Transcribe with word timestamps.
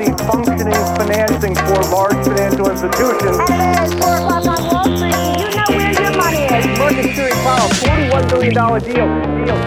see 0.00 0.12
functioning 0.30 0.82
financing 0.98 1.54
for 1.54 1.80
large 1.96 2.20
financial 2.24 2.70
institutions. 2.70 3.38
At 3.50 3.90
4 3.90 4.16
o'clock 4.16 4.46
on 4.46 4.62
Wall 4.70 4.86
Street, 4.96 5.14
you 5.40 5.48
know 5.56 5.68
where 5.78 5.92
your 6.02 6.12
money 6.22 6.42
is. 6.56 6.78
Market 6.78 7.04
Security 7.04 7.36
Powell, 7.44 7.68
$41 7.68 8.30
billion 8.30 8.54
deal. 8.54 9.46
deal. 9.46 9.58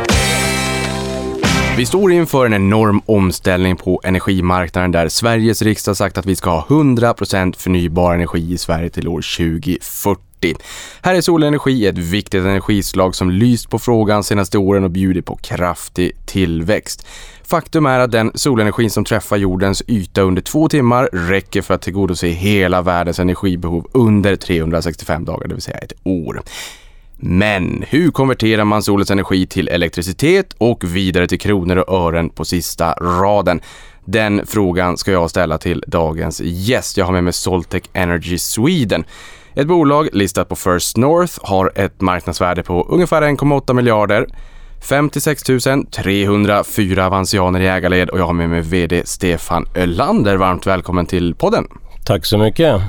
Vi 1.77 1.85
står 1.85 2.11
inför 2.11 2.46
en 2.46 2.54
enorm 2.54 3.01
omställning 3.05 3.75
på 3.75 4.01
energimarknaden 4.04 4.91
där 4.91 5.09
Sveriges 5.09 5.61
riksdag 5.61 5.98
sagt 5.98 6.18
att 6.18 6.25
vi 6.25 6.36
ska 6.36 6.50
ha 6.50 6.65
100% 6.70 7.55
förnybar 7.57 8.13
energi 8.13 8.54
i 8.54 8.57
Sverige 8.57 8.89
till 8.89 9.07
år 9.07 9.21
2040. 9.38 10.32
Här 11.02 11.16
är 11.16 11.21
solenergi 11.21 11.88
ett 11.88 11.98
viktigt 11.98 12.44
energislag 12.44 13.16
som 13.16 13.32
lyst 13.32 13.70
på 13.70 13.80
frågan 13.80 14.23
senaste 14.23 14.58
åren 14.58 14.84
och 14.84 14.91
bjudit 14.91 15.26
på 15.26 15.36
kraftig 15.36 16.12
tillväxt. 16.26 17.08
Faktum 17.44 17.86
är 17.86 18.00
att 18.00 18.12
den 18.12 18.32
solenergin 18.36 18.90
som 18.90 19.05
träffar 19.05 19.38
jordens 19.38 19.84
yta 19.88 20.21
under 20.21 20.41
två 20.41 20.70
timmar 20.70 21.09
räcker 21.14 21.62
för 21.62 21.73
att 21.73 21.81
tillgodose 21.81 22.27
hela 22.27 22.81
världens 22.81 23.20
energibehov 23.20 23.88
under 23.91 24.36
365 24.36 25.26
dagar, 25.26 25.48
det 25.48 25.53
vill 25.53 25.64
säga 25.64 25.77
ett 25.77 25.94
år. 26.03 26.41
Men 27.25 27.84
hur 27.88 28.12
konverterar 28.12 28.64
man 28.64 28.84
solens 28.84 29.12
energi 29.12 29.48
till 29.48 29.67
elektricitet 29.67 30.55
och 30.58 30.84
vidare 30.84 31.28
till 31.28 31.39
kronor 31.39 31.78
och 31.78 32.08
ören 32.08 32.30
på 32.30 32.45
sista 32.45 32.94
raden? 32.94 33.62
Den 34.05 34.45
frågan 34.45 34.98
ska 34.98 35.12
jag 35.12 35.30
ställa 35.30 35.58
till 35.58 35.84
dagens 35.88 36.41
gäst. 36.44 36.98
Jag 36.98 37.05
har 37.05 37.14
med 37.14 37.23
mig 37.23 37.34
Soltech 37.34 37.84
Energy 37.94 38.38
Sweden. 38.38 39.05
Ett 39.55 39.67
bolag 39.67 40.09
listat 40.13 40.49
på 40.49 40.55
First 40.55 40.98
North 40.98 41.34
har 41.41 41.71
ett 41.75 42.02
marknadsvärde 42.02 42.63
på 42.63 42.88
ungefär 42.89 43.21
1,8 43.21 43.73
miljarder. 43.73 44.27
56 44.89 45.44
304 45.91 47.05
avansianer 47.05 47.59
i 47.59 47.67
ägarled 47.67 48.09
och 48.09 48.20
jag 48.20 48.25
har 48.25 48.34
med 48.34 48.49
mig 48.49 48.61
VD 48.61 49.02
Stefan 49.05 49.66
Ölander. 49.75 50.35
Varmt 50.38 50.67
välkommen 50.67 51.05
till 51.05 51.35
podden. 51.35 51.67
Tack 52.05 52.25
så 52.25 52.38
mycket. 52.38 52.81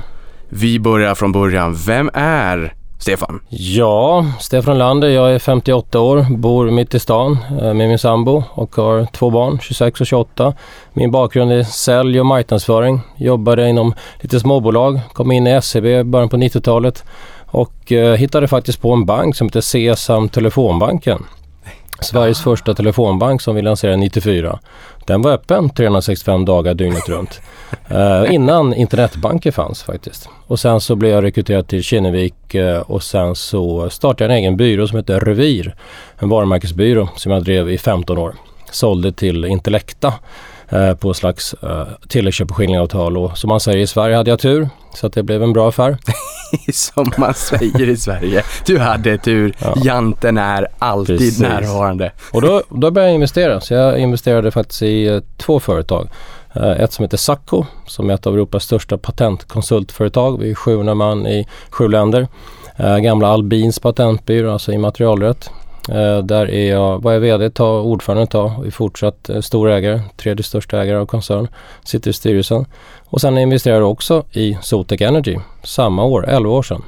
Vi 0.49 0.79
börjar 0.79 1.15
från 1.15 1.31
början. 1.31 1.75
Vem 1.85 2.09
är 2.13 2.73
Stefan? 2.99 3.39
Ja, 3.49 4.25
Stefan 4.39 4.77
Lander. 4.77 5.09
Jag 5.09 5.35
är 5.35 5.39
58 5.39 5.99
år, 5.99 6.25
bor 6.37 6.71
mitt 6.71 6.93
i 6.95 6.99
stan 6.99 7.37
eh, 7.61 7.73
med 7.73 7.89
min 7.89 7.99
sambo 7.99 8.43
och 8.53 8.75
har 8.75 9.05
två 9.05 9.29
barn, 9.29 9.59
26 9.61 10.01
och 10.01 10.07
28. 10.07 10.53
Min 10.93 11.11
bakgrund 11.11 11.51
är 11.51 11.63
sälj 11.63 12.19
och 12.19 12.25
marknadsföring. 12.25 13.01
Jobbade 13.15 13.69
inom 13.69 13.93
lite 14.19 14.39
småbolag, 14.39 14.99
kom 15.13 15.31
in 15.31 15.47
i 15.47 15.61
SEB 15.61 15.85
i 15.85 16.03
början 16.03 16.29
på 16.29 16.37
90-talet 16.37 17.03
och 17.45 17.91
eh, 17.91 18.15
hittade 18.15 18.47
faktiskt 18.47 18.81
på 18.81 18.93
en 18.93 19.05
bank 19.05 19.35
som 19.35 19.47
heter 19.47 19.61
Sesam 19.61 20.29
Telefonbanken. 20.29 21.25
Sveriges 21.99 22.41
första 22.41 22.73
telefonbank 22.73 23.41
som 23.41 23.55
vi 23.55 23.61
lanserade 23.61 23.97
94. 23.97 24.59
Den 25.05 25.21
var 25.21 25.31
öppen 25.31 25.69
365 25.69 26.45
dagar 26.45 26.73
dygnet 26.73 27.09
runt. 27.09 27.41
Uh, 27.91 28.33
innan 28.33 28.73
internetbanker 28.73 29.51
fanns 29.51 29.83
faktiskt. 29.83 30.29
Och 30.47 30.59
sen 30.59 30.81
så 30.81 30.95
blev 30.95 31.11
jag 31.11 31.23
rekryterad 31.23 31.67
till 31.67 31.83
Kinnevik 31.83 32.55
uh, 32.55 32.77
och 32.77 33.03
sen 33.03 33.35
så 33.35 33.89
startade 33.89 34.23
jag 34.23 34.31
en 34.31 34.43
egen 34.43 34.57
byrå 34.57 34.87
som 34.87 34.97
heter 34.97 35.19
Revir. 35.19 35.75
En 36.19 36.29
varumärkesbyrå 36.29 37.09
som 37.15 37.31
jag 37.31 37.43
drev 37.43 37.69
i 37.69 37.77
15 37.77 38.17
år. 38.17 38.35
Sålde 38.71 39.11
till 39.11 39.45
Intellecta 39.45 40.13
på 40.99 41.13
slags 41.13 41.55
uh, 41.63 41.83
tilläggsköp 42.07 42.51
och 42.51 43.37
som 43.37 43.47
man 43.47 43.59
säger 43.59 43.77
i 43.77 43.87
Sverige 43.87 44.15
hade 44.15 44.29
jag 44.29 44.39
tur. 44.39 44.69
Så 44.93 45.07
att 45.07 45.13
det 45.13 45.23
blev 45.23 45.43
en 45.43 45.53
bra 45.53 45.69
affär. 45.69 45.97
som 46.73 47.11
man 47.17 47.33
säger 47.33 47.89
i 47.89 47.97
Sverige. 47.97 48.43
Du 48.65 48.79
hade 48.79 49.17
tur. 49.17 49.55
Ja. 49.59 49.73
Janten 49.83 50.37
är 50.37 50.67
alltid 50.79 51.17
Precis. 51.17 51.39
närvarande. 51.39 52.11
Och 52.31 52.41
då, 52.41 52.63
då 52.69 52.91
började 52.91 53.11
jag 53.11 53.15
investera. 53.15 53.61
Så 53.61 53.73
jag 53.73 53.99
investerade 53.99 54.51
faktiskt 54.51 54.81
i 54.81 55.09
uh, 55.09 55.21
två 55.37 55.59
företag. 55.59 56.09
Ett 56.77 56.93
som 56.93 57.03
heter 57.03 57.17
Sacco 57.17 57.65
som 57.87 58.09
är 58.09 58.13
ett 58.13 58.27
av 58.27 58.33
Europas 58.33 58.63
största 58.63 58.97
patentkonsultföretag. 58.97 60.39
Vi 60.39 60.51
är 60.51 60.55
700 60.55 60.95
man 60.95 61.27
i 61.27 61.47
sju 61.69 61.87
länder. 61.87 62.27
Gamla 63.01 63.27
Albins 63.27 63.79
patentbyrå, 63.79 64.51
alltså 64.51 64.71
immaterialrätt. 64.71 65.49
Uh, 65.89 66.17
där 66.17 66.49
är 66.51 66.69
jag, 66.69 67.03
var 67.03 67.11
jag 67.11 67.19
VD 67.19 67.45
ett 67.45 67.53
tag, 67.53 67.85
ordförande 67.85 68.23
ett 68.23 68.29
tag 68.29 68.59
och 68.59 68.65
är 68.65 68.71
fortsatt 68.71 69.29
uh, 69.29 69.41
stor 69.41 69.69
ägare, 69.69 70.01
tredje 70.17 70.43
största 70.43 70.81
ägare 70.81 70.97
av 70.97 71.05
koncern. 71.05 71.47
Sitter 71.83 72.09
i 72.09 72.13
styrelsen. 72.13 72.65
Och 73.05 73.21
sen 73.21 73.37
investerade 73.37 73.81
jag 73.81 73.91
också 73.91 74.23
i 74.31 74.57
Sotec 74.61 75.01
Energy 75.01 75.37
samma 75.63 76.03
år, 76.03 76.25
11 76.27 76.49
år 76.49 76.63
sedan. 76.63 76.81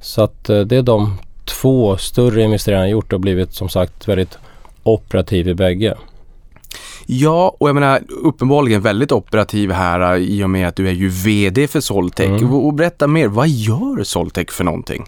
Så 0.00 0.22
att 0.22 0.50
uh, 0.50 0.60
det 0.60 0.76
är 0.76 0.82
de 0.82 1.18
två 1.44 1.96
större 1.96 2.42
investeringarna 2.42 2.86
jag 2.86 2.92
gjort 2.92 3.12
och 3.12 3.20
blivit 3.20 3.54
som 3.54 3.68
sagt 3.68 4.08
väldigt 4.08 4.38
operativ 4.82 5.48
i 5.48 5.54
bägge. 5.54 5.94
Ja, 7.06 7.56
och 7.60 7.68
jag 7.68 7.74
menar 7.74 8.02
uppenbarligen 8.08 8.80
väldigt 8.80 9.12
operativ 9.12 9.70
här 9.70 10.16
i 10.16 10.44
och 10.44 10.50
med 10.50 10.68
att 10.68 10.76
du 10.76 10.88
är 10.88 10.92
ju 10.92 11.08
VD 11.08 11.68
för 11.68 11.80
Soltech. 11.80 12.28
Mm. 12.28 12.54
Och 12.54 12.74
berätta 12.74 13.06
mer, 13.06 13.28
vad 13.28 13.48
gör 13.48 14.04
Soltech 14.04 14.50
för 14.50 14.64
någonting? 14.64 15.04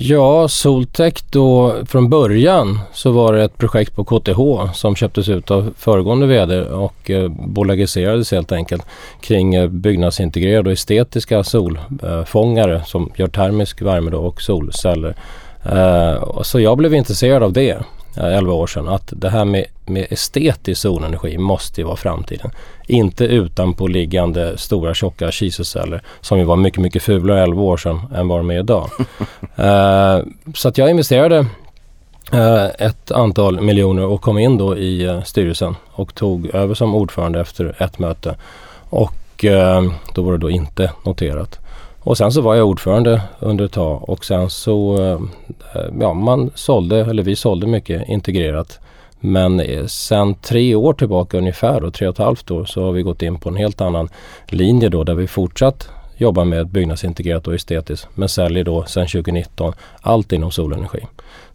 Ja, 0.00 0.48
Soltech 0.48 1.24
då 1.30 1.76
från 1.86 2.08
början 2.10 2.80
så 2.92 3.10
var 3.10 3.32
det 3.32 3.44
ett 3.44 3.58
projekt 3.58 3.96
på 3.96 4.04
KTH 4.04 4.72
som 4.74 4.96
köptes 4.96 5.28
ut 5.28 5.50
av 5.50 5.74
föregående 5.76 6.26
VD 6.26 6.60
och 6.60 7.10
eh, 7.10 7.28
bolagiserades 7.28 8.32
helt 8.32 8.52
enkelt 8.52 8.82
kring 9.20 9.54
eh, 9.54 9.68
byggnadsintegrerade 9.68 10.68
och 10.68 10.72
estetiska 10.72 11.44
solfångare 11.44 12.76
eh, 12.76 12.84
som 12.84 13.12
gör 13.16 13.26
termisk 13.26 13.82
värme 13.82 14.10
då 14.10 14.18
och 14.18 14.42
solceller. 14.42 15.16
Eh, 15.64 16.42
så 16.42 16.60
jag 16.60 16.76
blev 16.76 16.94
intresserad 16.94 17.42
av 17.42 17.52
det 17.52 17.78
11 18.18 18.52
år 18.52 18.66
sedan 18.66 18.88
att 18.88 19.12
det 19.16 19.30
här 19.30 19.44
med, 19.44 19.64
med 19.86 20.06
estetisk 20.10 20.80
solenergi 20.80 21.38
måste 21.38 21.80
ju 21.80 21.84
vara 21.84 21.96
framtiden. 21.96 22.50
Inte 22.86 23.24
utanpåliggande 23.24 24.58
stora 24.58 24.94
tjocka 24.94 25.30
kiselceller 25.30 26.02
som 26.20 26.38
ju 26.38 26.44
var 26.44 26.56
mycket, 26.56 26.80
mycket 26.80 27.02
fulare 27.02 27.42
11 27.42 27.62
år 27.62 27.76
sedan 27.76 28.00
än 28.14 28.28
vad 28.28 28.38
de 28.38 28.50
är 28.50 28.58
idag. 28.58 28.90
uh, 28.98 30.32
så 30.54 30.68
att 30.68 30.78
jag 30.78 30.90
investerade 30.90 31.38
uh, 32.34 32.66
ett 32.78 33.10
antal 33.10 33.60
miljoner 33.60 34.04
och 34.04 34.20
kom 34.20 34.38
in 34.38 34.58
då 34.58 34.76
i 34.76 35.08
uh, 35.08 35.22
styrelsen 35.22 35.76
och 35.90 36.14
tog 36.14 36.46
över 36.46 36.74
som 36.74 36.94
ordförande 36.94 37.40
efter 37.40 37.82
ett 37.82 37.98
möte. 37.98 38.36
Och 38.90 39.14
då 40.14 40.22
var 40.22 40.32
det 40.32 40.38
då 40.38 40.50
inte 40.50 40.92
noterat. 41.04 41.58
Och 42.08 42.18
sen 42.18 42.32
så 42.32 42.40
var 42.40 42.54
jag 42.54 42.68
ordförande 42.68 43.22
under 43.38 43.64
ett 43.64 43.72
tag 43.72 44.08
och 44.08 44.24
sen 44.24 44.50
så, 44.50 45.02
eh, 45.04 45.20
ja 46.00 46.14
man 46.14 46.50
sålde, 46.54 47.00
eller 47.00 47.22
vi 47.22 47.36
sålde 47.36 47.66
mycket 47.66 48.08
integrerat. 48.08 48.78
Men 49.20 49.60
eh, 49.60 49.86
sen 49.86 50.34
tre 50.34 50.74
år 50.74 50.92
tillbaka 50.92 51.38
ungefär, 51.38 51.84
och 51.84 51.94
tre 51.94 52.08
och 52.08 52.14
ett 52.14 52.24
halvt 52.24 52.50
år, 52.50 52.64
så 52.64 52.84
har 52.84 52.92
vi 52.92 53.02
gått 53.02 53.22
in 53.22 53.38
på 53.40 53.48
en 53.48 53.56
helt 53.56 53.80
annan 53.80 54.08
linje 54.46 54.88
då 54.88 55.04
där 55.04 55.14
vi 55.14 55.26
fortsatt 55.26 55.88
jobbar 56.16 56.44
med 56.44 56.68
byggnadsintegrerat 56.68 57.48
och 57.48 57.54
estetiskt 57.54 58.08
men 58.14 58.28
säljer 58.28 58.64
då 58.64 58.84
sedan 58.84 59.06
2019 59.06 59.72
allt 60.00 60.32
inom 60.32 60.50
solenergi. 60.50 61.00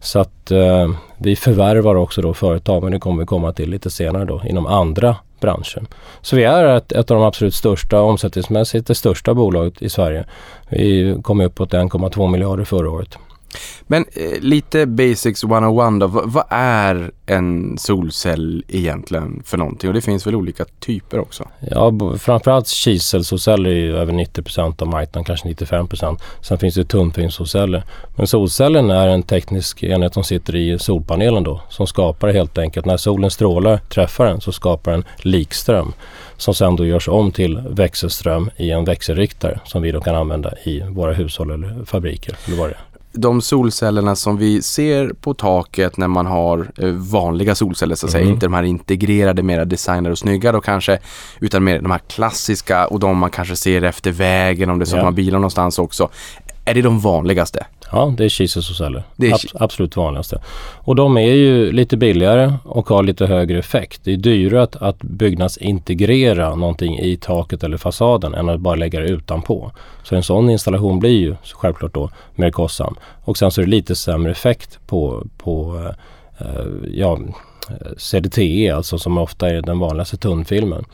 Så 0.00 0.18
att 0.18 0.50
eh, 0.50 0.88
vi 1.18 1.36
förvärvar 1.36 1.94
också 1.94 2.22
då 2.22 2.34
företag, 2.34 2.82
men 2.82 2.92
det 2.92 2.98
kommer 2.98 3.22
vi 3.22 3.26
komma 3.26 3.52
till 3.52 3.70
lite 3.70 3.90
senare 3.90 4.24
då, 4.24 4.42
inom 4.44 4.66
andra 4.66 5.16
branschen. 5.44 5.86
Så 6.20 6.36
vi 6.36 6.44
är 6.44 6.76
ett, 6.76 6.92
ett 6.92 7.10
av 7.10 7.16
de 7.16 7.26
absolut 7.26 7.54
största, 7.54 8.00
omsättningsmässigt 8.00 8.86
det 8.86 8.94
största 8.94 9.34
bolaget 9.34 9.82
i 9.82 9.88
Sverige. 9.88 10.24
Vi 10.68 11.16
kom 11.22 11.40
upp 11.40 11.54
på 11.54 11.66
1,2 11.66 12.30
miljarder 12.30 12.64
förra 12.64 12.90
året. 12.90 13.18
Men 13.86 14.04
eh, 14.12 14.40
lite 14.40 14.86
basics 14.86 15.44
101 15.44 16.00
då. 16.00 16.06
V 16.06 16.20
vad 16.24 16.44
är 16.48 17.10
en 17.26 17.78
solcell 17.78 18.64
egentligen 18.68 19.42
för 19.44 19.58
någonting? 19.58 19.88
Och 19.88 19.94
det 19.94 20.00
finns 20.00 20.26
väl 20.26 20.34
olika 20.34 20.64
typer 20.80 21.18
också? 21.18 21.48
Ja, 21.70 21.92
framförallt 22.18 22.68
kiselsolceller 22.68 23.70
är 23.70 23.74
ju 23.74 23.96
över 23.96 24.12
90% 24.12 24.82
av 24.82 24.88
marknaden, 24.88 25.24
kanske 25.24 25.48
95% 25.48 26.18
Sen 26.40 26.58
finns 26.58 26.74
det 26.74 26.84
tunnfilmssolceller. 26.84 27.84
Men 28.16 28.26
solcellen 28.26 28.90
är 28.90 29.08
en 29.08 29.22
teknisk 29.22 29.82
enhet 29.82 30.14
som 30.14 30.24
sitter 30.24 30.56
i 30.56 30.78
solpanelen 30.78 31.42
då, 31.42 31.60
som 31.68 31.86
skapar 31.86 32.28
helt 32.28 32.58
enkelt, 32.58 32.86
när 32.86 32.96
solen 32.96 33.30
strålar, 33.30 33.78
träffar 33.78 34.26
den, 34.26 34.40
så 34.40 34.52
skapar 34.52 34.92
den 34.92 35.04
likström 35.18 35.92
som 36.36 36.54
sen 36.54 36.76
då 36.76 36.86
görs 36.86 37.08
om 37.08 37.32
till 37.32 37.58
växelström 37.68 38.50
i 38.56 38.70
en 38.70 38.84
växelriktare 38.84 39.60
som 39.64 39.82
vi 39.82 39.92
då 39.92 40.00
kan 40.00 40.14
använda 40.14 40.52
i 40.64 40.80
våra 40.80 41.12
hushåll 41.12 41.50
eller 41.50 41.84
fabriker. 41.84 42.36
Eller 42.46 42.56
vad 42.56 42.68
det 42.68 42.74
är 42.74 42.93
de 43.14 43.42
solcellerna 43.42 44.16
som 44.16 44.36
vi 44.36 44.62
ser 44.62 45.08
på 45.20 45.34
taket 45.34 45.96
när 45.96 46.08
man 46.08 46.26
har 46.26 46.70
eh, 46.78 46.88
vanliga 46.88 47.54
solceller 47.54 47.94
så 47.94 48.06
att 48.06 48.12
säga, 48.12 48.22
mm. 48.22 48.34
inte 48.34 48.46
de 48.46 48.54
här 48.54 48.62
integrerade, 48.62 49.42
mera 49.42 49.64
designade 49.64 50.10
och 50.10 50.18
snygga 50.18 50.52
då 50.52 50.60
kanske, 50.60 50.98
utan 51.40 51.64
mer 51.64 51.80
de 51.80 51.90
här 51.90 52.00
klassiska 52.08 52.86
och 52.86 53.00
de 53.00 53.18
man 53.18 53.30
kanske 53.30 53.56
ser 53.56 53.82
efter 53.82 54.10
vägen 54.10 54.70
om 54.70 54.78
det 54.78 54.82
är 54.82 54.86
så 54.86 54.96
ja. 54.96 55.00
att 55.00 55.04
man 55.04 55.14
bilar 55.14 55.38
någonstans 55.38 55.78
också. 55.78 56.08
Är 56.64 56.74
det 56.74 56.82
de 56.82 57.00
vanligaste? 57.00 57.66
Ja, 57.92 58.14
det 58.16 58.24
är 58.24 58.28
kiselsolceller. 58.28 59.02
Det 59.16 59.26
är 59.26 59.34
Ab 59.34 59.40
absolut 59.54 59.96
vanligaste. 59.96 60.40
Och 60.74 60.96
de 60.96 61.16
är 61.16 61.32
ju 61.34 61.72
lite 61.72 61.96
billigare 61.96 62.52
och 62.64 62.88
har 62.88 63.02
lite 63.02 63.26
högre 63.26 63.58
effekt. 63.58 64.00
Det 64.04 64.12
är 64.12 64.16
dyrare 64.16 64.62
att, 64.62 64.76
att 64.76 64.98
byggnadsintegrera 64.98 66.54
någonting 66.54 66.98
i 66.98 67.16
taket 67.16 67.64
eller 67.64 67.76
fasaden 67.76 68.34
än 68.34 68.48
att 68.48 68.60
bara 68.60 68.74
lägga 68.74 69.00
det 69.00 69.08
utanpå. 69.08 69.70
Så 70.02 70.16
en 70.16 70.22
sån 70.22 70.50
installation 70.50 70.98
blir 70.98 71.20
ju 71.20 71.36
självklart 71.52 71.94
då 71.94 72.10
mer 72.34 72.50
kostsam. 72.50 72.94
Och 73.24 73.38
sen 73.38 73.50
så 73.50 73.60
är 73.60 73.64
det 73.64 73.70
lite 73.70 73.94
sämre 73.94 74.32
effekt 74.32 74.78
på, 74.86 75.26
på 75.38 75.74
uh, 76.40 76.90
ja, 76.94 77.18
CDTE, 77.96 78.70
alltså 78.70 78.98
som 78.98 79.18
ofta 79.18 79.50
är 79.50 79.62
den 79.62 79.78
vanligaste 79.78 80.16
tunnfilmen. 80.16 80.84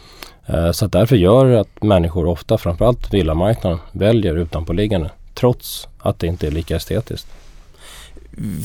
Eh, 0.47 0.71
så 0.71 0.85
att 0.85 0.93
därför 0.93 1.17
gör 1.17 1.47
det 1.47 1.61
att 1.61 1.83
människor 1.83 2.27
ofta, 2.27 2.59
framförallt 2.59 3.15
villamarknaden, 3.15 3.79
väljer 3.93 4.37
utanpåliggande 4.37 5.11
trots 5.35 5.89
att 6.03 6.19
det 6.19 6.27
inte 6.27 6.47
är 6.47 6.51
lika 6.51 6.77
estetiskt. 6.77 7.27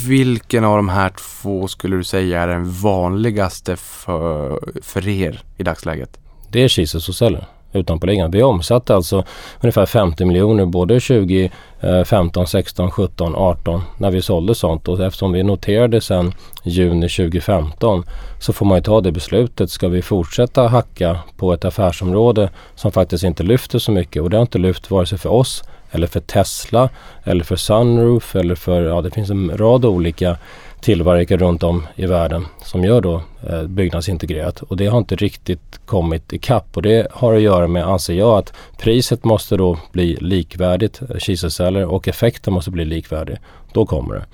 Vilken 0.07 0.63
av 0.63 0.75
de 0.75 0.89
här 0.89 1.09
två 1.09 1.67
skulle 1.67 1.95
du 1.95 2.03
säga 2.03 2.41
är 2.41 2.47
den 2.47 2.71
vanligaste 2.71 3.75
för, 3.75 4.59
för 4.81 5.07
er 5.07 5.43
i 5.57 5.63
dagsläget? 5.63 6.19
Det 6.49 6.63
är 6.63 6.67
kiselsolceller 6.67 7.47
utanpåliggande. 7.75 8.37
Vi 8.37 8.43
omsatte 8.43 8.95
alltså 8.95 9.23
ungefär 9.61 9.85
50 9.85 10.25
miljoner 10.25 10.65
både 10.65 10.99
2015, 10.99 12.47
16, 12.47 12.91
17, 12.91 13.35
18 13.35 13.81
när 13.97 14.11
vi 14.11 14.21
sålde 14.21 14.55
sånt 14.55 14.87
och 14.87 14.99
eftersom 14.99 15.31
vi 15.31 15.43
noterade 15.43 16.01
sedan 16.01 16.33
juni 16.63 17.09
2015 17.09 18.03
så 18.39 18.53
får 18.53 18.65
man 18.65 18.77
ju 18.77 18.81
ta 18.81 19.01
det 19.01 19.11
beslutet. 19.11 19.71
Ska 19.71 19.87
vi 19.87 20.01
fortsätta 20.01 20.67
hacka 20.67 21.19
på 21.37 21.53
ett 21.53 21.65
affärsområde 21.65 22.49
som 22.75 22.91
faktiskt 22.91 23.23
inte 23.23 23.43
lyfter 23.43 23.79
så 23.79 23.91
mycket 23.91 24.21
och 24.21 24.29
det 24.29 24.37
har 24.37 24.41
inte 24.41 24.57
lyft 24.57 24.91
vare 24.91 25.05
sig 25.05 25.17
för 25.17 25.29
oss 25.29 25.63
eller 25.91 26.07
för 26.07 26.19
Tesla 26.19 26.89
eller 27.23 27.43
för 27.43 27.55
Sunroof 27.55 28.35
eller 28.35 28.55
för, 28.55 28.81
ja 28.81 29.01
det 29.01 29.11
finns 29.11 29.29
en 29.29 29.57
rad 29.57 29.85
olika 29.85 30.37
tillverkare 30.81 31.37
runt 31.37 31.63
om 31.63 31.87
i 31.95 32.05
världen 32.05 32.45
som 32.63 32.83
gör 32.83 33.01
då 33.01 33.21
eh, 33.49 33.63
byggnadsintegrerat 33.63 34.61
och 34.61 34.77
det 34.77 34.85
har 34.85 34.97
inte 34.97 35.15
riktigt 35.15 35.79
kommit 35.85 36.33
ikapp 36.33 36.77
och 36.77 36.81
det 36.81 37.07
har 37.11 37.33
att 37.33 37.41
göra 37.41 37.67
med, 37.67 37.87
anser 37.87 38.13
jag, 38.13 38.37
att 38.37 38.53
priset 38.77 39.23
måste 39.23 39.57
då 39.57 39.79
bli 39.91 40.15
likvärdigt, 40.15 41.01
eh, 41.01 41.17
kiselceller 41.17 41.85
och 41.85 42.07
effekten 42.07 42.53
måste 42.53 42.71
bli 42.71 42.85
likvärdig. 42.85 43.37
Då 43.73 43.85
kommer 43.85 44.15
det. 44.15 44.25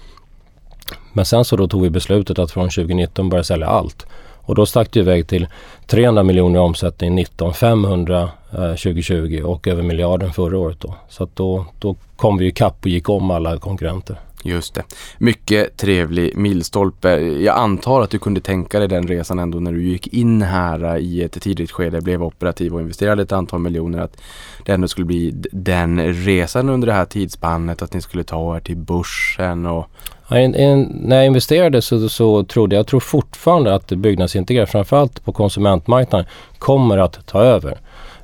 Men 1.13 1.25
sen 1.25 1.45
så 1.45 1.57
då 1.57 1.67
tog 1.67 1.81
vi 1.81 1.89
beslutet 1.89 2.39
att 2.39 2.51
från 2.51 2.69
2019 2.69 3.29
börja 3.29 3.43
sälja 3.43 3.67
allt. 3.67 4.05
Och 4.51 4.55
då 4.55 4.65
stack 4.65 4.91
det 4.91 4.99
iväg 4.99 5.27
till 5.27 5.47
300 5.87 6.23
miljoner 6.23 6.59
i 6.59 6.61
omsättning 6.63 7.15
19, 7.15 7.53
500 7.53 8.29
eh, 8.51 8.59
2020 8.59 9.41
och 9.45 9.67
över 9.67 9.83
miljarden 9.83 10.33
förra 10.33 10.57
året 10.57 10.79
då. 10.79 10.95
Så 11.09 11.23
att 11.23 11.35
då, 11.35 11.65
då 11.79 11.95
kom 12.15 12.37
vi 12.37 12.47
ikapp 12.47 12.77
och 12.81 12.87
gick 12.87 13.09
om 13.09 13.31
alla 13.31 13.57
konkurrenter. 13.57 14.19
Just 14.43 14.73
det. 14.73 14.83
Mycket 15.17 15.77
trevlig 15.77 16.37
milstolpe. 16.37 17.09
Jag 17.19 17.57
antar 17.57 18.01
att 18.01 18.09
du 18.09 18.19
kunde 18.19 18.41
tänka 18.41 18.79
dig 18.79 18.87
den 18.87 19.07
resan 19.07 19.39
ändå 19.39 19.59
när 19.59 19.71
du 19.71 19.83
gick 19.83 20.07
in 20.07 20.41
här 20.41 20.95
eh, 20.95 20.97
i 20.97 21.23
ett 21.23 21.41
tidigt 21.41 21.71
skede, 21.71 22.01
blev 22.01 22.23
operativ 22.23 22.73
och 22.73 22.81
investerade 22.81 23.23
ett 23.23 23.31
antal 23.31 23.59
miljoner. 23.59 23.99
Att 23.99 24.17
det 24.65 24.71
ändå 24.71 24.87
skulle 24.87 25.05
bli 25.05 25.33
den 25.51 26.13
resan 26.13 26.69
under 26.69 26.87
det 26.87 26.93
här 26.93 27.05
tidsspannet, 27.05 27.81
att 27.81 27.93
ni 27.93 28.01
skulle 28.01 28.23
ta 28.23 28.55
er 28.55 28.59
till 28.59 28.77
börsen 28.77 29.65
och 29.65 29.89
Ja, 30.31 30.39
in, 30.39 31.01
när 31.03 31.15
jag 31.15 31.25
investerade 31.25 31.81
så, 31.81 32.09
så 32.09 32.43
trodde 32.43 32.75
jag, 32.75 32.79
jag 32.79 32.87
tror 32.87 32.99
fortfarande 32.99 33.75
att 33.75 33.87
byggnadsintegrerare, 33.87 34.67
framförallt 34.67 35.25
på 35.25 35.31
konsumentmarknaden, 35.31 36.27
kommer 36.59 36.97
att 36.97 37.27
ta 37.27 37.41
över. 37.41 37.77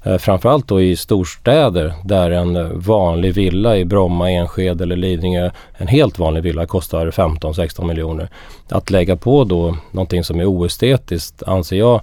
Eh, 0.04 0.18
framförallt 0.18 0.68
då 0.68 0.82
i 0.82 0.96
storstäder 0.96 1.94
där 2.04 2.32
en 2.32 2.80
vanlig 2.80 3.34
villa 3.34 3.78
i 3.78 3.86
Bromma, 3.86 4.32
Enskede 4.32 4.84
eller 4.84 4.96
Lidingö, 4.96 5.50
en 5.78 5.88
helt 5.88 6.20
vanlig 6.20 6.44
villa 6.44 6.66
kostar 6.66 7.12
15-16 7.12 7.86
miljoner. 7.86 8.30
Att 8.70 8.90
lägga 8.90 9.16
på 9.16 9.44
då 9.44 9.78
någonting 9.92 10.24
som 10.24 10.40
är 10.40 10.46
oestetiskt 10.46 11.44
anser 11.44 11.78
jag 11.78 12.02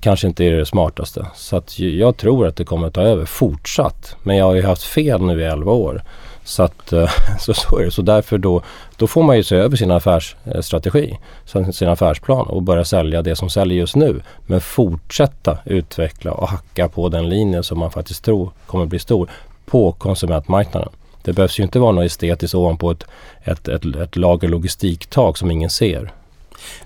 kanske 0.00 0.26
inte 0.26 0.44
är 0.44 0.52
det 0.52 0.66
smartaste. 0.66 1.26
Så 1.34 1.56
att 1.56 1.78
jag 1.78 2.16
tror 2.16 2.46
att 2.46 2.56
det 2.56 2.64
kommer 2.64 2.86
att 2.86 2.94
ta 2.94 3.02
över 3.02 3.24
fortsatt. 3.24 4.16
Men 4.22 4.36
jag 4.36 4.44
har 4.44 4.54
ju 4.54 4.62
haft 4.62 4.82
fel 4.82 5.22
nu 5.22 5.40
i 5.40 5.44
11 5.44 5.72
år. 5.72 6.02
Så, 6.44 6.62
att, 6.62 6.92
eh, 6.92 7.10
så, 7.40 7.54
så 7.54 7.78
är 7.78 7.84
det. 7.84 7.90
Så 7.90 8.02
därför 8.02 8.38
då, 8.38 8.62
då 8.96 9.06
får 9.06 9.22
man 9.22 9.36
ju 9.36 9.42
se 9.42 9.56
över 9.56 9.76
sin 9.76 9.90
affärsstrategi, 9.90 11.18
eh, 11.54 11.70
sin 11.70 11.88
affärsplan 11.88 12.46
och 12.46 12.62
börja 12.62 12.84
sälja 12.84 13.22
det 13.22 13.36
som 13.36 13.50
säljer 13.50 13.78
just 13.78 13.96
nu. 13.96 14.20
Men 14.46 14.60
fortsätta 14.60 15.58
utveckla 15.64 16.32
och 16.32 16.48
hacka 16.48 16.88
på 16.88 17.08
den 17.08 17.28
linjen 17.28 17.62
som 17.62 17.78
man 17.78 17.90
faktiskt 17.90 18.24
tror 18.24 18.50
kommer 18.66 18.86
bli 18.86 18.98
stor 18.98 19.30
på 19.66 19.92
konsumentmarknaden. 19.92 20.88
Det 21.22 21.32
behövs 21.32 21.60
ju 21.60 21.62
inte 21.62 21.78
vara 21.78 21.92
något 21.92 22.04
estetiskt 22.04 22.54
ovanpå 22.54 22.90
ett, 22.90 23.04
ett, 23.44 23.68
ett, 23.68 23.84
ett 23.96 24.16
lager 24.16 24.48
logistiktak 24.48 25.36
som 25.36 25.50
ingen 25.50 25.70
ser. 25.70 26.12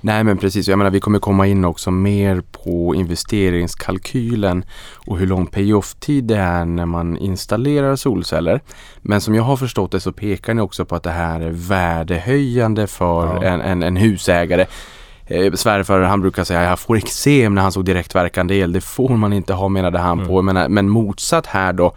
Nej 0.00 0.24
men 0.24 0.38
precis, 0.38 0.68
jag 0.68 0.78
menar 0.78 0.90
vi 0.90 1.00
kommer 1.00 1.18
komma 1.18 1.46
in 1.46 1.64
också 1.64 1.90
mer 1.90 2.42
på 2.64 2.94
investeringskalkylen 2.94 4.64
och 5.06 5.18
hur 5.18 5.26
lång 5.26 5.46
payoff-tid 5.46 6.24
det 6.24 6.36
är 6.36 6.64
när 6.64 6.86
man 6.86 7.16
installerar 7.16 7.96
solceller. 7.96 8.60
Men 9.00 9.20
som 9.20 9.34
jag 9.34 9.42
har 9.42 9.56
förstått 9.56 9.92
det 9.92 10.00
så 10.00 10.12
pekar 10.12 10.54
ni 10.54 10.62
också 10.62 10.84
på 10.84 10.96
att 10.96 11.02
det 11.02 11.10
här 11.10 11.40
är 11.40 11.50
värdehöjande 11.50 12.86
för 12.86 13.26
ja. 13.26 13.42
en, 13.42 13.60
en, 13.60 13.82
en 13.82 13.96
husägare. 13.96 14.66
Eh, 15.26 15.52
svärfar 15.52 16.00
han 16.00 16.20
brukar 16.20 16.44
säga 16.44 16.62
jag 16.62 16.78
får 16.78 16.96
eksem 16.96 17.54
när 17.54 17.62
han 17.62 17.72
såg 17.72 17.84
direktverkande 17.84 18.54
el. 18.54 18.72
Det 18.72 18.80
får 18.80 19.16
man 19.16 19.32
inte 19.32 19.52
ha 19.52 19.68
menade 19.68 19.98
han 19.98 20.18
mm. 20.18 20.28
på. 20.28 20.42
Men, 20.42 20.74
men 20.74 20.88
motsatt 20.88 21.46
här 21.46 21.72
då 21.72 21.92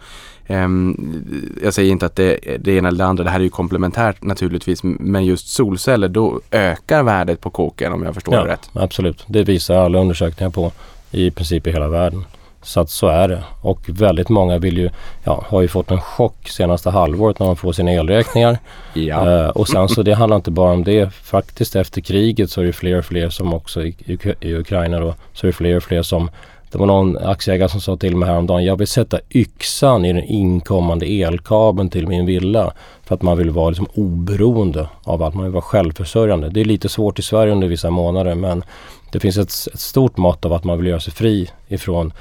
jag 1.62 1.74
säger 1.74 1.92
inte 1.92 2.06
att 2.06 2.16
det, 2.16 2.38
det 2.60 2.72
ena 2.72 2.88
eller 2.88 2.98
det 2.98 3.06
andra, 3.06 3.24
det 3.24 3.30
här 3.30 3.38
är 3.38 3.44
ju 3.44 3.50
komplementärt 3.50 4.22
naturligtvis, 4.22 4.80
men 4.82 5.24
just 5.24 5.48
solceller, 5.48 6.08
då 6.08 6.40
ökar 6.50 7.02
värdet 7.02 7.40
på 7.40 7.50
kåken 7.50 7.92
om 7.92 8.02
jag 8.02 8.14
förstår 8.14 8.34
ja, 8.34 8.44
det 8.44 8.52
rätt. 8.52 8.70
Absolut, 8.72 9.24
det 9.26 9.42
visar 9.42 9.76
alla 9.76 9.98
undersökningar 9.98 10.50
på 10.50 10.72
i 11.10 11.30
princip 11.30 11.66
i 11.66 11.72
hela 11.72 11.88
världen. 11.88 12.24
Så 12.64 12.80
att 12.80 12.90
så 12.90 13.08
är 13.08 13.28
det. 13.28 13.44
Och 13.62 13.80
väldigt 13.88 14.28
många 14.28 14.58
vill 14.58 14.78
ju, 14.78 14.90
ja, 15.24 15.44
har 15.48 15.62
ju 15.62 15.68
fått 15.68 15.90
en 15.90 16.00
chock 16.00 16.48
senaste 16.48 16.90
halvåret 16.90 17.38
när 17.38 17.46
de 17.46 17.56
får 17.56 17.72
sina 17.72 17.92
elräkningar. 17.92 18.58
Ja. 18.96 19.44
Uh, 19.44 19.48
och 19.48 19.68
sen 19.68 19.88
så 19.88 20.02
det 20.02 20.14
handlar 20.14 20.36
inte 20.36 20.50
bara 20.50 20.72
om 20.72 20.84
det. 20.84 21.14
Faktiskt 21.14 21.76
efter 21.76 22.00
kriget 22.00 22.50
så 22.50 22.60
är 22.60 22.64
det 22.64 22.72
fler 22.72 22.98
och 22.98 23.04
fler 23.04 23.28
som 23.28 23.54
också 23.54 23.82
i, 23.82 23.96
i, 24.04 24.18
i 24.40 24.54
Ukraina 24.54 25.00
då, 25.00 25.14
så 25.32 25.46
är 25.46 25.48
det 25.48 25.52
fler 25.52 25.76
och 25.76 25.82
fler 25.82 26.02
som 26.02 26.30
det 26.74 26.78
var 26.78 26.86
någon 26.86 27.16
aktieägare 27.18 27.68
som 27.68 27.80
sa 27.80 27.96
till 27.96 28.16
mig 28.16 28.28
häromdagen, 28.28 28.64
jag 28.64 28.76
vill 28.76 28.86
sätta 28.86 29.18
yxan 29.30 30.04
i 30.04 30.12
den 30.12 30.24
inkommande 30.24 31.06
elkabeln 31.06 31.90
till 31.90 32.08
min 32.08 32.26
villa. 32.26 32.72
För 33.02 33.14
att 33.14 33.22
man 33.22 33.38
vill 33.38 33.50
vara 33.50 33.68
liksom 33.68 33.86
oberoende 33.94 34.88
av 35.04 35.22
allt, 35.22 35.34
man 35.34 35.44
vill 35.44 35.52
vara 35.52 35.62
självförsörjande. 35.62 36.48
Det 36.48 36.60
är 36.60 36.64
lite 36.64 36.88
svårt 36.88 37.18
i 37.18 37.22
Sverige 37.22 37.52
under 37.52 37.68
vissa 37.68 37.90
månader 37.90 38.34
men 38.34 38.64
det 39.12 39.20
finns 39.20 39.36
ett, 39.36 39.48
ett 39.48 39.80
stort 39.80 40.16
mått 40.16 40.44
av 40.44 40.52
att 40.52 40.64
man 40.64 40.78
vill 40.78 40.86
göra 40.86 41.00
sig 41.00 41.12
fri 41.12 41.50
ifrån 41.68 42.12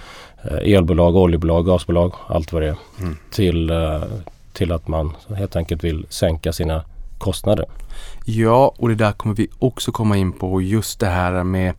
eh, 0.43 0.73
elbolag, 0.73 1.15
oljebolag, 1.15 1.65
gasbolag, 1.65 2.13
allt 2.27 2.53
vad 2.53 2.61
det 2.61 2.67
är. 2.67 2.75
Mm. 2.99 3.17
Till, 3.31 3.69
eh, 3.69 4.03
till 4.53 4.71
att 4.71 4.87
man 4.87 5.15
helt 5.37 5.55
enkelt 5.55 5.83
vill 5.83 6.05
sänka 6.09 6.53
sina 6.53 6.83
kostnader. 7.17 7.65
Ja, 8.25 8.73
och 8.77 8.89
det 8.89 8.95
där 8.95 9.11
kommer 9.11 9.35
vi 9.35 9.47
också 9.59 9.91
komma 9.91 10.17
in 10.17 10.31
på 10.31 10.61
just 10.61 10.99
det 10.99 11.07
här 11.07 11.43
med 11.43 11.73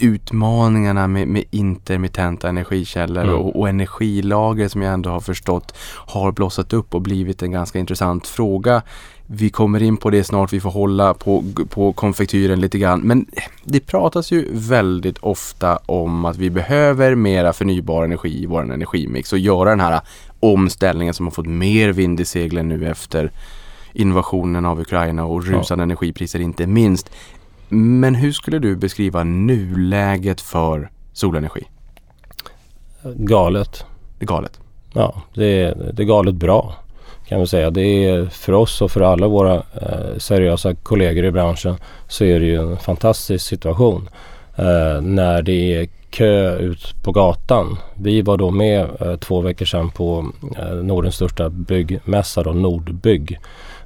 utmaningarna 0.00 1.06
med, 1.06 1.28
med 1.28 1.44
intermittenta 1.50 2.48
energikällor 2.48 3.22
mm. 3.22 3.34
och, 3.34 3.60
och 3.60 3.68
energilager 3.68 4.68
som 4.68 4.82
jag 4.82 4.94
ändå 4.94 5.10
har 5.10 5.20
förstått 5.20 5.74
har 6.06 6.32
blossat 6.32 6.72
upp 6.72 6.94
och 6.94 7.02
blivit 7.02 7.42
en 7.42 7.50
ganska 7.50 7.78
intressant 7.78 8.26
fråga. 8.26 8.82
Vi 9.26 9.50
kommer 9.50 9.82
in 9.82 9.96
på 9.96 10.10
det 10.10 10.24
snart, 10.24 10.52
vi 10.52 10.60
får 10.60 10.70
hålla 10.70 11.14
på, 11.14 11.44
på 11.68 11.92
konfektyren 11.92 12.60
lite 12.60 12.78
grann. 12.78 13.00
Men 13.00 13.26
det 13.64 13.80
pratas 13.80 14.32
ju 14.32 14.48
väldigt 14.52 15.18
ofta 15.18 15.76
om 15.76 16.24
att 16.24 16.36
vi 16.36 16.50
behöver 16.50 17.14
mera 17.14 17.52
förnybar 17.52 18.04
energi 18.04 18.42
i 18.42 18.46
vår 18.46 18.62
energimix 18.62 19.32
och 19.32 19.38
göra 19.38 19.70
den 19.70 19.80
här 19.80 20.00
omställningen 20.40 21.14
som 21.14 21.26
har 21.26 21.30
fått 21.30 21.46
mer 21.46 21.88
vind 21.92 22.20
i 22.20 22.24
seglen 22.24 22.68
nu 22.68 22.88
efter 22.88 23.30
invasionen 23.92 24.66
av 24.66 24.80
Ukraina 24.80 25.24
och 25.24 25.44
rusande 25.44 25.82
ja. 25.82 25.84
energipriser 25.84 26.40
inte 26.40 26.66
minst. 26.66 27.10
Men 27.70 28.14
hur 28.14 28.32
skulle 28.32 28.58
du 28.58 28.76
beskriva 28.76 29.24
nuläget 29.24 30.40
för 30.40 30.90
solenergi? 31.12 31.64
Galet. 33.02 33.84
Det 34.18 34.24
är 34.24 34.26
galet? 34.26 34.60
Ja, 34.92 35.22
det 35.34 35.62
är, 35.62 35.92
det 35.92 36.02
är 36.02 36.06
galet 36.06 36.34
bra 36.34 36.74
kan 37.30 37.40
vi 37.40 37.46
säga. 37.46 37.70
Det 37.70 38.04
är 38.04 38.26
för 38.26 38.52
oss 38.52 38.82
och 38.82 38.90
för 38.90 39.00
alla 39.00 39.28
våra 39.28 39.54
eh, 39.54 40.18
seriösa 40.18 40.74
kollegor 40.74 41.24
i 41.24 41.30
branschen 41.30 41.76
så 42.08 42.24
är 42.24 42.40
det 42.40 42.46
ju 42.46 42.56
en 42.56 42.76
fantastisk 42.76 43.46
situation. 43.46 44.08
Eh, 44.56 45.00
när 45.00 45.42
det 45.42 45.74
är 45.74 45.88
kö 46.10 46.56
ut 46.56 46.94
på 47.02 47.12
gatan. 47.12 47.76
Vi 47.94 48.22
var 48.22 48.36
då 48.36 48.50
med 48.50 48.88
eh, 49.00 49.16
två 49.16 49.40
veckor 49.40 49.64
sedan 49.64 49.90
på 49.90 50.26
eh, 50.58 50.74
Nordens 50.74 51.14
största 51.14 51.50
byggmässa, 51.50 52.42
då, 52.42 52.52
Nordbygg 52.52 53.38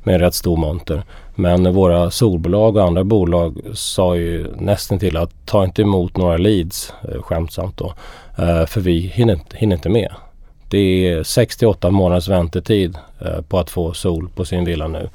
med 0.04 0.14
en 0.14 0.20
rätt 0.20 0.34
stor 0.34 0.56
monter. 0.56 1.02
Men 1.34 1.74
våra 1.74 2.10
solbolag 2.10 2.76
och 2.76 2.84
andra 2.84 3.04
bolag 3.04 3.60
sa 3.74 4.16
ju 4.16 4.46
nästan 4.56 4.98
till 4.98 5.16
att 5.16 5.30
ta 5.46 5.64
inte 5.64 5.82
emot 5.82 6.16
några 6.16 6.36
leads, 6.36 6.92
eh, 7.08 7.22
skämtsamt 7.22 7.76
då, 7.76 7.94
eh, 8.38 8.66
för 8.66 8.80
vi 8.80 8.98
hinner, 8.98 9.38
hinner 9.54 9.76
inte 9.76 9.88
med. 9.88 10.12
Det 10.68 11.08
är 11.08 11.22
68 11.22 11.90
månaders 11.90 12.28
väntetid 12.28 12.98
eh, 13.20 13.40
på 13.48 13.58
att 13.58 13.70
få 13.70 13.94
sol 13.94 14.28
på 14.34 14.44
sin 14.44 14.64
villa 14.64 14.88
nu. 14.88 15.08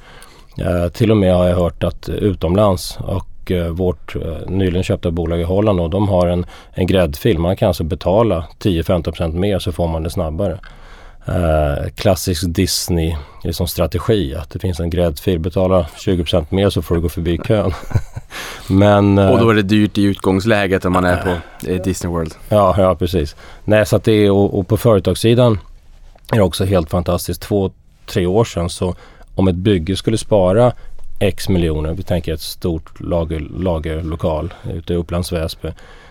Till 0.92 1.10
och 1.10 1.16
med 1.16 1.34
har 1.34 1.48
jag 1.48 1.56
hört 1.56 1.84
att 1.84 2.08
utomlands 2.08 2.98
och 3.00 3.52
vårt 3.70 4.16
nyligen 4.46 4.82
köpta 4.82 5.10
bolag 5.10 5.40
i 5.40 5.42
Holland 5.42 5.80
och 5.80 5.90
de 5.90 6.08
har 6.08 6.26
en, 6.26 6.46
en 6.72 6.86
gräddfil. 6.86 7.38
Man 7.38 7.56
kan 7.56 7.68
alltså 7.68 7.84
betala 7.84 8.44
10-15% 8.58 9.32
mer 9.32 9.58
så 9.58 9.72
får 9.72 9.88
man 9.88 10.02
det 10.02 10.10
snabbare 10.10 10.58
eh, 11.26 11.88
klassisk 11.94 12.44
Disney 12.46 13.16
liksom 13.44 13.66
strategi. 13.66 14.34
Att 14.34 14.50
det 14.50 14.58
finns 14.58 14.80
en 14.80 14.90
gräddfil. 14.90 15.38
Betala 15.38 15.86
20% 15.96 16.46
mer 16.48 16.70
så 16.70 16.82
får 16.82 16.94
du 16.94 17.00
gå 17.00 17.08
förbi 17.08 17.38
kön. 17.38 17.72
Men, 18.68 19.18
Och 19.18 19.38
då 19.38 19.44
eh, 19.44 19.50
är 19.50 19.54
det 19.54 19.62
dyrt 19.62 19.98
i 19.98 20.02
utgångsläget 20.02 20.84
om 20.84 20.92
man 20.92 21.04
är 21.04 21.16
på 21.16 21.36
eh, 21.70 21.82
Disney 21.82 22.12
World. 22.12 22.34
ja, 22.48 22.74
ja, 22.78 22.94
precis. 22.94 23.36
Nej, 23.64 23.86
så 23.86 23.98
det 23.98 24.12
är, 24.12 24.30
och, 24.30 24.58
och 24.58 24.68
på 24.68 24.76
företagssidan 24.76 25.58
är 26.32 26.36
det 26.36 26.42
också 26.42 26.64
helt 26.64 26.90
fantastiskt. 26.90 27.42
Två, 27.42 27.70
tre 28.06 28.26
år 28.26 28.44
sedan 28.44 28.70
så 28.70 28.94
om 29.34 29.48
ett 29.48 29.54
bygge 29.54 29.96
skulle 29.96 30.18
spara 30.18 30.72
X 31.18 31.48
miljoner, 31.48 31.92
vi 31.92 32.02
tänker 32.02 32.34
ett 32.34 32.40
stort 32.40 33.00
lager, 33.00 33.40
lagerlokal 33.40 34.54
ute 34.74 34.92
i 34.92 34.96
Upplands 34.96 35.32
Väsby. 35.32 35.68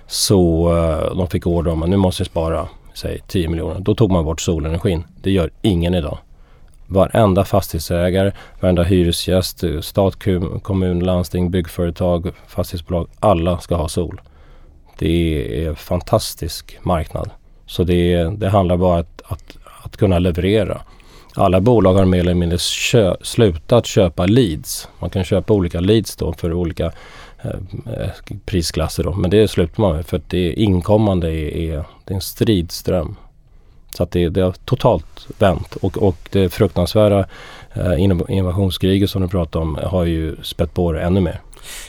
Så 0.08 0.70
eh, 0.78 1.16
de 1.18 1.28
fick 1.28 1.48
order 1.48 1.72
om 1.72 1.84
att 1.84 1.90
nu 1.90 1.98
måste 1.98 2.24
vi 2.24 2.30
spara, 2.30 2.68
säg 3.00 3.22
10 3.28 3.50
miljoner. 3.50 3.80
Då 3.80 3.96
tog 3.96 4.12
man 4.12 4.26
bort 4.26 4.42
solenergin. 4.42 5.04
Det 5.22 5.32
gör 5.32 5.50
ingen 5.62 5.94
idag. 5.94 6.18
Varenda 6.88 7.46
fastighetsägare, 7.46 8.32
varenda 8.60 8.84
hyresgäst, 8.84 9.64
stat, 9.82 10.16
kommun, 10.62 11.00
landsting, 11.00 11.52
byggföretag, 11.52 12.32
fastighetsbolag. 12.48 13.08
Alla 13.20 13.60
ska 13.60 13.76
ha 13.76 13.88
sol. 13.88 14.22
Det 14.98 15.64
är 15.64 15.70
en 15.70 15.76
fantastisk 15.76 16.78
marknad. 16.82 17.30
Så 17.66 17.84
det, 17.84 18.24
det 18.24 18.50
handlar 18.50 18.78
bara 18.78 18.94
om 18.94 19.00
att, 19.00 19.22
att, 19.26 19.58
att 19.84 19.98
kunna 19.98 20.20
leverera. 20.20 20.82
Alla 21.36 21.62
bolag 21.62 21.94
har 21.94 22.06
mer 22.06 22.20
eller 22.20 22.34
mindre 22.34 22.58
kö, 22.92 23.16
slutat 23.22 23.86
köpa 23.86 24.26
leads. 24.26 24.88
Man 25.00 25.10
kan 25.10 25.24
köpa 25.24 25.54
olika 25.54 25.80
leads 25.80 26.16
då 26.16 26.34
för 26.34 26.54
olika 26.54 26.92
Eh, 27.42 27.52
eh, 27.94 28.10
prisklasser 28.46 29.04
då. 29.04 29.14
Men 29.14 29.30
det 29.30 29.48
slutar 29.48 29.82
man 29.82 29.96
med 29.96 30.06
för 30.06 30.18
att 30.18 30.30
det 30.30 30.38
är 30.38 30.60
inkommande 30.60 31.28
är, 31.28 31.58
är, 31.58 31.84
det 32.06 32.14
är 32.14 32.16
en 32.16 32.22
stridström. 32.22 33.16
Så 33.96 34.04
att 34.04 34.12
det, 34.12 34.30
det 34.30 34.42
har 34.42 34.52
totalt 34.52 35.28
vänt 35.38 35.76
och, 35.76 35.98
och 35.98 36.30
det 36.32 36.50
fruktansvärda 36.50 37.26
eh, 37.74 38.02
innovationskriget 38.02 39.10
som 39.10 39.22
du 39.22 39.28
pratade 39.28 39.66
om 39.66 39.80
har 39.84 40.06
ju 40.06 40.36
spett 40.44 40.74
på 40.74 40.92
det 40.92 41.02
ännu 41.02 41.22
mer. 41.22 41.42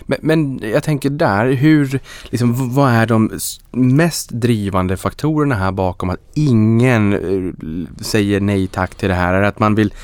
Men, 0.07 0.19
men 0.23 0.61
jag 0.73 0.83
tänker 0.83 1.11
där, 1.11 1.47
hur, 1.47 2.01
liksom, 2.31 2.75
vad 2.75 2.91
är 2.91 3.07
de 3.07 3.39
mest 3.71 4.31
drivande 4.31 4.97
faktorerna 4.97 5.55
här 5.55 5.73
bakom 5.73 6.11
att 6.11 6.21
ingen 6.35 7.13
eh, 7.13 8.03
säger 8.03 8.41
nej 8.41 8.67
tack 8.67 8.95
till 8.95 9.09
det 9.09 9.15
här? 9.15 9.35
Är 9.35 9.41
det 9.41 9.49
att 9.49 9.59
man 9.59 9.75
vill, 9.75 9.95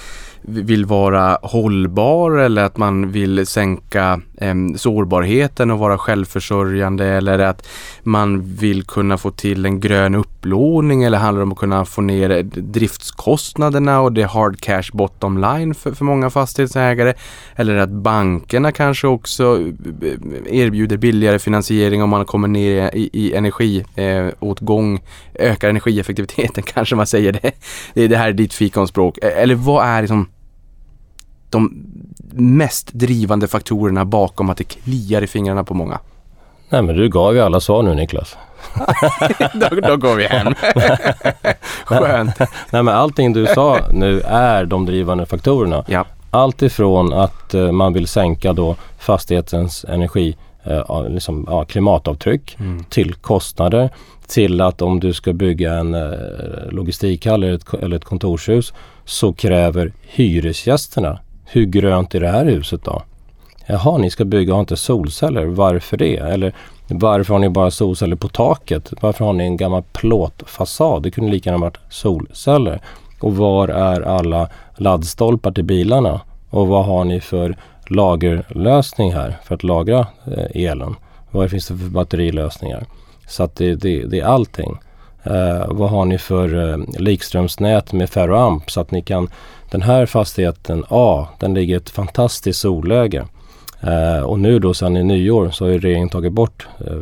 vill 0.47 0.85
vara 0.85 1.39
hållbar 1.43 2.31
eller 2.31 2.65
att 2.65 2.77
man 2.77 3.13
vill 3.13 3.47
sänka 3.47 4.21
eh, 4.41 4.55
sårbarheten 4.77 5.71
och 5.71 5.79
vara 5.79 5.99
självförsörjande 5.99 7.07
eller 7.07 7.39
att 7.39 7.69
man 8.03 8.43
vill 8.43 8.83
kunna 8.83 9.19
få 9.19 9.31
till 9.31 9.67
en 9.67 9.81
grön 9.81 10.15
upplåning 10.15 11.03
eller 11.03 11.19
handlar 11.19 11.41
det 11.41 11.43
om 11.43 11.53
att 11.53 11.59
kunna 11.59 11.85
få 11.85 12.01
ner 12.01 12.43
driftskostnaderna 12.43 14.01
och 14.01 14.13
det 14.13 14.23
är 14.23 14.27
hard 14.27 14.61
cash 14.61 14.91
bottom 14.93 15.39
line 15.39 15.75
för, 15.75 15.93
för 15.93 16.05
många 16.05 16.31
fastighetsägare? 16.31 17.15
Eller 17.57 17.77
att 17.77 17.91
bankerna 17.91 18.73
kanske 18.73 19.07
också 19.07 19.61
eh, 20.03 20.61
erbjuder 20.61 20.97
billigare 20.97 21.39
finansiering 21.39 22.03
om 22.03 22.11
man 22.11 22.25
kommer 22.25 22.49
ner 22.49 22.91
i, 22.95 23.11
i 23.13 23.35
energiåtgång, 23.35 24.95
eh, 25.35 25.53
ökar 25.53 25.69
energieffektiviteten 25.69 26.63
kanske 26.67 26.97
man 26.97 27.07
säger 27.07 27.33
det. 27.33 27.53
Det, 28.09 28.17
här 28.17 28.29
är 28.29 28.33
ditt 28.33 28.55
fikonspråk. 28.55 29.19
E-, 29.19 29.27
eller 29.27 29.55
vad 29.55 29.87
är 29.87 30.01
liksom 30.01 30.29
de 31.51 31.87
mest 32.33 32.93
drivande 32.93 33.49
faktorerna 33.49 34.05
bakom 34.05 34.51
att 34.51 34.57
det 34.57 34.65
kliar 34.65 35.23
i 35.23 35.27
fingrarna 35.27 35.65
på 35.65 35.75
många? 35.75 35.99
Nej 36.69 36.83
men 36.83 36.97
du 36.97 37.09
gav 37.09 37.35
ju 37.35 37.41
alla 37.41 37.61
svar 37.61 37.83
nu 37.83 37.95
Niklas. 37.95 38.37
då, 39.55 39.81
då 39.89 39.97
går 39.97 40.15
vi 40.15 40.25
hem. 40.27 40.55
Skönt. 41.85 42.39
Nej 42.71 42.83
men 42.83 42.89
allting 42.89 43.33
du 43.33 43.47
sa 43.47 43.79
nu 43.93 44.21
är 44.21 44.65
de 44.65 44.87
drivande 44.87 45.27
faktorerna. 45.27 45.85
Ja. 45.89 46.05
Allt 46.31 46.63
ifrån 46.63 47.13
att 47.13 47.55
eh, 47.55 47.73
man 47.73 47.93
vill 47.93 48.07
sänka 48.09 48.53
då 48.53 48.77
fastighetens 48.99 49.85
energi, 49.89 50.37
eh, 50.65 51.09
liksom, 51.09 51.47
ja, 51.51 51.65
klimatavtryck 51.65 52.57
Mm. 52.61 52.85
till 52.85 53.15
kostnader 53.15 53.91
till 54.27 54.61
att 54.61 54.83
om 54.83 55.01
du 55.01 55.13
ska 55.13 55.33
bygga 55.33 55.75
en 55.75 55.95
eh, 55.95 56.11
logistikhall 56.71 57.43
eller 57.43 57.55
ett, 57.55 57.65
ko- 57.65 57.77
eller 57.83 57.97
ett 57.97 58.05
kontorshus 58.05 58.73
så 59.05 59.33
kräver 59.33 59.93
hyresgästerna 60.03 61.19
hur 61.47 61.65
grönt 61.65 62.15
är 62.15 62.21
det 62.21 62.29
här 62.29 62.45
huset 62.45 62.85
då? 62.85 63.03
Jaha, 63.67 63.99
ni 63.99 64.11
ska 64.11 64.25
bygga 64.25 64.53
och 64.53 64.57
har 64.57 64.61
inte 64.61 64.77
solceller. 64.77 65.47
Varför 65.47 65.97
det? 65.97 66.17
Eller 66.17 66.55
varför 66.89 67.35
har 67.35 67.39
ni 67.39 67.49
bara 67.49 67.71
solceller 67.71 68.17
på 68.17 68.29
taket? 68.29 68.93
Varför 69.01 69.25
har 69.25 69.33
ni 69.33 69.45
en 69.45 69.57
gammal 69.57 69.83
plåtfasad? 69.93 71.03
Det 71.03 71.11
kunde 71.11 71.31
lika 71.31 71.51
gärna 71.51 71.61
varit 71.61 71.79
solceller. 71.89 72.81
Och 73.21 73.37
var 73.37 73.69
är 73.69 74.01
alla 74.01 74.49
laddstolpar 74.77 75.53
till 75.53 75.65
bilarna? 75.65 76.21
Och 76.51 76.69
vad 76.69 76.85
har 76.85 77.05
ni 77.05 77.21
för 77.21 77.57
lagerlösning 77.87 79.13
här 79.13 79.37
för 79.45 79.55
att 79.55 79.63
lagra 79.63 80.07
eh, 80.27 80.65
elen? 80.65 80.95
Vad 81.31 81.51
finns 81.51 81.67
det 81.67 81.77
för 81.77 81.91
batterilösningar? 81.91 82.87
Så 83.29 83.43
att 83.43 83.57
det, 83.57 83.75
det, 83.75 84.07
det 84.07 84.21
är 84.21 84.25
allting. 84.25 84.79
Eh, 85.27 85.67
vad 85.69 85.91
har 85.91 86.05
ni 86.05 86.19
för 86.19 86.71
eh, 86.71 86.79
likströmsnät 86.99 87.93
med 87.93 88.11
ferroamp 88.11 88.71
så 88.71 88.81
att 88.81 88.91
ni 88.91 89.03
kan 89.03 89.29
den 89.71 89.83
här 89.83 90.07
fastigheten 90.07 90.85
A, 90.89 91.29
den 91.39 91.55
ligger 91.55 91.75
i 91.75 91.77
ett 91.77 91.91
fantastiskt 91.91 92.61
solläge. 92.61 93.25
Eh, 93.81 94.23
och 94.23 94.41
nu 94.41 94.59
då 94.59 94.75
sedan 94.75 94.97
i 94.97 95.03
nyår 95.03 95.51
så 95.51 95.65
har 95.65 95.71
ju 95.71 95.79
regeringen 95.79 96.09
tagit 96.09 96.33
bort 96.33 96.69
eh, 96.87 96.97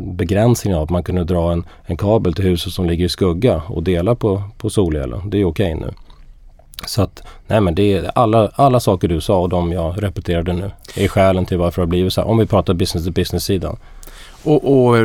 begränsningen 0.00 0.78
av 0.78 0.84
att 0.84 0.90
man 0.90 1.02
kunde 1.02 1.24
dra 1.24 1.52
en, 1.52 1.64
en 1.84 1.96
kabel 1.96 2.34
till 2.34 2.44
huset 2.44 2.72
som 2.72 2.86
ligger 2.86 3.04
i 3.04 3.08
skugga 3.08 3.62
och 3.68 3.82
dela 3.82 4.14
på, 4.14 4.42
på 4.58 4.70
solelen. 4.70 5.30
Det 5.30 5.38
är 5.40 5.44
okej 5.44 5.74
nu. 5.74 5.90
Så 6.86 7.02
att, 7.02 7.22
nej 7.46 7.60
men 7.60 7.74
det 7.74 7.92
är 7.92 8.10
alla, 8.14 8.50
alla 8.54 8.80
saker 8.80 9.08
du 9.08 9.20
sa 9.20 9.38
och 9.38 9.48
de 9.48 9.72
jag 9.72 10.02
repeterade 10.02 10.52
nu 10.52 10.70
är 10.96 11.08
skälen 11.08 11.46
till 11.46 11.58
varför 11.58 11.82
det 11.82 11.86
har 11.86 11.90
blivit 11.90 12.12
så 12.12 12.20
här. 12.20 12.28
Om 12.28 12.38
vi 12.38 12.46
pratar 12.46 12.74
business 12.74 13.04
to 13.04 13.12
business-sidan. 13.12 13.76
Och, 14.44 14.88
och 14.88 14.96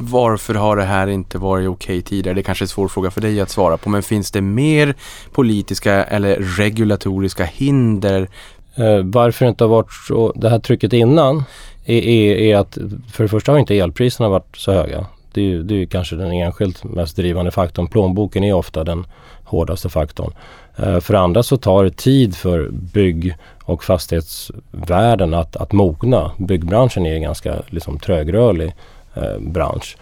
varför 0.00 0.54
har 0.54 0.76
det 0.76 0.84
här 0.84 1.06
inte 1.06 1.38
varit 1.38 1.68
okej 1.68 2.02
tidigare? 2.02 2.34
Det 2.34 2.40
är 2.40 2.42
kanske 2.42 2.62
är 2.62 2.66
en 2.66 2.68
svår 2.68 2.88
fråga 2.88 3.10
för 3.10 3.20
dig 3.20 3.40
att 3.40 3.50
svara 3.50 3.76
på. 3.76 3.90
Men 3.90 4.02
finns 4.02 4.30
det 4.30 4.40
mer 4.40 4.94
politiska 5.32 6.04
eller 6.04 6.36
regulatoriska 6.36 7.44
hinder? 7.44 8.28
Eh, 8.74 8.98
varför 9.04 9.44
det 9.44 9.48
inte 9.48 9.64
har 9.64 9.68
varit 9.68 9.92
så, 10.08 10.32
det 10.36 10.48
här 10.48 10.58
trycket 10.58 10.92
innan 10.92 11.44
är, 11.84 12.02
är, 12.02 12.36
är 12.36 12.56
att 12.56 12.78
för 13.12 13.24
det 13.24 13.28
första 13.28 13.52
har 13.52 13.58
inte 13.58 13.78
elpriserna 13.78 14.28
varit 14.28 14.56
så 14.56 14.72
höga. 14.72 15.06
Det 15.32 15.40
är 15.40 15.44
ju 15.44 15.62
det 15.62 15.82
är 15.82 15.86
kanske 15.86 16.16
den 16.16 16.32
enskilt 16.32 16.84
mest 16.84 17.16
drivande 17.16 17.50
faktorn. 17.50 17.86
Plånboken 17.86 18.44
är 18.44 18.52
ofta 18.52 18.84
den 18.84 19.06
hårdaste 19.44 19.88
faktorn. 19.88 20.32
Eh, 20.76 21.00
för 21.00 21.14
det 21.14 21.20
andra 21.20 21.42
så 21.42 21.56
tar 21.56 21.84
det 21.84 21.96
tid 21.96 22.36
för 22.36 22.68
bygg 22.70 23.36
och 23.64 23.84
fastighetsvärden 23.84 25.34
att, 25.34 25.56
att 25.56 25.72
mogna. 25.72 26.30
Byggbranschen 26.38 27.06
är 27.06 27.18
ganska 27.18 27.54
liksom, 27.66 27.98
trögrörlig 27.98 28.74
eh, 29.22 29.38
bransch. 29.40 29.96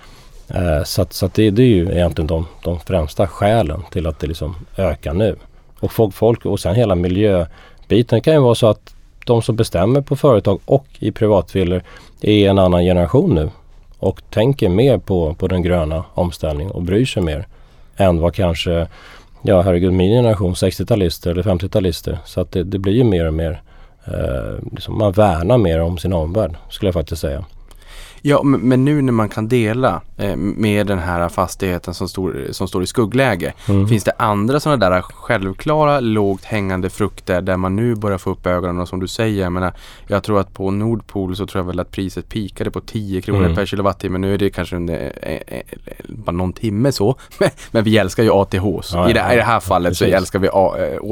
Eh, 0.49 0.83
så 0.85 1.03
att, 1.03 1.13
så 1.13 1.27
att 1.27 1.35
det, 1.35 1.51
det 1.51 1.63
är 1.63 1.67
ju 1.67 1.93
egentligen 1.93 2.27
de, 2.27 2.47
de 2.63 2.81
främsta 2.81 3.27
skälen 3.27 3.83
till 3.91 4.07
att 4.07 4.19
det 4.19 4.27
liksom 4.27 4.55
ökar 4.77 5.15
nu. 5.15 5.37
Och 5.81 5.93
folk, 5.93 6.15
folk 6.15 6.47
och 6.47 6.61
sen 6.61 6.75
hela 6.75 6.95
miljöbiten 6.95 8.21
kan 8.21 8.35
ju 8.35 8.41
vara 8.41 8.55
så 8.55 8.67
att 8.67 8.95
de 9.27 9.43
som 9.43 9.57
bestämmer 9.57 10.01
på 10.01 10.17
företag 10.17 10.61
och 10.65 10.87
i 10.99 11.13
privatvillor 11.13 11.83
är 12.21 12.51
en 12.51 12.59
annan 12.59 12.83
generation 12.83 13.35
nu 13.35 13.51
och 13.99 14.23
tänker 14.31 14.69
mer 14.69 14.99
på, 14.99 15.35
på 15.35 15.49
den 15.49 15.63
gröna 15.63 16.05
omställningen 16.15 16.73
och 16.73 16.83
bryr 16.83 17.05
sig 17.05 17.23
mer 17.23 17.47
än 17.97 18.21
vad 18.21 18.35
kanske, 18.35 18.87
ja 19.43 19.61
herregud 19.61 19.93
min 19.93 20.11
generation, 20.11 20.55
60-talister 20.55 21.31
eller 21.31 21.43
50-talister. 21.43 22.19
Så 22.25 22.41
att 22.41 22.53
det, 22.53 22.65
det 22.65 22.79
blir 22.79 22.93
ju 22.93 23.05
mer 23.05 23.27
och 23.27 23.35
mer, 23.35 23.63
eh, 24.05 24.73
liksom 24.73 24.99
man 24.99 25.13
värnar 25.13 25.59
mer 25.59 25.81
om 25.81 25.99
sin 25.99 26.13
omvärld 26.13 26.57
skulle 26.71 26.89
jag 26.89 26.95
faktiskt 26.95 27.21
säga. 27.21 27.45
Ja, 28.23 28.43
men 28.43 28.85
nu 28.85 29.03
när 29.03 29.13
man 29.13 29.29
kan 29.29 29.49
dela 29.49 30.01
eh, 30.17 30.37
med 30.37 30.87
den 30.87 30.99
här 30.99 31.29
fastigheten 31.29 31.95
som 31.95 32.09
står, 32.09 32.47
som 32.51 32.69
står 32.69 32.83
i 32.83 32.87
skuggläge. 32.87 33.53
Mm. 33.69 33.89
Finns 33.89 34.05
det 34.05 34.13
andra 34.19 34.61
sådana 34.61 34.91
där 34.91 35.03
självklara 35.03 36.01
lågt 36.01 36.45
hängande 36.45 36.91
frukter 36.91 37.41
där 37.41 37.57
man 37.57 37.77
nu 37.77 37.95
börjar 37.95 38.19
få 38.19 38.31
upp 38.31 38.47
ögonen 38.47 38.81
och 38.81 38.89
som 38.89 39.01
du 39.01 39.09
säger, 39.09 39.43
jag 39.43 39.53
menar, 39.53 39.73
jag 40.07 40.23
tror 40.23 40.41
att 40.41 40.55
på 40.55 40.71
Nordpol 40.71 41.37
så 41.37 41.47
tror 41.47 41.61
jag 41.61 41.67
väl 41.67 41.81
att 41.81 41.91
priset 41.91 42.29
pikade 42.29 42.71
på 42.71 42.81
10 42.81 43.23
kronor 43.23 43.41
Mm. 43.45 43.55
per 43.55 43.67
kilowattimme. 43.67 44.19
Nu 44.19 44.35
är 44.35 44.39
det 44.39 44.51
kanske 44.51 44.77
under, 44.77 45.13
eh, 45.23 45.33
eh, 45.47 45.63
bara 46.09 46.33
någon 46.33 46.53
timme 46.53 46.93
så. 46.93 47.17
Men, 47.71 47.85
vi 47.85 47.99
älskar 47.99 48.23
ju 48.23 48.31
ATHs. 48.33 48.91
Ja, 48.93 49.11
I, 49.11 49.13
det, 49.13 49.29
I 49.33 49.37
det 49.37 49.43
här 49.43 49.61
fallet 49.61 49.97
så 49.97 50.05
precis. 50.05 50.17
älskar 50.17 50.39
vi 50.39 50.49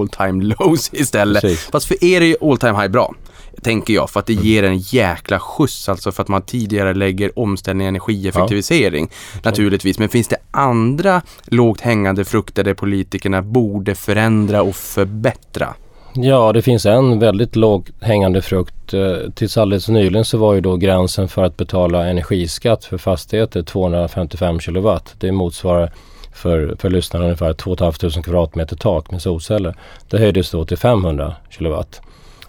all 0.01 0.09
time 0.09 0.45
lows 0.59 0.91
istället. 0.95 1.41
Precis. 1.43 1.69
Fast 1.73 1.87
för 1.87 2.05
er 2.05 2.21
är 2.21 2.27
ju 2.27 2.37
all 2.43 2.59
time 2.59 2.73
high 2.73 2.89
bra. 2.89 3.15
Tänker 3.63 3.95
jag, 3.95 4.11
för 4.11 4.21
att 4.21 4.27
det 4.27 4.33
ger 4.33 4.63
en 4.63 4.79
jäkla 4.79 5.39
skjuts 5.39 5.89
alltså 5.89 6.13
för 6.13 6.23
att 6.23 6.29
man 6.29 6.43
tidigare 6.43 6.95
lägger 6.95 7.39
omställning 7.39 7.87
och 7.87 7.89
energieffektivisering. 7.89 9.11
Naturligtvis, 9.43 9.99
men 9.99 10.09
finns 10.09 10.29
det 10.29 10.37
andra 10.51 11.23
lågt 11.45 11.81
hängande 11.81 12.25
frukter 12.25 12.65
där 12.65 12.75
politikerna 12.75 13.43
borde 13.43 13.95
förändra 13.95 14.63
och 14.63 14.77
förbättra? 14.77 15.75
Ja, 16.17 16.53
det 16.53 16.63
finns 16.63 16.87
en 16.87 17.19
väldigt 17.19 17.57
lågt 17.57 17.91
hängande 18.01 18.43
frukt. 18.43 18.95
Eh, 18.95 19.31
Tills 19.35 19.59
alldeles 19.59 19.89
nyligen 19.89 20.25
så 20.25 20.39
var 20.39 20.55
ju 20.55 20.61
då 20.61 20.77
gränsen 20.77 21.29
för 21.29 21.45
att 21.45 21.57
betala 21.57 22.07
energiskatt 22.07 22.85
för 22.85 22.99
fastigheter 22.99 23.63
255 23.63 24.61
kilowatt. 24.61 25.15
Det 25.19 25.33
motsvarar 25.33 25.93
för, 26.33 26.77
för 26.79 26.91
lyssnarna 26.91 27.25
ungefär 27.25 27.53
2 27.53 27.77
500 27.77 28.23
kvadratmeter 28.23 28.77
tak 28.77 29.11
med 29.11 29.23
solceller. 29.23 29.75
Det 30.11 30.19
höjdes 30.19 30.51
då 30.51 30.65
till 30.65 30.79
500 30.79 31.35
kilowatt. 31.51 32.01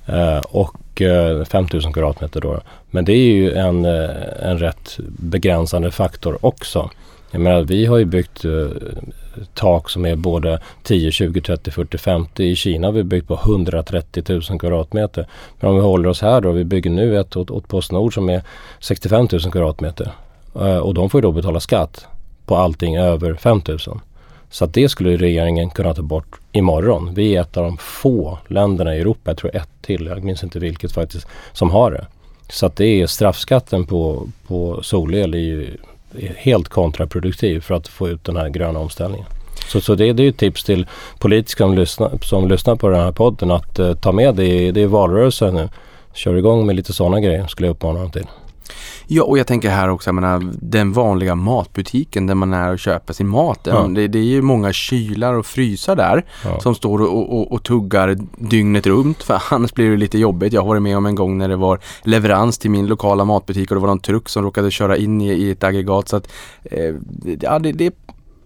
Eh, 0.05 0.39
och 0.39 0.75
Eh, 1.01 1.37
mycket, 1.37 1.47
5000 1.47 1.93
kvadratmeter 1.93 2.41
då. 2.41 2.61
Men 2.91 3.05
det 3.05 3.13
är 3.13 3.33
ju 3.33 3.53
en, 3.53 3.85
eh, 3.85 4.09
en 4.41 4.57
rätt 4.59 4.99
begränsande 5.07 5.91
faktor 5.91 6.37
också. 6.41 6.89
Jag 7.31 7.41
menar, 7.41 7.61
vi 7.61 7.85
har 7.85 7.97
ju 7.97 8.05
byggt 8.05 8.45
eh, 8.45 8.67
tak 9.53 9.89
som 9.89 10.05
är 10.05 10.15
både 10.15 10.59
10, 10.83 11.11
20, 11.11 11.41
30, 11.41 11.71
40, 11.71 11.97
50. 11.97 12.43
I 12.43 12.55
Kina 12.55 12.87
har 12.87 12.91
vi 12.91 13.03
byggt 13.03 13.27
på 13.27 13.39
130 13.45 14.23
000 14.27 14.59
kvadratmeter. 14.59 15.27
Men 15.59 15.69
om 15.69 15.75
vi 15.75 15.81
håller 15.81 16.09
oss 16.09 16.21
här 16.21 16.41
då, 16.41 16.51
vi 16.51 16.63
bygger 16.63 16.89
nu 16.89 17.19
ett 17.19 17.35
åt, 17.35 17.51
åt 17.51 17.67
Postnord 17.67 18.13
som 18.13 18.29
är 18.29 18.41
65 18.79 19.27
000 19.31 19.41
kvadratmeter. 19.41 20.11
Eh, 20.55 20.77
och 20.77 20.93
de 20.93 21.09
får 21.09 21.17
ju 21.17 21.21
då 21.21 21.31
betala 21.31 21.59
skatt 21.59 22.07
på 22.45 22.55
allting 22.55 22.97
över 22.97 23.33
5 23.33 23.61
000. 23.67 23.79
Så 24.49 24.65
att 24.65 24.73
det 24.73 24.89
skulle 24.89 25.17
regeringen 25.17 25.69
kunna 25.69 25.93
ta 25.93 26.01
bort 26.01 26.35
imorgon. 26.51 27.13
Vi 27.13 27.35
är 27.35 27.41
ett 27.41 27.57
av 27.57 27.63
de 27.63 27.77
få 27.77 28.37
länderna 28.47 28.95
i 28.95 28.99
Europa, 28.99 29.21
jag 29.31 29.37
tror 29.37 29.55
ett 29.55 29.69
till, 29.81 30.05
jag 30.05 30.23
minns 30.23 30.43
inte 30.43 30.59
vilket 30.59 30.91
faktiskt, 30.91 31.27
som 31.53 31.69
har 31.71 31.91
det. 31.91 32.05
Så 32.49 32.65
att 32.65 32.75
det 32.75 32.85
är 33.01 33.07
straffskatten 33.07 33.85
på, 33.85 34.27
på 34.47 34.83
solel 34.83 35.33
är 35.33 35.37
ju 35.37 35.77
är 36.19 36.33
helt 36.37 36.69
kontraproduktiv 36.69 37.59
för 37.61 37.75
att 37.75 37.87
få 37.87 38.09
ut 38.09 38.23
den 38.23 38.35
här 38.37 38.49
gröna 38.49 38.79
omställningen. 38.79 39.25
Så, 39.67 39.81
så 39.81 39.95
det, 39.95 40.13
det 40.13 40.23
är 40.23 40.29
ett 40.29 40.37
tips 40.37 40.63
till 40.63 40.87
politiker 41.19 41.63
som 41.63 41.75
lyssnar, 41.75 42.11
som 42.21 42.47
lyssnar 42.47 42.75
på 42.75 42.89
den 42.89 42.99
här 43.01 43.11
podden 43.11 43.51
att 43.51 43.79
eh, 43.79 43.93
ta 43.93 44.11
med 44.11 44.35
det. 44.35 44.45
i- 44.45 44.71
Det 44.71 44.81
är 44.81 44.87
valrörelsen 44.87 45.55
nu. 45.55 45.69
Kör 46.13 46.35
igång 46.35 46.65
med 46.65 46.75
lite 46.75 46.93
sådana 46.93 47.19
grejer 47.19 47.47
skulle 47.47 47.67
jag 47.67 47.73
uppmana 47.73 47.99
dem 47.99 48.11
till. 48.11 48.25
Ja, 49.07 49.23
och 49.23 49.37
jag 49.37 49.47
tänker 49.47 49.69
här 49.69 49.89
också, 49.89 50.07
jag 50.07 50.15
menar, 50.15 50.51
den 50.61 50.93
vanliga 50.93 51.35
matbutiken 51.35 52.27
där 52.27 52.35
man 52.35 52.53
är 52.53 52.71
och 52.73 52.79
köper 52.79 53.13
sin 53.13 53.27
mat. 53.27 53.59
Ja. 53.63 53.87
Det, 53.95 54.07
det 54.07 54.19
är 54.19 54.23
ju 54.23 54.41
många 54.41 54.73
kylar 54.73 55.33
och 55.33 55.45
frysar 55.45 55.95
där 55.95 56.25
Ja. 56.43 56.59
som 56.59 56.75
står 56.75 57.01
och, 57.01 57.33
och, 57.39 57.51
och 57.51 57.63
tuggar 57.63 58.17
dygnet 58.37 58.87
runt. 58.87 59.23
För 59.23 59.41
annars 59.49 59.73
blir 59.73 59.89
det 59.91 59.97
lite 59.97 60.17
jobbigt. 60.17 60.53
Jag 60.53 60.61
har 60.61 60.67
varit 60.67 60.81
med 60.81 60.97
om 60.97 61.05
en 61.05 61.15
gång 61.15 61.37
när 61.37 61.47
det 61.49 61.55
var 61.55 61.79
leverans 62.03 62.57
till 62.57 62.71
min 62.71 62.87
lokala 62.87 63.25
matbutik 63.25 63.71
och 63.71 63.75
det 63.75 63.81
var 63.81 63.87
någon 63.87 63.99
truck 63.99 64.29
som 64.29 64.43
råkade 64.43 64.71
köra 64.71 64.97
in 64.97 65.21
i, 65.21 65.27
i 65.33 65.51
ett 65.51 65.63
aggregat. 65.63 66.09
Så 66.09 66.15
att, 66.15 66.31
eh, 66.63 66.95
ja, 67.41 67.59
det, 67.59 67.71
det 67.71 67.93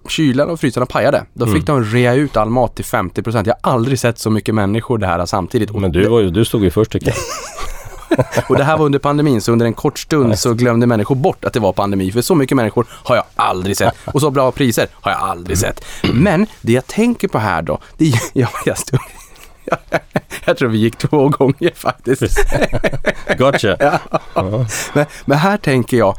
Kylarna 0.07 0.51
och 0.51 0.59
frysarna 0.59 0.85
pajade. 0.85 1.25
Då 1.33 1.47
fick 1.47 1.65
de 1.65 1.83
rea 1.83 2.13
ut 2.13 2.37
all 2.37 2.49
mat 2.49 2.75
till 2.75 2.85
50%. 2.85 3.43
Jag 3.47 3.55
har 3.61 3.73
aldrig 3.73 3.99
sett 3.99 4.19
så 4.19 4.29
mycket 4.29 4.55
människor 4.55 4.97
det 4.97 5.07
här 5.07 5.25
samtidigt. 5.25 5.75
Men 5.75 5.91
du, 5.91 6.07
var 6.07 6.19
ju, 6.19 6.29
du 6.29 6.45
stod 6.45 6.63
ju 6.63 6.69
först 6.69 6.91
tycker 6.91 7.07
jag. 7.07 7.15
och 8.49 8.57
det 8.57 8.63
här 8.63 8.77
var 8.77 8.85
under 8.85 8.99
pandemin, 8.99 9.41
så 9.41 9.51
under 9.51 9.65
en 9.65 9.73
kort 9.73 9.99
stund 9.99 10.39
så 10.39 10.53
glömde 10.53 10.87
människor 10.87 11.15
bort 11.15 11.45
att 11.45 11.53
det 11.53 11.59
var 11.59 11.73
pandemi. 11.73 12.11
För 12.11 12.21
så 12.21 12.35
mycket 12.35 12.55
människor 12.55 12.85
har 12.91 13.15
jag 13.15 13.25
aldrig 13.35 13.77
sett. 13.77 13.93
Och 14.05 14.21
så 14.21 14.31
bra 14.31 14.51
priser 14.51 14.87
har 14.93 15.11
jag 15.11 15.21
aldrig 15.21 15.57
sett. 15.57 15.85
Men 16.13 16.47
det 16.61 16.73
jag 16.73 16.87
tänker 16.87 17.27
på 17.27 17.39
här 17.39 17.61
då, 17.61 17.79
det 17.97 18.05
är... 18.05 18.19
Ja, 18.33 18.47
jag, 18.65 18.77
stod, 18.77 18.99
jag 20.45 20.57
tror 20.57 20.69
vi 20.69 20.77
gick 20.77 20.97
två 20.97 21.29
gånger 21.29 21.71
faktiskt. 21.75 22.39
Gotcha. 23.37 23.99
Men, 24.93 25.05
men 25.25 25.37
här 25.37 25.57
tänker 25.57 25.97
jag, 25.97 26.17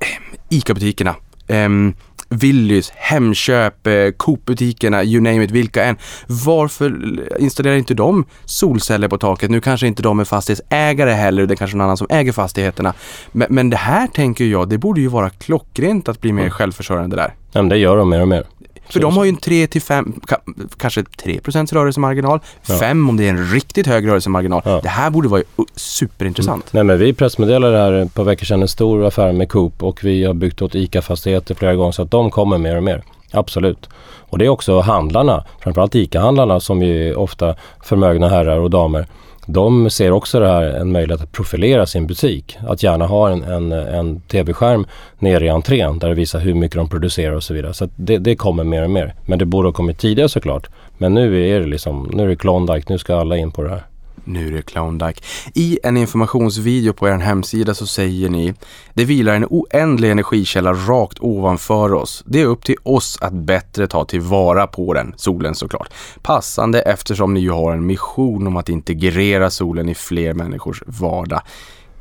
eh, 0.00 0.56
ICA-butikerna, 0.56 1.14
um, 1.48 1.94
Willys, 2.32 2.92
Hemköp, 2.96 3.86
eh, 3.86 4.10
Coop-butikerna, 4.16 5.04
you 5.04 5.22
name 5.22 5.44
it, 5.44 5.50
vilka 5.50 5.84
än. 5.84 5.96
Varför 6.26 7.18
installerar 7.38 7.76
inte 7.76 7.94
de 7.94 8.24
solceller 8.44 9.08
på 9.08 9.18
taket? 9.18 9.50
Nu 9.50 9.60
kanske 9.60 9.86
inte 9.86 10.02
de 10.02 10.20
är 10.20 10.24
fastighetsägare 10.24 11.10
heller, 11.10 11.46
det 11.46 11.54
är 11.54 11.56
kanske 11.56 11.76
någon 11.76 11.84
annan 11.84 11.96
som 11.96 12.06
äger 12.10 12.32
fastigheterna. 12.32 12.94
Men, 13.32 13.46
men 13.50 13.70
det 13.70 13.76
här 13.76 14.06
tänker 14.06 14.44
jag, 14.44 14.68
det 14.68 14.78
borde 14.78 15.00
ju 15.00 15.08
vara 15.08 15.30
klockrent 15.30 16.08
att 16.08 16.20
bli 16.20 16.32
mer 16.32 16.50
självförsörjande 16.50 17.16
där. 17.16 17.34
Ja, 17.52 17.62
men 17.62 17.68
det 17.68 17.76
gör 17.76 17.96
de 17.96 18.08
mer 18.08 18.20
och 18.20 18.28
mer. 18.28 18.44
För 18.92 19.00
de 19.00 19.16
har 19.16 19.24
ju 19.24 19.28
en 19.28 19.36
3 19.36 19.66
till 19.66 19.82
5, 19.82 20.20
ka- 20.26 20.68
kanske 20.78 21.00
3% 21.02 21.72
rörelsemarginal, 21.74 22.40
Ja. 22.68 22.74
5 22.78 23.08
om 23.08 23.16
det 23.16 23.24
är 23.24 23.28
en 23.30 23.46
riktigt 23.46 23.86
hög 23.86 24.06
rörelsemarginal. 24.08 24.62
Ja. 24.64 24.80
Det 24.82 24.88
här 24.88 25.10
borde 25.10 25.28
vara 25.28 25.42
superintressant. 25.76 26.72
Nej 26.72 26.84
men 26.84 26.98
vi 26.98 27.12
pressmeddelade 27.12 27.76
här 27.78 28.08
på 28.14 28.22
veckor 28.22 28.46
sedan 28.46 28.62
en 28.62 28.68
stor 28.68 29.04
affär 29.06 29.32
med 29.32 29.48
Coop 29.48 29.82
och 29.82 30.04
vi 30.04 30.24
har 30.24 30.34
byggt 30.34 30.62
åt 30.62 30.74
ICA-fastigheter 30.74 31.54
flera 31.54 31.74
gånger 31.74 31.92
så 31.92 32.02
att 32.02 32.10
de 32.10 32.30
kommer 32.30 32.58
mer 32.58 32.76
och 32.76 32.82
mer. 32.82 33.02
Absolut. 33.32 33.88
Och 34.28 34.38
det 34.38 34.44
är 34.44 34.48
också 34.48 34.80
handlarna, 34.80 35.44
framförallt 35.60 35.94
ICA-handlarna 35.94 36.60
som 36.60 36.82
ju 36.82 37.08
är 37.08 37.18
ofta 37.18 37.54
förmögna 37.84 38.28
herrar 38.28 38.58
och 38.58 38.70
damer. 38.70 39.06
De 39.46 39.90
ser 39.90 40.10
också 40.10 40.40
det 40.40 40.48
här 40.48 40.62
en 40.62 40.92
möjlighet 40.92 41.22
att 41.22 41.32
profilera 41.32 41.86
sin 41.86 42.06
butik. 42.06 42.58
Att 42.68 42.82
gärna 42.82 43.06
ha 43.06 43.30
en, 43.30 43.42
en, 43.42 43.72
en 43.72 44.20
tv-skärm 44.20 44.86
nere 45.18 45.44
i 45.44 45.48
entrén 45.48 45.98
där 45.98 46.08
det 46.08 46.14
visar 46.14 46.40
hur 46.40 46.54
mycket 46.54 46.76
de 46.76 46.88
producerar 46.88 47.32
och 47.32 47.42
så 47.42 47.54
vidare. 47.54 47.74
Så 47.74 47.84
att 47.84 47.90
det, 47.96 48.18
det 48.18 48.36
kommer 48.36 48.64
mer 48.64 48.82
och 48.82 48.90
mer. 48.90 49.14
Men 49.26 49.38
det 49.38 49.44
borde 49.44 49.68
ha 49.68 49.72
kommit 49.72 49.98
tidigare 49.98 50.28
såklart. 50.28 50.68
Men 50.98 51.14
nu 51.14 51.48
är 51.48 51.60
det 51.60 51.66
liksom, 51.66 52.10
nu 52.12 52.22
är 52.22 52.28
det 52.28 52.36
Klondike, 52.36 52.92
nu 52.92 52.98
ska 52.98 53.16
alla 53.16 53.36
in 53.36 53.50
på 53.50 53.62
det 53.62 53.70
här. 53.70 53.82
Nu 54.24 54.48
är 54.48 54.52
det 54.52 54.62
Klondike. 54.62 55.22
I 55.54 55.78
en 55.82 55.96
informationsvideo 55.96 56.92
på 56.92 57.08
er 57.08 57.18
hemsida 57.18 57.74
så 57.74 57.86
säger 57.86 58.28
ni 58.28 58.54
Det 58.94 59.04
vilar 59.04 59.34
en 59.34 59.46
oändlig 59.50 60.10
energikälla 60.10 60.72
rakt 60.72 61.18
ovanför 61.20 61.94
oss. 61.94 62.24
Det 62.26 62.40
är 62.40 62.46
upp 62.46 62.64
till 62.64 62.76
oss 62.82 63.18
att 63.20 63.32
bättre 63.32 63.86
ta 63.86 64.04
tillvara 64.04 64.66
på 64.66 64.94
den, 64.94 65.14
solen 65.16 65.54
såklart. 65.54 65.88
Passande 66.22 66.80
eftersom 66.80 67.34
ni 67.34 67.40
ju 67.40 67.50
har 67.50 67.72
en 67.72 67.86
mission 67.86 68.46
om 68.46 68.56
att 68.56 68.68
integrera 68.68 69.50
solen 69.50 69.88
i 69.88 69.94
fler 69.94 70.34
människors 70.34 70.82
vardag. 70.86 71.40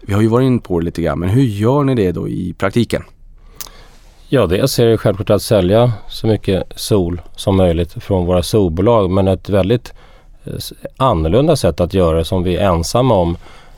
Vi 0.01 0.13
har 0.13 0.21
ju 0.21 0.27
varit 0.27 0.45
in 0.45 0.59
på 0.59 0.79
det 0.79 0.85
lite 0.85 1.01
grann, 1.01 1.19
men 1.19 1.29
hur 1.29 1.43
gör 1.43 1.83
ni 1.83 1.95
det 1.95 2.11
då 2.11 2.27
i 2.27 2.53
praktiken? 2.57 3.03
Ja, 4.29 4.47
dels 4.47 4.79
är 4.79 4.85
det 4.85 4.97
självklart 4.97 5.29
att 5.29 5.41
sälja 5.41 5.93
så 6.09 6.27
mycket 6.27 6.63
sol 6.75 7.21
som 7.35 7.57
möjligt 7.57 8.03
från 8.03 8.25
våra 8.25 8.43
solbolag. 8.43 9.09
Men 9.09 9.27
ett 9.27 9.49
väldigt 9.49 9.93
annorlunda 10.97 11.55
sätt 11.55 11.81
att 11.81 11.93
göra 11.93 12.17
det 12.17 12.25
som 12.25 12.43
vi 12.43 12.57
är 12.57 12.69
ensamma 12.69 13.15
om 13.15 13.37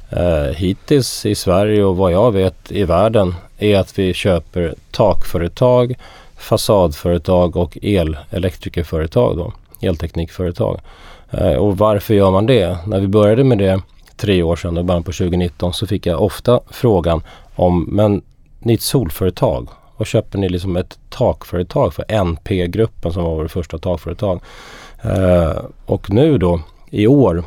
eh, 0.10 0.56
hittills 0.56 1.26
i 1.26 1.36
Sverige 1.36 1.84
och 1.84 1.98
vad 1.98 2.12
jag 2.12 2.32
vet 2.32 2.72
i 2.72 2.84
världen 2.84 3.36
är 3.58 3.78
att 3.78 4.00
vi 4.00 4.14
köper 4.14 4.76
takföretag, 4.92 5.96
fasadföretag 6.38 7.58
och 7.58 7.78
elelektrikerföretag 7.82 9.38
då, 9.38 9.54
elteknikföretag. 9.82 10.80
Eh, 11.32 11.54
och 11.54 11.78
varför 11.78 12.14
gör 12.14 12.32
man 12.32 12.46
det? 12.46 12.78
När 12.88 13.00
vi 13.00 13.08
började 13.08 13.44
med 13.44 13.58
det 13.58 13.82
tre 14.18 14.44
år 14.44 14.56
sedan, 14.56 14.78
i 14.78 14.84
början 14.84 15.04
på 15.04 15.12
2019, 15.12 15.74
så 15.74 15.88
fick 15.88 16.06
jag 16.06 16.22
ofta 16.22 16.60
frågan 16.70 17.24
om, 17.56 17.84
men 17.92 18.22
ni 18.60 18.74
är 18.74 18.78
ett 18.78 18.82
solföretag 18.82 19.68
och 19.96 20.08
köper 20.08 20.38
ni 20.38 20.50
liksom 20.50 20.76
ett 20.76 21.00
takföretag 21.10 21.94
för 21.94 22.06
NP-gruppen 22.24 23.14
som 23.14 23.24
var 23.24 23.36
vårt 23.36 23.52
första 23.52 23.78
takföretag. 23.78 24.42
Eh, 25.04 25.62
och 25.86 26.12
nu 26.12 26.38
då 26.38 26.60
i 26.90 27.08
år 27.08 27.44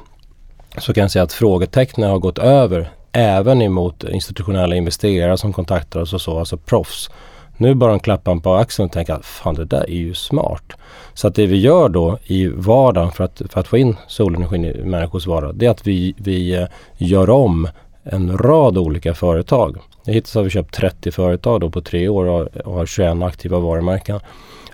så 0.79 0.95
kan 0.95 1.03
jag 1.03 1.11
säga 1.11 1.23
att 1.23 1.33
frågetecknen 1.33 2.11
har 2.11 2.19
gått 2.19 2.39
över 2.39 2.91
även 3.13 3.63
emot 3.63 4.05
institutionella 4.05 4.77
investerare 4.77 5.37
som 5.37 5.53
kontaktar 5.53 6.01
oss 6.01 6.15
och 6.15 6.21
så, 6.21 6.39
alltså 6.39 6.57
proffs. 6.57 7.11
Nu 7.57 7.75
bara 7.75 7.91
de 7.91 8.01
klappar 8.01 8.37
på 8.37 8.55
axeln 8.55 8.87
och 8.87 8.93
tänker 8.93 9.13
att 9.15 9.27
fan 9.27 9.55
det 9.55 9.65
där 9.65 9.91
är 9.91 9.97
ju 9.97 10.15
smart. 10.15 10.73
Så 11.15 11.29
att 11.29 11.35
det 11.35 11.47
vi 11.47 11.57
gör 11.57 11.89
då 11.89 12.19
i 12.25 12.47
vardagen 12.47 13.11
för 13.11 13.25
att, 13.25 13.43
för 13.51 13.61
att 13.61 13.69
få 13.69 13.79
in 13.79 13.97
solenergin 14.09 14.65
i 14.65 14.85
människors 14.85 15.27
vardag 15.27 15.55
det 15.55 15.67
är 15.67 15.71
att 15.71 15.87
vi, 15.87 16.15
vi 16.17 16.55
eh, 16.55 16.67
gör 16.97 17.31
om 17.31 17.69
en 18.03 18.39
rad 18.39 18.79
olika 18.79 19.15
företag. 19.15 19.77
Hittills 20.07 20.35
har 20.35 20.43
vi 20.43 20.51
köpt 20.51 20.75
30 20.75 21.11
företag 21.11 21.61
då 21.61 21.71
på 21.71 21.81
tre 21.81 22.09
år 22.09 22.27
och 22.27 22.75
har 22.75 22.87
21 22.87 23.23
aktiva 23.23 23.59
varumärken. 23.59 24.21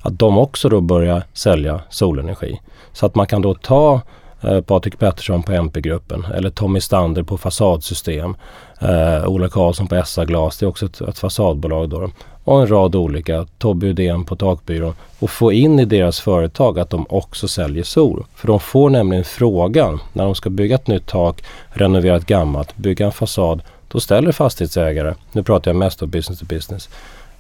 Att 0.03 0.19
de 0.19 0.39
också 0.39 0.69
då 0.69 0.81
börjar 0.81 1.23
sälja 1.33 1.81
solenergi. 1.91 2.61
Så 2.93 3.07
att 3.07 3.15
man 3.15 3.27
kan 3.27 3.43
då 3.43 3.55
ta 3.55 4.01
eh, 4.41 4.61
Patrik 4.61 4.99
Pettersson 4.99 5.43
på 5.43 5.53
MP-gruppen 5.53 6.27
eller 6.35 6.51
Tommy 6.51 6.81
Stander 6.81 7.23
på 7.23 7.39
fasadsystem. 7.39 8.37
Eh, 8.81 9.29
Ola 9.29 9.49
Karlsson 9.49 9.87
på 9.87 10.03
SA 10.05 10.25
Glas, 10.25 10.59
det 10.59 10.67
är 10.67 10.69
också 10.69 10.87
ett, 10.87 11.01
ett 11.01 11.19
fasadbolag 11.19 11.89
då. 11.89 12.11
Och 12.45 12.61
en 12.61 12.67
rad 12.67 12.95
olika, 12.95 13.47
Tobbe 13.59 13.87
Udén 13.87 14.25
på 14.25 14.37
Takbyrån. 14.37 14.95
Och 15.19 15.31
få 15.31 15.53
in 15.53 15.79
i 15.79 15.85
deras 15.85 16.21
företag 16.21 16.79
att 16.79 16.91
de 16.91 17.07
också 17.09 17.49
säljer 17.49 17.85
sol. 17.85 18.25
För 18.35 18.47
de 18.47 18.61
får 18.61 18.91
nämligen 18.91 19.25
frågan 19.25 20.01
när 20.13 20.25
de 20.25 20.35
ska 20.35 20.51
bygga 20.51 20.75
ett 20.75 20.87
nytt 20.87 21.07
tak, 21.07 21.45
renovera 21.69 22.17
ett 22.17 22.27
gammalt, 22.27 22.77
bygga 22.77 23.07
en 23.07 23.13
fasad. 23.13 23.63
Då 23.89 24.01
ställer 24.01 24.33
fastighetsägare, 24.33 25.15
nu 25.33 25.43
pratar 25.43 25.71
jag 25.71 25.77
mest 25.79 26.03
om 26.03 26.11
business 26.11 26.39
to 26.39 26.47
business, 26.47 26.89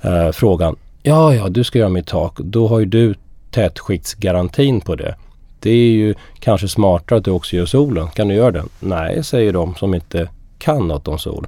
eh, 0.02 0.30
frågan 0.32 0.76
Ja, 1.04 1.34
ja, 1.34 1.48
du 1.48 1.64
ska 1.64 1.78
göra 1.78 1.88
mitt 1.88 2.06
tak. 2.06 2.38
Då 2.38 2.68
har 2.68 2.78
ju 2.78 2.84
du 2.84 3.14
tätskiktsgarantin 3.50 4.80
på 4.80 4.94
det. 4.94 5.14
Det 5.60 5.70
är 5.70 5.90
ju 5.92 6.14
kanske 6.40 6.68
smartare 6.68 7.18
att 7.18 7.24
du 7.24 7.30
också 7.30 7.56
gör 7.56 7.66
solen. 7.66 8.08
Kan 8.08 8.28
du 8.28 8.34
göra 8.34 8.50
det? 8.50 8.64
Nej, 8.80 9.24
säger 9.24 9.52
de 9.52 9.74
som 9.74 9.94
inte 9.94 10.28
kan 10.58 10.88
något 10.88 11.08
om 11.08 11.18
sol. 11.18 11.46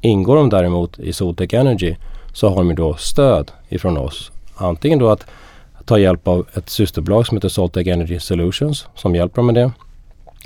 Ingår 0.00 0.36
de 0.36 0.50
däremot 0.50 0.98
i 0.98 1.12
Soltech 1.12 1.54
Energy 1.54 1.96
så 2.32 2.48
har 2.48 2.56
de 2.56 2.68
ju 2.68 2.74
då 2.74 2.94
stöd 2.94 3.52
ifrån 3.68 3.96
oss. 3.98 4.30
Antingen 4.56 4.98
då 4.98 5.08
att 5.08 5.26
ta 5.84 5.98
hjälp 5.98 6.28
av 6.28 6.46
ett 6.54 6.68
systerbolag 6.68 7.26
som 7.26 7.36
heter 7.36 7.48
Soltech 7.48 7.86
Energy 7.86 8.18
Solutions 8.18 8.86
som 8.94 9.14
hjälper 9.14 9.36
dem 9.36 9.46
med 9.46 9.54
det. 9.54 9.72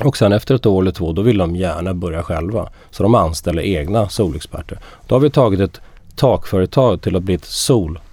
Och 0.04 0.16
sen 0.16 0.32
efter 0.32 0.54
ett 0.54 0.66
år 0.66 0.82
eller 0.82 0.92
två 0.92 1.12
då 1.12 1.22
vill 1.22 1.38
de 1.38 1.56
gärna 1.56 1.94
börja 1.94 2.22
själva. 2.22 2.68
Så 2.90 3.02
de 3.02 3.14
anställer 3.14 3.62
egna 3.62 4.08
solexperter. 4.08 4.78
Då 5.06 5.14
har 5.14 5.20
vi 5.20 5.30
tagit 5.30 5.60
ett 5.60 5.80
takföretag 6.16 7.02
till 7.02 7.16
att 7.16 7.22
bli 7.22 7.34
ett 7.34 7.44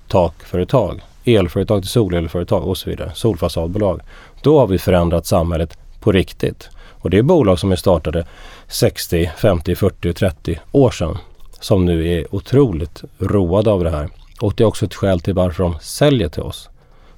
Takföretag, 0.10 1.02
Elföretag 1.26 1.82
till 1.82 1.92
solelföretag 1.92 2.64
och 2.64 2.78
så 2.78 2.90
vidare. 2.90 3.12
Solfasadbolag. 3.14 4.02
Då 4.42 4.60
har 4.60 4.68
vi 4.68 4.78
förändrat 4.78 5.26
samhället 5.26 5.78
på 6.00 6.12
riktigt. 6.12 6.70
Och 7.02 7.10
det 7.10 7.18
är 7.18 7.22
bolag 7.22 7.60
som 7.60 7.72
är 7.72 7.76
startade 7.76 8.26
60, 8.68 9.32
50, 9.38 9.76
40, 9.76 10.14
30 10.14 10.60
år 10.72 10.92
sedan 10.92 11.18
som 11.60 11.86
nu 11.86 12.08
är 12.14 12.36
otroligt 12.36 13.04
roade 13.20 13.72
av 13.72 13.84
det 13.84 13.90
här. 13.90 14.10
Och 14.42 14.54
det 14.58 14.64
är 14.64 14.68
också 14.68 14.86
ett 14.86 14.96
skäl 14.96 15.20
till 15.20 15.34
varför 15.34 15.64
de 15.64 15.76
säljer 15.82 16.30
till 16.30 16.44
oss. 16.44 16.70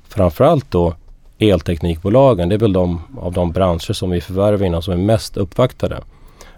Framförallt 0.08 0.72
då 0.72 0.96
elteknikbolagen, 1.40 2.50
det 2.50 2.56
är 2.56 2.60
väl 2.60 2.74
de 2.74 3.02
av 3.22 3.34
de 3.34 3.52
branscher 3.52 3.94
som 3.94 4.10
vi 4.10 4.22
förvärvar 4.22 4.66
innan 4.66 4.82
som 4.82 4.94
är 4.94 4.98
mest 4.98 5.38
uppvaktade. 5.38 6.02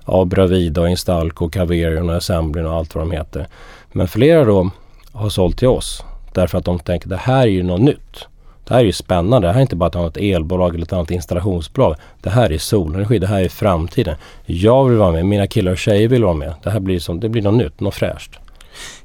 Av 0.06 0.26
Bravida, 0.26 0.90
Instalco, 0.90 1.50
Caverion 1.50 2.10
och 2.10 2.16
Assemblin 2.16 2.66
och 2.66 2.74
allt 2.74 2.96
vad 2.96 3.04
de 3.04 3.12
heter. 3.12 3.48
Men 3.92 4.08
flera 4.08 4.46
då 4.46 4.70
har 5.12 5.30
sålt 5.30 5.58
till 5.58 5.68
oss 5.68 6.04
därför 6.36 6.58
att 6.58 6.66
de 6.66 6.80
tänker 6.80 7.10
det 7.10 7.18
här 7.18 7.42
är 7.42 7.52
ju 7.52 7.64
något 7.64 7.82
nytt. 7.82 8.28
Det 8.64 8.74
här 8.74 8.82
är 8.82 8.86
ju 8.86 8.92
spännande. 8.92 9.48
Det 9.48 9.52
här 9.52 9.60
är 9.60 9.62
inte 9.62 9.76
bara 9.76 9.88
ett 9.88 9.96
annat 9.96 10.18
elbolag 10.18 10.76
eller 10.76 10.86
ett 10.86 10.94
annat 10.94 11.12
installationsbolag. 11.12 11.96
Det 12.22 12.30
här 12.30 12.52
är 12.52 12.58
solenergi. 12.58 13.20
Det 13.20 13.28
här 13.28 13.42
är 13.42 13.50
framtiden. 13.50 14.16
Jag 14.46 14.86
vill 14.86 14.98
vara 14.98 15.12
med. 15.12 15.26
Mina 15.26 15.48
killar 15.48 15.72
och 15.72 15.78
tjejer 15.78 16.08
vill 16.08 16.24
vara 16.24 16.34
med. 16.34 16.54
Det 16.64 16.70
här 16.70 16.80
blir, 16.80 17.00
som, 17.00 17.20
det 17.20 17.30
blir 17.30 17.42
något 17.42 17.54
nytt, 17.54 17.80
något 17.80 17.96
fräscht. 17.96 18.40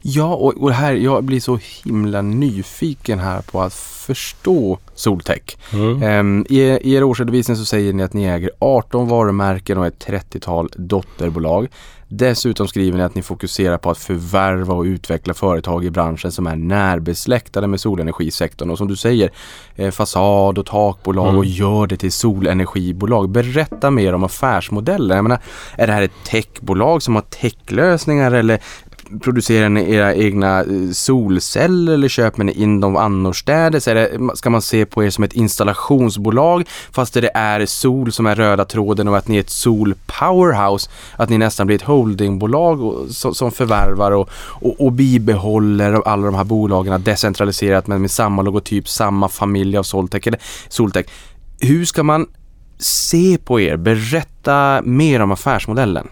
Ja, 0.03 0.35
och, 0.35 0.62
och 0.62 0.73
här, 0.73 0.93
jag 0.93 1.25
blir 1.25 1.41
så 1.41 1.59
himla 1.85 2.23
nyfiken 2.23 3.19
här 3.19 3.41
på 3.41 3.62
att 3.62 3.75
förstå 3.75 4.79
Soltech. 4.95 5.57
Mm. 5.73 6.03
Ehm, 6.03 6.47
i, 6.49 6.61
I 6.61 6.95
er 6.95 7.03
årsredovisning 7.03 7.57
så 7.57 7.64
säger 7.64 7.93
ni 7.93 8.03
att 8.03 8.12
ni 8.12 8.25
äger 8.25 8.51
18 8.59 9.09
varumärken 9.09 9.79
och 9.79 9.87
ett 9.87 10.07
30-tal 10.07 10.69
dotterbolag. 10.77 11.69
Dessutom 12.11 12.68
skriver 12.68 12.99
ni 12.99 13.05
att 13.05 13.14
ni 13.14 13.23
fokuserar 13.23 13.79
på 13.79 13.90
att 13.90 13.99
förvärva 13.99 14.75
och 14.75 14.83
utveckla 14.85 15.35
företag 15.35 15.85
i 15.85 15.90
branschen 15.90 16.33
som 16.33 16.47
är 16.47 16.57
närbesläktade 16.57 17.66
med 17.66 17.81
solenergisektorn 17.81 18.71
och 18.71 18.79
som 18.79 18.88
du 18.88 18.97
säger 18.97 19.31
eh, 19.77 19.90
fasad 19.90 20.59
och 20.59 20.66
takbolag 20.66 21.27
Mm. 21.29 21.38
och 21.38 21.44
gör 21.44 21.87
det 21.87 21.97
till 21.97 22.12
solenergibolag. 22.12 23.29
Berätta 23.31 23.90
mer 23.90 24.14
om 24.14 24.25
affärsmodellen. 24.25 25.16
Jag 25.16 25.23
menar, 25.23 25.38
är 25.77 25.87
det 25.87 25.92
här 25.92 26.03
ett 26.03 26.25
techbolag 26.27 27.03
som 27.03 27.14
har 27.14 27.23
techlösningar 27.23 28.33
eller 28.33 28.61
producerar 29.21 29.68
ni 29.68 29.94
era 29.94 30.14
egna 30.14 30.61
eh, 30.61 30.90
solceller 30.92 31.92
eller 31.92 32.09
köper 32.09 32.44
ni 32.44 32.53
in 32.53 32.81
dem 32.81 32.97
annorstädes? 32.97 33.88
Är 33.88 33.94
det, 33.94 34.37
ska 34.37 34.51
man 34.51 34.62
se 34.62 34.87
på 34.87 35.05
er 35.05 35.11
som 35.11 35.25
ett 35.25 35.33
installationsbolag 35.33 36.68
fast 36.92 37.14
det 37.14 37.31
är 37.35 37.66
sol 37.66 38.12
som 38.12 38.27
är 38.27 38.35
röda 38.35 38.64
tråden 38.64 39.09
och 39.09 39.16
att 39.16 39.29
ni 39.29 39.37
är 39.37 39.40
ett 39.40 39.51
sol 39.51 39.94
powerhouse? 40.07 40.90
Att 41.16 41.29
ni 41.29 41.38
nästan 41.38 41.66
blir 41.66 41.77
ett 41.77 41.83
holdingbolag 41.83 42.81
och, 42.81 43.11
som, 43.11 43.35
som 43.35 43.51
förvärvar 43.51 44.12
och, 44.12 44.31
och, 44.35 44.81
och 44.81 44.92
bibehåller 44.92 46.09
alla 46.09 46.27
de 46.27 46.35
här 46.35 46.44
bolagen 46.44 47.03
decentraliserat 47.03 47.87
men 47.87 48.01
med 48.01 48.11
samma 48.11 48.42
logotyp, 48.42 48.88
samma 48.88 49.29
familj 49.29 49.77
av 49.77 49.83
Soltech. 49.83 50.27
Eller, 50.27 50.40
Soltech. 50.68 51.07
Hur 51.61 51.85
ska 51.85 52.03
man 52.03 52.27
se 52.79 53.38
på 53.44 53.61
er? 53.61 53.77
Berätta 53.77 54.83
mer 54.85 55.21
om 55.21 55.33
affärsmodellen. 55.33 56.09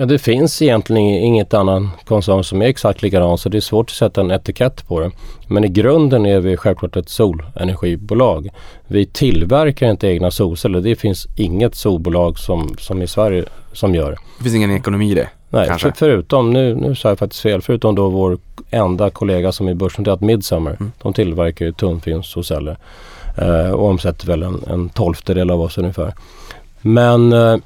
Ja, 0.00 0.06
det 0.06 0.18
finns 0.18 0.62
egentligen 0.62 1.02
inget 1.02 1.54
annan 1.54 1.90
koncern 2.04 2.44
som 2.44 2.62
är 2.62 2.66
exakt 2.66 3.02
likadan 3.02 3.38
så 3.38 3.48
det 3.48 3.58
är 3.58 3.60
svårt 3.60 3.90
att 3.90 3.96
sätta 3.96 4.20
en 4.20 4.30
etikett 4.30 4.88
på 4.88 5.00
det. 5.00 5.10
Men 5.48 5.64
i 5.64 5.68
grunden 5.68 6.26
är 6.26 6.40
vi 6.40 6.56
självklart 6.56 6.96
ett 6.96 7.08
solenergibolag. 7.08 8.48
Vi 8.86 9.06
tillverkar 9.06 9.90
inte 9.90 10.08
egna 10.08 10.30
solceller. 10.30 10.80
Det 10.80 10.96
finns 10.96 11.26
inget 11.36 11.74
solbolag 11.74 12.38
som, 12.38 12.74
som 12.78 13.02
i 13.02 13.06
Sverige 13.06 13.44
som 13.72 13.94
gör. 13.94 14.16
Det 14.38 14.42
finns 14.42 14.54
ingen 14.54 14.70
ekonomi 14.70 15.10
i 15.10 15.14
det. 15.14 15.28
Nej, 15.50 15.68
Kanske. 15.68 15.88
för, 15.88 15.96
förutom, 15.96 16.52
nu, 16.52 16.74
nu 16.74 16.94
sa 16.94 17.08
jag 17.08 17.18
faktiskt 17.18 17.42
fel, 17.42 17.62
förutom 17.62 17.94
då 17.94 18.08
vår 18.08 18.38
enda 18.70 19.10
kollega 19.10 19.52
som 19.52 19.68
är 19.68 19.74
börsnoterat 19.74 20.20
Midsummer. 20.20 20.76
Mm. 20.80 20.92
De 21.02 21.12
tillverkar 21.12 21.66
ju 21.66 21.72
tunnfilmssolceller 21.72 22.76
eh, 23.36 23.70
och 23.70 23.88
omsätter 23.88 24.26
väl 24.26 24.42
en, 24.42 24.64
en 24.66 24.88
tolftedel 24.88 25.50
av 25.50 25.60
oss 25.60 25.78
ungefär. 25.78 26.14
Men 26.82 27.32
eh, 27.32 27.56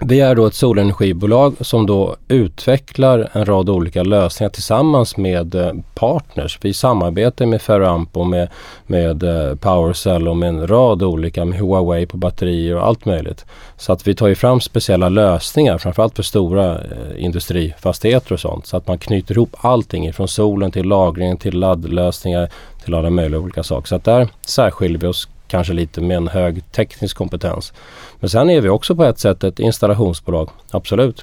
vi 0.00 0.20
är 0.20 0.34
då 0.34 0.46
ett 0.46 0.54
solenergibolag 0.54 1.54
som 1.60 1.86
då 1.86 2.16
utvecklar 2.28 3.28
en 3.32 3.44
rad 3.44 3.70
olika 3.70 4.02
lösningar 4.02 4.50
tillsammans 4.50 5.16
med 5.16 5.54
eh, 5.54 5.72
partners. 5.94 6.58
Vi 6.62 6.74
samarbetar 6.74 7.46
med 7.46 7.62
Ferroamp 7.62 8.16
och 8.16 8.26
med, 8.26 8.48
med 8.86 9.22
eh, 9.22 9.54
Powercell 9.54 10.28
och 10.28 10.36
med 10.36 10.48
en 10.48 10.66
rad 10.66 11.02
olika, 11.02 11.44
med 11.44 11.58
Huawei 11.58 12.06
på 12.06 12.16
batterier 12.16 12.76
och 12.76 12.86
allt 12.86 13.04
möjligt. 13.04 13.44
Så 13.76 13.92
att 13.92 14.06
vi 14.06 14.14
tar 14.14 14.28
ju 14.28 14.34
fram 14.34 14.60
speciella 14.60 15.08
lösningar, 15.08 15.78
framförallt 15.78 16.16
för 16.16 16.22
stora 16.22 16.74
eh, 16.74 17.24
industrifastigheter 17.24 18.32
och 18.32 18.40
sånt. 18.40 18.66
Så 18.66 18.76
att 18.76 18.88
man 18.88 18.98
knyter 18.98 19.34
ihop 19.34 19.56
allting 19.60 20.06
ifrån 20.06 20.28
solen 20.28 20.70
till 20.70 20.86
lagringen 20.86 21.36
till 21.36 21.58
laddlösningar 21.58 22.48
till 22.84 22.94
alla 22.94 23.10
möjliga 23.10 23.40
olika 23.40 23.62
saker. 23.62 23.88
Så 23.88 23.94
att 23.94 24.04
där 24.04 24.28
särskiljer 24.46 24.98
vi 24.98 25.06
oss 25.06 25.28
kanske 25.52 25.72
lite 25.72 26.00
med 26.00 26.16
en 26.16 26.28
hög 26.28 26.72
teknisk 26.72 27.16
kompetens. 27.16 27.72
Men 28.20 28.30
sen 28.30 28.50
är 28.50 28.60
vi 28.60 28.68
också 28.68 28.96
på 28.96 29.04
ett 29.04 29.18
sätt 29.18 29.44
ett 29.44 29.58
installationsbolag, 29.58 30.50
absolut. 30.70 31.20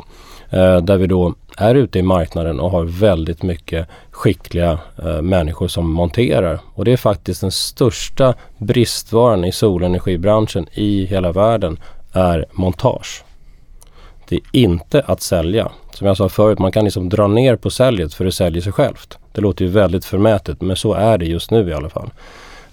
Eh, 0.50 0.78
där 0.78 0.98
vi 0.98 1.08
då 1.08 1.34
är 1.58 1.76
ute 1.76 2.00
i 2.00 2.02
marknaden 2.02 2.60
och 2.60 2.72
har 2.72 2.84
väldigt 2.84 3.44
mycket 3.44 3.88
skickliga 4.12 4.80
eh, 5.04 5.22
människor 5.22 5.68
som 5.68 5.92
monterar. 5.92 6.60
Och 6.76 6.86
det 6.86 6.92
är 6.92 6.98
faktiskt 6.98 7.42
den 7.42 7.52
största 7.52 8.34
bristvaran 8.58 9.46
i 9.46 9.52
solenergibranschen 9.52 10.68
i 10.74 11.06
hela 11.06 11.32
världen 11.32 11.80
är 12.14 12.46
montage. 12.52 13.24
Det 14.28 14.36
är 14.36 14.42
inte 14.52 15.02
att 15.02 15.22
sälja. 15.22 15.72
Som 15.94 16.08
jag 16.08 16.18
sa 16.18 16.30
förut, 16.30 16.60
man 16.60 16.72
kan 16.72 16.86
liksom 16.86 17.10
dra 17.10 17.28
ner 17.28 17.56
på 17.56 17.70
säljet 17.70 18.14
för 18.14 18.26
det 18.26 18.32
säljer 18.32 18.62
sig 18.62 18.74
självt. 18.74 19.18
Det 19.32 19.42
låter 19.42 19.66
ju 19.66 19.72
väldigt 19.72 20.06
förmätet 20.06 20.62
men 20.62 20.76
så 20.76 20.94
är 20.94 21.18
det 21.18 21.26
just 21.26 21.52
nu 21.52 21.70
i 21.70 21.74
alla 21.74 21.90
fall. 21.90 22.10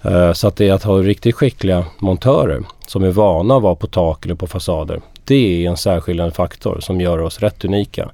Eh, 0.01 0.33
så 0.33 0.47
att 0.47 0.55
det 0.55 0.69
är 0.69 0.73
att 0.73 0.83
ha 0.83 0.97
riktigt 0.97 1.35
skickliga 1.35 1.85
montörer 1.99 2.63
som 2.87 3.03
är 3.03 3.11
vana 3.11 3.55
att 3.55 3.63
vara 3.63 3.75
på 3.75 3.87
tak 3.87 4.25
eller 4.25 4.35
på 4.35 4.47
fasader. 4.47 5.01
Det 5.23 5.65
är 5.65 5.69
en 5.69 5.77
särskiljande 5.77 6.33
faktor 6.33 6.79
som 6.79 7.01
gör 7.01 7.17
oss 7.17 7.39
rätt 7.39 7.65
unika. 7.65 8.09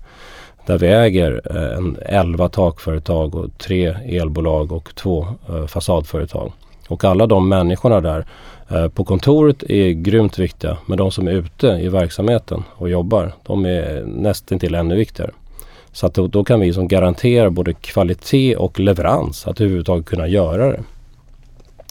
Där 0.66 0.78
vi 0.78 0.88
äger 0.88 1.42
eh, 1.46 1.78
en 1.78 1.98
11 2.06 2.50
takföretag 2.50 3.36
och 3.36 3.58
tre 3.58 3.86
elbolag 4.06 4.72
och 4.72 4.96
två 4.96 5.28
eh, 5.50 5.68
fasadföretag. 5.68 6.52
Och 6.88 7.04
alla 7.04 7.28
de 7.28 7.50
människorna 7.50 8.02
där 8.02 8.26
på 8.90 9.04
kontoret 9.04 9.64
är 9.64 9.92
grymt 9.92 10.40
viktiga. 10.40 10.78
Men 10.86 10.98
de 10.98 11.12
som 11.12 11.28
är 11.28 11.32
ute 11.32 11.68
i 11.68 11.90
verksamheten 11.90 12.64
och 12.76 12.90
jobbar, 12.90 13.34
de 13.44 13.66
är 13.66 14.04
nästan 14.06 14.60
till 14.60 14.76
ännu 14.76 14.96
viktigare. 14.96 15.32
Så 15.92 16.08
att 16.08 16.14
då, 16.14 16.28
då 16.28 16.44
kan 16.44 16.60
vi 16.60 16.74
som 16.74 16.88
garantera 16.88 17.50
både 17.50 17.74
kvalitet 17.74 18.56
och 18.56 18.80
leverans 18.80 19.48
att 19.48 19.62
överhuvudtaget 19.62 20.06
kunna 20.06 20.28
göra 20.28 20.68
det. 20.68 20.80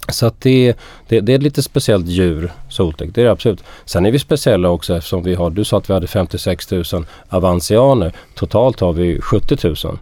Så 0.08 0.26
att 0.26 0.40
det, 0.40 0.76
det, 1.08 1.20
det 1.20 1.32
är 1.32 1.36
ett 1.36 1.42
lite 1.42 1.62
speciellt 1.62 2.06
djur, 2.06 2.52
Soltech. 2.68 3.08
Det 3.14 3.20
är 3.20 3.24
det 3.24 3.30
absolut. 3.32 3.64
Sen 3.84 4.06
är 4.06 4.10
vi 4.10 4.18
speciella 4.18 4.68
också 4.68 4.96
eftersom 4.96 5.22
vi 5.22 5.34
har, 5.34 5.50
du 5.50 5.64
sa 5.64 5.78
att 5.78 5.90
vi 5.90 5.94
hade 5.94 6.06
56 6.06 6.70
000 6.70 6.84
avancianer. 7.28 8.12
Totalt 8.34 8.80
har 8.80 8.92
vi 8.92 9.20
70 9.20 9.56
000. 9.86 9.98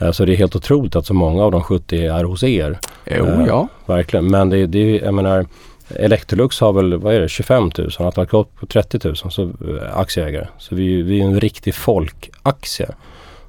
Eh, 0.00 0.10
Så 0.12 0.24
det 0.24 0.32
är 0.32 0.36
helt 0.36 0.56
otroligt 0.56 0.96
att 0.96 1.06
så 1.06 1.14
många 1.14 1.44
av 1.44 1.50
de 1.52 1.62
70 1.62 2.06
är 2.06 2.24
hos 2.24 2.42
er. 2.42 2.78
Jo, 3.06 3.24
Eh, 3.26 3.44
ja. 3.46 3.68
Verkligen. 3.86 4.30
Men 4.30 4.50
det, 4.50 4.66
det 4.66 4.78
är, 4.78 5.04
jag 5.04 5.14
menar, 5.14 5.46
Electrolux 5.88 6.60
har 6.60 6.72
väl, 6.72 6.94
vad 6.96 7.14
är 7.14 7.20
det, 7.20 7.28
25 7.28 7.70
000, 7.78 7.90
att 7.98 8.16
ha 8.16 8.24
på 8.44 8.66
30 8.66 8.98
000 9.04 9.16
så, 9.16 9.42
eh, 9.42 9.96
aktieägare. 9.98 10.46
Så 10.58 10.74
vi, 10.74 11.02
vi 11.02 11.20
är 11.20 11.24
en 11.24 11.40
riktig 11.40 11.74
folkaktie. 11.74 12.88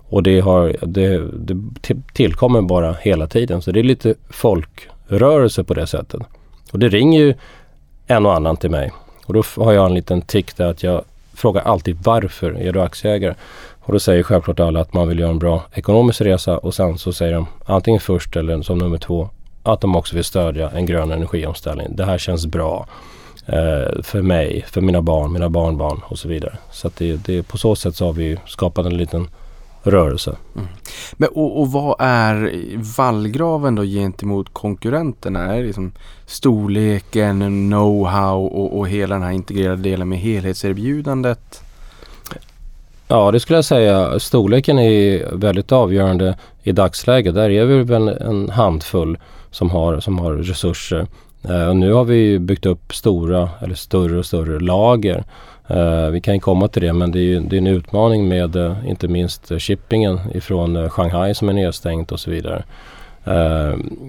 Och 0.10 0.23
det, 0.23 0.39
har, 0.39 0.75
det, 0.81 1.17
det 1.34 1.58
till- 1.81 2.01
tillkommer 2.13 2.62
bara 2.62 2.93
hela 3.01 3.27
tiden. 3.27 3.62
Så 3.62 3.71
det 3.71 3.79
är 3.79 3.84
lite 3.84 4.15
rörelse 5.07 5.63
på 5.63 5.73
det 5.73 5.87
sättet. 5.87 6.21
Och 6.71 6.79
det 6.79 6.89
ringer 6.89 7.19
ju 7.19 7.33
en 8.07 8.25
och 8.25 8.33
annan 8.33 8.57
till 8.57 8.71
mig. 8.71 8.91
Och 9.25 9.33
då 9.33 9.43
har 9.57 9.73
jag 9.73 9.85
en 9.85 9.93
liten 9.93 10.21
tick 10.21 10.57
där 10.57 10.65
att 10.65 10.83
jag 10.83 11.03
frågar 11.33 11.61
alltid 11.61 11.97
varför 12.03 12.61
är 12.61 12.73
du 12.73 12.81
aktieägare? 12.81 13.35
Och 13.79 13.93
då 13.93 13.99
säger 13.99 14.23
självklart 14.23 14.59
alla 14.59 14.81
att 14.81 14.93
man 14.93 15.07
vill 15.07 15.19
göra 15.19 15.29
en 15.29 15.39
bra 15.39 15.63
ekonomisk 15.73 16.21
resa 16.21 16.57
och 16.57 16.73
sen 16.73 16.97
så 16.97 17.13
säger 17.13 17.33
de 17.33 17.47
antingen 17.65 17.99
först 17.99 18.35
eller 18.35 18.61
som 18.61 18.77
nummer 18.77 18.97
två 18.97 19.29
att 19.63 19.81
de 19.81 19.95
också 19.95 20.15
vill 20.15 20.23
stödja 20.23 20.69
en 20.69 20.85
grön 20.85 21.11
energiomställning. 21.11 21.95
Det 21.95 22.05
här 22.05 22.17
känns 22.17 22.45
bra 22.45 22.87
eh, 23.45 24.01
för 24.03 24.21
mig, 24.21 24.65
för 24.67 24.81
mina 24.81 25.01
barn, 25.01 25.33
mina 25.33 25.49
barnbarn 25.49 26.01
och 26.03 26.19
så 26.19 26.27
vidare. 26.27 26.57
Så 26.71 26.87
att 26.87 26.95
det, 26.95 27.15
det, 27.15 27.43
på 27.43 27.57
så 27.57 27.75
sätt 27.75 27.95
så 27.95 28.05
har 28.05 28.13
vi 28.13 28.37
skapat 28.47 28.85
en 28.85 28.97
liten 28.97 29.27
rörelse. 29.91 30.35
Men, 31.13 31.29
och, 31.29 31.61
och 31.61 31.71
vad 31.71 31.95
är 31.99 32.51
vallgraven 32.97 33.75
då 33.75 33.83
gentemot 33.83 34.53
konkurrenterna? 34.53 35.39
Är 35.39 35.57
det 35.57 35.67
liksom 35.67 35.91
storleken, 36.25 37.43
know-how 37.43 38.47
och, 38.47 38.79
och 38.79 38.89
hela 38.89 39.15
den 39.15 39.23
här 39.23 39.31
integrerade 39.31 39.81
delen 39.81 40.09
med 40.09 40.19
helhetserbjudandet? 40.19 41.61
Ja, 43.07 43.31
det 43.31 43.39
skulle 43.39 43.57
jag 43.57 43.65
säga. 43.65 44.19
Storleken 44.19 44.79
är 44.79 45.35
väldigt 45.35 45.71
avgörande 45.71 46.37
i 46.63 46.71
dagsläget. 46.71 47.35
Där 47.35 47.49
är 47.49 47.65
vi 47.65 47.83
väl 47.83 48.07
en 48.07 48.49
handfull 48.49 49.17
som 49.51 49.69
har, 49.69 49.99
som 49.99 50.19
har 50.19 50.33
resurser. 50.33 51.07
Och 51.69 51.75
nu 51.75 51.93
har 51.93 52.03
vi 52.03 52.39
byggt 52.39 52.65
upp 52.65 52.95
stora, 52.95 53.49
eller 53.62 53.75
större 53.75 54.17
och 54.17 54.25
större 54.25 54.60
lager. 54.60 55.23
Eh, 55.67 56.10
vi 56.10 56.21
kan 56.21 56.34
ju 56.34 56.39
komma 56.39 56.67
till 56.67 56.81
det 56.81 56.93
men 56.93 57.12
det 57.12 57.19
är 57.19 57.23
ju 57.23 57.39
det 57.39 57.55
är 57.55 57.58
en 57.58 57.67
utmaning 57.67 58.27
med 58.27 58.55
eh, 58.55 58.89
inte 58.89 59.08
minst 59.08 59.51
shippingen 59.60 60.19
ifrån 60.34 60.89
Shanghai 60.89 61.36
som 61.36 61.49
är 61.49 61.53
nedstängt 61.53 62.12
och 62.12 62.19
så 62.19 62.31
vidare. 62.31 62.63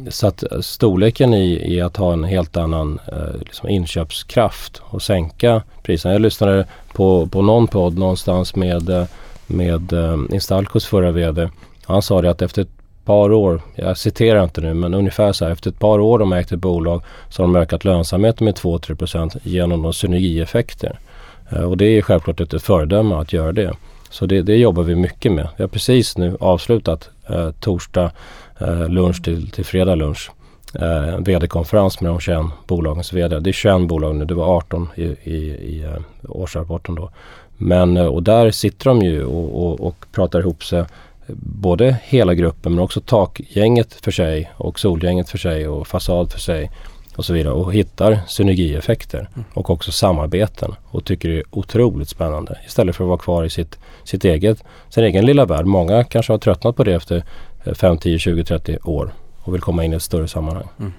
Så 0.08 0.26
att 0.26 0.44
storleken 0.60 1.34
i, 1.34 1.74
i 1.74 1.80
att 1.80 1.96
ha 1.96 2.12
en 2.12 2.24
helt 2.24 2.56
annan 2.56 2.98
liksom 3.40 3.68
inköpskraft 3.68 4.82
och 4.84 5.02
sänka 5.02 5.62
priserna. 5.82 6.14
Jag 6.14 6.22
lyssnade 6.22 6.66
på, 6.92 7.26
på 7.26 7.42
någon 7.42 7.66
podd 7.66 7.98
någonstans 7.98 8.56
med, 8.56 9.06
med 9.46 9.92
Instalcos 10.30 10.86
förra 10.86 11.10
VD. 11.10 11.48
Han 11.84 12.02
sa 12.02 12.22
det 12.22 12.30
att 12.30 12.42
efter 12.42 12.62
ett 12.62 12.75
par 13.06 13.32
år, 13.32 13.60
jag 13.74 13.98
citerar 13.98 14.44
inte 14.44 14.60
nu, 14.60 14.74
men 14.74 14.94
ungefär 14.94 15.32
så 15.32 15.44
här. 15.44 15.52
Efter 15.52 15.70
ett 15.70 15.78
par 15.78 15.98
år 15.98 16.18
de 16.18 16.32
har 16.32 16.38
ägt 16.38 16.52
ett 16.52 16.60
bolag 16.60 17.02
så 17.28 17.42
har 17.42 17.46
de 17.46 17.56
ökat 17.56 17.84
lönsamheten 17.84 18.44
med 18.44 18.54
2-3% 18.54 19.38
genom 19.42 19.82
de 19.82 19.92
synergieffekter. 19.92 20.98
Eh, 21.50 21.62
och 21.62 21.76
det 21.76 21.84
är 21.84 22.02
självklart 22.02 22.40
ett 22.40 22.62
föredöme 22.62 23.14
att 23.14 23.32
göra 23.32 23.52
det. 23.52 23.72
Så 24.10 24.26
det, 24.26 24.42
det 24.42 24.56
jobbar 24.56 24.82
vi 24.82 24.94
mycket 24.94 25.32
med. 25.32 25.48
Vi 25.56 25.62
har 25.62 25.68
precis 25.68 26.18
nu 26.18 26.36
avslutat 26.40 27.10
eh, 27.28 27.50
torsdag 27.50 28.10
eh, 28.58 28.88
lunch 28.88 29.22
till, 29.24 29.50
till 29.50 29.64
fredag 29.64 29.94
lunch. 29.94 30.30
Eh, 30.74 31.14
en 31.14 31.24
vd-konferens 31.24 32.00
med 32.00 32.10
de 32.10 32.20
21 32.20 32.38
bolagens 32.66 33.12
vd. 33.12 33.40
Det 33.40 33.50
är 33.50 33.52
21 33.52 33.88
bolag 33.88 34.14
nu, 34.14 34.24
det 34.24 34.34
var 34.34 34.56
18 34.56 34.88
i, 34.94 35.04
i, 35.04 35.36
i 35.46 35.84
eh, 35.84 36.00
årsrapporten 36.28 36.94
då. 36.94 37.10
Men, 37.56 37.96
eh, 37.96 38.06
och 38.06 38.22
där 38.22 38.50
sitter 38.50 38.84
de 38.84 39.02
ju 39.02 39.24
och, 39.24 39.66
och, 39.66 39.80
och 39.80 40.06
pratar 40.12 40.40
ihop 40.40 40.64
sig 40.64 40.84
både 41.36 41.96
hela 42.04 42.34
gruppen 42.34 42.72
men 42.72 42.84
också 42.84 43.00
takgänget 43.00 43.92
för 43.92 44.10
sig 44.10 44.50
och 44.56 44.80
solgänget 44.80 45.28
för 45.28 45.38
sig 45.38 45.68
och 45.68 45.86
fasad 45.86 46.32
för 46.32 46.40
sig 46.40 46.70
och 47.16 47.24
så 47.24 47.32
vidare 47.32 47.54
och 47.54 47.72
hittar 47.72 48.20
synergieffekter 48.26 49.18
mm. 49.34 49.44
och 49.54 49.70
också 49.70 49.92
samarbeten 49.92 50.74
och 50.84 51.04
tycker 51.04 51.28
det 51.28 51.38
är 51.38 51.44
otroligt 51.50 52.08
spännande 52.08 52.58
istället 52.66 52.96
för 52.96 53.04
att 53.04 53.08
vara 53.08 53.18
kvar 53.18 53.44
i 53.44 53.50
sitt, 53.50 53.78
sitt 54.04 54.24
eget, 54.24 54.64
sin 54.88 55.04
egen 55.04 55.26
lilla 55.26 55.44
värld. 55.44 55.66
Många 55.66 56.04
kanske 56.04 56.32
har 56.32 56.38
tröttnat 56.38 56.76
på 56.76 56.84
det 56.84 56.94
efter 56.94 57.24
5, 57.74 57.98
10, 57.98 58.18
20, 58.18 58.44
30 58.44 58.78
år 58.84 59.12
och 59.42 59.54
vill 59.54 59.60
komma 59.60 59.84
in 59.84 59.92
i 59.92 59.96
ett 59.96 60.02
större 60.02 60.28
sammanhang. 60.28 60.68
Mm. 60.78 60.92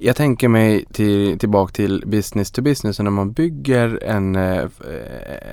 Jag 0.00 0.16
tänker 0.16 0.48
mig 0.48 0.84
till, 0.92 1.38
tillbaka 1.38 1.72
till 1.72 2.04
business 2.06 2.50
to 2.50 2.62
business 2.62 2.98
när 2.98 3.10
man 3.10 3.32
bygger 3.32 4.04
en, 4.04 4.36
eh, 4.36 4.64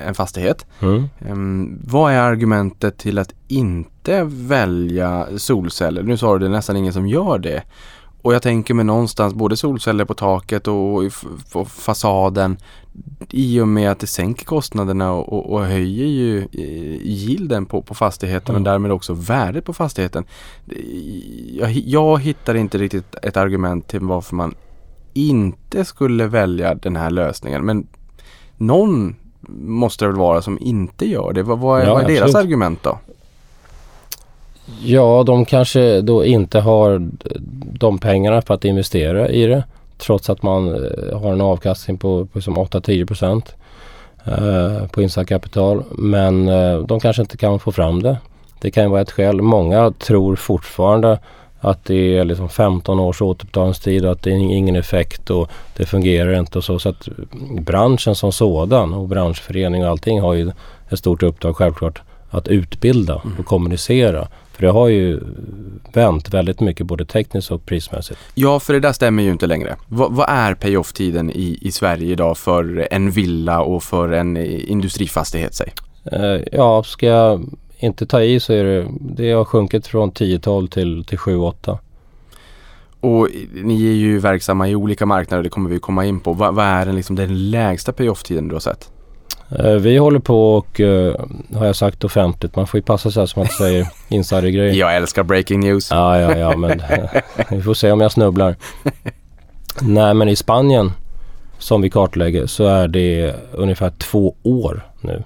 en 0.07 0.15
fastighet. 0.15 0.65
Mm. 0.81 1.03
Um, 1.29 1.79
vad 1.83 2.13
är 2.13 2.19
argumentet 2.19 2.97
till 2.97 3.19
att 3.19 3.33
inte 3.47 4.23
välja 4.23 5.27
solceller? 5.37 6.03
Nu 6.03 6.17
sa 6.17 6.33
du 6.33 6.39
det 6.39 6.45
är 6.45 6.49
nästan 6.49 6.77
ingen 6.77 6.93
som 6.93 7.07
gör 7.07 7.39
det. 7.39 7.63
Och 8.21 8.33
jag 8.33 8.41
tänker 8.41 8.73
mig 8.73 8.85
någonstans 8.85 9.33
både 9.33 9.57
solceller 9.57 10.05
på 10.05 10.13
taket 10.13 10.67
och 10.67 11.03
på 11.51 11.65
fasaden 11.65 12.57
i 13.29 13.59
och 13.59 13.67
med 13.67 13.91
att 13.91 13.99
det 13.99 14.07
sänker 14.07 14.45
kostnaderna 14.45 15.13
och, 15.13 15.33
och, 15.33 15.53
och 15.53 15.65
höjer 15.65 16.07
ju 16.07 16.39
eh, 16.39 17.01
gilden 17.01 17.65
på, 17.65 17.81
på 17.81 17.93
fastigheten 17.93 18.55
mm. 18.55 18.61
och 18.61 18.71
därmed 18.71 18.91
också 18.91 19.13
värdet 19.13 19.65
på 19.65 19.73
fastigheten. 19.73 20.25
Jag, 21.59 21.71
jag 21.71 22.21
hittar 22.21 22.55
inte 22.55 22.77
riktigt 22.77 23.15
ett 23.21 23.37
argument 23.37 23.87
till 23.87 23.99
varför 23.99 24.35
man 24.35 24.55
inte 25.13 25.85
skulle 25.85 26.27
välja 26.27 26.75
den 26.75 26.95
här 26.95 27.09
lösningen. 27.09 27.65
Men 27.65 27.87
någon 28.57 29.15
måste 29.59 30.05
det 30.05 30.09
väl 30.09 30.19
vara 30.19 30.41
som 30.41 30.59
inte 30.61 31.09
gör 31.09 31.33
det. 31.33 31.43
Vad, 31.43 31.59
vad 31.59 31.81
är, 31.81 31.85
ja, 31.85 31.93
vad 31.93 32.03
är 32.03 32.07
deras 32.07 32.35
argument 32.35 32.83
då? 32.83 32.99
Ja, 34.83 35.23
de 35.25 35.45
kanske 35.45 36.01
då 36.01 36.25
inte 36.25 36.59
har 36.59 37.09
de 37.79 37.97
pengarna 37.97 38.41
för 38.41 38.53
att 38.53 38.65
investera 38.65 39.29
i 39.29 39.45
det. 39.45 39.63
Trots 39.97 40.29
att 40.29 40.43
man 40.43 40.67
eh, 40.67 41.19
har 41.19 41.33
en 41.33 41.41
avkastning 41.41 41.97
på, 41.97 42.25
på 42.25 42.39
8-10 42.39 43.05
procent 43.05 43.55
eh, 44.25 44.87
på 44.87 45.01
insatt 45.01 45.27
kapital. 45.27 45.83
Men 45.91 46.47
eh, 46.47 46.79
de 46.79 46.99
kanske 46.99 47.21
inte 47.21 47.37
kan 47.37 47.59
få 47.59 47.71
fram 47.71 48.03
det. 48.03 48.17
Det 48.61 48.71
kan 48.71 48.91
vara 48.91 49.01
ett 49.01 49.11
skäl. 49.11 49.41
Många 49.41 49.91
tror 49.91 50.35
fortfarande 50.35 51.19
att 51.59 51.85
det 51.85 52.17
är 52.17 52.25
liksom 52.25 52.49
15 52.49 52.99
års 52.99 53.21
återbetalningstid 53.21 54.05
och 54.05 54.11
att 54.11 54.23
det 54.23 54.31
är 54.31 54.35
ingen 54.35 54.75
effekt 54.75 55.29
och 55.29 55.49
det 55.77 55.85
fungerar 55.85 56.39
inte 56.39 56.57
och 56.57 56.63
så. 56.63 56.79
Så 56.79 56.89
att 56.89 57.07
branschen 57.59 58.15
som 58.15 58.31
sådan 58.31 58.93
och 58.93 59.07
branschförening 59.07 59.83
och 59.83 59.89
allting 59.89 60.21
har 60.21 60.33
ju 60.33 60.51
ett 60.89 60.99
stort 60.99 61.23
uppdrag 61.23 61.55
självklart 61.55 62.01
att 62.29 62.47
utbilda 62.47 63.21
och 63.39 63.45
kommunicera 63.45 64.27
för 64.55 64.61
det 64.61 64.71
har 64.71 64.87
ju 64.87 65.19
vänt 65.93 66.33
väldigt 66.33 66.59
mycket 66.59 66.85
både 66.85 67.05
tekniskt 67.05 67.51
och 67.51 67.65
prismässigt. 67.65 68.19
Ja, 68.33 68.59
för 68.59 68.73
det 68.73 68.79
där 68.79 68.93
stämmer 68.93 69.23
ju 69.23 69.31
inte 69.31 69.47
längre. 69.47 69.75
V 69.87 70.05
vad 70.09 70.29
är 70.29 70.53
payoff-tiden 70.53 71.31
i, 71.31 71.57
i 71.61 71.71
Sverige 71.71 72.11
idag 72.11 72.37
för 72.37 72.87
en 72.91 73.11
villa 73.11 73.61
och 73.61 73.83
för 73.83 74.11
en 74.11 74.37
industrifastighet? 74.37 75.53
Säg? 75.53 75.73
Uh, 76.13 76.41
ja, 76.51 76.83
ska 76.83 77.05
jag 77.05 77.45
inte 77.77 78.05
ta 78.05 78.21
i 78.21 78.39
så 78.39 78.53
är 78.53 78.63
det, 78.63 78.87
det 78.99 79.31
har 79.31 79.45
sjunkit 79.45 79.87
från 79.87 80.11
10-12 80.11 80.67
till, 80.67 81.05
till 81.05 81.17
7-8. 81.17 81.77
Och 82.99 83.29
ni 83.53 83.87
är 83.87 83.93
ju 83.93 84.19
verksamma 84.19 84.69
i 84.69 84.75
olika 84.75 85.05
marknader, 85.05 85.43
det 85.43 85.49
kommer 85.49 85.69
vi 85.69 85.79
komma 85.79 86.05
in 86.05 86.19
på. 86.19 86.33
Vad, 86.33 86.55
vad 86.55 86.65
är 86.65 86.85
den, 86.85 86.95
liksom, 86.95 87.15
den 87.15 87.49
lägsta 87.49 87.93
payoff-tiden 87.93 88.47
du 88.47 88.55
har 88.55 88.59
sett? 88.59 88.89
Eh, 89.49 89.71
vi 89.71 89.97
håller 89.97 90.19
på 90.19 90.55
och, 90.55 90.79
uh, 90.79 91.15
har 91.55 91.65
jag 91.65 91.75
sagt 91.75 92.03
offentligt, 92.03 92.55
man 92.55 92.67
får 92.67 92.77
ju 92.77 92.81
passa 92.81 93.11
sig 93.11 93.27
så 93.27 93.39
man 93.39 93.45
inte 93.45 93.55
säger 93.55 93.87
insidergrejer. 94.09 94.73
Jag 94.73 94.95
älskar 94.95 95.23
breaking 95.23 95.59
news. 95.59 95.91
Ja, 95.91 96.19
ja, 96.19 96.37
ja, 96.37 96.57
men 96.57 96.81
vi 97.49 97.61
får 97.61 97.73
se 97.73 97.91
om 97.91 98.01
jag 98.01 98.11
snubblar. 98.11 98.55
Nej, 99.81 100.13
men 100.13 100.29
i 100.29 100.35
Spanien 100.35 100.91
som 101.57 101.81
vi 101.81 101.89
kartlägger 101.89 102.45
så 102.45 102.65
är 102.65 102.87
det 102.87 103.35
ungefär 103.51 103.89
två 103.89 104.35
år 104.43 104.85
nu. 105.01 105.23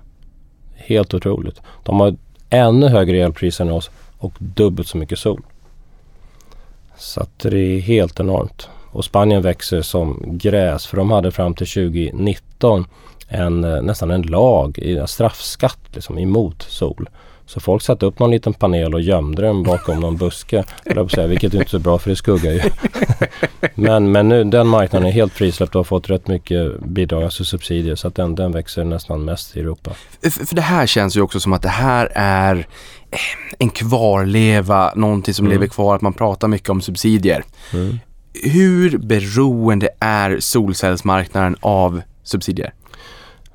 Helt 0.76 1.14
otroligt. 1.14 1.62
De 1.84 2.00
har 2.00 2.16
ännu 2.50 2.88
högre 2.88 3.18
elpriser 3.18 3.64
än 3.66 3.72
oss 3.72 3.90
och 4.18 4.34
dubbelt 4.38 4.88
så 4.88 4.98
mycket 4.98 5.20
sol. 5.20 5.42
Så 6.98 7.22
att 7.22 7.40
det 7.40 7.60
är 7.60 7.80
helt 7.80 8.20
enormt. 8.20 8.70
Och 8.92 9.06
Spanien 9.06 9.42
växer 9.42 9.82
som 9.82 10.24
gräs 10.38 10.86
för 10.86 10.98
de 10.98 11.12
hade 11.12 11.32
fram 11.32 11.54
till 11.54 11.68
2019 11.68 12.86
en, 13.30 13.64
eh, 13.64 13.82
nästan 13.82 14.12
en 14.12 14.22
lag, 14.22 14.80
en 14.80 15.08
straffskatt 15.08 15.80
liksom, 15.94 16.18
emot 16.18 16.62
sol. 16.62 17.10
Så 17.50 17.60
folk 17.60 17.82
satte 17.82 18.06
upp 18.06 18.20
någon 18.20 18.32
liten 18.32 18.54
panel 18.54 18.94
och 18.94 19.02
gömde 19.02 19.42
den 19.42 19.64
bakom 19.64 20.00
någon 20.00 20.18
buske. 20.18 20.64
Säga, 21.14 21.28
vilket 21.28 21.54
är 21.54 21.58
inte 21.58 21.72
så 21.72 21.80
bra 21.80 22.00
för 22.00 22.10
det 22.10 22.16
skuggar 22.16 22.52
ju. 22.52 22.62
men, 23.76 24.12
men 24.12 24.30
nu 24.30 24.44
den 24.44 24.68
marknaden 24.68 25.08
är 25.08 25.12
helt 25.12 25.34
frisläppt 25.34 25.76
och 25.76 25.80
har 25.80 25.84
fått 25.84 26.10
rätt 26.10 26.28
mycket 26.28 26.80
bidrag, 26.80 27.24
alltså 27.24 27.46
subsidier. 27.46 27.96
Så 27.96 28.08
att 28.08 28.16
den, 28.16 28.36
den 28.36 28.52
växer 28.52 28.84
nästan 28.84 29.26
mest 29.26 29.58
i 29.58 29.60
Europa. 29.60 29.92
För, 30.22 30.46
för 30.46 30.56
det 30.56 30.62
här 30.62 30.88
känns 30.88 31.18
ju 31.18 31.22
också 31.22 31.40
som 31.40 31.54
att 31.54 31.62
det 31.62 31.70
här 31.70 32.12
är 32.16 32.56
eh, 32.56 33.20
en 33.60 33.70
kvarleva, 33.70 34.94
någonting 34.96 35.34
som 35.34 35.46
mm. 35.46 35.54
lever 35.58 35.68
kvar, 35.68 35.96
att 35.96 36.02
man 36.02 36.14
pratar 36.14 36.48
mycket 36.48 36.70
om 36.70 36.82
subsidier. 36.82 37.44
Mm. 37.74 38.00
Hur 38.34 38.98
beroende 38.98 39.90
är 40.00 40.40
solcellsmarknaden 40.40 41.56
av 41.60 42.02
subsidier? 42.24 42.74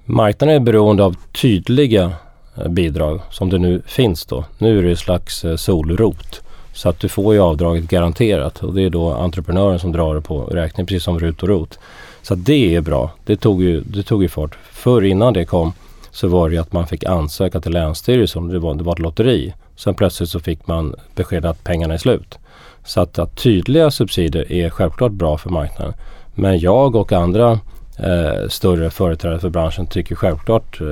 Marknaden 0.06 0.54
är 0.54 0.60
beroende 0.60 1.04
av 1.04 1.16
tydliga 1.32 2.12
eh, 2.56 2.68
bidrag 2.68 3.20
som 3.30 3.50
det 3.50 3.58
nu 3.58 3.82
finns 3.86 4.24
då. 4.24 4.44
Nu 4.58 4.78
är 4.78 4.82
det 4.82 4.88
ju 4.88 4.96
slags 4.96 5.44
eh, 5.44 5.56
solrot. 5.56 6.40
Så 6.72 6.88
att 6.88 7.00
du 7.00 7.08
får 7.08 7.34
ju 7.34 7.40
avdraget 7.40 7.84
garanterat 7.84 8.62
och 8.62 8.74
det 8.74 8.82
är 8.82 8.90
då 8.90 9.12
entreprenören 9.12 9.78
som 9.78 9.92
drar 9.92 10.14
det 10.14 10.20
på 10.20 10.40
räkningen 10.40 10.86
precis 10.86 11.02
som 11.02 11.18
RUT 11.18 11.42
och 11.42 11.48
ROT. 11.48 11.78
Så 12.22 12.34
det 12.34 12.74
är 12.74 12.80
bra. 12.80 13.10
Det 13.24 13.36
tog 13.36 13.62
ju, 13.62 13.80
det 13.80 14.02
tog 14.02 14.22
ju 14.22 14.28
fart. 14.28 14.58
Förr 14.72 15.04
innan 15.04 15.32
det 15.32 15.44
kom 15.44 15.72
så 16.10 16.28
var 16.28 16.48
det 16.48 16.54
ju 16.54 16.60
att 16.60 16.72
man 16.72 16.86
fick 16.86 17.04
ansöka 17.04 17.60
till 17.60 17.72
Länsstyrelsen. 17.72 18.48
Det 18.48 18.58
var, 18.58 18.74
det 18.74 18.84
var 18.84 18.92
ett 18.92 18.98
lotteri. 18.98 19.54
Sen 19.76 19.94
plötsligt 19.94 20.30
så 20.30 20.40
fick 20.40 20.66
man 20.66 20.94
besked 21.14 21.46
att 21.46 21.64
pengarna 21.64 21.94
är 21.94 21.98
slut. 21.98 22.38
Så 22.84 23.00
att, 23.00 23.18
att 23.18 23.36
tydliga 23.36 23.90
subsidier 23.90 24.52
är 24.52 24.70
självklart 24.70 25.12
bra 25.12 25.38
för 25.38 25.50
marknaden. 25.50 25.94
Men 26.34 26.58
jag 26.58 26.96
och 26.96 27.12
andra 27.12 27.60
eh, 27.98 28.48
större 28.48 28.90
företrädare 28.90 29.40
för 29.40 29.50
branschen 29.50 29.86
tycker 29.86 30.14
självklart 30.14 30.80
eh, 30.80 30.86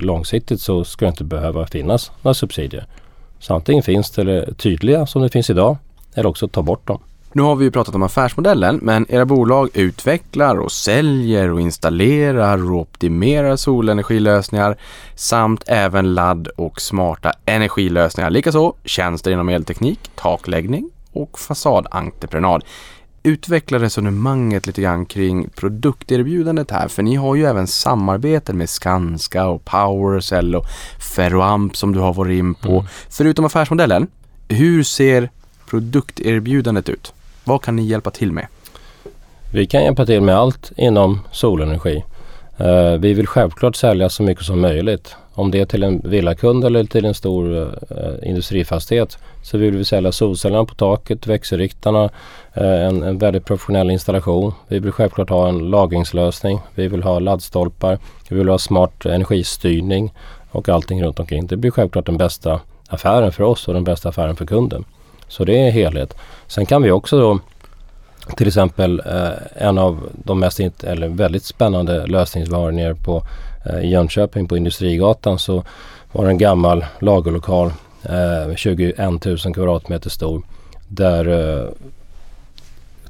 långsiktigt 0.00 0.60
så 0.60 0.84
ska 0.84 1.04
det 1.04 1.08
inte 1.08 1.24
behöva 1.24 1.66
finnas 1.66 2.10
några 2.22 2.34
subsidier. 2.34 2.86
Så 3.38 3.54
antingen 3.54 3.82
finns 3.82 4.10
det 4.10 4.22
eller 4.22 4.52
tydliga 4.52 5.06
som 5.06 5.22
det 5.22 5.28
finns 5.28 5.50
idag 5.50 5.76
eller 6.14 6.28
också 6.28 6.48
ta 6.48 6.62
bort 6.62 6.86
dem. 6.86 6.98
Nu 7.32 7.42
har 7.42 7.56
vi 7.56 7.64
ju 7.64 7.70
pratat 7.70 7.94
om 7.94 8.02
affärsmodellen 8.02 8.78
men 8.82 9.06
era 9.08 9.24
bolag 9.24 9.68
utvecklar 9.74 10.56
och 10.56 10.72
säljer 10.72 11.50
och 11.50 11.60
installerar 11.60 12.72
och 12.72 12.80
optimerar 12.80 13.56
solenergilösningar 13.56 14.76
samt 15.14 15.64
även 15.66 16.14
ladd 16.14 16.48
och 16.56 16.80
smarta 16.80 17.32
energilösningar. 17.44 18.30
Likaså 18.30 18.74
tjänster 18.84 19.30
inom 19.30 19.48
elteknik, 19.48 20.00
takläggning 20.14 20.90
och 21.12 21.38
fasadentreprenad 21.38 22.64
utveckla 23.22 23.78
resonemanget 23.78 24.66
lite 24.66 24.82
grann 24.82 25.06
kring 25.06 25.48
produkterbjudandet 25.48 26.70
här. 26.70 26.88
För 26.88 27.02
ni 27.02 27.14
har 27.14 27.34
ju 27.34 27.44
även 27.44 27.66
samarbeten 27.66 28.58
med 28.58 28.70
Skanska 28.70 29.46
och 29.46 29.64
Powercell 29.64 30.54
och 30.54 30.66
Ferroamp 31.16 31.76
som 31.76 31.92
du 31.92 32.00
har 32.00 32.14
varit 32.14 32.38
in 32.38 32.54
på. 32.54 32.72
Mm. 32.72 32.86
Förutom 33.10 33.44
affärsmodellen, 33.44 34.06
hur 34.48 34.82
ser 34.82 35.30
produkterbjudandet 35.70 36.88
ut? 36.88 37.12
Vad 37.44 37.62
kan 37.62 37.76
ni 37.76 37.82
hjälpa 37.82 38.10
till 38.10 38.32
med? 38.32 38.46
Vi 39.52 39.66
kan 39.66 39.82
hjälpa 39.82 40.06
till 40.06 40.20
med 40.20 40.36
allt 40.36 40.72
inom 40.76 41.20
solenergi. 41.32 42.04
Eh, 42.56 42.92
vi 42.92 43.14
vill 43.14 43.26
självklart 43.26 43.76
sälja 43.76 44.08
så 44.08 44.22
mycket 44.22 44.44
som 44.44 44.60
möjligt. 44.60 45.16
Om 45.38 45.50
det 45.50 45.60
är 45.60 45.66
till 45.66 45.82
en 45.82 46.00
villakund 46.04 46.64
eller 46.64 46.84
till 46.84 47.04
en 47.04 47.14
stor 47.14 47.72
eh, 47.90 48.28
industrifastighet 48.28 49.18
så 49.42 49.58
vill 49.58 49.76
vi 49.76 49.84
sälja 49.84 50.12
solcellerna 50.12 50.64
på 50.64 50.74
taket, 50.74 51.26
växelriktarna, 51.26 52.04
eh, 52.54 52.86
en, 52.86 53.02
en 53.02 53.18
väldigt 53.18 53.44
professionell 53.44 53.90
installation. 53.90 54.52
Vi 54.68 54.78
vill 54.78 54.92
självklart 54.92 55.30
ha 55.30 55.48
en 55.48 55.58
lagringslösning. 55.58 56.60
Vi 56.74 56.88
vill 56.88 57.02
ha 57.02 57.18
laddstolpar. 57.18 57.98
Vi 58.28 58.36
vill 58.36 58.48
ha 58.48 58.58
smart 58.58 59.06
energistyrning 59.06 60.12
och 60.50 60.68
allting 60.68 61.02
runt 61.02 61.20
omkring. 61.20 61.46
Det 61.46 61.56
blir 61.56 61.70
självklart 61.70 62.06
den 62.06 62.18
bästa 62.18 62.60
affären 62.88 63.32
för 63.32 63.44
oss 63.44 63.68
och 63.68 63.74
den 63.74 63.84
bästa 63.84 64.08
affären 64.08 64.36
för 64.36 64.46
kunden. 64.46 64.84
Så 65.28 65.44
det 65.44 65.66
är 65.66 65.70
helhet. 65.70 66.16
Sen 66.46 66.66
kan 66.66 66.82
vi 66.82 66.90
också 66.90 67.20
då 67.20 67.38
till 68.36 68.46
exempel 68.46 69.02
eh, 69.06 69.66
en 69.68 69.78
av 69.78 70.08
de 70.12 70.40
mest, 70.40 70.60
eller 70.84 71.08
väldigt 71.08 71.44
spännande 71.44 72.06
lösningar 72.06 72.46
vi 72.48 72.54
har 72.54 72.70
nere 72.70 72.94
på 72.94 73.22
Eh, 73.64 73.80
i 73.80 73.88
Jönköping 73.88 74.48
på 74.48 74.56
Industrigatan 74.56 75.38
så 75.38 75.64
var 76.12 76.24
det 76.24 76.30
en 76.30 76.38
gammal 76.38 76.84
lagerlokal 76.98 77.72
eh, 78.02 78.54
21 78.56 78.98
000 78.98 79.38
kvadratmeter 79.54 80.10
stor 80.10 80.42
där 80.88 81.28
eh, 81.28 81.68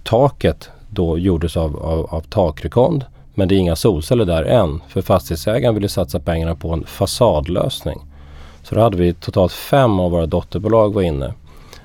taket 0.03 0.71
då 0.91 1.19
gjordes 1.19 1.57
av, 1.57 1.77
av, 1.77 2.07
av 2.15 2.21
takrekond 2.21 3.05
men 3.35 3.49
det 3.49 3.55
är 3.55 3.59
inga 3.59 3.77
solceller 3.77 4.25
där 4.25 4.43
än 4.43 4.81
för 4.89 5.03
fastighetsägaren 5.03 5.75
ville 5.75 5.89
satsa 5.89 6.21
pengarna 6.21 6.55
på 6.55 6.73
en 6.73 6.85
fasadlösning. 6.85 8.01
Så 8.63 8.75
då 8.75 8.81
hade 8.81 8.97
vi 8.97 9.15
totalt 9.15 9.53
fem 9.53 10.01
av 10.01 10.11
våra 10.11 10.27
dotterbolag 10.27 10.95
var 10.95 11.03
inne. 11.03 11.35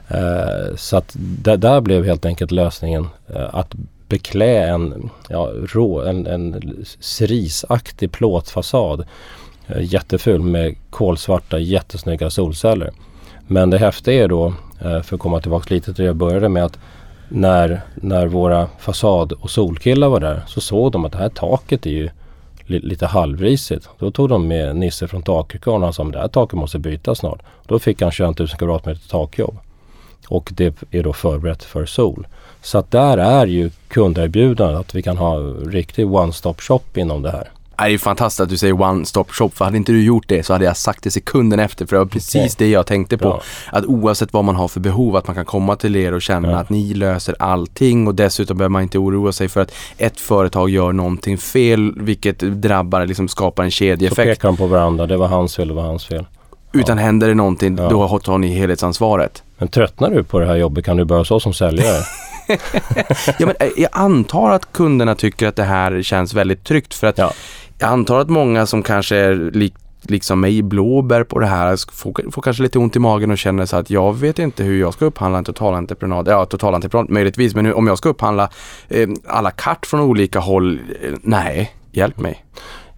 Eh, 0.08 0.76
så 0.76 0.98
att 0.98 1.12
där 1.16 1.82
blev 1.82 2.06
helt 2.06 2.26
enkelt 2.26 2.52
lösningen 2.52 3.08
eh, 3.36 3.56
att 3.56 3.74
beklä 4.14 4.68
en, 4.68 5.10
ja, 5.30 5.50
rå, 5.74 6.02
en, 6.02 6.28
en 6.28 6.62
cerisaktig 7.00 8.12
plåtfasad. 8.12 9.06
Eh, 9.68 9.94
Jätteful 9.94 10.42
med 10.42 10.76
kolsvarta 10.90 11.60
jättesnygga 11.60 12.30
solceller. 12.30 12.92
Men 13.48 13.70
det 13.70 13.78
häftiga 13.78 14.24
är 14.24 14.28
då, 14.28 14.54
eh, 14.82 15.02
för 15.02 15.16
att 15.16 15.20
komma 15.20 15.42
tillbaka 15.42 15.74
lite 15.74 15.94
till 15.94 16.04
det 16.04 16.08
jag 16.08 16.16
började 16.16 16.50
med 16.50 16.66
att 16.66 16.80
när, 17.30 17.82
när 17.96 18.28
våra 18.28 18.68
fasad 18.80 19.32
och 19.32 19.50
solkillar 19.50 20.10
var 20.10 20.20
där 20.20 20.44
så 20.48 20.62
såg 20.62 20.92
de 20.92 21.06
att 21.06 21.12
det 21.12 21.18
här 21.18 21.30
taket 21.30 21.86
är 21.86 21.92
ju 21.92 22.10
li, 22.66 22.80
lite 22.80 23.06
halvrisigt. 23.06 23.90
Då 24.00 24.12
tog 24.12 24.30
de 24.30 24.48
med 24.48 24.76
Nisse 24.76 25.08
från 25.08 25.24
Takrekvarn 25.24 25.82
och 25.82 25.88
han 25.88 25.94
sa 25.94 26.04
att 26.04 26.12
det 26.12 26.20
här 26.20 26.28
taket 26.28 26.60
måste 26.60 26.80
bytas 26.80 27.20
snart. 27.20 27.42
Då 27.68 27.80
fick 27.80 28.02
han 28.02 28.12
21 28.12 28.40
000 28.40 28.48
kvadratmeter 28.48 29.10
takjobb. 29.10 29.58
Och 30.28 30.52
det 30.56 30.84
är 30.92 31.04
då 31.04 31.14
förberett 31.14 31.64
för 31.64 31.86
sol. 31.86 32.28
Så 32.64 32.78
att 32.78 32.92
där 32.92 33.18
är 33.18 33.46
ju 33.46 33.70
kunderbjudandet 33.88 34.80
att 34.80 34.96
vi 34.96 35.02
kan 35.02 35.18
ha 35.18 35.38
riktig 35.66 36.06
one-stop 36.06 36.56
shop 36.62 36.82
inom 36.96 37.22
det 37.22 37.32
här. 37.32 37.50
Det 37.78 37.84
är 37.84 37.88
ju 37.88 37.98
fantastiskt 37.98 38.40
att 38.40 38.50
du 38.50 38.58
säger 38.58 38.82
one 38.82 39.06
stop 39.06 39.26
shop 39.30 39.50
för 39.50 39.66
hade 39.66 39.78
inte 39.78 39.92
du 39.92 40.04
gjort 40.04 40.24
det 40.28 40.44
så 40.44 40.54
hade 40.54 40.66
jag 40.66 40.78
sagt 40.78 41.04
det 41.04 41.12
sekunden 41.12 41.60
efter 41.60 41.86
för 41.86 41.96
det 41.96 42.00
var 42.00 42.06
precis 42.06 42.56
okay. 42.56 42.68
det 42.68 42.72
jag 42.72 42.86
tänkte 42.86 43.18
på. 43.18 43.30
Bra. 43.30 43.42
Att 43.72 43.86
oavsett 43.86 44.34
vad 44.34 44.44
man 44.44 44.56
har 44.56 44.68
för 44.68 44.80
behov 44.80 45.16
att 45.16 45.28
man 45.28 45.36
kan 45.36 45.46
komma 45.46 45.76
till 45.76 45.96
er 45.96 46.14
och 46.14 46.22
känna 46.22 46.52
ja. 46.52 46.58
att 46.58 46.70
ni 46.70 46.94
löser 46.94 47.36
allting 47.40 48.08
och 48.08 48.16
dessutom 48.16 48.58
behöver 48.58 48.70
man 48.70 48.82
inte 48.82 48.98
oroa 48.98 49.32
sig 49.32 49.50
för 49.50 49.62
att 49.62 49.72
ett 49.98 50.20
företag 50.20 50.70
gör 50.70 50.92
någonting 50.92 51.38
fel 51.38 51.94
vilket 51.96 52.40
drabbar, 52.40 53.06
liksom 53.06 53.28
skapar 53.28 53.64
en 53.64 53.72
kedjeeffekt. 53.72 54.30
Så 54.30 54.36
pekar 54.36 54.48
de 54.48 54.58
på 54.58 54.68
varandra, 54.68 55.08
det 55.08 55.18
var 55.18 55.28
hans 55.28 55.56
fel, 55.56 55.68
det 55.68 55.74
var 55.74 55.84
hans 55.84 56.06
fel. 56.06 56.26
Utan 56.74 56.98
ja. 56.98 57.04
händer 57.04 57.28
det 57.28 57.36
någonting, 57.36 57.78
ja. 57.78 57.90
då 57.90 58.20
tar 58.20 58.38
ni 58.38 58.48
helhetsansvaret. 58.48 59.44
Men 59.58 59.68
tröttnar 59.68 60.10
du 60.10 60.24
på 60.24 60.40
det 60.40 60.46
här 60.46 60.56
jobbet 60.56 60.86
kan 60.86 60.98
du 60.98 61.06
börja 61.06 61.26
så 61.26 61.40
som 61.40 61.54
säljare. 61.54 62.04
ja, 63.40 63.46
men 63.46 63.56
eh, 63.60 63.70
jag 63.78 63.90
antar 63.92 64.52
att 64.52 64.74
kunderna 64.74 65.16
tycker 65.16 65.48
att 65.48 65.56
det 65.56 65.64
här 65.64 66.02
känns 66.02 66.34
väldigt 66.34 66.64
tryggt 66.64 66.94
för 66.94 67.08
att 67.08 67.18
ja. 67.18 67.32
jag 67.80 67.90
antar 67.90 68.20
att 68.20 68.30
många 68.30 68.66
som 68.66 68.84
kanske 68.84 69.16
är 69.16 69.36
lik, 69.36 69.74
liksom 70.02 70.40
mig 70.40 70.62
blåbär 70.62 71.24
på 71.24 71.40
det 71.40 71.46
här 71.46 71.92
får, 71.92 72.32
får, 72.32 72.42
kanske 72.42 72.64
lite 72.64 72.80
ont 72.80 72.96
i 72.96 73.00
magen 73.00 73.32
och 73.32 73.38
känner 73.38 73.66
så 73.66 73.78
att 73.78 73.90
jag 73.90 74.14
vet 74.14 74.40
inte 74.40 74.64
hur 74.64 74.80
jag 74.80 74.94
ska 74.94 75.06
upphandla 75.06 75.38
en 75.38 75.46
totalentreprenad. 75.46 76.28
Ja, 76.28 76.46
totalentreprenad 76.46 77.10
möjligtvis, 77.10 77.56
men 77.56 77.74
om 77.74 77.88
jag 77.88 77.98
ska 77.98 78.10
upphandla 78.10 78.50
eh, 78.90 79.10
alla 79.28 79.52
kart 79.52 79.86
från 79.86 80.02
olika 80.02 80.40
håll, 80.40 80.80
eh, 81.02 81.14
nej, 81.22 81.74
hjälp 81.92 82.20
mig. 82.20 82.44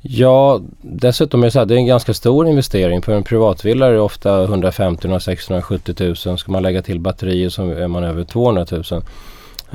Ja, 0.08 0.62
dessutom 0.82 1.42
är 1.42 1.48
det 1.48 1.52
så 1.52 1.60
här, 1.60 1.66
det 1.66 1.74
är 1.74 1.78
en 1.78 1.86
ganska 1.86 2.14
stor 2.14 2.48
investering. 2.48 3.02
För 3.02 3.14
en 3.14 3.24
privatvilla 3.24 3.88
är 3.88 3.92
det 3.92 4.00
ofta 4.00 4.44
150 4.44 5.20
670 5.20 6.16
000. 6.26 6.38
Ska 6.38 6.52
man 6.52 6.64
lägga 6.64 6.82
till 6.82 7.00
batterier 7.00 7.50
så 7.50 7.70
är 7.70 7.88
man 7.88 8.04
över 8.04 8.24
200 8.24 8.66
000. 8.72 8.84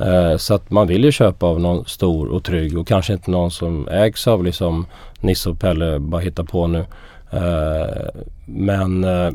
Eh, 0.00 0.36
så 0.36 0.54
att 0.54 0.70
man 0.70 0.86
vill 0.86 1.04
ju 1.04 1.12
köpa 1.12 1.46
av 1.46 1.60
någon 1.60 1.84
stor 1.84 2.28
och 2.28 2.44
trygg 2.44 2.78
och 2.78 2.86
kanske 2.86 3.12
inte 3.12 3.30
någon 3.30 3.50
som 3.50 3.88
ägs 3.88 4.26
av 4.26 4.44
liksom 4.44 4.86
Nisse 5.20 5.50
och 5.50 5.60
Pelle 5.60 5.98
bara 5.98 6.20
hittar 6.20 6.44
på 6.44 6.66
nu. 6.66 6.84
Eh, 7.30 8.08
men 8.46 9.04
eh, 9.04 9.30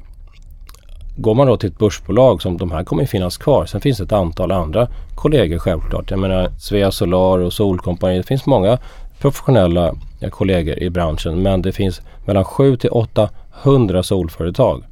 går 1.18 1.36
man 1.36 1.48
då 1.48 1.58
till 1.58 1.70
ett 1.70 1.78
börsbolag 1.78 2.42
som 2.42 2.58
de 2.58 2.72
här 2.72 2.84
kommer 2.84 3.04
ju 3.04 3.08
finnas 3.08 3.38
kvar. 3.38 3.66
Sen 3.66 3.82
finns 3.82 3.98
det 3.98 4.04
ett 4.04 4.12
antal 4.12 4.52
andra 4.52 4.88
kollegor 5.16 5.58
självklart. 5.58 6.12
Jag 6.12 6.20
menar 6.20 6.50
Svea 6.60 6.92
Solar 6.92 7.40
och 7.40 7.54
Solkompaniet. 7.54 8.24
Det 8.24 8.28
finns 8.28 8.46
många 8.46 8.78
professionella 9.20 9.96
kollegor 10.30 10.80
i 10.80 10.90
branschen 10.90 11.42
men 11.42 11.62
det 11.62 11.72
finns 11.72 12.02
mellan 12.26 12.46
7 12.46 12.78
till 12.78 12.90
800 12.90 14.04
solföretag. 14.04 14.84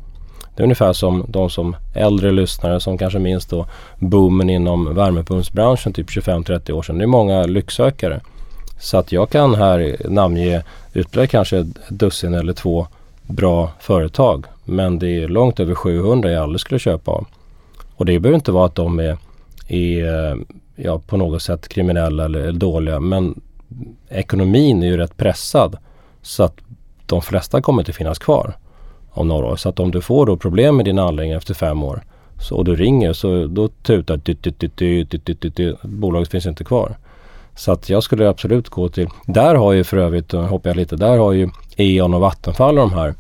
Det 0.56 0.62
är 0.62 0.64
ungefär 0.64 0.94
som 0.94 1.26
de 1.28 1.50
som 1.50 1.76
äldre 1.94 2.32
lyssnare 2.32 2.80
som 2.80 2.98
kanske 2.98 3.20
minns 3.20 3.46
då 3.46 3.66
boomen 4.00 4.50
inom 4.50 4.96
värmepumpsbranschen 4.96 5.94
typ 5.94 6.10
25-30 6.10 6.72
år 6.72 6.82
sedan. 6.82 6.98
Det 6.98 7.04
är 7.04 7.08
många 7.08 7.44
lycksökare. 7.44 8.22
Så 8.80 8.98
att 8.98 9.12
jag 9.12 9.30
kan 9.30 9.56
här 9.56 9.98
namnge 10.10 10.64
ytterligare 10.94 11.28
kanske 11.28 11.58
ett 11.58 11.90
dussin 11.90 12.34
eller 12.34 12.54
två 12.54 12.88
bra 13.22 13.72
företag. 13.80 14.46
Men 14.64 15.00
det 15.00 15.24
är 15.24 15.28
långt 15.28 15.60
över 15.60 15.76
700 15.76 16.32
jag 16.32 16.44
aldrig 16.44 16.62
skulle 16.62 16.80
köpa 16.80 17.12
av. 17.12 17.26
Och 17.96 18.06
det 18.06 18.20
behöver 18.20 18.36
inte 18.36 18.52
vara 18.52 18.66
att 18.66 18.76
de 18.76 19.00
är, 19.00 19.18
är 19.68 20.32
eh, 20.32 20.38
ja, 20.76 21.00
på 21.08 21.18
något 21.18 21.42
sätt 21.42 21.68
kriminella 21.68 22.26
eller 22.26 22.52
dåliga. 22.52 23.00
Men 23.00 23.42
ekonomin 24.10 24.84
är 24.84 24.88
ju 24.88 24.98
rätt 24.98 25.18
pressad. 25.18 25.78
Så 26.22 26.44
att 26.44 26.56
de 27.06 27.22
flesta 27.22 27.62
kommer 27.62 27.82
inte 27.82 27.94
finnas 27.94 28.20
kvar 28.20 28.56
om 29.14 29.28
några 29.28 29.48
år. 29.48 29.56
Så 29.56 29.70
att 29.70 29.80
om 29.80 29.92
du 29.92 30.02
får 30.02 30.26
då 30.26 30.38
problem 30.38 30.76
med 30.76 30.86
din 30.86 31.00
anläggning 31.00 31.38
efter 31.38 31.54
fem 31.54 31.84
år 31.84 32.04
så, 32.40 32.56
och 32.56 32.66
du 32.66 32.76
ringer 32.76 33.14
så 33.14 33.48
då 33.48 33.68
tutar 33.68 34.20
det. 35.56 35.76
bolaget 35.84 36.30
finns 36.30 36.46
inte 36.46 36.64
kvar. 36.64 36.98
Så 37.56 37.72
att 37.72 37.90
jag 37.90 38.04
skulle 38.04 38.30
absolut 38.30 38.70
gå 38.70 38.90
till, 38.90 39.08
där 39.26 39.56
har 39.56 39.72
ju 39.74 39.84
för 39.84 39.98
övrigt, 39.98 40.32
hoppar 40.32 40.70
jag 40.70 40.78
lite, 40.78 40.96
där 40.96 41.18
har 41.18 41.32
ju 41.32 41.50
E.ON 41.78 42.14
och 42.14 42.22
Vattenfall 42.22 42.80
och 42.80 42.90
de 42.90 42.94
här 42.94 43.14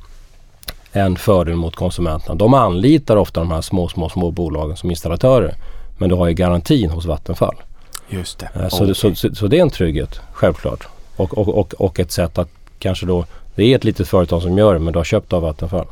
en 0.91 1.15
fördel 1.15 1.56
mot 1.56 1.75
konsumenterna. 1.75 2.36
De 2.36 2.53
anlitar 2.53 3.15
ofta 3.15 3.39
de 3.39 3.51
här 3.51 3.62
små, 3.62 3.88
små, 3.88 4.10
små 4.10 4.32
bolagen 4.32 4.77
som 4.77 4.89
installatörer. 4.89 5.56
Men 5.97 6.10
du 6.10 6.15
har 6.15 6.27
ju 6.27 6.34
garantin 6.34 6.89
hos 6.89 7.06
Vattenfall. 7.06 7.56
Just 8.10 8.39
det. 8.39 8.49
Eh, 8.56 8.67
så, 8.69 8.84
okay. 8.84 8.93
så, 8.93 9.15
så, 9.15 9.36
så, 9.36 9.47
det 9.47 9.58
är 9.58 9.62
en 9.62 9.69
trygghet, 9.69 10.21
självklart. 10.32 10.88
Och, 11.15 11.38
och, 11.38 11.49
och, 11.49 11.73
och 11.73 11.99
ett 11.99 12.12
sätt 12.12 12.38
att 12.38 12.49
kanske 12.79 13.06
då, 13.06 13.25
det 13.56 13.63
är 13.63 13.76
ett 13.76 13.84
litet 13.84 14.08
företag 14.08 14.42
som 14.42 14.58
gör 14.58 14.74
det 14.74 14.80
men 14.80 14.94
du 14.94 15.00
har 15.00 15.04
köpt 15.04 15.34
av 15.34 15.42
Vattenfall. 15.42 15.88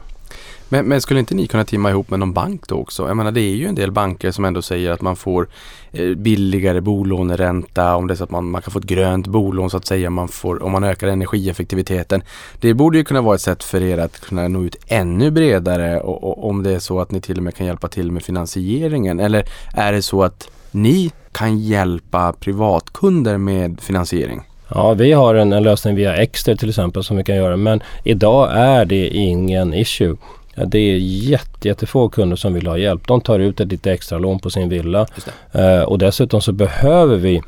Men, 0.71 0.85
men, 0.85 1.01
skulle 1.01 1.19
inte 1.19 1.35
ni 1.35 1.47
kunna 1.47 1.65
timma 1.65 1.89
ihop 1.89 2.09
med 2.09 2.19
någon 2.19 2.33
bank 2.33 2.67
då 2.67 2.75
också? 2.75 3.07
Jag 3.07 3.17
menar 3.17 3.31
det 3.31 3.41
är 3.41 3.55
ju 3.55 3.67
en 3.67 3.75
del 3.75 3.91
banker 3.91 4.31
som 4.31 4.45
ändå 4.45 4.61
säger 4.61 4.91
att 4.91 5.01
man 5.01 5.15
får 5.15 5.47
eh, 5.91 6.09
billigare 6.09 6.81
bolåneränta 6.81 7.95
om 7.95 8.07
det 8.07 8.13
är 8.13 8.15
så 8.15 8.23
att 8.23 8.31
man, 8.31 8.51
man 8.51 8.61
kan 8.61 8.71
få 8.71 8.79
ett 8.79 8.85
grönt 8.85 9.27
bolån 9.27 9.69
så 9.69 9.77
att 9.77 9.85
säga 9.85 10.09
man 10.09 10.27
får, 10.27 10.63
om 10.63 10.71
man 10.71 10.83
ökar 10.83 11.07
energieffektiviteten. 11.07 12.21
Det 12.59 12.73
borde 12.73 12.97
ju 12.97 13.03
kunna 13.03 13.21
vara 13.21 13.35
ett 13.35 13.41
sätt 13.41 13.63
för 13.63 13.83
er 13.83 13.97
att 13.97 14.19
kunna 14.19 14.47
nå 14.47 14.63
ut 14.63 14.75
ännu 14.87 15.31
bredare 15.31 15.99
och, 15.99 16.23
och 16.23 16.49
om 16.49 16.63
det 16.63 16.71
är 16.71 16.79
så 16.79 16.99
att 16.99 17.11
ni 17.11 17.21
till 17.21 17.37
och 17.37 17.43
med 17.43 17.55
kan 17.55 17.67
hjälpa 17.67 17.87
till 17.87 18.11
med 18.11 18.23
finansieringen. 18.23 19.19
Eller 19.19 19.45
är 19.73 19.93
det 19.93 20.01
så 20.01 20.23
att 20.23 20.49
ni 20.71 21.11
kan 21.31 21.59
hjälpa 21.59 22.33
privatkunder 22.33 23.37
med 23.37 23.79
finansiering? 23.81 24.41
Ja, 24.73 24.93
vi 24.93 25.11
har 25.11 25.35
en, 25.35 25.53
en 25.53 25.63
lösning 25.63 25.95
via 25.95 26.15
Exter 26.15 26.55
till 26.55 26.69
exempel 26.69 27.03
som 27.03 27.17
vi 27.17 27.23
kan 27.23 27.35
göra 27.35 27.57
men 27.57 27.83
idag 28.03 28.49
är 28.51 28.85
det 28.85 29.07
ingen 29.07 29.73
issue. 29.73 30.15
Det 30.55 30.79
är 30.79 30.97
jätte, 30.97 31.67
jättefå 31.67 32.09
kunder 32.09 32.35
som 32.35 32.53
vill 32.53 32.67
ha 32.67 32.77
hjälp. 32.77 33.07
De 33.07 33.21
tar 33.21 33.39
ut 33.39 33.59
ett 33.59 33.67
lite 33.67 33.91
extra 33.91 34.17
lån 34.17 34.39
på 34.39 34.49
sin 34.49 34.69
villa. 34.69 35.07
Eh, 35.51 35.81
och 35.81 35.97
dessutom 35.97 36.41
så 36.41 36.51
behöver 36.51 37.17
vi 37.17 37.41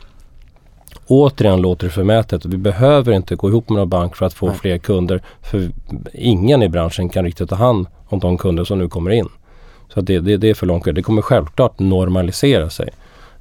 Återigen 1.08 1.62
låter 1.62 1.86
det 1.86 1.92
förmätet. 1.92 2.46
Vi 2.46 2.58
behöver 2.58 3.14
inte 3.14 3.36
gå 3.36 3.50
ihop 3.50 3.70
med 3.70 3.78
någon 3.78 3.90
bank 3.90 4.16
för 4.16 4.26
att 4.26 4.34
få 4.34 4.48
Nej. 4.48 4.56
fler 4.56 4.78
kunder. 4.78 5.22
För 5.42 5.70
ingen 6.14 6.64
i 6.64 6.70
branschen 6.70 7.10
kan 7.10 7.26
riktigt 7.26 7.50
ta 7.50 7.56
hand 7.56 7.88
om 8.06 8.20
de 8.20 8.38
kunder 8.38 8.64
som 8.64 8.80
nu 8.80 8.88
kommer 8.90 9.12
in. 9.12 9.30
Så 9.94 10.02
det, 10.02 10.20
det, 10.20 10.38
det 10.38 10.50
är 10.50 10.54
för 10.54 10.66
långt. 10.66 10.86
Det 10.96 11.02
kommer 11.02 11.22
självklart 11.22 11.80
normalisera 11.80 12.70
sig. 12.70 12.90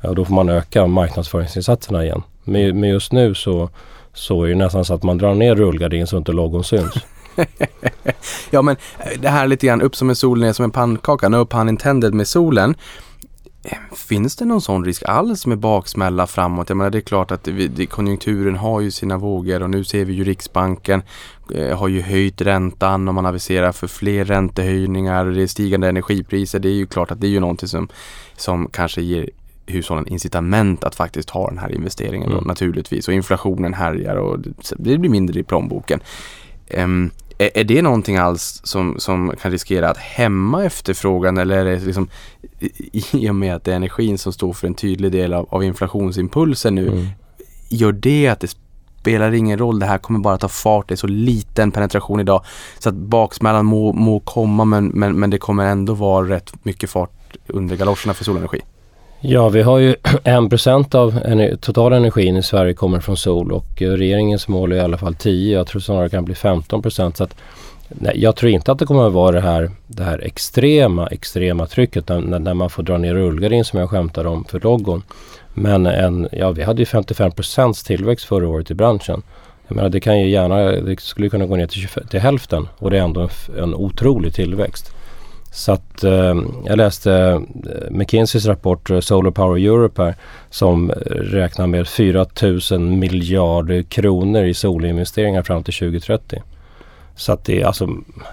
Och 0.02 0.14
då 0.14 0.24
får 0.24 0.34
man 0.34 0.48
öka 0.48 0.86
marknadsföringsinsatserna 0.86 2.04
igen. 2.04 2.22
Men, 2.44 2.80
men 2.80 2.90
just 2.90 3.12
nu 3.12 3.34
så, 3.34 3.70
så 4.12 4.44
är 4.44 4.48
det 4.48 4.54
nästan 4.54 4.84
så 4.84 4.94
att 4.94 5.02
man 5.02 5.18
drar 5.18 5.34
ner 5.34 5.54
rullgardinen 5.54 6.06
så 6.06 6.16
inte 6.16 6.32
logon 6.32 6.64
syns. 6.64 6.94
ja 8.50 8.62
men 8.62 8.76
eh, 8.98 9.20
det 9.20 9.28
här 9.28 9.46
lite 9.46 9.66
grann 9.66 9.82
upp 9.82 9.96
som 9.96 10.08
en 10.10 10.16
sol, 10.16 10.40
ner 10.40 10.52
som 10.52 10.64
en 10.64 10.70
pannkaka. 10.70 11.28
No 11.28 11.46
pun 11.46 11.68
intended 11.68 12.14
med 12.14 12.28
solen. 12.28 12.74
Eh, 13.64 13.78
finns 13.96 14.36
det 14.36 14.44
någon 14.44 14.60
sån 14.60 14.84
risk 14.84 15.02
alls 15.06 15.46
med 15.46 15.58
baksmälla 15.58 16.26
framåt? 16.26 16.68
Jag 16.68 16.76
menar 16.76 16.90
det 16.90 16.98
är 16.98 17.02
klart 17.02 17.30
att 17.30 17.48
vi, 17.48 17.86
konjunkturen 17.86 18.56
har 18.56 18.80
ju 18.80 18.90
sina 18.90 19.16
vågor 19.16 19.62
och 19.62 19.70
nu 19.70 19.84
ser 19.84 20.04
vi 20.04 20.12
ju 20.12 20.24
Riksbanken 20.24 21.02
eh, 21.54 21.78
har 21.78 21.88
ju 21.88 22.02
höjt 22.02 22.40
räntan 22.40 23.08
och 23.08 23.14
man 23.14 23.26
aviserar 23.26 23.72
för 23.72 23.86
fler 23.86 24.24
räntehöjningar 24.24 25.26
och 25.26 25.32
det 25.32 25.42
är 25.42 25.46
stigande 25.46 25.88
energipriser. 25.88 26.58
Det 26.58 26.68
är 26.68 26.74
ju 26.74 26.86
klart 26.86 27.10
att 27.10 27.20
det 27.20 27.26
är 27.26 27.30
ju 27.30 27.40
någonting 27.40 27.68
som, 27.68 27.88
som 28.36 28.68
kanske 28.72 29.02
ger 29.02 29.30
hushållen 29.72 30.08
incitament 30.08 30.84
att 30.84 30.94
faktiskt 30.94 31.30
ha 31.30 31.48
den 31.48 31.58
här 31.58 31.74
investeringen 31.74 32.30
mm. 32.30 32.38
då, 32.38 32.44
naturligtvis 32.44 33.08
och 33.08 33.14
inflationen 33.14 33.74
härjar 33.74 34.16
och 34.16 34.38
det 34.76 34.98
blir 34.98 35.10
mindre 35.10 35.40
i 35.40 35.42
plånboken. 35.42 36.00
Um, 36.76 37.10
är, 37.38 37.64
det 37.64 37.82
någonting 37.82 38.16
alls 38.16 38.60
som, 38.64 38.94
som 38.98 39.32
kan 39.42 39.50
riskera 39.50 39.90
att 39.90 39.96
hämma 39.96 40.64
efterfrågan 40.64 41.38
eller 41.38 41.58
är 41.58 41.64
det 41.64 41.84
liksom 41.84 42.08
i 42.90 43.30
och 43.30 43.34
med 43.34 43.54
att 43.54 43.64
det 43.64 43.72
är 43.72 43.76
energin 43.76 44.18
som 44.18 44.32
står 44.32 44.52
för 44.52 44.66
en 44.66 44.74
tydlig 44.74 45.12
del 45.12 45.32
av, 45.32 45.46
av 45.50 45.64
inflationsimpulsen 45.64 46.74
nu. 46.74 46.88
Mm. 46.88 47.06
Gör 47.68 47.92
det 47.92 48.28
att 48.28 48.40
det 48.40 48.56
spelar 49.00 49.32
ingen 49.32 49.58
roll, 49.58 49.78
det 49.78 49.86
här 49.86 49.98
kommer 49.98 50.18
bara 50.18 50.38
ta 50.38 50.48
fart, 50.48 50.88
det 50.88 50.94
är 50.94 50.96
så 50.96 51.06
liten 51.06 51.72
penetration 51.72 52.20
idag. 52.20 52.44
Så 52.78 52.88
att 52.88 52.94
baksmällan 52.94 53.66
må, 53.66 53.92
må 53.92 54.20
komma 54.20 54.64
men, 54.64 54.88
men, 54.88 55.20
men 55.20 55.30
det 55.30 55.38
kommer 55.38 55.66
ändå 55.66 55.94
vara 55.94 56.28
rätt 56.28 56.64
mycket 56.64 56.90
fart 56.90 57.36
under 57.46 57.76
galoscherna 57.76 58.14
för 58.14 58.24
solenergi. 58.24 58.60
Ja, 59.24 59.48
vi 59.48 59.62
har 59.62 59.78
ju 59.78 59.94
1% 60.24 60.94
av 60.94 61.18
ener 61.24 61.56
totala 61.56 61.96
energin 61.96 62.36
i 62.36 62.42
Sverige 62.42 62.74
kommer 62.74 63.00
från 63.00 63.16
sol 63.16 63.52
och 63.52 63.82
eh, 63.82 63.90
regeringens 63.90 64.48
mål 64.48 64.72
är 64.72 64.76
i 64.76 64.80
alla 64.80 64.98
fall 64.98 65.14
10. 65.14 65.56
Jag 65.56 65.66
tror 65.66 65.80
snarare 65.80 66.04
det 66.04 66.10
kan 66.10 66.24
bli 66.24 66.34
15%. 66.34 67.16
Så 67.16 67.24
att, 67.24 67.34
nej, 67.88 68.14
jag 68.16 68.36
tror 68.36 68.52
inte 68.52 68.72
att 68.72 68.78
det 68.78 68.86
kommer 68.86 69.06
att 69.06 69.12
vara 69.12 69.32
det 69.32 69.40
här, 69.40 69.70
det 69.86 70.04
här 70.04 70.18
extrema, 70.18 71.06
extrema 71.06 71.66
trycket 71.66 72.08
när, 72.08 72.38
när 72.38 72.54
man 72.54 72.70
får 72.70 72.82
dra 72.82 72.98
ner 72.98 73.14
rullgardin 73.14 73.64
som 73.64 73.78
jag 73.78 73.90
skämtade 73.90 74.28
om 74.28 74.44
för 74.44 74.60
logon. 74.60 75.02
Men 75.54 75.86
en, 75.86 76.28
ja, 76.32 76.50
vi 76.50 76.62
hade 76.62 76.82
ju 76.82 76.86
55% 76.86 77.86
tillväxt 77.86 78.24
förra 78.24 78.48
året 78.48 78.70
i 78.70 78.74
branschen. 78.74 79.22
Jag 79.68 79.76
menar, 79.76 79.88
det 79.88 80.00
kan 80.00 80.20
ju 80.20 80.30
gärna, 80.30 80.56
det 80.56 81.00
skulle 81.00 81.28
kunna 81.28 81.46
gå 81.46 81.56
ner 81.56 81.66
till, 81.66 81.80
25, 81.80 82.06
till 82.06 82.20
hälften 82.20 82.68
och 82.78 82.90
det 82.90 82.98
är 82.98 83.02
ändå 83.02 83.20
en, 83.20 83.62
en 83.62 83.74
otrolig 83.74 84.34
tillväxt. 84.34 84.94
Så 85.52 85.72
att 85.72 86.04
eh, 86.04 86.34
jag 86.64 86.76
läste 86.76 87.12
eh, 87.12 87.90
McKinseys 87.90 88.46
rapport 88.46 88.90
eh, 88.90 89.00
Solar 89.00 89.30
Power 89.30 89.60
Europe 89.60 90.02
här 90.02 90.14
som 90.50 90.90
räknar 91.10 91.66
med 91.66 91.88
4 91.88 92.26
000 92.70 92.80
miljarder 92.80 93.82
kronor 93.82 94.44
i 94.44 94.54
solinvesteringar 94.54 95.42
fram 95.42 95.62
till 95.62 95.74
2030. 95.74 96.42
Så 97.16 97.32
att 97.32 97.44
det 97.44 97.60
är 97.60 97.66
alltså 97.66 97.88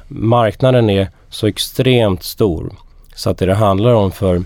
marknaden 0.07 0.89
är 0.89 1.07
så 1.29 1.47
extremt 1.47 2.23
stor 2.23 2.73
så 3.15 3.29
att 3.29 3.37
det 3.37 3.45
det 3.45 3.55
handlar 3.55 3.93
om 3.93 4.11
för 4.11 4.43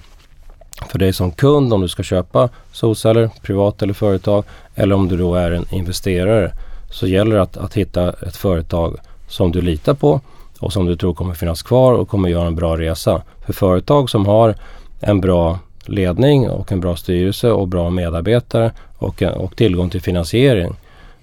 för 0.88 1.00
dig 1.00 1.14
som 1.14 1.32
kund 1.32 1.74
om 1.74 1.82
du 1.82 1.88
ska 1.88 2.04
köpa 2.04 2.50
solceller, 2.72 3.30
privat 3.42 3.82
eller 3.82 3.94
företag 3.94 4.44
eller 4.76 4.96
om 4.96 5.08
du 5.08 5.18
då 5.18 5.36
är 5.36 5.52
en 5.52 5.66
investerare 5.72 6.52
så 6.92 7.08
gäller 7.08 7.36
det 7.36 7.42
att, 7.42 7.58
att 7.58 7.74
hitta 7.74 8.10
ett 8.28 8.36
företag 8.36 8.98
som 9.28 9.52
du 9.52 9.62
litar 9.62 9.94
på 9.94 10.22
och 10.64 10.74
som 10.74 10.86
du 10.86 10.96
tror 10.96 11.14
kommer 11.14 11.34
finnas 11.34 11.62
kvar 11.62 11.94
och 11.94 12.10
kommer 12.10 12.30
göra 12.30 12.48
en 12.48 12.56
bra 12.56 12.78
resa. 12.78 13.22
För 13.46 13.54
företag 13.54 14.10
som 14.10 14.26
har 14.26 14.56
en 15.00 15.22
bra 15.22 15.60
ledning 15.86 16.50
och 16.50 16.72
en 16.72 16.80
bra 16.80 16.96
styrelse 16.96 17.52
och 17.52 17.68
bra 17.68 17.90
medarbetare 17.90 18.72
och, 18.98 19.22
och 19.24 19.56
tillgång 19.56 19.90
till 19.90 20.02
finansiering 20.02 20.76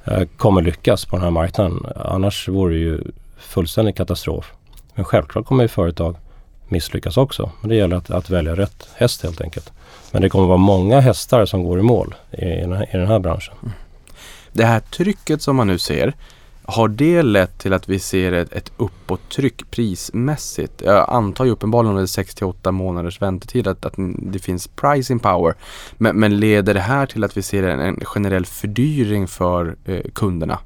eh, 0.04 0.22
kommer 0.36 0.62
lyckas 0.62 1.04
på 1.04 1.16
den 1.16 1.24
här 1.24 1.30
marknaden. 1.30 1.86
Annars 1.96 2.48
vore 2.48 2.74
det 2.74 2.80
ju 2.80 3.00
fullständig 3.38 3.96
katastrof. 3.96 4.52
Men 4.94 5.04
självklart 5.04 5.46
kommer 5.46 5.64
ju 5.64 5.68
företag 5.68 6.16
misslyckas 6.68 7.16
också. 7.16 7.50
Men 7.60 7.68
det 7.68 7.76
gäller 7.76 7.96
att, 7.96 8.10
att, 8.10 8.30
välja 8.30 8.56
rätt 8.56 8.88
häst 8.94 9.22
helt 9.22 9.40
enkelt. 9.40 9.72
Men 10.12 10.22
det 10.22 10.28
kommer 10.28 10.46
vara 10.46 10.56
många 10.56 11.00
hästar 11.00 11.46
som 11.46 11.64
går 11.64 11.78
i 11.78 11.82
mål 11.82 12.14
i, 12.30 12.44
i, 12.44 12.60
den, 12.60 12.72
här, 12.72 12.86
i 12.94 12.96
den 12.96 13.06
här 13.06 13.18
branschen. 13.18 13.54
Mm. 13.62 13.74
Det 14.52 14.64
här 14.64 14.80
trycket 14.80 15.42
som 15.42 15.56
man 15.56 15.66
nu 15.66 15.78
ser 15.78 16.14
har 16.70 16.88
det 16.88 17.22
lett 17.22 17.58
till 17.58 17.72
att 17.72 17.88
vi 17.88 17.98
ser 17.98 18.32
ett, 18.32 18.52
ett 18.52 18.72
uppåttryck 18.76 19.70
prismässigt? 19.70 20.82
Jag 20.84 21.10
antar 21.10 21.44
ju 21.44 21.50
uppenbarligen 21.50 21.96
under 21.96 22.06
6-8 22.06 22.70
månaders 22.70 23.22
väntetid 23.22 23.66
att, 23.66 23.84
att 23.84 23.94
det 24.18 24.38
finns 24.38 24.68
pricing 24.68 25.18
power. 25.18 25.54
Men, 25.98 26.16
men, 26.16 26.40
leder 26.40 26.74
det 26.74 26.80
här 26.80 27.06
till 27.06 27.24
att 27.24 27.36
vi 27.36 27.42
ser 27.42 27.62
en, 27.62 27.80
en 27.80 28.00
generell 28.04 28.46
fördyring 28.46 29.28
för 29.28 29.76
eh, 29.84 30.00
kunderna? 30.12 30.58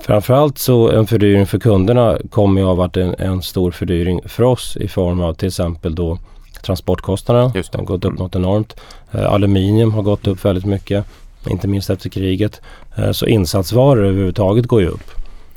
Framförallt 0.00 0.58
så 0.58 0.90
en 0.90 1.06
fördyring 1.06 1.46
för 1.46 1.58
kunderna 1.58 2.18
kommer 2.30 2.60
ju 2.60 2.66
av 2.66 2.80
att 2.80 2.96
en, 2.96 3.14
en 3.14 3.42
stor 3.42 3.70
fördyring 3.70 4.20
för 4.26 4.42
oss 4.42 4.76
i 4.76 4.88
form 4.88 5.20
av 5.20 5.34
till 5.34 5.48
exempel 5.48 5.94
då 5.94 6.18
transportkostnaderna. 6.62 7.52
De 7.54 7.78
har 7.78 7.84
gått 7.84 8.04
upp 8.04 8.10
mm. 8.10 8.22
något 8.22 8.36
enormt. 8.36 8.76
Eh, 9.12 9.32
aluminium 9.32 9.92
har 9.92 10.02
gått 10.02 10.26
upp 10.26 10.44
väldigt 10.44 10.64
mycket 10.64 11.06
inte 11.50 11.68
minst 11.68 11.90
efter 11.90 12.08
kriget. 12.08 12.60
Eh, 12.96 13.12
så 13.12 13.26
insatsvaror 13.26 14.04
överhuvudtaget 14.04 14.66
går 14.66 14.80
ju 14.80 14.88
upp. 14.88 15.10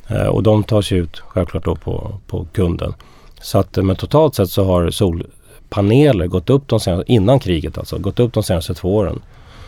Eh, 0.08 0.28
och 0.28 0.44
de 0.44 0.64
tas 0.64 0.92
ju 0.92 0.98
ut 0.98 1.20
självklart 1.20 1.66
då 1.66 1.76
på, 1.76 2.20
på 2.28 2.48
kunden. 2.54 2.94
Så 3.42 3.60
att, 3.60 3.78
eh, 3.78 3.84
men 3.84 3.96
totalt 3.96 4.36
sett 4.36 4.50
så 4.50 4.64
har 4.64 4.90
solpaneler 4.90 6.28
gått 6.28 6.50
upp 6.50 6.68
de 6.68 6.80
senaste, 6.80 7.12
innan 7.12 7.40
kriget 7.40 7.78
alltså, 7.78 7.98
gått 7.98 8.20
upp 8.20 8.34
de 8.34 8.44
senaste 8.44 8.74
två 8.74 8.96
åren. 8.96 9.22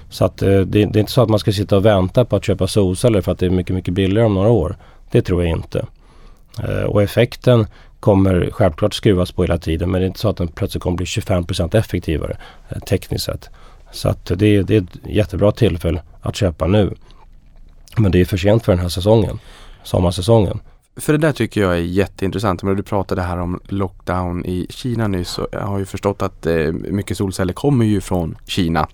Så 0.09 0.25
att 0.25 0.37
det, 0.37 0.65
det, 0.65 0.79
är 0.79 0.97
inte 0.97 1.11
så 1.11 1.21
att 1.21 1.29
man 1.29 1.39
ska 1.39 1.51
sitta 1.51 1.77
och 1.77 1.85
vänta 1.85 2.25
på 2.25 2.35
att 2.35 2.45
köpa 2.45 2.67
solceller 2.67 3.21
för 3.21 3.31
att 3.31 3.39
det 3.39 3.45
är 3.45 3.49
mycket, 3.49 3.75
mycket 3.75 3.93
billigare 3.93 4.25
om 4.25 4.33
några 4.33 4.49
år. 4.49 4.75
Det 5.11 5.21
tror 5.21 5.43
jag 5.43 5.51
inte. 5.51 5.85
Och 6.87 7.03
effekten 7.03 7.67
kommer 7.99 8.49
självklart 8.51 8.93
skruvas 8.93 9.31
på 9.31 9.43
hela 9.43 9.57
tiden 9.57 9.91
men 9.91 10.01
det 10.01 10.05
är 10.05 10.07
inte 10.07 10.19
så 10.19 10.29
att 10.29 10.37
den 10.37 10.47
plötsligt 10.47 10.83
kommer 10.83 10.97
bli 10.97 11.05
25% 11.05 11.75
effektivare 11.75 12.37
tekniskt 12.89 13.25
sett. 13.25 13.49
Så 13.91 14.09
att 14.09 14.25
det, 14.25 14.61
det 14.61 14.75
är 14.75 14.81
ett 14.81 14.97
jättebra 15.05 15.51
tillfälle 15.51 16.01
att 16.21 16.35
köpa 16.35 16.67
nu. 16.67 16.95
Men 17.97 18.11
det 18.11 18.21
är 18.21 18.25
för 18.25 18.37
sent 18.37 18.65
för 18.65 18.71
den 18.71 18.81
här 18.81 18.89
säsongen, 18.89 19.39
sommarsäsongen. 19.83 20.59
För 20.99 21.13
det 21.13 21.19
där 21.19 21.31
tycker 21.31 21.61
jag 21.61 21.73
är 21.73 21.81
jätteintressant. 21.81 22.63
Men 22.63 22.75
du 22.75 22.83
pratade 22.83 23.21
här 23.21 23.37
om 23.37 23.59
lockdown 23.63 24.45
i 24.45 24.67
Kina 24.69 25.07
nyss 25.07 25.37
och 25.37 25.47
jag 25.51 25.61
har 25.61 25.79
ju 25.79 25.85
förstått 25.85 26.21
att 26.21 26.45
eh, 26.45 26.71
mycket 26.71 27.17
solceller 27.17 27.53
kommer 27.53 27.85
ju 27.85 28.01
från 28.01 28.37
Kina. 28.45 28.87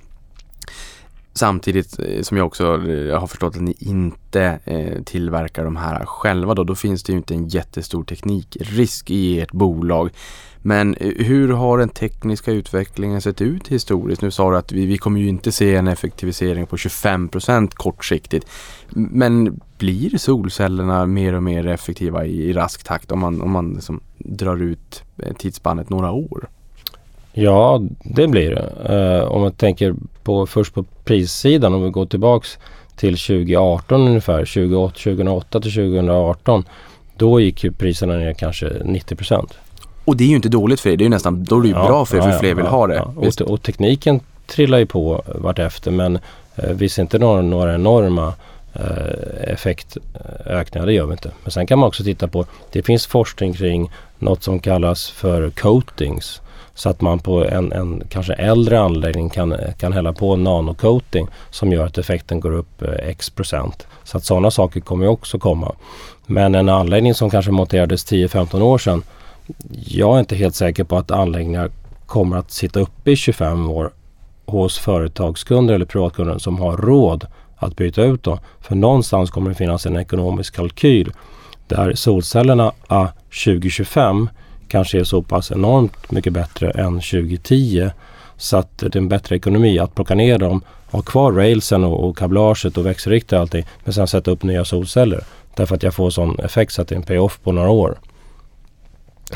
Samtidigt 1.34 2.00
eh, 2.00 2.22
som 2.22 2.38
jag 2.38 2.48
också 2.48 2.64
eh, 2.64 3.20
har 3.20 3.28
förstått 3.28 3.56
att 3.56 3.62
ni 3.62 3.76
inte 3.80 4.60
tillverkar 5.06 5.64
de 5.66 5.76
här 5.76 6.06
själva 6.06 6.54
då, 6.54 6.64
då 6.64 6.76
finns 6.76 7.04
det 7.04 7.12
ju 7.12 7.18
inte 7.18 7.34
en 7.34 7.48
jättestor 7.48 8.04
teknikrisk 8.04 9.12
i 9.12 9.42
ert 9.42 9.52
bolag. 9.52 10.10
Men 10.68 10.96
eh, 10.96 11.26
hur 11.26 11.54
har 11.54 11.78
den 11.78 11.90
tekniska 11.90 12.52
utvecklingen 12.52 13.22
sett 13.22 13.42
ut 13.42 13.68
historiskt? 13.68 14.22
Nu 14.22 14.32
sa 14.32 14.52
du 14.52 14.58
att 14.58 14.72
vi, 14.72 14.86
vi 14.86 14.98
kommer 14.98 15.20
ju 15.20 15.28
inte 15.28 15.52
se 15.52 15.76
en 15.76 15.88
effektivisering 15.88 16.66
på 16.66 16.78
25 16.78 17.30
procent 17.30 17.76
kortsiktigt. 17.76 18.48
Men 18.90 19.60
blir 19.78 20.18
solcellerna 20.18 21.06
mer 21.06 21.34
och 21.34 21.44
mer 21.44 21.68
effektiva 21.68 22.26
i, 22.26 22.50
i 22.50 22.54
rask 22.54 22.84
takt 22.84 23.12
om 23.12 23.20
man, 23.20 23.42
om 23.42 23.52
man 23.52 23.74
liksom 23.74 24.02
drar 24.18 24.62
ut 24.62 25.04
eh, 25.18 25.34
tidsspannet 25.34 25.90
några 25.90 26.12
år? 26.12 26.48
Ja, 27.34 27.82
det 28.04 28.28
blir 28.28 28.50
det. 28.50 28.94
Uh, 28.94 29.32
om 29.32 29.42
man 29.42 29.52
tänker 29.52 29.96
på 30.24 30.46
först 30.46 30.74
på 30.74 30.84
prissidan, 30.84 31.74
om 31.74 31.84
vi 31.84 31.90
går 31.90 32.06
tillbaks 32.06 32.58
till 32.96 33.18
2018 33.18 34.02
ungefär, 34.02 34.40
2008, 34.40 34.94
2008 34.94 35.62
till 35.62 35.74
2018. 35.74 36.64
Då 37.18 37.40
gick 37.40 37.64
ju 37.64 37.72
priserna 37.72 38.14
ner 38.14 38.34
kanske 38.34 38.70
90 38.84 39.16
procent. 39.16 39.58
Och 40.06 40.18
det 40.18 40.24
är 40.24 40.28
ju 40.28 40.36
inte 40.36 40.50
dåligt 40.50 40.80
för 40.80 40.90
er, 40.90 40.98
det 40.98 41.02
är 41.02 41.06
ju 41.06 41.10
nästan, 41.10 41.44
då 41.44 41.58
är 41.58 41.62
det 41.62 41.68
ju 41.68 41.74
ja, 41.74 41.88
bra 41.88 42.06
för 42.06 42.18
er 42.18 42.22
för 42.22 42.30
ja, 42.30 42.40
fler 42.40 42.54
vill 42.54 42.66
ha 42.66 42.88
det. 42.88 43.02
Och, 43.02 43.42
och, 43.42 43.62
tekniken 43.62 44.20
trillar 44.48 44.78
ju 44.78 44.86
på 44.86 45.24
vartefter 45.28 45.92
men 45.92 46.16
uh, 46.16 46.70
vi 46.72 46.90
ser 46.90 47.02
inte 47.02 47.20
några, 47.20 47.42
några 47.42 47.76
enorma 47.76 48.34
uh, 48.80 48.84
effektökningar, 49.44 50.86
det 50.86 50.94
gör 50.94 51.06
vi 51.06 51.12
inte. 51.12 51.32
Men 51.44 51.52
sen 51.52 51.68
kan 51.68 51.80
man 51.80 51.88
också 51.88 52.04
titta 52.04 52.28
på, 52.28 52.46
det 52.72 52.84
finns 52.84 53.08
forskning 53.08 53.54
kring 53.54 53.92
något 54.20 54.44
som 54.44 54.60
kallas 54.60 55.10
för 55.10 55.50
coatings. 55.50 56.42
Så 56.76 56.90
att 56.90 57.02
man 57.02 57.20
på 57.20 57.46
en, 57.46 57.72
en 57.72 58.04
kanske 58.10 58.34
äldre 58.34 58.80
anläggning 58.80 59.30
kan, 59.30 59.58
kan 59.78 59.94
hälla 59.94 60.14
på 60.14 60.36
nanocoating 60.36 61.28
som 61.50 61.72
gör 61.72 61.86
att 61.86 61.98
effekten 61.98 62.40
går 62.40 62.52
upp 62.52 62.82
eh, 62.82 63.10
x 63.10 63.30
procent. 63.30 63.88
Så 64.04 64.18
att 64.18 64.24
sådana 64.24 64.52
saker 64.52 64.80
kommer 64.80 65.08
också 65.08 65.40
komma. 65.40 65.76
Men 66.26 66.56
en 66.56 66.70
anläggning 66.70 67.14
som 67.14 67.30
kanske 67.30 67.52
monterades 67.52 68.12
10-15 68.12 68.62
år 68.62 68.78
sedan. 68.78 69.04
Jag 69.88 70.16
är 70.16 70.20
inte 70.20 70.36
helt 70.36 70.56
säker 70.56 70.84
på 70.84 70.98
att 70.98 71.12
anläggningar 71.12 71.70
kommer 72.06 72.38
att 72.38 72.52
sitta 72.52 72.80
uppe 72.80 73.12
i 73.12 73.16
25 73.16 73.70
år 73.70 73.92
hos 74.46 74.78
företagskunder 74.78 75.74
eller 75.74 75.86
privatkunder 75.86 76.38
som 76.38 76.60
har 76.60 76.78
råd 76.78 77.28
att 77.58 77.76
byta 77.76 78.04
ut 78.04 78.24
dem. 78.24 78.40
För 78.62 78.76
någonstans 78.76 79.32
kommer 79.32 79.50
det 79.50 79.56
finnas 79.56 79.86
en 79.86 79.98
ekonomisk 79.98 80.56
kalkyl 80.56 81.12
där 81.68 81.94
solcellerna 81.94 82.72
a 82.88 83.08
2025 83.46 84.30
kanske 84.68 85.00
är 85.00 85.04
så 85.04 85.22
pass 85.22 85.52
enormt 85.52 86.12
mycket 86.12 86.34
bättre 86.34 86.72
än 86.72 86.94
2010 86.94 87.90
så 88.38 88.58
att 88.58 88.78
det 88.78 88.96
är 88.96 88.98
en 88.98 89.10
bättre 89.10 89.36
ekonomi 89.36 89.80
att 89.80 89.96
plocka 89.96 90.16
ner 90.16 90.38
dem, 90.38 90.62
ha 90.92 91.02
kvar 91.02 91.32
railsen 91.32 91.84
och, 91.84 92.10
och 92.10 92.18
kablaget 92.18 92.78
och 92.78 92.86
växelrikta 92.86 93.36
och 93.36 93.42
allting 93.42 93.66
men 93.84 93.94
sen 93.94 94.08
sätta 94.08 94.32
upp 94.32 94.44
nya 94.44 94.66
solceller. 94.66 95.24
Därför 95.56 95.76
att 95.76 95.84
jag 95.84 95.94
får 95.94 96.10
sån 96.10 96.40
effekt 96.40 96.74
så 96.74 96.82
att 96.82 96.88
det 96.88 96.96
är 96.96 96.98
en 96.98 97.04
pay-off 97.04 97.40
på 97.44 97.52
några 97.52 97.70
år. 97.70 97.98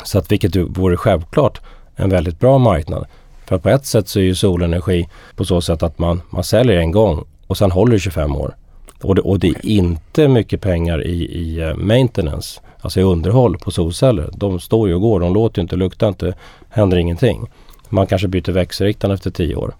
Så 0.04 0.18
att 0.18 0.32
vilket 0.32 0.56
vore 0.56 0.96
självklart 0.96 1.60
en 1.96 2.10
väldigt 2.10 2.40
bra 2.40 2.58
marknad. 2.58 3.06
För 3.46 3.58
på 3.58 3.68
ett 3.68 3.86
sätt 3.86 4.08
så 4.08 4.18
är 4.18 4.22
ju 4.22 4.34
solenergi 4.34 5.08
på 5.36 5.44
så 5.44 5.60
sätt 5.60 5.82
att 5.82 5.98
man, 5.98 6.22
man 6.30 6.44
säljer 6.44 6.76
en 6.76 6.92
gång 6.92 7.24
och 7.46 7.58
sen 7.58 7.70
håller 7.70 7.92
det 7.92 7.98
25 7.98 8.36
år. 8.36 8.56
Och 9.02 9.14
det, 9.14 9.20
och 9.20 9.38
det 9.38 9.48
är 9.48 9.66
inte 9.66 10.28
mycket 10.28 10.60
pengar 10.60 11.06
i, 11.06 11.24
i 11.24 11.60
eh, 11.60 11.74
maintenance, 11.74 12.60
alltså 12.80 13.00
i 13.00 13.02
underhåll 13.02 13.58
på 13.58 13.70
solceller. 13.70 14.30
De 14.32 14.60
står 14.60 14.88
ju 14.88 14.94
och 14.94 15.00
går, 15.00 15.20
de 15.20 15.34
låter 15.34 15.62
inte, 15.62 15.76
luktar 15.76 16.08
inte, 16.08 16.34
händer 16.68 16.96
ingenting. 16.96 17.50
Man 17.88 18.06
kanske 18.06 18.28
byter 18.28 18.52
växelriktaren 18.52 19.14
efter 19.14 19.30
10 19.30 19.54
år. 19.54 19.74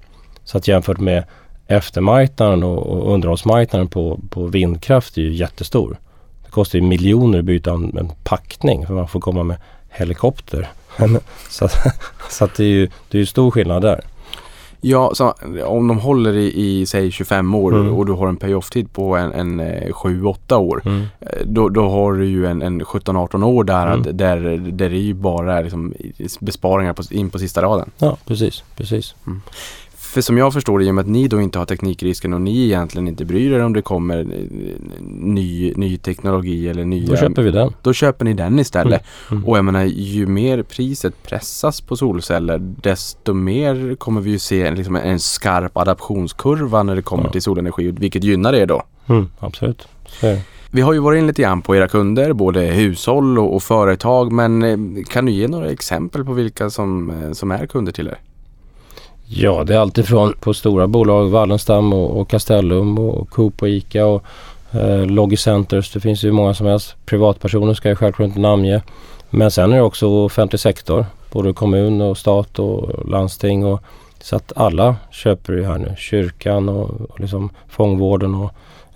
Så 0.44 0.58
att 0.58 0.68
jämfört 0.68 1.00
med 1.00 1.24
eftermarknaden 1.66 2.62
och, 2.62 2.86
och 2.86 3.14
underhållsmarknaden 3.14 3.88
på, 3.88 4.20
på 4.30 4.46
vindkraft 4.46 5.18
är 5.18 5.22
ju 5.22 5.34
jättestor. 5.34 5.96
Det 6.44 6.50
kostar 6.50 6.78
ju 6.78 6.84
miljoner 6.84 7.38
att 7.38 7.44
byta 7.44 7.70
en, 7.70 7.98
en 7.98 8.12
packning 8.24 8.86
för 8.86 8.94
man 8.94 9.08
får 9.08 9.20
komma 9.20 9.42
med 9.42 9.56
helikopter. 9.90 10.68
så 11.48 11.68
så 12.30 12.44
att 12.44 12.54
det 12.54 12.64
är 12.64 12.68
ju 12.68 12.86
det 13.10 13.18
är 13.18 13.20
ju 13.20 13.26
stor 13.26 13.50
skillnad 13.50 13.82
där. 13.82 14.00
Ja, 14.82 15.14
så 15.14 15.34
om 15.64 15.88
de 15.88 15.98
håller 15.98 16.32
i, 16.36 16.52
i 16.80 16.86
säg 16.86 17.10
25 17.10 17.54
år 17.54 17.74
Mm. 17.74 17.94
och 17.94 18.06
du 18.06 18.12
har 18.12 18.28
en 18.28 18.36
pay-off-tid 18.36 18.92
på 18.92 19.16
en, 19.16 19.32
en 19.32 19.60
eh, 19.60 19.88
7-8 19.92 20.54
år. 20.56 20.82
Mm. 20.84 21.02
eh, 21.20 21.28
Då, 21.44 21.68
då 21.68 21.88
har 21.88 22.12
du 22.12 22.26
ju 22.26 22.46
en, 22.46 22.62
en 22.62 22.82
17-18 22.82 23.44
år 23.44 23.64
där, 23.64 23.86
Mm. 23.86 24.02
där, 24.02 24.36
där 24.72 24.88
det 24.88 24.96
är 24.96 25.00
ju 25.00 25.14
bara 25.14 25.60
liksom 25.60 25.94
besparingar 26.40 26.92
på, 26.92 27.02
in 27.10 27.30
på 27.30 27.38
sista 27.38 27.62
raden. 27.62 27.90
Ja, 27.98 28.16
precis, 28.26 28.62
precis. 28.76 29.14
För 30.10 30.20
som 30.20 30.38
jag 30.38 30.52
förstår 30.52 30.78
det, 30.78 30.84
i 30.84 30.90
och 30.90 30.94
med 30.94 31.02
att 31.02 31.08
ni 31.08 31.28
då 31.28 31.40
inte 31.40 31.58
har 31.58 31.66
teknikrisken 31.66 32.32
och 32.34 32.40
ni 32.40 32.64
egentligen 32.64 33.08
inte 33.08 33.24
bryr 33.24 33.52
er 33.52 33.64
om 33.64 33.72
det 33.72 33.82
kommer 33.82 34.18
eh, 34.18 34.26
ny, 35.08 35.72
ny 35.76 35.96
teknologi 35.96 36.68
eller 36.68 36.84
nya... 36.84 37.06
Då 37.10 37.16
köper 37.16 37.42
vi 37.42 37.50
den. 37.50 37.72
då 37.82 37.92
köper 37.92 38.24
ni 38.24 38.34
den 38.34 38.58
istället. 38.58 39.02
Mm. 39.30 39.44
Och 39.44 39.58
jag 39.58 39.64
menar, 39.64 39.84
ju 39.84 40.26
mer 40.26 40.62
priset 40.62 41.22
pressas 41.22 41.80
på 41.80 41.96
solceller, 41.96 42.58
desto 42.58 43.32
mer 43.34 43.94
kommer 43.94 44.20
vi 44.20 44.30
ju 44.30 44.38
se 44.38 44.66
en, 44.66 44.74
liksom 44.74 44.96
en 44.96 45.20
skarp 45.20 45.76
adaptionskurva 45.76 46.82
när 46.82 46.96
det 46.96 47.02
kommer 47.02 47.24
Ja. 47.24 47.30
till 47.32 47.42
solenergi, 47.42 47.90
vilket 47.90 48.24
gynnar 48.24 48.52
er 48.52 48.66
då. 48.66 48.82
Mm, 49.08 49.26
absolut. 49.38 49.88
Vi 50.70 50.80
har 50.80 50.92
ju 50.92 50.98
varit 50.98 51.18
in 51.18 51.26
lite 51.26 51.42
grann 51.42 51.62
på 51.62 51.76
era 51.76 51.88
kunder, 51.88 52.32
både 52.32 52.60
hushåll 52.60 53.38
och, 53.38 53.54
och 53.54 53.62
företag, 53.62 54.32
men 54.32 54.62
eh, 54.62 55.04
kan 55.04 55.26
du 55.26 55.32
ge 55.32 55.48
några 55.48 55.70
exempel 55.70 56.24
på 56.24 56.32
vilka 56.32 56.70
som, 56.70 57.10
eh, 57.10 57.32
som 57.32 57.50
är 57.50 57.66
kunder 57.66 57.92
till 57.92 58.06
er? 58.06 58.18
Ja, 59.32 59.64
det 59.64 59.74
är 59.74 59.78
alltifrån 59.78 60.34
på 60.40 60.54
stora 60.54 60.86
bolag, 60.86 61.28
Wallenstam 61.28 61.92
och, 61.92 62.20
och 62.20 62.28
Castellum 62.28 62.98
och 62.98 63.30
Coop 63.30 63.62
och 63.62 63.68
Ica 63.68 64.06
och 64.06 64.24
eh, 64.72 65.06
Logicenters. 65.06 65.92
Det 65.92 66.00
finns 66.00 66.24
ju 66.24 66.32
många 66.32 66.54
som 66.54 66.66
helst. 66.66 66.96
Privatpersoner 67.06 67.74
ska 67.74 67.88
jag 67.88 67.98
självklart 67.98 68.26
inte 68.28 68.40
namnge. 68.40 68.82
Men 69.30 69.50
sen 69.50 69.72
är 69.72 69.76
det 69.76 69.82
också 69.82 70.08
offentlig 70.08 70.60
sektor. 70.60 71.06
Både 71.32 71.52
kommun 71.52 72.00
och 72.00 72.18
stat 72.18 72.58
och 72.58 73.08
landsting. 73.08 73.66
Och, 73.66 73.80
så 74.20 74.36
att 74.36 74.52
alla 74.56 74.96
köper 75.10 75.52
ju 75.52 75.64
här 75.64 75.78
nu. 75.78 75.94
Kyrkan 75.98 76.68
och, 76.68 76.90
och 77.00 77.20
liksom 77.20 77.50
fångvården 77.68 78.34
och 78.34 78.50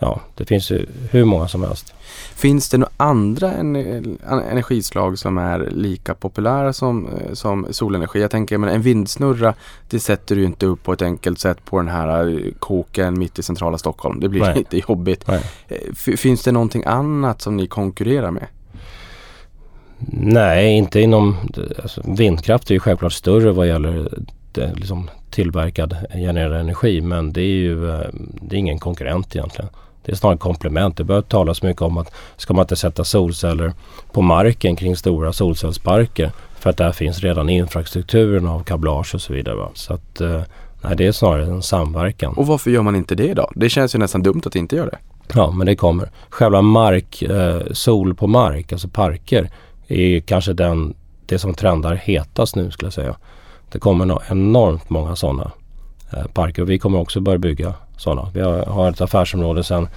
ja, 0.04 0.20
det 0.34 0.44
finns 0.44 0.70
ju 0.70 0.86
hur 1.10 1.24
många 1.24 1.48
som 1.48 1.62
helst. 1.62 1.94
Finns 2.34 2.68
det 2.68 2.78
några 2.78 2.92
andra 2.96 3.52
en, 3.52 3.76
en, 3.76 4.18
energislag 4.50 5.18
som 5.18 5.38
är 5.38 5.70
lika 5.70 6.14
populära 6.14 6.72
som, 6.72 7.06
eh, 7.08 7.32
som 7.32 7.66
solenergi? 7.70 8.20
Jag 8.20 8.30
tänker, 8.30 8.58
men 8.58 8.68
en 8.68 8.82
vindsnurra, 8.82 9.54
det 9.90 10.00
sätter 10.00 10.36
du 10.36 10.44
inte 10.44 10.66
upp 10.66 10.82
på 10.82 10.92
ett 10.92 11.02
enkelt 11.02 11.38
sätt 11.38 11.64
på 11.64 11.76
den 11.78 11.88
här 11.88 12.28
eh, 12.28 12.52
kåken 12.58 13.18
mitt 13.18 13.38
i 13.38 13.42
centrala 13.42 13.78
Stockholm. 13.78 14.20
Det 14.20 14.28
blir 14.28 14.40
Nej. 14.40 14.54
lite 14.70 14.82
jobbigt. 14.88 15.26
Nej. 15.26 15.42
Eh, 15.68 16.16
Finns 16.16 16.42
det 16.42 16.52
någonting 16.52 16.84
annat 16.86 17.42
som 17.42 17.56
ni 17.56 17.66
konkurrerar 17.66 18.30
med? 18.30 18.46
Nej, 20.08 20.72
inte 20.72 21.00
inom... 21.00 21.36
Alltså, 21.82 22.02
vindkraft 22.04 22.70
är 22.70 22.74
ju 22.74 22.80
självklart 22.80 23.12
större 23.12 23.52
vad 23.52 23.66
gäller 23.66 24.18
det, 24.52 24.74
liksom, 24.74 25.10
tillverkad 25.30 25.96
genererad 26.14 26.60
energi 26.60 27.00
men 27.00 27.32
det 27.32 27.40
är 27.40 27.56
ju 27.56 27.76
det 28.42 28.56
är 28.56 28.58
ingen 28.58 28.78
konkurrent 28.78 29.36
egentligen. 29.36 29.70
Det 30.04 30.12
är 30.12 30.16
snarare 30.16 30.38
komplement. 30.38 30.96
Det 30.96 31.04
börjar 31.04 31.22
talas 31.22 31.62
mycket 31.62 31.82
om 31.82 31.98
att 31.98 32.12
ska 32.36 32.54
man 32.54 32.62
inte 32.62 32.76
sätta 32.76 33.04
solceller 33.04 33.72
på 34.12 34.22
marken 34.22 34.76
kring 34.76 34.96
stora 34.96 35.32
solcellsparker 35.32 36.32
för 36.58 36.70
att 36.70 36.76
där 36.76 36.92
finns 36.92 37.20
redan 37.20 37.48
infrastrukturen 37.48 38.46
av 38.46 38.64
kablage 38.64 39.14
och 39.14 39.20
så 39.20 39.32
vidare. 39.32 39.56
Va? 39.56 39.70
Så 39.74 39.94
att 39.94 40.20
eh, 40.20 40.42
nej, 40.82 40.96
det 40.96 41.06
är 41.06 41.12
snarare 41.12 41.44
en 41.44 41.62
samverkan. 41.62 42.34
Och 42.34 42.46
varför 42.46 42.70
gör 42.70 42.82
man 42.82 42.96
inte 42.96 43.14
det 43.14 43.34
då? 43.34 43.50
Det 43.54 43.68
känns 43.68 43.94
ju 43.94 43.98
nästan 43.98 44.22
dumt 44.22 44.42
att 44.46 44.56
inte 44.56 44.76
göra 44.76 44.90
det. 44.90 44.98
Ja, 45.34 45.50
men 45.50 45.66
det 45.66 45.76
kommer. 45.76 46.10
Själva 46.28 46.62
mark, 46.62 47.22
eh, 47.22 47.60
sol 47.72 48.14
på 48.14 48.26
mark, 48.26 48.72
alltså 48.72 48.88
parker, 48.88 49.50
är 49.88 50.20
kanske 50.20 50.52
den, 50.52 50.94
det 51.26 51.38
som 51.38 51.54
trendar 51.54 51.94
hetast 51.94 52.56
nu 52.56 52.70
skulle 52.70 52.86
jag 52.86 52.94
säga. 52.94 53.16
Det 53.72 53.78
kommer 53.78 54.18
enormt 54.30 54.90
många 54.90 55.16
sådana 55.16 55.50
eh, 56.12 56.26
parker 56.26 56.62
och 56.62 56.70
vi 56.70 56.78
kommer 56.78 56.98
också 56.98 57.20
börja 57.20 57.38
bygga 57.38 57.74
sådana. 57.96 58.28
Vi 58.34 58.40
har, 58.40 58.66
har 58.66 58.90
ett 58.90 59.00
affärsområde 59.00 59.64
sedan 59.64 59.88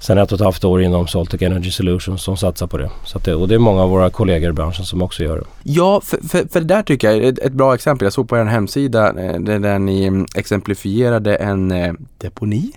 sen 0.00 0.18
ett 0.18 0.32
och 0.32 0.38
ett 0.38 0.44
halvt 0.44 0.64
år 0.64 0.82
inom 0.82 1.06
Soltec 1.06 1.42
Energy 1.42 1.70
Solutions 1.70 2.22
som 2.22 2.36
satsar 2.36 2.66
på 2.66 2.78
det. 2.78 2.90
Så 3.04 3.18
det. 3.18 3.34
Och 3.34 3.48
det 3.48 3.54
är 3.54 3.58
många 3.58 3.82
av 3.82 3.90
våra 3.90 4.10
kollegor 4.10 4.50
i 4.50 4.52
branschen 4.52 4.84
som 4.84 5.02
också 5.02 5.22
gör 5.22 5.36
det. 5.36 5.44
Ja, 5.62 6.00
för, 6.04 6.28
för, 6.28 6.48
för 6.52 6.60
det 6.60 6.66
där 6.66 6.82
tycker 6.82 7.10
jag 7.10 7.16
är 7.24 7.32
ett, 7.32 7.38
ett 7.38 7.52
bra 7.52 7.74
exempel. 7.74 8.06
Jag 8.06 8.12
såg 8.12 8.28
på 8.28 8.36
er 8.38 8.44
hemsida 8.44 9.08
eh, 9.08 9.40
där, 9.40 9.58
där 9.58 9.78
ni 9.78 10.04
mm, 10.04 10.26
exemplifierade 10.34 11.34
en 11.36 11.70
eh, 11.70 11.92
deponi. 12.18 12.70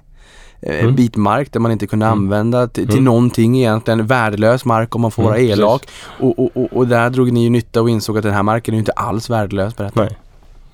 Eh, 0.62 0.74
En 0.76 0.80
Mm. 0.82 0.96
bit 0.96 1.16
mark 1.16 1.52
där 1.54 1.60
man 1.60 1.72
inte 1.72 1.88
kunde 1.88 2.06
Mm. 2.06 2.20
använda 2.20 2.68
till, 2.68 2.86
till 2.86 2.94
Mm. 2.94 3.04
någonting 3.06 3.58
egentligen. 3.58 4.08
Värdelös 4.08 4.66
mark 4.66 4.96
om 4.96 5.02
man 5.02 5.12
får 5.12 5.22
Mm, 5.24 5.32
vara 5.32 5.40
precis. 5.40 5.58
elak. 5.58 5.88
Och, 6.20 6.40
och, 6.40 6.50
och, 6.58 6.74
och 6.78 6.88
där 6.88 7.10
drog 7.10 7.32
ni 7.32 7.44
ju 7.44 7.50
nytta 7.50 7.82
och 7.82 7.90
insåg 7.90 8.18
att 8.18 8.24
den 8.24 8.34
här 8.34 8.44
marken 8.44 8.74
är 8.74 8.76
ju 8.76 8.80
inte 8.80 8.92
alls 8.92 9.30
värdelös. 9.30 9.76
Berätta. 9.76 10.02
Nej. 10.02 10.18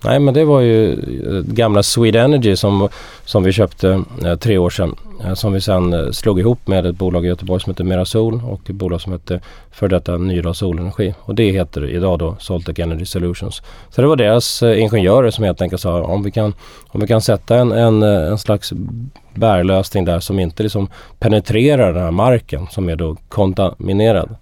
Nej 0.07 0.19
men 0.19 0.33
det 0.33 0.45
var 0.45 0.61
ju 0.61 0.93
eh, 0.93 1.43
gamla 1.53 1.83
Swede 1.83 2.19
Energy 2.19 2.55
som, 2.55 2.89
som 3.25 3.43
vi 3.43 3.51
köpte 3.51 4.03
eh, 4.25 4.35
tre 4.35 4.57
år 4.57 4.69
sedan. 4.69 4.95
Eh, 5.25 5.33
som 5.33 5.53
vi 5.53 5.61
sen 5.61 5.93
eh, 5.93 6.11
slog 6.11 6.39
ihop 6.39 6.67
med 6.67 6.85
ett 6.85 6.95
bolag 6.95 7.25
i 7.25 7.27
Göteborg 7.27 7.61
som 7.61 7.71
heter 7.71 7.83
Merasol 7.83 8.41
och 8.45 8.69
ett 8.69 8.75
bolag 8.75 9.01
som 9.01 9.11
heter 9.11 9.41
för 9.71 9.87
detta 9.87 10.17
Nydal 10.17 10.55
Solenergi. 10.55 11.13
Och 11.19 11.35
det 11.35 11.51
heter 11.51 11.89
idag 11.89 12.19
då 12.19 12.35
Soltec 12.39 12.79
Energy 12.79 13.05
Solutions. 13.05 13.61
Så 13.89 14.01
det 14.01 14.07
var 14.07 14.15
deras 14.15 14.63
eh, 14.63 14.81
ingenjörer 14.81 15.31
som 15.31 15.43
helt 15.43 15.61
enkelt 15.61 15.81
sa 15.81 16.03
om 16.03 16.23
vi 16.23 16.31
kan, 16.31 16.53
om 16.87 17.01
vi 17.01 17.07
kan 17.07 17.21
sätta 17.21 17.55
en, 17.55 17.71
en, 17.71 18.03
eh, 18.03 18.31
en 18.31 18.37
slags 18.37 18.73
bärlösning 19.33 20.05
där 20.05 20.19
som 20.19 20.39
inte 20.39 20.63
liksom 20.63 20.87
penetrerar 21.19 21.93
den 21.93 22.03
här 22.03 22.11
marken 22.11 22.67
som 22.71 22.89
är 22.89 22.95
då 22.95 23.15
kontaminerad. 23.29 24.35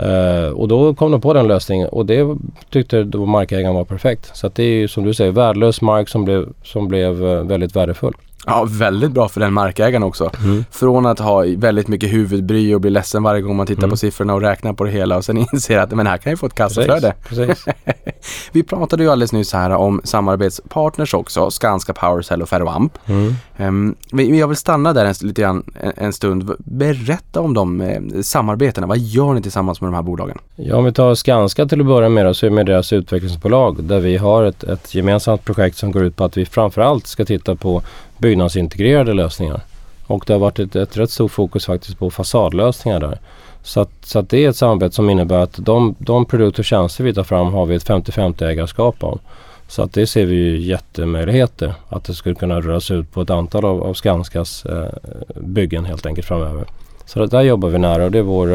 Uh, 0.00 0.48
och 0.48 0.68
då 0.68 0.94
kom 0.94 1.12
de 1.12 1.20
på 1.20 1.32
den 1.32 1.48
lösningen 1.48 1.88
och 1.88 2.06
det 2.06 2.36
tyckte 2.70 3.04
då 3.04 3.26
markägaren 3.26 3.74
var 3.74 3.84
perfekt. 3.84 4.36
Så 4.36 4.46
att 4.46 4.54
det 4.54 4.62
är 4.62 4.74
ju 4.74 4.88
som 4.88 5.04
du 5.04 5.14
säger 5.14 5.30
värdelös 5.30 5.80
mark 5.80 6.08
som 6.08 6.24
blev, 6.24 6.48
som 6.62 6.88
blev 6.88 7.24
uh, 7.24 7.42
väldigt 7.42 7.76
värdefull. 7.76 8.14
Ja, 8.46 8.66
väldigt 8.68 9.10
bra 9.12 9.28
för 9.28 9.40
den 9.40 9.52
markägaren 9.52 10.02
också. 10.02 10.30
Från 10.70 11.06
att 11.06 11.18
ha 11.18 11.44
väldigt 11.56 11.88
mycket 11.88 12.12
huvudbry 12.12 12.74
och 12.74 12.80
bli 12.80 12.90
ledsen 12.90 13.22
varje 13.22 13.40
gång 13.42 13.56
man 13.56 13.66
tittar 13.66 13.82
Mm. 13.82 13.90
på 13.90 13.96
siffrorna 13.96 14.34
och 14.34 14.40
räknar 14.40 14.72
på 14.72 14.84
det 14.84 14.90
hela 14.90 15.16
och 15.16 15.24
sen 15.24 15.36
inser 15.52 15.78
att 15.78 15.90
men 15.90 16.06
här 16.06 16.16
kan 16.18 16.30
jag 16.30 16.38
få 16.38 16.46
ett 16.46 16.54
kassaflöde. 16.54 17.14
Precis. 17.28 17.64
Vi 18.52 18.62
pratade 18.62 19.02
ju 19.02 19.10
alldeles 19.10 19.32
nyss 19.32 19.52
här 19.52 19.70
om 19.70 20.00
samarbetspartners 20.04 21.14
också, 21.14 21.50
Skanska, 21.50 21.92
PowerCell 21.92 22.42
och 22.42 22.48
Ferroamp. 22.48 22.98
Mm. 23.06 23.34
Um, 23.58 23.94
vi, 24.12 24.38
jag 24.38 24.48
vill 24.48 24.56
stanna 24.56 24.92
där 24.92 25.04
en, 25.04 25.14
lite 25.22 25.42
grann, 25.42 25.62
en 25.96 26.12
stund. 26.12 26.50
Berätta 26.58 27.40
om 27.40 27.54
de 27.54 27.80
eh, 27.80 28.00
samarbetena. 28.22 28.86
Vad 28.86 28.98
gör 28.98 29.34
ni 29.34 29.42
tillsammans 29.42 29.80
med 29.80 29.88
de 29.88 29.94
här 29.94 30.02
bolagen? 30.02 30.38
Ja, 30.56 30.76
om 30.76 30.84
vi 30.84 30.92
tar 30.92 31.14
Skanska 31.14 31.66
till 31.66 31.80
att 31.80 31.86
börja 31.86 32.08
med 32.08 32.26
då, 32.26 32.34
så 32.34 32.46
är 32.46 32.50
det 32.50 32.56
med 32.56 32.66
deras 32.66 32.92
utvecklingsbolag 32.92 33.84
där 33.84 34.00
vi 34.00 34.16
har 34.16 34.44
ett, 34.44 34.64
ett 34.64 34.94
gemensamt 34.94 35.44
projekt 35.44 35.76
som 35.76 35.92
går 35.92 36.04
ut 36.04 36.16
på 36.16 36.24
att 36.24 36.36
vi 36.36 36.46
framförallt 36.46 37.06
ska 37.06 37.24
titta 37.24 37.56
på 37.56 37.82
byggnadsintegrerade 38.22 39.14
lösningar. 39.14 39.60
Och 40.06 40.24
det 40.26 40.32
har 40.32 40.40
varit 40.40 40.58
ett, 40.58 40.76
ett 40.76 40.96
rätt 40.96 41.10
stort 41.10 41.32
fokus 41.32 41.66
faktiskt 41.66 41.98
på 41.98 42.10
fasadlösningar 42.10 43.00
där. 43.00 43.18
Så 43.62 43.80
att, 43.80 43.90
så 44.02 44.18
att 44.18 44.30
det 44.30 44.44
är 44.44 44.48
ett 44.48 44.56
samarbete 44.56 44.94
som 44.94 45.10
innebär 45.10 45.38
att 45.38 45.56
de, 45.58 45.94
de 45.98 46.24
produkter 46.24 46.60
och 46.60 46.64
tjänster 46.64 47.04
vi 47.04 47.14
tar 47.14 47.24
fram 47.24 47.52
har 47.52 47.66
vi 47.66 47.74
ett 47.74 47.88
50-50 47.88 48.44
ägarskap 48.44 49.04
av. 49.04 49.20
Så 49.68 49.82
att 49.82 49.92
det 49.92 50.06
ser 50.06 50.26
vi 50.26 50.34
ju 50.34 50.58
jättemöjligheter 50.60 51.74
att 51.88 52.04
det 52.04 52.14
skulle 52.14 52.34
kunna 52.34 52.60
röras 52.60 52.90
ut 52.90 53.12
på 53.12 53.22
ett 53.22 53.30
antal 53.30 53.64
av, 53.64 53.82
av 53.82 53.94
Skanskas 53.94 54.64
eh, 54.64 54.88
byggen 55.34 55.84
helt 55.84 56.06
enkelt 56.06 56.26
framöver. 56.26 56.64
Så 57.06 57.18
det 57.18 57.26
där 57.26 57.42
jobbar 57.42 57.68
vi 57.68 57.78
nära 57.78 58.04
och 58.04 58.10
det 58.10 58.18
är 58.18 58.22
vår 58.22 58.54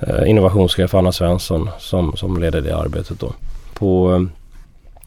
eh, 0.00 0.30
innovationschef 0.30 0.94
Anna 0.94 1.12
Svensson 1.12 1.70
som, 1.78 2.16
som 2.16 2.40
leder 2.40 2.60
det 2.60 2.76
arbetet 2.76 3.20
då. 3.20 3.32
På 3.74 4.14
eh, 4.14 4.39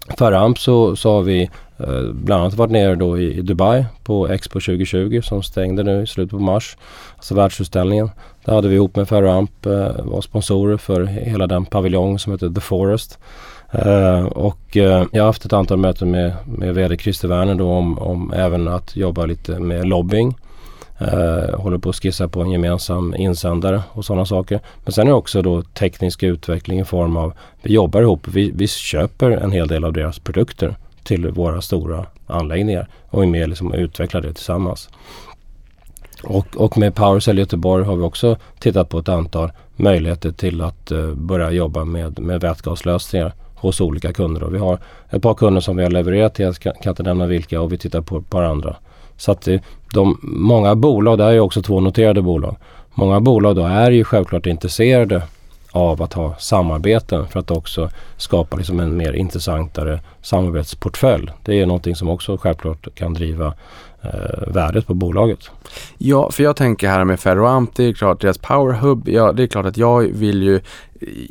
eh, 0.09 0.53
så, 0.53 0.95
så 0.95 1.11
har 1.11 1.21
vi 1.21 1.49
eh, 1.77 2.03
bland 2.13 2.41
annat 2.41 2.53
varit 2.53 2.71
nere 2.71 2.95
då 2.95 3.17
i, 3.17 3.37
i 3.37 3.41
Dubai 3.41 3.85
på 4.03 4.27
Expo 4.27 4.59
2020 4.59 5.21
som 5.23 5.43
stängde 5.43 5.83
nu 5.83 6.03
i 6.03 6.07
slutet 6.07 6.31
på 6.31 6.39
mars. 6.39 6.77
Alltså 7.15 7.35
världsutställningen. 7.35 8.09
Där 8.45 8.53
hade 8.53 8.67
vi 8.67 8.75
ihop 8.75 8.95
med 8.95 9.09
Ferramp 9.09 9.65
eh, 9.65 9.91
var 10.03 10.21
sponsorer 10.21 10.77
för 10.77 11.05
hela 11.05 11.47
den 11.47 11.65
paviljong 11.65 12.19
som 12.19 12.31
heter 12.31 12.49
The 12.49 12.61
Forest. 12.61 13.19
Eh, 13.71 14.23
och 14.25 14.77
eh, 14.77 15.05
jag 15.11 15.21
har 15.21 15.25
haft 15.25 15.45
ett 15.45 15.53
antal 15.53 15.77
möten 15.77 16.11
med, 16.11 16.33
med 16.45 16.75
VD 16.75 16.97
Christer 16.97 17.27
Werner 17.27 17.55
då 17.55 17.71
om, 17.71 17.99
om 17.99 18.33
även 18.33 18.67
att 18.67 18.95
jobba 18.95 19.25
lite 19.25 19.59
med 19.59 19.87
lobbying. 19.87 20.35
Eh, 21.03 21.59
håller 21.59 21.77
på 21.77 21.89
att 21.89 21.95
skissa 21.95 22.27
på 22.27 22.41
en 22.41 22.51
gemensam 22.51 23.15
insändare 23.15 23.83
och 23.91 24.05
sådana 24.05 24.25
saker. 24.25 24.59
Men 24.83 24.93
sen 24.93 25.07
är 25.07 25.11
det 25.11 25.17
också 25.17 25.41
då 25.41 25.61
teknisk 25.61 26.23
utveckling 26.23 26.79
i 26.79 26.85
form 26.85 27.17
av 27.17 27.33
vi 27.61 27.73
jobbar 27.73 28.01
ihop. 28.01 28.27
Vi, 28.27 28.51
vi 28.55 28.67
köper 28.67 29.31
en 29.31 29.51
hel 29.51 29.67
del 29.67 29.83
av 29.83 29.93
deras 29.93 30.19
produkter 30.19 30.75
till 31.03 31.29
våra 31.29 31.61
stora 31.61 32.05
anläggningar 32.27 32.87
och 33.09 33.23
är 33.23 33.27
med 33.27 33.49
liksom 33.49 33.71
och 33.71 33.77
utvecklar 33.77 34.21
det 34.21 34.33
tillsammans. 34.33 34.89
Och, 36.23 36.57
och 36.57 36.77
med 36.77 36.95
Powercell 36.95 37.37
Göteborg 37.37 37.85
har 37.85 37.95
vi 37.95 38.03
också 38.03 38.37
tittat 38.59 38.89
på 38.89 38.99
ett 38.99 39.09
antal 39.09 39.51
möjligheter 39.75 40.31
till 40.31 40.61
att 40.61 40.91
eh, 40.91 41.13
börja 41.13 41.51
jobba 41.51 41.85
med, 41.85 42.19
med 42.19 42.41
vätgaslösningar 42.41 43.33
hos 43.55 43.81
olika 43.81 44.13
kunder. 44.13 44.43
Och 44.43 44.53
vi 44.53 44.57
har 44.57 44.79
ett 45.09 45.21
par 45.21 45.33
kunder 45.33 45.61
som 45.61 45.77
vi 45.77 45.83
har 45.83 45.91
levererat 45.91 46.35
till, 46.35 46.45
jag 46.45 46.55
kan, 46.55 46.73
kan 46.81 46.91
inte 46.91 47.03
nämna 47.03 47.25
vilka 47.25 47.61
och 47.61 47.73
vi 47.73 47.77
tittar 47.77 48.01
på 48.01 48.17
ett 48.17 48.29
par 48.29 48.43
andra. 48.43 48.75
Så 49.23 49.31
att 49.31 49.47
eh, 49.47 49.59
de, 49.93 50.17
många 50.21 50.75
bolag, 50.75 51.17
det 51.17 51.23
här 51.23 51.31
är 51.31 51.35
ju 51.35 51.39
också 51.39 51.61
två 51.61 51.79
noterade 51.79 52.21
bolag, 52.21 52.55
många 52.93 53.19
bolag 53.19 53.55
då 53.55 53.65
är 53.65 53.91
ju 53.91 54.03
självklart 54.03 54.45
intresserade 54.45 55.21
av 55.71 56.01
att 56.01 56.13
ha 56.13 56.35
samarbeten 56.39 57.27
för 57.27 57.39
att 57.39 57.51
också 57.51 57.89
skapa 58.17 58.57
liksom 58.57 58.79
en 58.79 58.97
mer 58.97 59.13
intressantare 59.13 59.99
samarbetsportfölj. 60.21 61.31
Det 61.43 61.61
är 61.61 61.65
någonting 61.65 61.95
som 61.95 62.09
också 62.09 62.37
självklart 62.37 62.95
kan 62.95 63.13
driva 63.13 63.53
eh, 64.01 64.47
värdet 64.47 64.87
på 64.87 64.93
bolaget. 64.93 65.39
Ja, 65.97 66.31
för 66.31 66.43
jag 66.43 66.55
tänker 66.55 66.87
här 66.87 67.03
med 67.03 67.19
Ferroamp, 67.19 67.75
det 67.75 67.83
är 67.83 67.93
klart 67.93 68.21
deras 68.21 68.37
powerhub, 68.37 69.09
ja 69.09 69.31
det 69.31 69.43
är 69.43 69.47
klart 69.47 69.65
att 69.65 69.77
jag 69.77 70.01
vill 70.01 70.43
ju, 70.43 70.59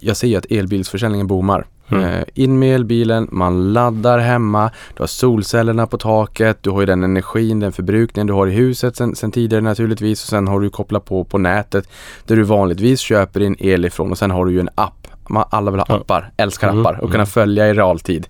jag 0.00 0.16
ser 0.16 0.28
ju 0.28 0.36
att 0.36 0.50
elbilsförsäljningen 0.50 1.26
boomar. 1.26 1.66
Mm. 1.92 2.04
Eh, 2.04 2.24
in 2.34 2.58
med 2.58 2.74
elbilen, 2.74 3.28
man 3.30 3.72
laddar 3.72 4.18
hemma, 4.18 4.70
du 4.94 5.02
har 5.02 5.06
solcellerna 5.06 5.86
på 5.86 5.98
taket, 5.98 6.58
du 6.62 6.70
har 6.70 6.80
ju 6.80 6.86
den 6.86 7.04
energin, 7.04 7.60
den 7.60 7.72
förbrukningen 7.72 8.26
du 8.26 8.32
har 8.32 8.46
i 8.46 8.50
huset 8.50 8.96
sen, 8.96 9.16
sen 9.16 9.32
tidigare 9.32 9.62
naturligtvis 9.62 10.22
och 10.22 10.28
sen 10.28 10.48
har 10.48 10.60
du 10.60 10.70
kopplat 10.70 11.04
på 11.04 11.24
på 11.24 11.38
nätet 11.38 11.88
där 12.26 12.36
du 12.36 12.42
vanligtvis 12.42 13.00
köper 13.00 13.40
din 13.40 13.56
el 13.58 13.84
ifrån 13.84 14.10
och 14.10 14.18
sen 14.18 14.30
har 14.30 14.44
du 14.44 14.52
ju 14.52 14.60
en 14.60 14.70
app. 14.74 15.08
Alla 15.50 15.70
vill 15.70 15.80
ha 15.80 15.96
appar, 15.96 16.30
älskar 16.36 16.68
mm. 16.68 16.80
appar 16.80 16.94
och 16.94 17.10
kunna 17.10 17.14
mm. 17.14 17.26
följa 17.26 17.68
i 17.68 17.74
realtid. 17.74 18.26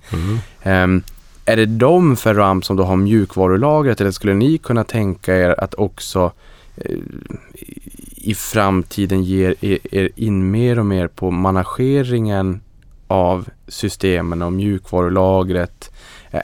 Um, 0.64 1.02
är 1.44 1.56
det 1.56 1.66
de 1.66 2.16
Ferroamp 2.16 2.64
som 2.64 2.76
då 2.76 2.84
har 2.84 2.96
mjukvarulagret 2.96 4.00
eller 4.00 4.10
skulle 4.10 4.34
ni 4.34 4.58
kunna 4.58 4.84
tänka 4.84 5.36
er 5.36 5.54
att 5.58 5.74
också 5.74 6.32
eh, 6.76 6.96
i 8.16 8.34
framtiden 8.34 9.22
ger 9.22 9.54
er 9.94 10.08
in 10.16 10.50
mer 10.50 10.78
och 10.78 10.86
mer 10.86 11.08
på 11.08 11.30
manageringen 11.30 12.60
av 13.12 13.48
systemen 13.68 14.42
och 14.42 14.52
mjukvarulagret? 14.52 15.90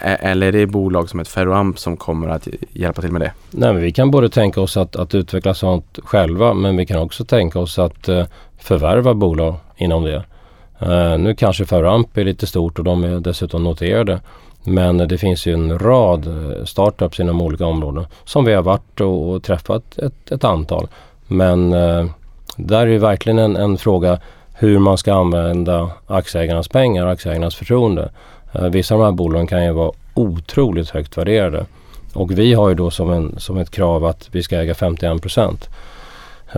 Eller 0.01 0.47
är 0.47 0.53
det 0.53 0.66
bolag 0.66 1.09
som 1.09 1.21
ett 1.21 1.29
Ferroamp 1.29 1.79
som 1.79 1.97
kommer 1.97 2.29
att 2.29 2.49
hjälpa 2.73 3.03
till 3.03 3.12
med 3.12 3.21
det? 3.21 3.33
Nej, 3.51 3.73
men 3.73 3.83
vi 3.83 3.93
kan 3.93 4.11
både 4.11 4.29
tänka 4.29 4.61
oss 4.61 4.77
att, 4.77 4.97
att 4.97 5.14
utveckla 5.14 5.55
sånt 5.55 5.99
själva 6.05 6.55
men 6.55 6.77
vi 6.77 6.87
kan 6.87 7.01
också 7.01 7.25
tänka 7.25 7.59
oss 7.59 7.79
att 7.79 8.09
eh, 8.09 8.27
förvärva 8.59 9.14
bolag 9.14 9.55
inom 9.77 10.05
det. 10.05 10.25
Eh, 10.79 11.19
nu 11.19 11.35
kanske 11.35 11.66
Ferroamp 11.66 12.16
är 12.16 12.25
lite 12.25 12.47
stort 12.47 12.79
och 12.79 12.85
de 12.85 13.05
är 13.05 13.21
dessutom 13.21 13.64
noterade. 13.64 14.21
Men 14.64 14.99
det 14.99 15.19
finns 15.19 15.47
ju 15.47 15.55
en 15.55 15.79
rad 15.79 16.27
eh, 16.27 16.64
startups 16.64 17.21
inom 17.21 17.43
olika 17.43 17.66
områden 17.66 18.07
som 18.25 18.45
vi 18.45 18.55
har 18.55 18.62
varit 18.62 19.01
och, 19.01 19.31
och 19.31 19.43
träffat 19.43 19.99
ett, 19.99 20.33
ett, 20.33 20.45
antal. 20.45 20.89
Men 21.27 21.71
där 22.57 22.87
är 22.87 22.87
det 22.87 22.99
verkligen 22.99 23.39
en, 23.39 23.57
en 23.57 23.79
fråga 23.79 24.19
hur 24.59 24.79
man 24.79 24.99
ska 24.99 25.15
använda 25.15 25.91
aktieägarnas 26.07 26.69
pengar, 26.69 27.07
och 27.07 27.13
aktieägarnas 27.13 27.55
förtroende. 27.55 28.11
Eh, 28.53 28.65
vissa 28.69 28.95
av 28.95 29.01
de 29.01 29.05
här 29.05 29.13
bolagen 29.13 29.47
kan 29.47 29.65
ju 29.65 29.73
vara 29.73 29.93
otroligt 30.15 30.91
högt 30.91 31.19
värderade. 31.19 31.67
Och 32.15 32.39
vi 32.39 32.55
har 32.55 32.69
ju 32.69 32.75
då 32.75 32.91
som, 32.91 33.13
en, 33.13 33.35
som 33.39 33.59
ett 33.59 33.71
krav 33.71 34.05
att 34.05 34.29
vi 34.33 34.43
ska 34.43 34.57
äga 34.57 34.75
51 34.75 35.23
procent. 35.23 35.69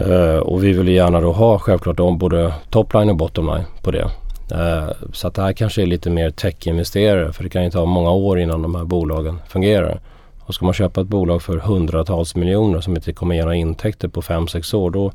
Uh, 0.06 0.36
och 0.36 0.64
vi 0.64 0.72
vill 0.72 0.88
gärna 0.88 1.20
då 1.20 1.32
ha 1.32 1.58
självklart 1.58 2.00
om 2.00 2.18
både 2.18 2.54
topline 2.70 3.10
och 3.10 3.16
bottomline 3.16 3.64
på 3.82 3.90
det. 3.90 4.10
Uh, 4.52 4.90
så 5.12 5.28
att 5.28 5.34
det 5.34 5.42
här 5.42 5.52
kanske 5.52 5.82
är 5.82 5.86
lite 5.86 6.10
mer 6.10 6.30
tech-investerare 6.30 7.32
för 7.32 7.44
det 7.44 7.50
kan 7.50 7.64
ju 7.64 7.70
ta 7.70 7.84
många 7.84 8.10
år 8.10 8.38
innan 8.38 8.62
de 8.62 8.74
här 8.74 8.84
bolagen 8.84 9.38
fungerar. 9.48 10.00
Och 10.40 10.54
ska 10.54 10.64
man 10.64 10.74
köpa 10.74 11.00
ett 11.00 11.06
bolag 11.06 11.42
för 11.42 11.56
hundratals 11.56 12.36
miljoner 12.36 12.80
som 12.80 12.96
inte 12.96 13.12
kommer 13.12 13.34
ge 13.34 13.42
några 13.42 13.54
intäkter 13.54 14.08
på 14.08 14.22
5-6 14.22 14.74
år 14.74 14.90
då, 14.90 15.12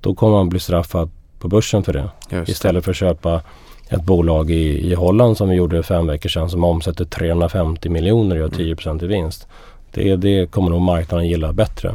då 0.00 0.14
kommer 0.14 0.36
man 0.36 0.48
bli 0.48 0.60
straffad 0.60 1.10
på 1.42 1.48
börsen 1.48 1.82
för 1.82 1.92
det. 1.92 2.10
Just 2.30 2.48
Istället 2.48 2.84
för 2.84 2.90
att 2.90 2.96
köpa 2.96 3.42
ett 3.88 4.02
bolag 4.02 4.50
i, 4.50 4.90
i 4.90 4.94
Holland 4.94 5.36
som 5.36 5.48
vi 5.48 5.56
gjorde 5.56 5.82
fem 5.82 6.06
veckor 6.06 6.28
sedan 6.28 6.50
som 6.50 6.64
omsätter 6.64 7.04
350 7.04 7.88
miljoner 7.88 8.36
och 8.36 8.40
gör 8.40 8.48
10 8.48 9.04
i 9.04 9.06
vinst. 9.06 9.46
Det, 9.94 10.16
det 10.16 10.50
kommer 10.50 10.70
nog 10.70 10.80
marknaden 10.80 11.28
gilla 11.28 11.52
bättre. 11.52 11.94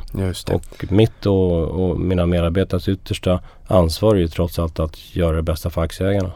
Och 0.54 0.92
mitt 0.92 1.26
och, 1.26 1.64
och, 1.64 2.00
mina 2.00 2.26
medarbetares 2.26 2.90
yttersta 2.90 3.40
ansvar 3.68 4.16
är 4.16 4.20
ju 4.20 4.28
trots 4.28 4.60
allt 4.60 4.80
att 4.80 5.16
göra 5.16 5.36
det 5.36 5.42
bästa 5.42 5.70
för 5.70 5.82
aktieägarna. 5.82 6.32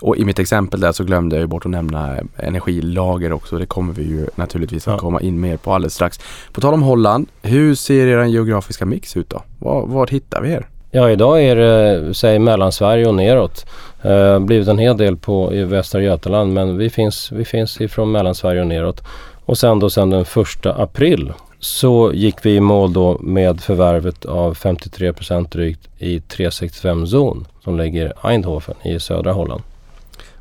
Och 0.00 0.16
i 0.16 0.24
mitt 0.24 0.38
exempel 0.38 0.80
där 0.80 0.92
så 0.92 1.04
glömde 1.04 1.36
jag 1.36 1.40
ju 1.40 1.46
bort 1.46 1.64
att 1.64 1.70
nämna 1.70 2.18
energilager 2.36 3.32
också. 3.32 3.58
Det 3.58 3.66
kommer 3.66 3.92
vi 3.92 4.02
ju 4.02 4.26
naturligtvis 4.34 4.88
att 4.88 4.94
ja. 4.94 4.98
komma 4.98 5.20
in 5.20 5.40
mer 5.40 5.56
på 5.56 5.74
alldeles 5.74 5.94
strax. 5.94 6.20
På 6.52 6.60
tal 6.60 6.74
om 6.74 6.82
Holland, 6.82 7.28
hur 7.42 7.74
ser 7.74 8.06
er 8.06 8.24
geografiska 8.24 8.86
mix 8.86 9.16
ut 9.16 9.30
då? 9.30 9.42
Var, 9.58 9.86
var 9.86 10.06
hittar 10.06 10.42
vi 10.42 10.52
er? 10.52 10.66
Ja, 10.94 11.10
idag 11.10 11.42
är 11.44 11.56
det 11.56 12.14
säg 12.14 12.38
Mellansverige 12.38 13.06
och 13.06 13.14
neråt. 13.14 13.66
Eh, 14.02 14.38
blivit 14.38 14.68
en 14.68 14.78
hel 14.78 14.96
del 14.96 15.16
på, 15.16 15.54
i 15.54 15.64
Västra 15.64 16.02
Götaland 16.02 16.52
men 16.52 16.76
vi 16.76 16.90
finns, 16.90 17.32
vi 17.32 17.44
finns 17.44 17.80
ifrån 17.80 18.12
Mellansverige 18.12 18.60
och 18.60 18.66
neråt. 18.66 19.02
Och 19.44 19.58
sen 19.58 19.78
då 19.78 19.90
sen 19.90 20.10
den 20.10 20.24
första 20.24 20.74
april 20.74 21.32
så 21.58 22.12
gick 22.14 22.46
vi 22.46 22.54
i 22.56 22.60
mål 22.60 22.92
då 22.92 23.18
med 23.18 23.60
förvärvet 23.60 24.24
av 24.24 24.54
53% 24.54 25.48
drygt 25.52 25.88
i 25.98 26.20
365 26.20 27.06
zon 27.06 27.46
som 27.64 27.78
ligger 27.78 28.12
Eindhoven 28.24 28.76
i 28.82 29.00
södra 29.00 29.32
Holland. 29.32 29.62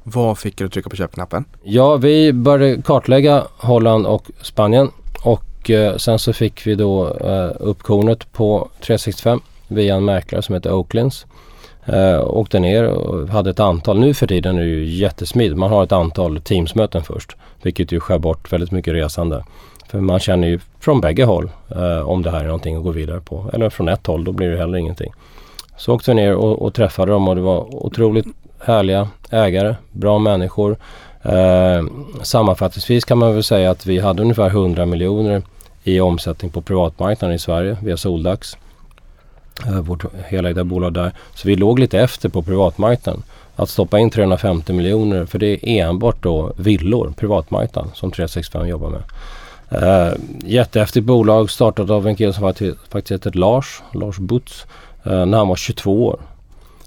Vad 0.03 0.37
fick 0.37 0.61
att 0.61 0.71
trycka 0.71 0.89
på 0.89 0.95
köpknappen? 0.95 1.45
Ja, 1.63 1.95
vi 1.95 2.33
började 2.33 2.81
kartlägga 2.81 3.43
Holland 3.57 4.05
och 4.05 4.31
Spanien 4.41 4.89
och 5.23 5.69
eh, 5.69 5.97
sen 5.97 6.19
så 6.19 6.33
fick 6.33 6.67
vi 6.67 6.75
då 6.75 7.17
eh, 7.17 7.51
upp 7.59 7.83
kornet 7.83 8.31
på 8.31 8.69
365 8.81 9.41
via 9.71 9.95
en 9.95 10.05
mäklare 10.05 10.41
som 10.41 10.55
heter 10.55 10.73
Oaklands. 10.73 11.25
Uh, 11.93 12.21
åkte 12.27 12.59
ner 12.59 12.83
och 12.87 13.29
hade 13.29 13.49
ett 13.49 13.59
antal, 13.59 13.99
nu 13.99 14.13
för 14.13 14.27
tiden 14.27 14.57
är 14.57 14.61
det 14.61 14.67
ju 14.67 14.85
jättesmidigt. 14.85 15.57
Man 15.57 15.69
har 15.69 15.83
ett 15.83 15.91
antal 15.91 16.41
Teamsmöten 16.41 17.03
först. 17.03 17.35
Vilket 17.61 17.91
ju 17.91 17.99
skär 17.99 18.19
bort 18.19 18.53
väldigt 18.53 18.71
mycket 18.71 18.93
resande. 18.93 19.43
För 19.87 19.99
man 19.99 20.19
känner 20.19 20.47
ju 20.47 20.59
från 20.79 21.01
bägge 21.01 21.23
håll 21.23 21.49
uh, 21.75 22.09
om 22.09 22.21
det 22.21 22.31
här 22.31 22.39
är 22.39 22.45
någonting 22.45 22.75
att 22.75 22.83
gå 22.83 22.91
vidare 22.91 23.19
på. 23.19 23.49
Eller 23.53 23.69
från 23.69 23.87
ett 23.87 24.07
håll, 24.07 24.23
då 24.23 24.31
blir 24.31 24.51
det 24.51 24.57
heller 24.57 24.77
ingenting. 24.77 25.13
Så 25.77 25.93
åkte 25.95 26.11
vi 26.11 26.15
ner 26.15 26.35
och, 26.35 26.61
och 26.61 26.73
träffade 26.73 27.11
dem 27.11 27.27
och 27.27 27.35
det 27.35 27.41
var 27.41 27.85
otroligt 27.85 28.25
härliga 28.59 29.07
ägare, 29.29 29.75
bra 29.91 30.19
människor. 30.19 30.77
Uh, 31.25 31.87
sammanfattningsvis 32.21 33.05
kan 33.05 33.17
man 33.17 33.33
väl 33.33 33.43
säga 33.43 33.71
att 33.71 33.85
vi 33.85 33.99
hade 33.99 34.21
ungefär 34.21 34.47
100 34.47 34.85
miljoner 34.85 35.41
i 35.83 35.99
omsättning 35.99 36.51
på 36.51 36.61
privatmarknaden 36.61 37.35
i 37.35 37.39
Sverige 37.39 37.77
via 37.81 37.97
Soldax. 37.97 38.57
Eh, 39.67 39.79
vårt 39.81 40.05
helägda 40.27 40.63
bolag 40.63 40.93
där. 40.93 41.11
Så 41.35 41.47
vi 41.47 41.55
låg 41.55 41.79
lite 41.79 41.99
efter 41.99 42.29
på 42.29 42.41
privatmarknaden. 42.41 43.23
Att 43.55 43.69
stoppa 43.69 43.99
in 43.99 44.09
350 44.09 44.73
miljoner, 44.73 45.25
för 45.25 45.39
det 45.39 45.69
är 45.69 45.87
enbart 45.87 46.23
då 46.23 46.53
villor, 46.57 47.13
privatmarknaden, 47.17 47.91
som 47.93 48.11
365 48.11 48.67
jobbar 48.67 48.89
med. 48.89 49.03
Uh, 49.73 50.13
jättehäftigt 50.45 51.05
bolag 51.05 51.49
startat 51.49 51.89
av 51.89 52.07
en 52.07 52.15
kille 52.15 52.33
som 52.33 52.53
faktiskt 52.89 53.11
heter 53.11 53.31
Lars, 53.31 53.81
Lars 53.93 54.17
Butz, 54.17 54.65
uh, 55.07 55.25
när 55.25 55.37
han 55.37 55.47
var 55.47 55.55
22 55.55 56.05
år. 56.05 56.19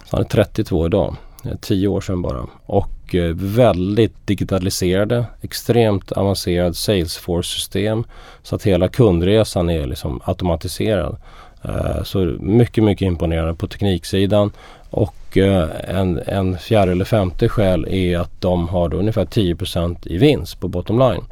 Så 0.05 0.17
han 0.17 0.21
är 0.21 0.29
32 0.29 0.87
idag, 0.87 1.17
10 1.61 1.89
år 1.89 2.01
sedan 2.01 2.23
bara. 2.23 2.47
Och 2.67 3.15
uh, 3.15 3.35
väldigt 3.35 4.27
digitaliserade, 4.27 5.25
extremt 5.41 6.13
avancerad 6.13 6.77
Salesforce-system. 6.77 8.05
Så 8.43 8.57
att 8.57 8.63
hela 8.63 8.89
kundresan 8.89 9.71
är 9.71 9.87
liksom 9.87 10.21
automatiserad. 10.25 11.17
Eh, 11.65 12.03
så 12.03 12.19
mycket, 12.41 12.85
mycket 12.85 13.07
imponerande 13.07 13.55
på 13.55 13.67
tekniksidan. 13.67 14.51
Och 14.91 15.37
eh, 15.37 15.69
en, 15.89 16.21
en 16.27 16.59
fjärde 16.59 16.93
eller 16.93 17.05
femte 17.05 17.49
skäl 17.49 17.87
är 17.89 18.19
att 18.19 18.41
de 18.41 18.69
har 18.69 18.89
då 18.89 18.97
ungefär 18.97 19.25
10% 19.25 20.09
i 20.09 20.19
vinst 20.19 20.61
på 20.61 20.69
bottom 20.69 20.99
line. 20.99 21.25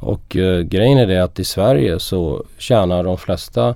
Och 0.00 0.36
eh, 0.36 0.60
grejen 0.60 0.98
är 0.98 1.06
det 1.06 1.24
att 1.24 1.38
i 1.38 1.44
Sverige 1.44 1.98
så 1.98 2.44
tjänar 2.58 3.04
de 3.04 3.18
flesta 3.18 3.74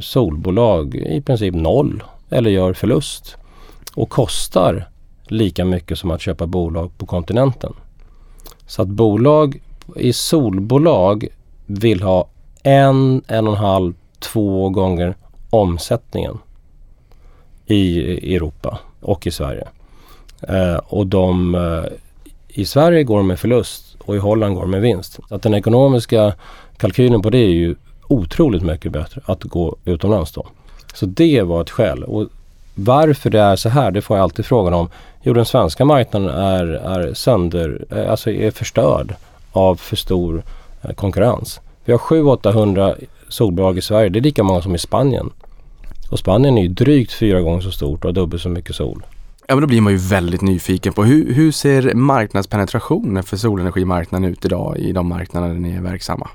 solbolag 0.00 0.94
i 0.94 1.20
princip 1.20 1.54
noll 1.54 2.02
eller 2.30 2.50
gör 2.50 2.72
förlust. 2.72 3.36
Och 3.94 4.08
kostar 4.08 4.88
lika 5.26 5.64
mycket 5.64 5.98
som 5.98 6.10
att 6.10 6.20
köpa 6.20 6.46
bolag 6.46 6.98
på 6.98 7.06
kontinenten. 7.06 7.72
Så 8.66 8.82
att 8.82 8.88
bolag 8.88 9.60
i 9.96 10.12
solbolag 10.12 11.26
vill 11.66 12.02
ha 12.02 12.28
en, 12.62 13.22
en 13.26 13.46
och 13.48 13.54
en 13.54 13.60
halv 13.60 13.94
två 14.32 14.68
gånger 14.68 15.14
omsättningen 15.50 16.38
i 17.66 17.98
Europa 18.34 18.78
och 19.00 19.26
i 19.26 19.30
Sverige. 19.30 19.68
Eh, 20.48 20.76
och 20.76 21.06
de 21.06 21.54
eh, 21.54 21.84
i 22.48 22.64
Sverige 22.64 23.04
går 23.04 23.22
med 23.22 23.38
förlust 23.38 23.96
och 23.98 24.16
i 24.16 24.18
Holland 24.18 24.54
går 24.54 24.66
med 24.66 24.80
vinst. 24.80 25.18
Så 25.28 25.34
att 25.34 25.42
den 25.42 25.54
ekonomiska 25.54 26.34
kalkylen 26.76 27.22
på 27.22 27.30
det 27.30 27.38
är 27.38 27.50
ju 27.50 27.74
otroligt 28.08 28.62
mycket 28.62 28.92
bättre 28.92 29.20
att 29.24 29.42
gå 29.42 29.76
utomlands 29.84 30.32
då. 30.32 30.46
Så 30.94 31.06
det 31.06 31.42
var 31.42 31.60
ett 31.60 31.70
skäl. 31.70 32.04
Och 32.04 32.28
varför 32.74 33.30
det 33.30 33.40
är 33.40 33.56
så 33.56 33.68
här, 33.68 33.90
det 33.90 34.02
får 34.02 34.16
jag 34.16 34.24
alltid 34.24 34.46
frågan 34.46 34.74
om. 34.74 34.88
Jo, 35.22 35.32
den 35.32 35.44
svenska 35.44 35.84
marknaden 35.84 36.28
är, 36.28 36.66
är 36.66 37.14
sönder, 37.14 37.84
eh, 37.90 38.10
alltså 38.10 38.30
är 38.30 38.50
förstörd 38.50 39.14
av 39.52 39.76
för 39.76 39.96
stor 39.96 40.42
eh, 40.82 40.92
konkurrens. 40.92 41.60
Vi 41.84 41.92
har 41.92 41.98
700-800 41.98 43.04
solbolag 43.34 43.78
i 43.78 43.82
Sverige. 43.82 44.08
Det 44.08 44.18
är 44.18 44.22
lika 44.22 44.42
många 44.42 44.62
som 44.62 44.74
i 44.74 44.78
Spanien. 44.78 45.30
Och 46.10 46.18
Spanien 46.18 46.58
är 46.58 46.62
ju 46.62 46.68
drygt 46.68 47.12
fyra 47.12 47.40
gånger 47.40 47.60
så 47.60 47.70
stort 47.70 48.04
och 48.04 48.08
har 48.08 48.12
dubbelt 48.12 48.42
så 48.42 48.48
mycket 48.48 48.76
sol. 48.76 49.02
Ja 49.46 49.54
men 49.54 49.60
då 49.60 49.66
blir 49.66 49.80
man 49.80 49.92
ju 49.92 49.98
väldigt 49.98 50.42
nyfiken 50.42 50.92
på 50.92 51.04
hur, 51.04 51.34
hur 51.34 51.52
ser 51.52 51.94
marknadspenetrationen 51.94 53.22
för 53.22 53.36
solenergimarknaden 53.36 54.30
ut 54.30 54.44
idag 54.44 54.78
i 54.78 54.92
de 54.92 55.06
marknader 55.06 55.48
där 55.48 55.54
ni 55.54 55.72
är 55.72 55.80
verksamma? 55.80 56.28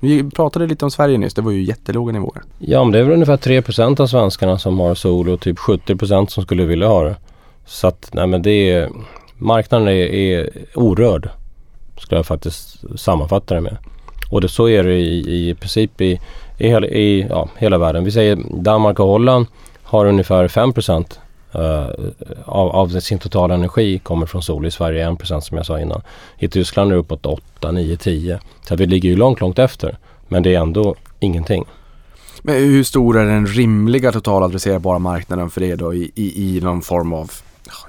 Vi 0.00 0.30
pratade 0.30 0.66
lite 0.66 0.84
om 0.84 0.90
Sverige 0.90 1.18
nyss, 1.18 1.34
det 1.34 1.42
var 1.42 1.52
ju 1.52 1.62
jättelåga 1.62 2.12
nivåer. 2.12 2.42
Ja, 2.58 2.84
men 2.84 2.92
det 2.92 2.98
är 2.98 3.02
väl 3.02 3.12
ungefär 3.12 3.36
3% 3.36 4.00
av 4.00 4.06
svenskarna 4.06 4.58
som 4.58 4.80
har 4.80 4.94
sol 4.94 5.28
och 5.28 5.40
typ 5.40 5.58
70% 5.58 6.26
som 6.26 6.42
skulle 6.42 6.64
vilja 6.64 6.88
ha 6.88 7.04
det. 7.04 7.16
Så 7.66 7.86
att, 7.86 8.10
nej 8.12 8.26
men 8.26 8.42
det 8.42 8.70
är, 8.70 8.90
marknaden 9.36 9.88
är, 9.88 9.92
är 9.92 10.50
orörd. 10.74 11.30
Skulle 11.98 12.18
jag 12.18 12.26
faktiskt 12.26 12.84
sammanfatta 12.96 13.54
det 13.54 13.60
med. 13.60 13.76
Och 14.30 14.40
det, 14.40 14.48
så 14.48 14.68
är 14.68 14.84
det 14.84 14.94
i, 14.94 15.48
i 15.48 15.54
princip 15.54 16.00
i, 16.00 16.20
i, 16.58 16.68
hela, 16.68 16.86
i 16.86 17.26
ja, 17.30 17.48
hela 17.56 17.78
världen. 17.78 18.04
Vi 18.04 18.10
säger 18.10 18.38
Danmark 18.50 19.00
och 19.00 19.06
Holland 19.06 19.46
har 19.82 20.06
ungefär 20.06 20.48
5 20.48 20.72
Uh, 21.54 21.62
eh, 21.62 21.88
av, 22.44 22.68
av 22.68 23.00
sin 23.00 23.18
totala 23.18 23.54
energi 23.54 23.98
kommer 23.98 24.26
från 24.26 24.42
sol. 24.42 24.66
I 24.66 24.70
Sverige 24.70 25.08
1% 25.08 25.40
som 25.40 25.56
jag 25.56 25.66
sa 25.66 25.80
innan. 25.80 26.02
I 26.38 26.48
Tyskland 26.48 26.90
är 26.90 26.94
det 26.94 27.00
uppåt 27.00 27.26
8, 27.26 27.72
9, 27.72 27.96
10. 27.96 28.40
Så 28.62 28.76
vi 28.76 28.86
ligger 28.86 29.08
ju 29.08 29.16
långt, 29.16 29.40
långt 29.40 29.58
efter. 29.58 29.98
Men 30.28 30.42
det 30.42 30.54
är 30.54 30.60
ändå 30.60 30.94
ingenting. 31.20 31.64
Men 32.42 32.54
hur 32.54 32.84
stor 32.84 33.18
är 33.18 33.24
den 33.24 33.46
rimliga 33.46 34.12
totaladresserbara 34.12 34.98
marknaden 34.98 35.50
för 35.50 35.62
er 35.62 35.76
då 35.76 35.94
i, 35.94 36.12
i, 36.14 36.56
i 36.56 36.60
någon 36.60 36.82
form 36.82 37.12
av, 37.12 37.30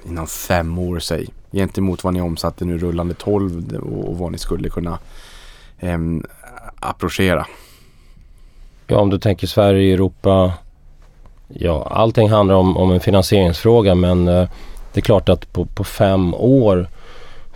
inom 0.06 0.26
fem 0.26 0.78
år 0.78 0.98
säg, 0.98 1.28
gentemot 1.52 2.04
vad 2.04 2.14
ni 2.14 2.20
omsatte 2.20 2.64
nu 2.64 2.78
rullande 2.78 3.14
12 3.14 3.76
och, 3.76 4.08
och 4.08 4.18
vad 4.18 4.32
ni 4.32 4.38
skulle 4.38 4.68
kunna 4.68 4.98
eh, 5.80 5.98
approchera? 6.80 7.46
Ja, 8.86 8.98
om 8.98 9.10
du 9.10 9.18
tänker 9.18 9.46
Sverige, 9.46 9.94
Europa, 9.94 10.52
Ja, 11.54 11.88
allting 11.90 12.30
handlar 12.30 12.54
om, 12.54 12.76
om 12.76 12.92
en 12.92 13.00
finansieringsfråga 13.00 13.94
men 13.94 14.28
eh, 14.28 14.48
det 14.92 15.00
är 15.00 15.02
klart 15.02 15.28
att 15.28 15.52
på, 15.52 15.64
på 15.64 15.84
fem 15.84 16.34
år 16.34 16.88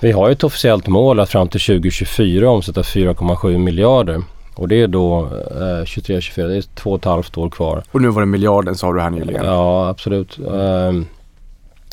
vi 0.01 0.13
har 0.13 0.31
ett 0.31 0.45
officiellt 0.45 0.87
mål 0.87 1.21
att 1.21 1.31
fram 1.31 1.49
till 1.49 1.61
2024 1.61 2.51
omsätta 2.51 2.83
4,7 2.83 3.59
miljarder. 3.59 4.23
Och 4.55 4.69
det 4.69 4.81
är 4.83 4.87
då 4.87 5.21
eh, 5.51 5.85
23-24, 5.85 6.49
det 6.49 6.57
är 6.57 6.63
två 6.63 6.91
och 6.91 6.99
ett 6.99 7.05
halvt 7.05 7.39
år 7.39 7.51
kvar. 7.51 7.83
Och 7.93 8.03
nu 8.03 8.09
var 8.09 8.23
det 8.23 8.27
miljarden 8.27 8.75
sa 8.75 8.93
du 8.93 9.01
här 9.01 9.11
nyligen. 9.11 9.45
Ja, 9.45 9.89
absolut. 9.89 10.39
Eh, 10.39 10.93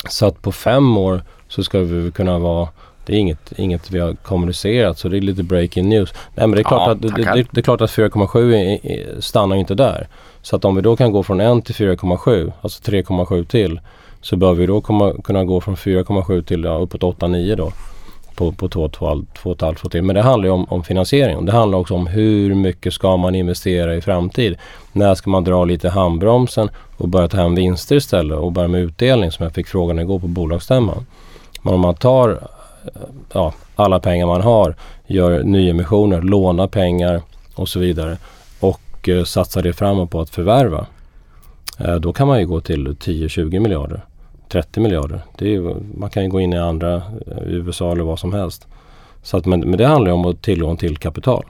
så 0.08 0.26
att 0.26 0.42
på 0.42 0.52
fem 0.52 0.98
år 0.98 1.22
så 1.48 1.64
ska 1.64 1.78
vi 1.78 2.10
kunna 2.10 2.38
vara 2.38 2.68
det 3.06 3.12
är 3.12 3.18
inget, 3.18 3.52
inget 3.56 3.90
vi 3.90 3.98
har 3.98 4.14
kommunicerat 4.14 4.98
så 4.98 5.08
det 5.08 5.16
är 5.16 5.20
lite 5.20 5.42
breaking 5.42 5.88
news. 5.88 6.12
Nej 6.34 6.46
men 6.46 6.50
det 6.50 6.60
är 6.60 6.64
klart 6.64 6.82
ja, 6.86 6.92
att, 6.92 7.02
det, 7.02 7.08
det, 7.08 7.46
det, 7.50 7.60
är 7.60 7.62
klart 7.62 7.80
att 7.80 7.90
4,7 7.90 9.20
stannar 9.20 9.56
inte 9.56 9.74
där. 9.74 10.08
Så 10.42 10.56
att 10.56 10.64
om 10.64 10.76
vi 10.76 10.82
då 10.82 10.96
kan 10.96 11.12
gå 11.12 11.22
från 11.22 11.40
1 11.40 11.64
till 11.64 11.74
4,7, 11.74 12.52
alltså 12.60 12.90
3,7 12.90 13.44
till, 13.44 13.80
så 14.20 14.36
bör 14.36 14.54
vi 14.54 14.66
då 14.66 14.80
komma, 14.80 15.12
kunna 15.24 15.44
gå 15.44 15.60
från 15.60 15.76
4,7 15.76 16.42
till 16.42 16.64
ja, 16.64 16.78
uppåt 16.78 17.00
8-9 17.00 17.56
då 17.56 17.72
på, 18.34 18.52
på 18.52 18.68
2,5 18.68 19.88
till. 19.88 20.02
Men 20.02 20.14
det 20.14 20.22
handlar 20.22 20.48
ju 20.48 20.52
om, 20.52 20.64
om 20.64 20.84
finansiering. 20.84 21.46
Det 21.46 21.52
handlar 21.52 21.78
också 21.78 21.94
om 21.94 22.06
hur 22.06 22.54
mycket 22.54 22.94
ska 22.94 23.16
man 23.16 23.34
investera 23.34 23.94
i 23.94 24.00
framtid. 24.00 24.56
När 24.92 25.14
ska 25.14 25.30
man 25.30 25.44
dra 25.44 25.64
lite 25.64 25.88
handbromsen 25.88 26.70
och 26.96 27.08
börja 27.08 27.28
ta 27.28 27.36
hem 27.36 27.54
vinster 27.54 27.96
istället 27.96 28.38
och 28.38 28.52
börja 28.52 28.68
med 28.68 28.80
utdelning 28.80 29.32
som 29.32 29.42
jag 29.42 29.54
fick 29.54 29.66
frågan 29.66 29.98
igår 29.98 30.18
på 30.18 30.26
bolagsstämman. 30.26 31.06
Men 31.62 31.74
om 31.74 31.80
man 31.80 31.94
tar 31.94 32.48
Eh, 32.84 33.02
ja, 33.32 33.52
alla 33.76 34.00
pengar 34.00 34.26
man 34.26 34.40
har, 34.40 34.76
gör 35.06 35.42
nyemissioner, 35.42 36.22
lånar 36.22 36.66
pengar 36.66 37.22
och 37.54 37.68
så 37.68 37.78
vidare 37.78 38.16
och 38.60 39.08
eh, 39.08 39.24
satsar 39.24 39.62
det 39.62 39.72
framåt 39.72 40.10
på 40.10 40.20
att 40.20 40.30
förvärva. 40.30 40.86
Eh, 41.78 41.94
då 41.94 42.12
kan 42.12 42.26
man 42.26 42.38
ju 42.38 42.46
gå 42.46 42.60
till 42.60 42.88
10-20 42.88 43.60
miljarder, 43.60 44.04
30 44.48 44.80
miljarder. 44.80 45.20
Det 45.38 45.54
är, 45.54 45.76
man 45.98 46.10
kan 46.10 46.24
ju 46.24 46.28
gå 46.28 46.40
in 46.40 46.52
i 46.52 46.58
andra, 46.58 46.94
eh, 46.96 47.42
USA 47.44 47.92
eller 47.92 48.04
vad 48.04 48.18
som 48.18 48.32
helst. 48.32 48.66
Så 49.22 49.36
att, 49.36 49.46
men, 49.46 49.60
men 49.60 49.78
det 49.78 49.86
handlar 49.86 50.10
ju 50.10 50.14
om 50.14 50.26
att 50.26 50.42
tillgång 50.42 50.76
till 50.76 50.96
kapital. 50.96 51.44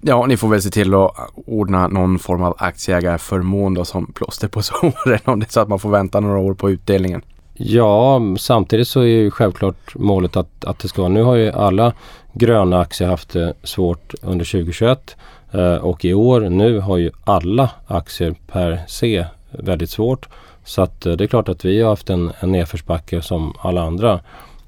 Ja, 0.00 0.26
ni 0.26 0.36
får 0.36 0.48
väl 0.48 0.62
se 0.62 0.70
till 0.70 0.94
att 0.94 1.18
eh, 1.18 1.24
ordna 1.46 1.88
någon 1.88 2.18
form 2.18 2.42
av 2.42 2.54
aktieägarförmån 2.58 3.74
då 3.74 3.84
som 3.84 4.12
plåster 4.12 4.48
på 4.48 4.62
såren 4.62 5.20
om 5.24 5.40
det 5.40 5.46
är 5.46 5.52
så 5.52 5.60
att 5.60 5.68
man 5.68 5.78
får 5.78 5.90
vänta 5.90 6.20
några 6.20 6.38
år 6.38 6.54
på 6.54 6.70
utdelningen. 6.70 7.22
Ja, 7.58 8.20
samtidigt 8.38 8.88
så 8.88 9.00
är 9.00 9.06
ju 9.06 9.30
självklart 9.30 9.94
målet 9.94 10.36
att, 10.36 10.64
att 10.64 10.78
det 10.78 10.88
ska 10.88 11.02
vara. 11.02 11.12
Nu 11.12 11.22
har 11.22 11.34
ju 11.34 11.50
alla 11.50 11.92
gröna 12.32 12.80
aktier 12.80 13.08
haft 13.08 13.32
det 13.32 13.54
svårt 13.62 14.14
under 14.22 14.44
2021 14.44 15.16
eh, 15.52 15.74
och 15.74 16.04
i 16.04 16.14
år 16.14 16.40
nu 16.40 16.78
har 16.78 16.96
ju 16.96 17.10
alla 17.24 17.70
aktier 17.86 18.34
per 18.46 18.80
se 18.88 19.24
väldigt 19.50 19.90
svårt. 19.90 20.28
Så 20.64 20.82
att 20.82 21.06
eh, 21.06 21.12
det 21.12 21.24
är 21.24 21.28
klart 21.28 21.48
att 21.48 21.64
vi 21.64 21.82
har 21.82 21.90
haft 21.90 22.10
en, 22.10 22.32
en 22.40 22.52
nedförsbacke 22.52 23.22
som 23.22 23.54
alla 23.58 23.82
andra. 23.82 24.20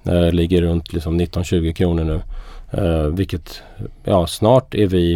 Eh, 0.04 0.32
ligger 0.32 0.62
runt 0.62 0.92
liksom 0.92 1.20
19-20 1.20 1.72
kronor 1.72 2.04
nu. 2.04 2.20
Eh, 2.70 3.06
vilket, 3.06 3.62
ja 4.04 4.26
snart 4.26 4.74
är 4.74 4.86
vi 4.86 5.14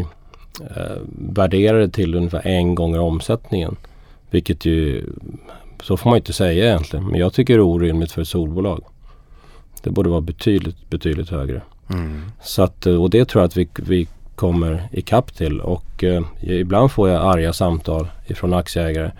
eh, 0.61 0.97
värderade 1.29 1.89
till 1.89 2.15
ungefär 2.15 2.47
en 2.47 2.75
gånger 2.75 3.01
omsättningen. 3.01 3.77
Vilket 4.31 4.65
ju 4.65 5.05
så 5.83 5.97
får 5.97 6.11
man 6.11 6.17
inte 6.17 6.33
säga 6.33 6.65
egentligen. 6.65 7.07
Men 7.07 7.21
jag 7.21 7.33
tycker 7.33 7.55
det 7.55 7.61
är 7.61 7.65
orimligt 7.65 8.13
för 8.13 8.23
ett 8.23 8.29
solbolag. 8.29 8.85
Det 9.83 9.91
borde 9.91 10.11
vara 10.11 10.21
betydligt, 10.21 10.91
betydligt 10.91 11.31
högre. 11.31 11.63
Mm. 11.91 12.23
Så 12.43 12.63
att, 12.63 12.87
och 12.87 13.11
det 13.11 13.25
tror 13.25 13.43
jag 13.43 13.49
att 13.49 13.57
vi, 13.57 13.69
vi 13.75 14.09
kommer 14.35 14.89
ikapp 14.93 15.35
till. 15.35 15.61
Och 15.61 16.05
eh, 16.05 16.23
ibland 16.41 16.93
får 16.93 17.09
jag 17.09 17.23
arga 17.23 17.53
samtal 17.53 18.09
ifrån 18.27 18.55
aktieägare 18.55 19.11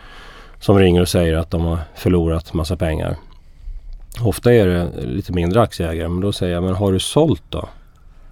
som 0.61 0.79
ringer 0.79 1.01
och 1.01 1.09
säger 1.09 1.37
att 1.37 1.51
de 1.51 1.65
har 1.65 1.79
förlorat 1.95 2.55
massa 2.55 2.77
pengar. 2.77 3.17
Ofta 4.21 4.55
är 4.55 4.67
det 4.67 5.07
lite 5.07 5.33
mindre 5.33 5.61
aktieägare 5.61 6.09
men 6.09 6.21
då 6.21 6.33
säger 6.33 6.55
jag, 6.55 6.63
men 6.63 6.75
har 6.75 6.93
du 6.93 7.01
sålt 7.01 7.43
då? 7.49 7.69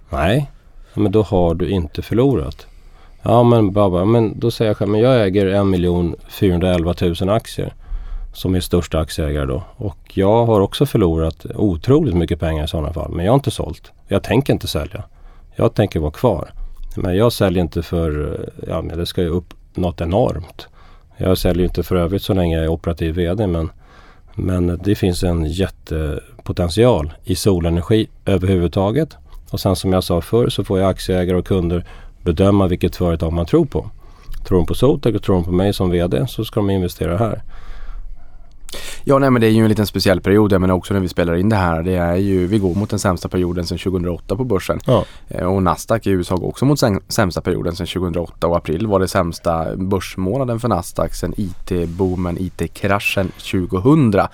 Nej, 0.09 0.51
men 0.93 1.11
då 1.11 1.21
har 1.21 1.55
du 1.55 1.69
inte 1.69 2.01
förlorat. 2.01 2.67
Ja 3.21 3.43
men 3.43 3.71
babba, 3.71 4.05
men 4.05 4.39
då 4.39 4.51
säger 4.51 4.69
jag 4.69 4.77
själv, 4.77 4.91
men 4.91 5.01
jag 5.01 5.23
äger 5.23 5.45
1 5.45 6.19
411 6.27 6.93
000 7.21 7.29
aktier 7.29 7.73
som 8.33 8.55
är 8.55 8.59
största 8.59 8.99
aktieägare 8.99 9.45
då. 9.45 9.63
Och 9.77 9.97
jag 10.13 10.45
har 10.45 10.61
också 10.61 10.85
förlorat 10.85 11.45
otroligt 11.55 12.15
mycket 12.15 12.39
pengar 12.39 12.63
i 12.63 12.67
sådana 12.67 12.93
fall. 12.93 13.11
Men 13.11 13.25
jag 13.25 13.31
har 13.31 13.37
inte 13.37 13.51
sålt. 13.51 13.91
Jag 14.07 14.23
tänker 14.23 14.53
inte 14.53 14.67
sälja. 14.67 15.03
Jag 15.55 15.73
tänker 15.73 15.99
vara 15.99 16.11
kvar. 16.11 16.51
Men 16.95 17.15
jag 17.15 17.33
säljer 17.33 17.61
inte 17.61 17.83
för, 17.83 18.39
ja 18.67 18.81
men 18.81 18.97
det 18.97 19.05
ska 19.05 19.21
ju 19.21 19.29
upp 19.29 19.53
något 19.73 20.01
enormt. 20.01 20.67
Jag 21.17 21.37
säljer 21.37 21.63
inte 21.63 21.83
för 21.83 21.95
övrigt 21.95 22.23
så 22.23 22.33
länge 22.33 22.55
jag 22.55 22.65
är 22.65 22.69
operativ 22.69 23.15
VD 23.15 23.47
men, 23.47 23.69
men 24.35 24.79
det 24.83 24.95
finns 24.95 25.23
en 25.23 25.45
jättepotential 25.45 27.13
i 27.23 27.35
solenergi 27.35 28.07
överhuvudtaget. 28.25 29.17
Och 29.51 29.59
sen 29.59 29.75
som 29.75 29.93
jag 29.93 30.03
sa 30.03 30.21
förr 30.21 30.49
så 30.49 30.63
får 30.63 30.79
jag 30.79 30.89
aktieägare 30.89 31.37
och 31.37 31.47
kunder 31.47 31.85
bedöma 32.23 32.67
vilket 32.67 32.95
företag 32.95 33.33
man 33.33 33.45
tror 33.45 33.65
på. 33.65 33.89
Tror 34.47 34.57
de 34.57 34.65
på 34.65 34.75
Sotek 34.75 35.15
och 35.15 35.23
tror 35.23 35.35
de 35.35 35.43
på 35.43 35.51
mig 35.51 35.73
som 35.73 35.89
VD 35.89 36.27
så 36.27 36.45
ska 36.45 36.59
de 36.59 36.69
investera 36.69 37.17
här. 37.17 37.41
Ja, 39.03 39.19
nej, 39.19 39.29
men 39.31 39.41
det 39.41 39.47
är 39.47 39.51
ju 39.51 39.63
en 39.63 39.69
liten 39.69 39.87
speciell 39.87 40.21
period. 40.21 40.51
Jag 40.51 40.61
menar 40.61 40.73
också 40.73 40.93
när 40.93 41.01
vi 41.01 41.07
spelar 41.07 41.35
in 41.35 41.49
det 41.49 41.55
här. 41.55 41.83
Det 41.83 41.95
är 41.95 42.15
ju, 42.15 42.47
vi 42.47 42.57
går 42.59 42.75
mot 42.75 42.89
den 42.89 42.99
sämsta 42.99 43.29
perioden 43.29 43.65
sedan 43.65 43.77
2008 43.77 44.35
på 44.35 44.43
börsen. 44.43 44.79
Ja. 44.85 45.05
Eh, 45.27 45.45
och 45.45 45.63
Nasdaq 45.63 46.07
i 46.07 46.09
USA 46.09 46.35
går 46.35 46.47
också 46.47 46.65
mot 46.65 46.79
sämsta 47.07 47.41
perioden 47.41 47.75
sedan 47.75 47.87
2008 47.87 48.47
och 48.47 48.57
april 48.57 48.87
var 48.87 48.99
det 48.99 49.07
sämsta 49.07 49.75
börsmånaden 49.75 50.59
för 50.59 50.67
Nasdaq 50.67 51.15
sedan 51.15 51.33
IT-boomen, 51.37 52.37
IT-kraschen 52.39 53.31
2000. 53.51 54.13
Ja. 54.13 54.29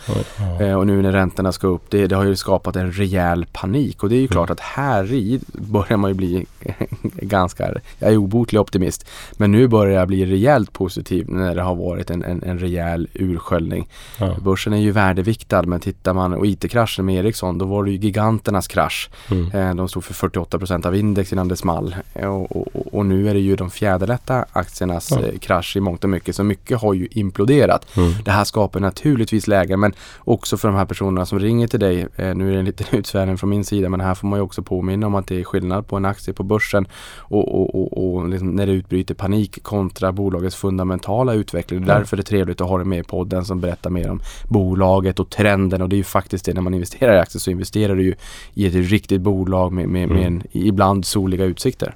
Eh, 0.61 0.73
och 0.73 0.87
nu 0.87 1.01
när 1.01 1.11
räntorna 1.11 1.51
ska 1.51 1.67
upp, 1.67 1.83
det, 1.89 2.07
det, 2.07 2.15
har 2.15 2.23
ju 2.23 2.35
skapat 2.35 2.75
en 2.75 2.91
rejäl 2.91 3.45
panik 3.53 4.03
och 4.03 4.09
det 4.09 4.15
är 4.15 4.19
ju 4.19 4.23
mm. 4.23 4.31
klart 4.31 4.49
att 4.49 4.59
här 4.59 5.13
i 5.13 5.39
börjar 5.53 5.97
man 5.97 6.11
ju 6.11 6.15
bli 6.15 6.45
ganska, 7.01 7.71
jag 7.99 8.11
är 8.11 8.17
obotlig 8.17 8.61
optimist, 8.61 9.05
men 9.33 9.51
nu 9.51 9.67
börjar 9.67 9.99
jag 9.99 10.07
bli 10.07 10.25
rejält 10.25 10.73
positiv 10.73 11.29
när 11.29 11.55
det 11.55 11.61
har 11.61 11.75
varit 11.75 12.09
en, 12.09 12.23
en, 12.23 12.43
en 12.43 12.59
rejäl 12.59 13.07
ursköljning. 13.13 13.87
Ja. 14.17 14.35
Börsen 14.57 14.73
är 14.73 14.77
ju 14.77 14.91
värdeviktad 14.91 15.63
men 15.63 15.79
tittar 15.79 16.13
man 16.13 16.33
och 16.33 16.45
IT-kraschen 16.45 17.05
med 17.05 17.25
Ericsson 17.25 17.57
då 17.57 17.65
var 17.65 17.83
det 17.83 17.91
ju 17.91 17.97
giganternas 17.97 18.67
krasch. 18.67 19.09
Mm. 19.31 19.51
Eh, 19.51 19.75
de 19.75 19.89
stod 19.89 20.03
för 20.03 20.29
48% 20.29 20.87
av 20.87 20.95
index 20.95 21.33
innan 21.33 21.47
det 21.47 21.55
small 21.55 21.95
eh, 22.13 22.27
och, 22.27 22.55
och, 22.55 22.93
och, 22.93 23.05
nu 23.05 23.29
är 23.29 23.33
det 23.33 23.39
ju 23.39 23.55
de 23.55 23.69
fjäderlätta 23.69 24.45
aktiernas 24.51 25.11
ja. 25.11 25.19
Eh, 25.19 25.39
krasch 25.39 25.77
i 25.77 25.79
mångt 25.79 26.03
och 26.03 26.09
mycket 26.09 26.35
så 26.35 26.43
mycket 26.43 26.81
har 26.81 26.93
ju 26.93 27.07
imploderat. 27.11 27.97
Mm. 27.97 28.13
Det 28.25 28.31
här 28.31 28.43
skapar 28.43 28.79
naturligtvis 28.79 29.47
lägen 29.47 29.79
men 29.79 29.93
också 30.19 30.57
för 30.57 30.67
de 30.67 30.77
här 30.77 30.85
personerna 30.85 31.25
som 31.25 31.39
ringer 31.39 31.67
till 31.67 31.79
dig. 31.79 32.07
Nu 32.17 32.49
är 32.49 32.53
det 32.53 32.59
en 32.59 32.65
liten 32.65 32.87
utsvävning 32.99 33.37
från 33.37 33.49
min 33.49 33.65
sida 33.65 33.89
men 33.89 34.01
här 34.01 34.15
får 34.15 34.27
man 34.27 34.39
ju 34.39 34.43
också 34.43 34.61
påminna 34.61 35.07
om 35.07 35.15
att 35.15 35.27
det 35.27 35.39
är 35.39 35.43
skillnad 35.43 35.87
på 35.87 35.97
en 35.97 36.05
aktie 36.05 36.33
på 36.33 36.43
börsen 36.43 36.87
och, 37.17 37.75
och, 37.75 38.15
och, 38.15 38.29
liksom 38.29 38.55
när 38.55 38.65
det 38.65 38.71
utbryter 38.71 39.13
panik 39.13 39.63
kontra 39.63 40.11
bolagets 40.11 40.55
fundamentala 40.55 41.33
utveckling. 41.33 41.85
Därför 41.85 42.15
är 42.15 42.17
det 42.17 42.23
trevligt 42.23 42.61
att 42.61 42.69
ha 42.69 42.77
dig 42.77 42.85
med 42.85 42.99
i 42.99 43.03
podden 43.03 43.45
som 43.45 43.61
berättar 43.61 43.89
mer 43.89 44.09
om 44.09 44.21
bolaget 44.47 45.19
och 45.19 45.29
trenden 45.29 45.81
och 45.81 45.89
det 45.89 45.95
är 45.95 45.97
ju 45.97 46.03
faktiskt 46.03 46.45
det 46.45 46.53
när 46.53 46.61
man 46.61 46.73
investerar 46.73 47.15
i 47.15 47.19
aktier 47.19 47.39
så 47.39 47.51
investerar 47.51 47.95
du 47.95 48.03
ju 48.03 48.15
i 48.53 48.67
ett 48.67 48.73
riktigt 48.91 49.21
bolag 49.21 49.71
med, 49.73 49.89
med, 49.89 50.09
med 50.09 50.25
en, 50.27 50.43
ibland 50.51 51.05
soliga 51.05 51.45
utsikter. 51.45 51.95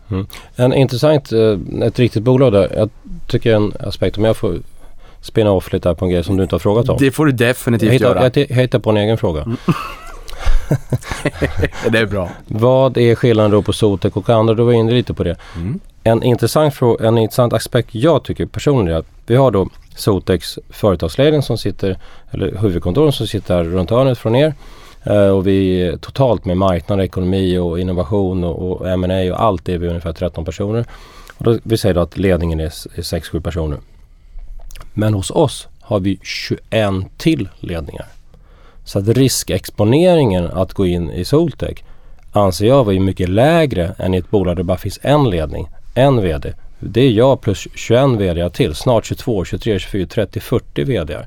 En 0.55 0.73
intressant, 0.73 1.31
eh, 1.31 1.57
ett 1.87 1.99
riktigt 1.99 2.23
bolag 2.23 2.51
där. 2.53 2.71
Jag 2.75 2.89
tycker 3.27 3.55
en 3.55 3.73
aspekt, 3.79 4.17
om 4.17 4.23
jag 4.23 4.37
får 4.37 4.59
spinna 5.21 5.51
off 5.51 5.73
lite 5.73 5.89
här 5.89 5.95
på 5.95 6.05
en 6.05 6.11
grej 6.11 6.23
som 6.23 6.37
du 6.37 6.43
inte 6.43 6.55
har 6.55 6.59
frågat 6.59 6.89
om. 6.89 6.97
Det 6.99 7.11
får 7.11 7.25
du 7.25 7.31
Jag 7.31 7.37
definitivt 7.37 7.91
hittar, 7.91 8.05
göra. 8.05 8.23
jag 8.23 8.31
ti- 8.31 8.53
hittar 8.53 8.79
på 8.79 8.89
en 8.89 8.97
egen 8.97 9.17
fråga. 9.17 9.45
Det 11.91 11.97
är 11.99 12.05
bra. 12.05 12.29
Vad 12.47 12.97
är 12.97 13.15
skillnaden 13.15 13.51
då 13.51 13.61
på 13.61 13.73
Sotec 13.73 14.13
och 14.13 14.29
andra? 14.29 14.53
Du 14.53 14.63
var 14.63 14.71
inne 14.73 14.91
lite 14.91 15.13
på 15.13 15.23
det. 15.23 15.35
Mm. 15.55 15.79
En 16.03 16.23
intressant, 16.23 16.73
en 17.01 17.17
intressant 17.17 17.53
aspekt 17.53 17.95
jag 17.95 18.23
tycker 18.23 18.45
personligen 18.45 18.95
är 18.95 18.99
att 18.99 19.07
vi 19.27 19.35
har 19.35 19.51
då 19.51 19.69
Sotex 20.01 20.59
företagsledning 20.69 21.41
som 21.41 21.57
sitter, 21.57 21.97
eller 22.31 22.57
huvudkontoren 22.57 23.11
som 23.11 23.27
sitter 23.27 23.55
här 23.55 23.63
runt 23.63 23.89
hörnet 23.89 24.17
från 24.17 24.35
er. 24.35 24.53
Eh, 25.03 25.27
och 25.27 25.47
vi 25.47 25.91
totalt 26.01 26.45
med 26.45 26.57
marknad, 26.57 27.01
ekonomi 27.01 27.57
och 27.57 27.79
innovation 27.79 28.43
och, 28.43 28.71
och 28.71 28.89
M&A 28.89 29.33
och 29.33 29.43
allt 29.43 29.69
är 29.69 29.77
vi 29.77 29.87
ungefär 29.87 30.13
13 30.13 30.45
personer. 30.45 30.85
Och 31.37 31.43
då, 31.43 31.59
vi 31.63 31.77
säger 31.77 31.95
då 31.95 32.01
att 32.01 32.17
ledningen 32.17 32.59
är, 32.59 32.65
är 32.65 33.01
6-7 33.01 33.41
personer. 33.41 33.77
Men 34.93 35.13
hos 35.13 35.31
oss 35.31 35.67
har 35.81 35.99
vi 35.99 36.19
21 36.21 36.59
till 37.17 37.49
ledningar. 37.59 38.05
Så 38.83 38.99
att 38.99 39.07
riskexponeringen 39.07 40.47
att 40.47 40.73
gå 40.73 40.85
in 40.85 41.11
i 41.11 41.25
Soltech 41.25 41.83
anser 42.31 42.65
jag 42.65 42.83
var 42.83 42.93
mycket 42.93 43.29
lägre 43.29 43.95
än 43.97 44.13
i 44.13 44.17
ett 44.17 44.29
bolag 44.29 44.55
där 44.55 44.55
det 44.55 44.63
bara 44.63 44.77
finns 44.77 44.99
en 45.01 45.29
ledning, 45.29 45.69
en 45.95 46.21
VD. 46.21 46.53
Det 46.83 47.01
är 47.01 47.11
jag 47.11 47.41
plus 47.41 47.67
21 47.75 48.09
VD 48.19 48.49
till, 48.49 48.75
snart 48.75 49.05
22, 49.05 49.45
23, 49.45 49.79
24, 49.79 50.07
30, 50.07 50.39
40 50.39 50.83
VD. 50.83 51.17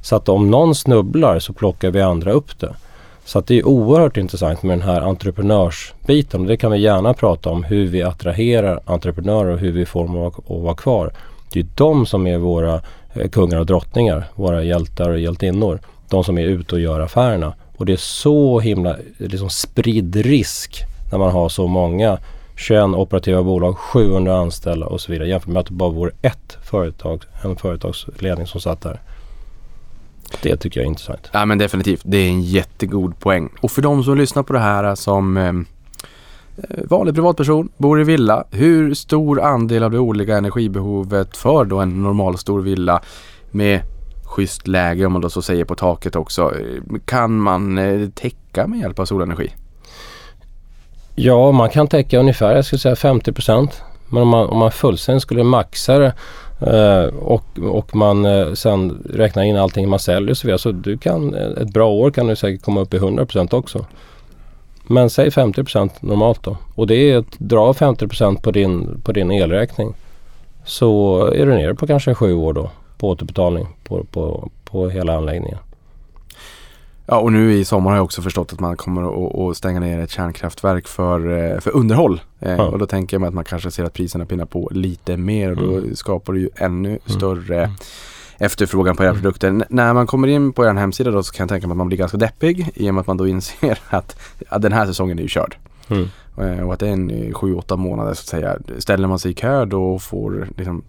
Så 0.00 0.16
att 0.16 0.28
om 0.28 0.50
någon 0.50 0.74
snubblar 0.74 1.38
så 1.38 1.52
plockar 1.52 1.90
vi 1.90 2.00
andra 2.00 2.32
upp 2.32 2.60
det. 2.60 2.74
Så 3.24 3.38
att 3.38 3.46
det 3.46 3.58
är 3.58 3.68
oerhört 3.68 4.16
intressant 4.16 4.62
med 4.62 4.78
den 4.78 4.88
här 4.88 5.00
entreprenörsbiten 5.00 6.40
och 6.40 6.46
det 6.46 6.56
kan 6.56 6.72
vi 6.72 6.78
gärna 6.78 7.14
prata 7.14 7.50
om 7.50 7.64
hur 7.64 7.86
vi 7.86 8.02
attraherar 8.02 8.80
entreprenörer 8.84 9.52
och 9.52 9.58
hur 9.58 9.72
vi 9.72 9.86
får 9.86 10.04
dem 10.04 10.16
att 10.16 10.34
vara 10.46 10.74
kvar. 10.74 11.12
Det 11.52 11.60
är 11.60 11.66
de 11.74 12.06
som 12.06 12.26
är 12.26 12.38
våra 12.38 12.82
eh, 13.14 13.28
kungar 13.28 13.58
och 13.58 13.66
drottningar, 13.66 14.24
våra 14.34 14.64
hjältar 14.64 15.10
och 15.10 15.18
hjältinnor. 15.18 15.80
De 16.08 16.24
som 16.24 16.38
är 16.38 16.42
ute 16.42 16.74
och 16.74 16.80
gör 16.80 17.00
affärerna. 17.00 17.54
Och 17.76 17.86
det 17.86 17.92
är 17.92 17.96
så 17.96 18.60
himla 18.60 18.96
liksom 19.18 19.50
spridd 19.50 20.16
risk 20.16 20.84
när 21.12 21.18
man 21.18 21.32
har 21.32 21.48
så 21.48 21.66
många 21.66 22.18
21 22.60 22.94
operativa 22.94 23.42
bolag, 23.42 23.78
700 23.78 24.36
anställda 24.36 24.86
och 24.86 25.00
så 25.00 25.12
vidare 25.12 25.28
jämfört 25.28 25.48
med 25.48 25.60
att 25.60 25.66
det 25.66 25.72
bara 25.72 25.90
vore 25.90 26.12
ett 26.22 26.58
företag, 26.62 27.24
en 27.42 27.56
företagsledning 27.56 28.46
som 28.46 28.60
satt 28.60 28.80
där. 28.80 29.00
Det 30.42 30.56
tycker 30.56 30.80
jag 30.80 30.84
är 30.84 30.88
intressant. 30.88 31.30
Ja 31.32 31.46
men 31.46 31.58
definitivt, 31.58 32.02
det 32.04 32.16
är 32.16 32.28
en 32.28 32.42
jättegod 32.42 33.20
poäng. 33.20 33.48
Och 33.60 33.70
för 33.70 33.82
de 33.82 34.04
som 34.04 34.16
lyssnar 34.16 34.42
på 34.42 34.52
det 34.52 34.58
här 34.58 34.94
som 34.94 35.36
ehm, 35.36 35.66
eh, 36.56 36.84
vanlig 36.90 37.14
privatperson, 37.14 37.68
bor 37.76 38.00
i 38.00 38.04
villa. 38.04 38.44
Hur 38.50 38.94
stor 38.94 39.40
andel 39.40 39.82
av 39.82 39.90
det 39.90 39.98
årliga 39.98 40.36
energibehovet 40.36 41.36
för 41.36 41.64
då 41.64 41.78
en 41.78 42.02
normal 42.02 42.38
stor 42.38 42.60
villa 42.60 43.02
med 43.50 43.80
schysst 44.24 44.66
läge 44.66 45.06
om 45.06 45.12
man 45.12 45.22
då 45.22 45.30
så 45.30 45.42
säger 45.42 45.64
på 45.64 45.74
taket 45.74 46.16
också 46.16 46.54
eh, 46.58 46.98
kan 47.04 47.38
man 47.38 47.78
eh, 47.78 48.08
täcka 48.08 48.66
med 48.66 48.80
hjälp 48.80 48.98
av 48.98 49.04
solenergi? 49.04 49.52
Ja, 51.22 51.52
man 51.52 51.70
kan 51.70 51.88
täcka 51.88 52.18
ungefär, 52.18 52.54
jag 52.54 52.64
skulle 52.64 52.80
säga 52.80 52.96
50 52.96 53.32
procent. 53.32 53.82
Men 54.08 54.22
om 54.22 54.28
man, 54.28 54.46
om 54.48 54.58
man 54.58 54.70
fullständigt 54.70 55.22
skulle 55.22 55.44
maxa 55.44 55.98
det 55.98 56.12
eh, 56.60 57.14
och, 57.14 57.44
och 57.58 57.96
man 57.96 58.24
eh, 58.24 58.52
sen 58.52 59.02
räknar 59.14 59.42
in 59.42 59.56
allting 59.56 59.88
man 59.88 59.98
säljer 59.98 60.30
och 60.30 60.36
så 60.36 60.46
vidare. 60.46 60.58
Så 60.58 60.72
du 60.72 60.98
kan, 60.98 61.34
eh, 61.34 61.62
ett 61.62 61.72
bra 61.72 61.88
år 61.88 62.10
kan 62.10 62.26
du 62.26 62.36
säkert 62.36 62.62
komma 62.62 62.80
upp 62.80 62.94
i 62.94 62.96
100 62.96 63.26
procent 63.26 63.52
också. 63.52 63.86
Men 64.82 65.10
säg 65.10 65.30
50 65.30 65.64
procent 65.64 66.02
normalt 66.02 66.42
då. 66.42 66.56
Och 66.74 66.86
det 66.86 66.94
är 66.94 67.18
att 67.18 67.38
dra 67.38 67.74
50 67.74 68.08
procent 68.08 68.42
på 68.42 68.50
din, 68.50 69.00
på 69.04 69.12
din 69.12 69.30
elräkning. 69.30 69.94
Så 70.64 71.24
är 71.26 71.46
du 71.46 71.54
nere 71.54 71.74
på 71.74 71.86
kanske 71.86 72.14
sju 72.14 72.34
år 72.34 72.52
då 72.52 72.70
på 72.98 73.08
återbetalning 73.08 73.66
på, 73.84 74.04
på, 74.04 74.48
på 74.64 74.88
hela 74.88 75.16
anläggningen. 75.16 75.58
Ja 77.10 77.18
och 77.18 77.32
nu 77.32 77.52
i 77.52 77.64
sommar 77.64 77.90
har 77.90 77.96
jag 77.98 78.04
också 78.04 78.22
förstått 78.22 78.52
att 78.52 78.60
man 78.60 78.76
kommer 78.76 79.02
att, 79.02 79.34
att 79.50 79.56
stänga 79.56 79.80
ner 79.80 79.98
ett 80.00 80.10
kärnkraftverk 80.10 80.88
för, 80.88 81.52
eh, 81.54 81.60
för 81.60 81.76
underhåll. 81.76 82.20
Ja. 82.38 82.62
Och 82.66 82.78
då 82.78 82.86
tänker 82.86 83.14
jag 83.14 83.20
mig 83.20 83.28
att 83.28 83.34
man 83.34 83.44
kanske 83.44 83.70
ser 83.70 83.84
att 83.84 83.92
priserna 83.92 84.24
pinnar 84.26 84.44
på 84.44 84.68
lite 84.72 85.16
mer 85.16 85.50
och 85.50 85.56
då 85.56 85.76
Mm. 85.76 85.96
skapar 85.96 86.32
det 86.32 86.40
ju 86.40 86.48
ännu 86.56 86.98
större 87.06 87.64
Mm. 87.64 87.76
efterfrågan 88.38 88.96
på 88.96 89.02
era 89.02 89.10
Mm. 89.10 89.22
produkter. 89.22 89.48
N- 89.48 89.64
när 89.68 89.94
man 89.94 90.06
kommer 90.06 90.28
in 90.28 90.52
på 90.52 90.64
er 90.64 90.74
hemsida 90.74 91.10
då 91.10 91.22
så 91.22 91.32
kan 91.32 91.44
jag 91.44 91.48
tänka 91.48 91.66
mig 91.66 91.72
att 91.72 91.78
man 91.78 91.86
blir 91.88 91.98
ganska 91.98 92.16
deppig 92.18 92.70
i 92.74 92.90
och 92.90 92.94
med 92.94 93.00
att 93.00 93.06
man 93.06 93.16
då 93.16 93.28
inser 93.28 93.78
att 93.90 94.16
ja, 94.50 94.58
den 94.58 94.72
här 94.72 94.86
säsongen 94.86 95.18
är 95.18 95.22
ju 95.22 95.28
körd. 95.28 95.56
Mm. 95.88 96.08
Eh, 96.38 96.66
Och 96.66 96.72
att 96.72 96.80
det 96.80 96.88
är 96.88 96.92
en 96.92 97.10
eh, 97.10 97.32
sju, 97.32 97.54
åtta 97.54 97.76
månader 97.76 98.14
så 98.14 98.20
att 98.20 98.26
säga. 98.26 98.56
Ställer 98.78 99.08
man 99.08 99.18
sig 99.18 99.30
i 99.30 99.34
kö 99.34 99.64
då 99.64 99.94
och 99.94 100.02
får 100.02 100.48
liksom 100.56 100.82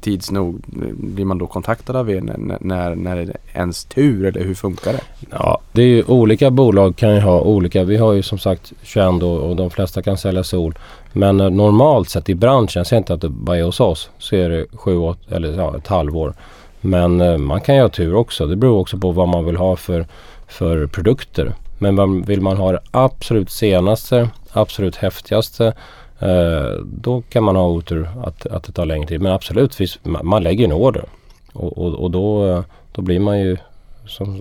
tids 0.00 0.30
nog, 0.30 0.60
blir 0.96 1.24
man 1.24 1.38
då 1.38 1.46
kontaktad 1.46 1.96
av 1.96 2.10
er 2.10 2.20
när, 2.20 2.58
när, 2.60 2.94
när 2.94 3.16
är 3.16 3.26
det 3.26 3.36
ens 3.54 3.84
tur 3.84 4.26
eller 4.26 4.44
hur 4.44 4.54
funkar 4.54 4.92
det? 4.92 5.00
Ja, 5.30 5.60
det 5.72 5.82
är 5.82 5.86
ju 5.86 6.04
olika 6.04 6.50
bolag 6.50 6.96
kan 6.96 7.14
ju 7.14 7.20
ha 7.20 7.40
olika. 7.40 7.84
Vi 7.84 7.96
har 7.96 8.12
ju 8.12 8.22
som 8.22 8.38
sagt 8.38 8.72
21 8.82 9.22
och 9.22 9.56
de 9.56 9.70
flesta 9.70 10.02
kan 10.02 10.18
sälja 10.18 10.44
sol. 10.44 10.74
Men 11.12 11.40
eh, 11.40 11.50
normalt 11.50 12.08
sett 12.08 12.28
i 12.28 12.34
branschen, 12.34 12.80
jag 12.80 12.86
säger 12.86 12.98
inte 12.98 13.14
att 13.14 13.20
det 13.20 13.28
bara 13.28 13.58
är 13.58 13.62
hos 13.62 13.80
oss, 13.80 14.10
så 14.18 14.36
är 14.36 14.50
det 14.50 14.66
sju, 14.72 14.96
åt, 14.96 15.32
eller 15.32 15.52
ja, 15.52 15.76
ett 15.76 15.86
halvår. 15.86 16.34
Men 16.80 17.20
eh, 17.20 17.38
man 17.38 17.60
kan 17.60 17.74
ju 17.74 17.82
ha 17.82 17.88
tur 17.88 18.14
också. 18.14 18.46
Det 18.46 18.56
beror 18.56 18.78
också 18.78 18.98
på 18.98 19.12
vad 19.12 19.28
man 19.28 19.44
vill 19.44 19.56
ha 19.56 19.76
för, 19.76 20.06
för 20.48 20.86
produkter. 20.86 21.54
Men 21.78 22.22
vill 22.22 22.40
man 22.40 22.56
ha 22.56 22.72
det 22.72 22.80
absolut 22.90 23.50
senaste, 23.50 24.28
absolut 24.52 24.96
häftigaste 24.96 25.74
Eh, 26.20 26.84
då 26.84 27.22
kan 27.28 27.44
man 27.44 27.56
ha 27.56 27.68
otur 27.68 28.08
att, 28.24 28.46
att 28.46 28.64
det 28.64 28.72
tar 28.72 28.86
längre 28.86 29.06
tid. 29.06 29.20
Men 29.20 29.32
absolut, 29.32 29.78
man, 30.22 30.42
lägger 30.42 30.64
en 30.64 30.72
order. 30.72 31.04
Och, 31.52 31.78
och, 31.78 31.94
och 31.94 32.10
då, 32.10 32.46
eh, 32.46 32.62
då 32.92 33.02
blir 33.02 33.20
man 33.20 33.40
ju 33.40 33.56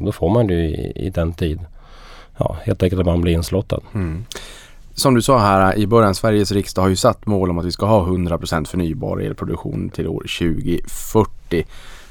då 0.02 0.12
får 0.12 0.30
man 0.30 0.48
det 0.48 0.54
ju 0.54 0.60
i, 0.60 0.92
i 0.96 1.10
den 1.10 1.34
tid. 1.34 1.60
Ja, 2.38 2.58
helt 2.64 2.84
enkelt 2.84 3.00
att 3.00 3.06
man 3.06 3.22
blir 3.22 3.34
inslottad. 3.34 3.80
Mm. 3.94 4.26
Som 4.94 5.16
du 5.16 5.22
sa 5.22 5.40
här 5.40 5.78
i 5.78 5.88
början, 5.88 6.16
Sveriges 6.16 6.52
riksdag 6.52 6.82
har 6.82 6.90
ju 6.90 6.96
satt 6.96 7.26
mål 7.26 7.50
om 7.50 7.60
att 7.60 7.66
vi 7.66 7.72
ska 7.72 7.86
ha 7.86 8.06
100% 8.06 8.66
förnybar 8.66 9.18
elproduktion 9.18 9.90
till 9.90 10.08
år 10.08 10.26
2040. 10.40 11.66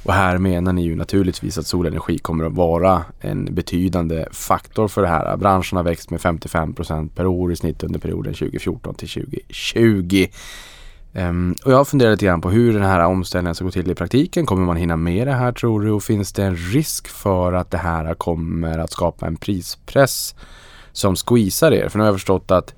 Och 0.09 0.15
här 0.15 0.39
menar 0.39 0.73
ni 0.73 0.83
ju 0.83 0.97
naturligtvis 0.97 1.59
att 1.59 1.67
solenergi 1.67 2.19
kommer 2.19 2.45
att 2.45 2.53
vara 2.53 3.05
en 3.21 3.55
betydande 3.55 4.27
faktor 4.33 4.89
för 4.89 5.03
det 5.03 5.09
här. 5.09 5.37
Branschen 5.37 5.77
har 5.77 5.85
växt 5.85 6.11
med 6.11 6.21
55% 6.21 7.09
per 7.15 7.27
år 7.27 7.53
i 7.53 7.57
snitt 7.57 7.83
under 7.83 8.01
perioden 8.01 8.35
2014 8.35 8.95
till 8.95 9.09
2020. 9.09 10.27
Um, 11.13 11.23
ehm, 11.23 11.55
och 11.65 11.73
jag 11.73 11.89
funderar 11.89 12.11
lite 12.11 12.25
grann 12.25 12.41
på 12.41 12.51
hur 12.51 12.73
den 12.73 12.83
här 12.83 13.05
omställningen 13.05 13.55
ska 13.55 13.65
gå 13.65 13.71
till 13.71 13.91
i 13.91 13.95
praktiken. 13.95 14.47
Kommer 14.47 14.67
man 14.67 14.77
hinna 14.77 14.97
med 14.97 15.27
det 15.27 15.35
här 15.35 15.53
tror 15.53 15.81
du? 15.81 15.91
Och 15.91 16.03
finns 16.03 16.33
det 16.33 16.45
en 16.45 16.57
risk 16.57 17.09
för 17.09 17.53
att 17.53 17.71
det 17.71 17.79
här 17.79 18.15
kommer 18.15 18.79
att 18.79 18.93
skapa 18.93 19.27
en 19.27 19.37
prispress 19.37 20.35
som 20.93 21.17
squeezar 21.17 21.73
er? 21.73 21.89
För 21.89 21.99
nu 21.99 22.03
har 22.03 22.09
jag 22.09 22.17
förstått 22.17 22.51
att 22.51 22.75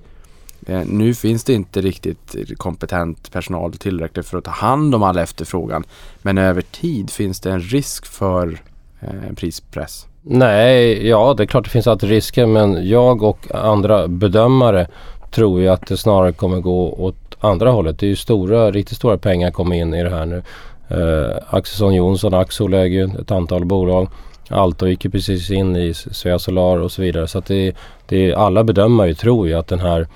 Eh, 0.67 0.81
nu 0.85 1.13
finns 1.13 1.43
det 1.43 1.53
inte 1.53 1.81
riktigt 1.81 2.35
kompetent 2.57 3.31
personal 3.31 3.73
tillräckligt 3.73 4.25
för 4.25 4.37
att 4.37 4.43
ta 4.43 4.51
hand 4.51 4.95
om 4.95 5.03
all 5.03 5.17
efterfrågan. 5.17 5.83
Men 6.21 6.37
över 6.37 6.61
tid 6.61 7.09
finns 7.09 7.39
det 7.39 7.51
en 7.51 7.61
risk 7.61 8.05
för 8.05 8.59
eh, 8.99 9.27
en 9.27 9.35
prispress. 9.35 10.07
Nej, 10.21 11.07
ja 11.07 11.33
det 11.37 11.43
är 11.43 11.47
klart 11.47 11.63
det 11.63 11.69
finns 11.69 11.87
alltid 11.87 12.09
risker 12.09 12.45
men 12.45 12.87
jag 12.87 13.23
och 13.23 13.55
andra 13.55 14.07
bedömare 14.07 14.87
tror 15.31 15.61
ju 15.61 15.67
att 15.67 15.87
det 15.87 15.97
snarare 15.97 16.31
kommer 16.31 16.59
gå 16.59 16.93
åt 16.93 17.37
andra 17.39 17.71
hållet. 17.71 17.99
Det 17.99 18.05
är 18.05 18.09
ju 18.09 18.15
stora, 18.15 18.71
riktigt 18.71 18.97
stora 18.97 19.17
pengar 19.17 19.51
kommer 19.51 19.75
in 19.75 19.93
i 19.93 20.03
det 20.03 20.09
här 20.09 20.25
nu. 20.25 20.43
Eh, 20.87 21.37
Axelsson 21.49 21.93
Johnson, 21.93 22.33
Axol 22.33 22.73
äger 22.73 23.07
ju 23.07 23.21
ett 23.21 23.31
antal 23.31 23.65
bolag. 23.65 24.09
Alto 24.49 24.87
gick 24.87 25.05
ju 25.05 25.11
precis 25.11 25.51
in 25.51 25.75
i 25.75 25.93
Svea 25.93 26.39
Solar 26.39 26.77
och 26.77 26.91
så 26.91 27.01
vidare. 27.01 27.27
Så 27.27 27.37
att 27.37 27.45
det, 27.45 27.75
det 28.05 28.31
är, 28.31 28.35
alla 28.35 28.63
bedömare 28.63 29.13
tror 29.13 29.47
ju 29.47 29.53
att 29.53 29.67
den 29.67 29.79
här 29.79 30.07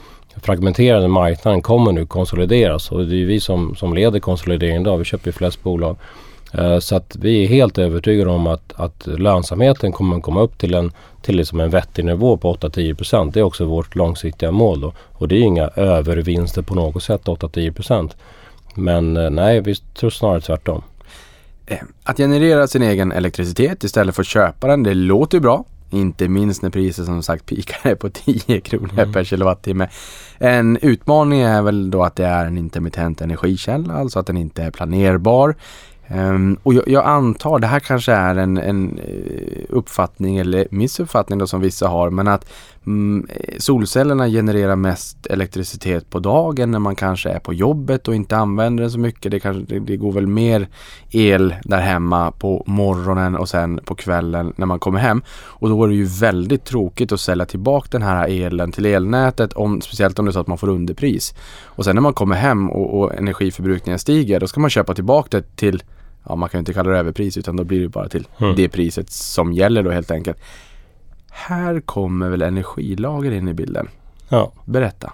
fragmenterade 0.42 1.08
marknaden 1.08 1.62
kommer 1.62 1.92
nu 1.92 2.06
konsolideras 2.06 2.92
och 2.92 3.06
det 3.06 3.22
är 3.22 3.26
vi 3.26 3.40
som, 3.40 3.76
som 3.76 3.94
leder 3.94 4.20
konsolideringen 4.20 4.82
idag. 4.82 4.98
Vi 4.98 5.06
köper 5.06 5.28
ju 5.28 5.32
flest 5.32 5.64
bolag. 5.64 5.98
Eh, 6.54 6.80
så 6.80 6.96
att 6.96 7.16
vi 7.20 7.44
är 7.44 7.48
helt 7.48 7.78
övertygade 7.78 8.32
om 8.32 8.48
att, 8.48 8.74
att 8.76 9.08
lönsamheten 9.08 9.92
kommer 9.92 10.18
att 10.18 10.24
komma 10.24 10.42
upp 10.42 10.58
till 10.58 10.74
en, 10.74 10.92
till 11.22 11.36
liksom 11.36 11.60
en 11.60 11.70
vettig 11.70 12.06
nivå 12.06 12.38
på 12.38 12.54
8-10 12.54 13.32
Det 13.32 13.40
är 13.40 13.44
också 13.44 13.66
vårt 13.66 13.96
långsiktiga 13.96 14.52
mål 14.52 14.82
då. 14.82 14.94
Och 15.12 15.28
det 15.28 15.36
är 15.36 15.42
inga 15.42 15.68
övervinster 15.76 16.62
på 16.62 16.76
något 16.76 17.04
sätt 17.04 17.22
8-10% 17.26 18.12
Men 18.76 19.18
eh, 19.18 19.30
nej, 19.30 19.62
vi 19.62 19.76
tror 19.76 20.10
snarare 20.10 20.42
tvärtom. 20.42 20.82
Eh, 21.66 21.78
att 22.04 22.18
generera 22.18 22.68
sin 22.68 22.84
egen 22.84 23.12
elektricitet 23.12 23.84
istället 23.84 24.16
för 24.16 24.22
att 24.22 24.28
köpa 24.28 24.68
den, 24.68 24.84
det 24.84 24.94
låter 24.94 25.38
ju 25.38 25.42
bra. 25.42 25.66
Inte 25.90 26.28
minst 26.28 26.62
när 26.62 26.70
priset 26.70 27.06
som 27.06 27.24
sagt 27.24 27.46
pikar 27.46 27.96
på 27.96 28.10
10 28.14 28.62
kronor 28.62 29.14
per 29.14 29.24
kilowattimme. 29.24 29.90
En 30.38 30.78
utmaning 30.82 31.42
är 31.42 31.62
väl 31.62 31.92
då 31.92 32.04
att 32.04 32.16
det 32.16 32.26
är 32.26 32.46
en 32.46 32.58
intermittent 32.58 33.22
energikälla, 33.22 33.94
alltså 33.94 34.20
att 34.20 34.28
den 34.28 34.38
inte 34.38 34.64
är 34.64 34.72
planerbar. 34.72 35.56
Ehm, 36.08 36.58
och 36.64 36.74
jag, 36.74 36.88
jag 36.88 37.06
antar, 37.06 37.60
det 37.60 37.68
här 37.68 37.80
kanske 37.80 38.12
är 38.12 38.36
en, 38.36 38.58
en 38.58 39.00
eh, 39.00 39.66
uppfattning 39.70 40.38
eller 40.38 40.68
missuppfattning 40.72 41.40
då 41.40 41.48
som 41.48 41.62
vissa 41.62 41.88
har, 41.88 42.10
men 42.10 42.28
att 42.28 42.46
mm, 42.86 43.28
solcellerna 43.58 44.28
genererar 44.28 44.76
mest 44.76 45.28
elektricitet 45.28 46.10
på 46.10 46.20
dagen 46.20 46.72
när 46.72 46.80
man 46.80 46.96
kanske 46.96 47.30
är 47.30 47.40
på 47.40 47.54
jobbet 47.54 48.08
och 48.08 48.16
inte 48.16 48.38
använder 48.38 48.82
den 48.82 48.92
så 48.92 49.00
mycket. 49.00 49.32
Det, 49.32 49.40
kanske, 49.40 49.74
det, 49.74 49.80
det 49.80 49.98
går 49.98 50.12
väl 50.12 50.28
mer 50.28 50.68
el 51.12 51.56
där 51.64 51.80
hemma 51.82 52.32
på 52.32 52.64
morgonen 52.68 53.36
och 53.36 53.50
sen 53.50 53.80
på 53.86 53.96
kvällen 53.96 54.54
när 54.56 54.66
man 54.66 54.80
kommer 54.80 55.00
hem. 55.00 55.22
Och 55.30 55.70
då 55.70 55.84
är 55.84 55.88
det 55.88 55.96
ju 55.96 56.06
väldigt 56.06 56.66
tråkigt 56.66 57.12
att 57.12 57.20
sälja 57.20 57.46
tillbaka 57.46 57.88
den 57.92 58.02
här 58.02 58.28
elen 58.28 58.72
till 58.72 58.86
elnätet, 58.86 59.54
om, 59.54 59.82
speciellt 59.82 60.20
om 60.20 60.26
det 60.26 60.30
är 60.30 60.34
så 60.34 60.40
att 60.40 60.48
man 60.48 60.58
får 60.58 60.70
underpris. 60.70 61.36
Och 61.64 61.86
sen 61.86 61.96
när 61.96 62.02
man 62.02 62.14
kommer 62.14 62.36
hem 62.36 62.70
och, 62.70 63.00
och 63.00 63.16
energiförbrukningen 63.16 64.00
stiger, 64.00 64.40
då 64.40 64.48
ska 64.48 64.60
man 64.60 64.70
köpa 64.70 64.94
tillbaka 64.94 65.38
det 65.38 65.56
till 65.56 65.84
ja, 66.30 66.36
man 66.36 66.50
kan 66.50 66.58
ju 66.58 66.60
inte 66.60 66.74
kalla 66.74 66.92
det 66.92 66.98
överpris 66.98 67.38
utan 67.38 67.56
då 67.56 67.64
blir 67.64 67.82
det 67.82 67.90
bara 67.90 68.10
till 68.10 68.28
Mm. 68.38 68.56
det 68.56 68.70
priset 68.70 69.10
som 69.10 69.54
gäller 69.54 69.84
då 69.84 69.92
helt 69.92 70.12
enkelt. 70.12 70.38
Här 71.38 71.80
kommer 71.80 72.30
väl 72.30 72.42
energilager 72.42 73.32
in 73.32 73.48
i 73.48 73.54
bilden. 73.54 73.88
Ja. 74.30 74.52
Berätta. 74.66 75.14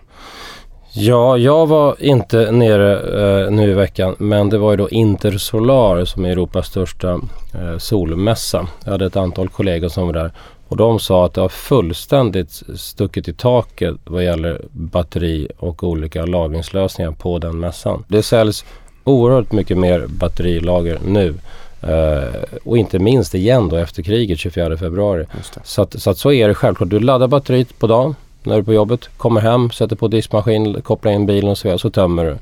Ja, 0.93 1.37
jag 1.37 1.67
var 1.67 1.95
inte 1.99 2.51
nere 2.51 3.43
eh, 3.43 3.51
nu 3.51 3.71
i 3.71 3.73
veckan 3.73 4.15
men 4.17 4.49
det 4.49 4.57
var 4.57 4.71
ju 4.71 4.77
då 4.77 4.89
Intersolar 4.89 6.05
som 6.05 6.25
är 6.25 6.29
Europas 6.29 6.67
största 6.67 7.19
eh, 7.53 7.77
solmässa. 7.77 8.67
Jag 8.83 8.91
hade 8.91 9.05
ett 9.05 9.15
antal 9.15 9.49
kollegor 9.49 9.89
som 9.89 10.05
var 10.05 10.13
där 10.13 10.31
och 10.67 10.77
de 10.77 10.99
sa 10.99 11.25
att 11.25 11.33
det 11.33 11.41
har 11.41 11.49
fullständigt 11.49 12.63
stuckit 12.75 13.27
i 13.27 13.33
taket 13.33 13.95
vad 14.03 14.23
gäller 14.23 14.61
batteri 14.71 15.47
och 15.57 15.83
olika 15.83 16.25
lagringslösningar 16.25 17.11
på 17.11 17.39
den 17.39 17.59
mässan. 17.59 18.03
Det 18.07 18.23
säljs 18.23 18.65
oerhört 19.03 19.51
mycket 19.51 19.77
mer 19.77 20.07
batterilager 20.07 20.99
nu 21.05 21.33
eh, 21.81 22.59
och 22.63 22.77
inte 22.77 22.99
minst 22.99 23.35
igen 23.35 23.69
då 23.69 23.75
efter 23.75 24.03
kriget 24.03 24.39
24 24.39 24.77
februari. 24.77 25.25
Så 25.63 25.81
att, 25.81 26.01
så 26.01 26.09
att 26.09 26.17
så 26.17 26.31
är 26.31 26.47
det 26.47 26.53
självklart. 26.53 26.89
Du 26.89 26.99
laddar 26.99 27.27
batteriet 27.27 27.79
på 27.79 27.87
dagen 27.87 28.15
när 28.43 28.53
du 28.53 28.59
är 28.59 28.63
på 28.63 28.73
jobbet, 28.73 29.09
kommer 29.17 29.41
hem, 29.41 29.71
sätter 29.71 29.95
på 29.95 30.07
diskmaskin, 30.07 30.81
kopplar 30.81 31.11
in 31.11 31.25
bilen 31.25 31.49
och 31.49 31.57
så 31.57 31.67
vidare, 31.67 31.79
så 31.79 31.89
tömmer 31.89 32.25
du. 32.25 32.37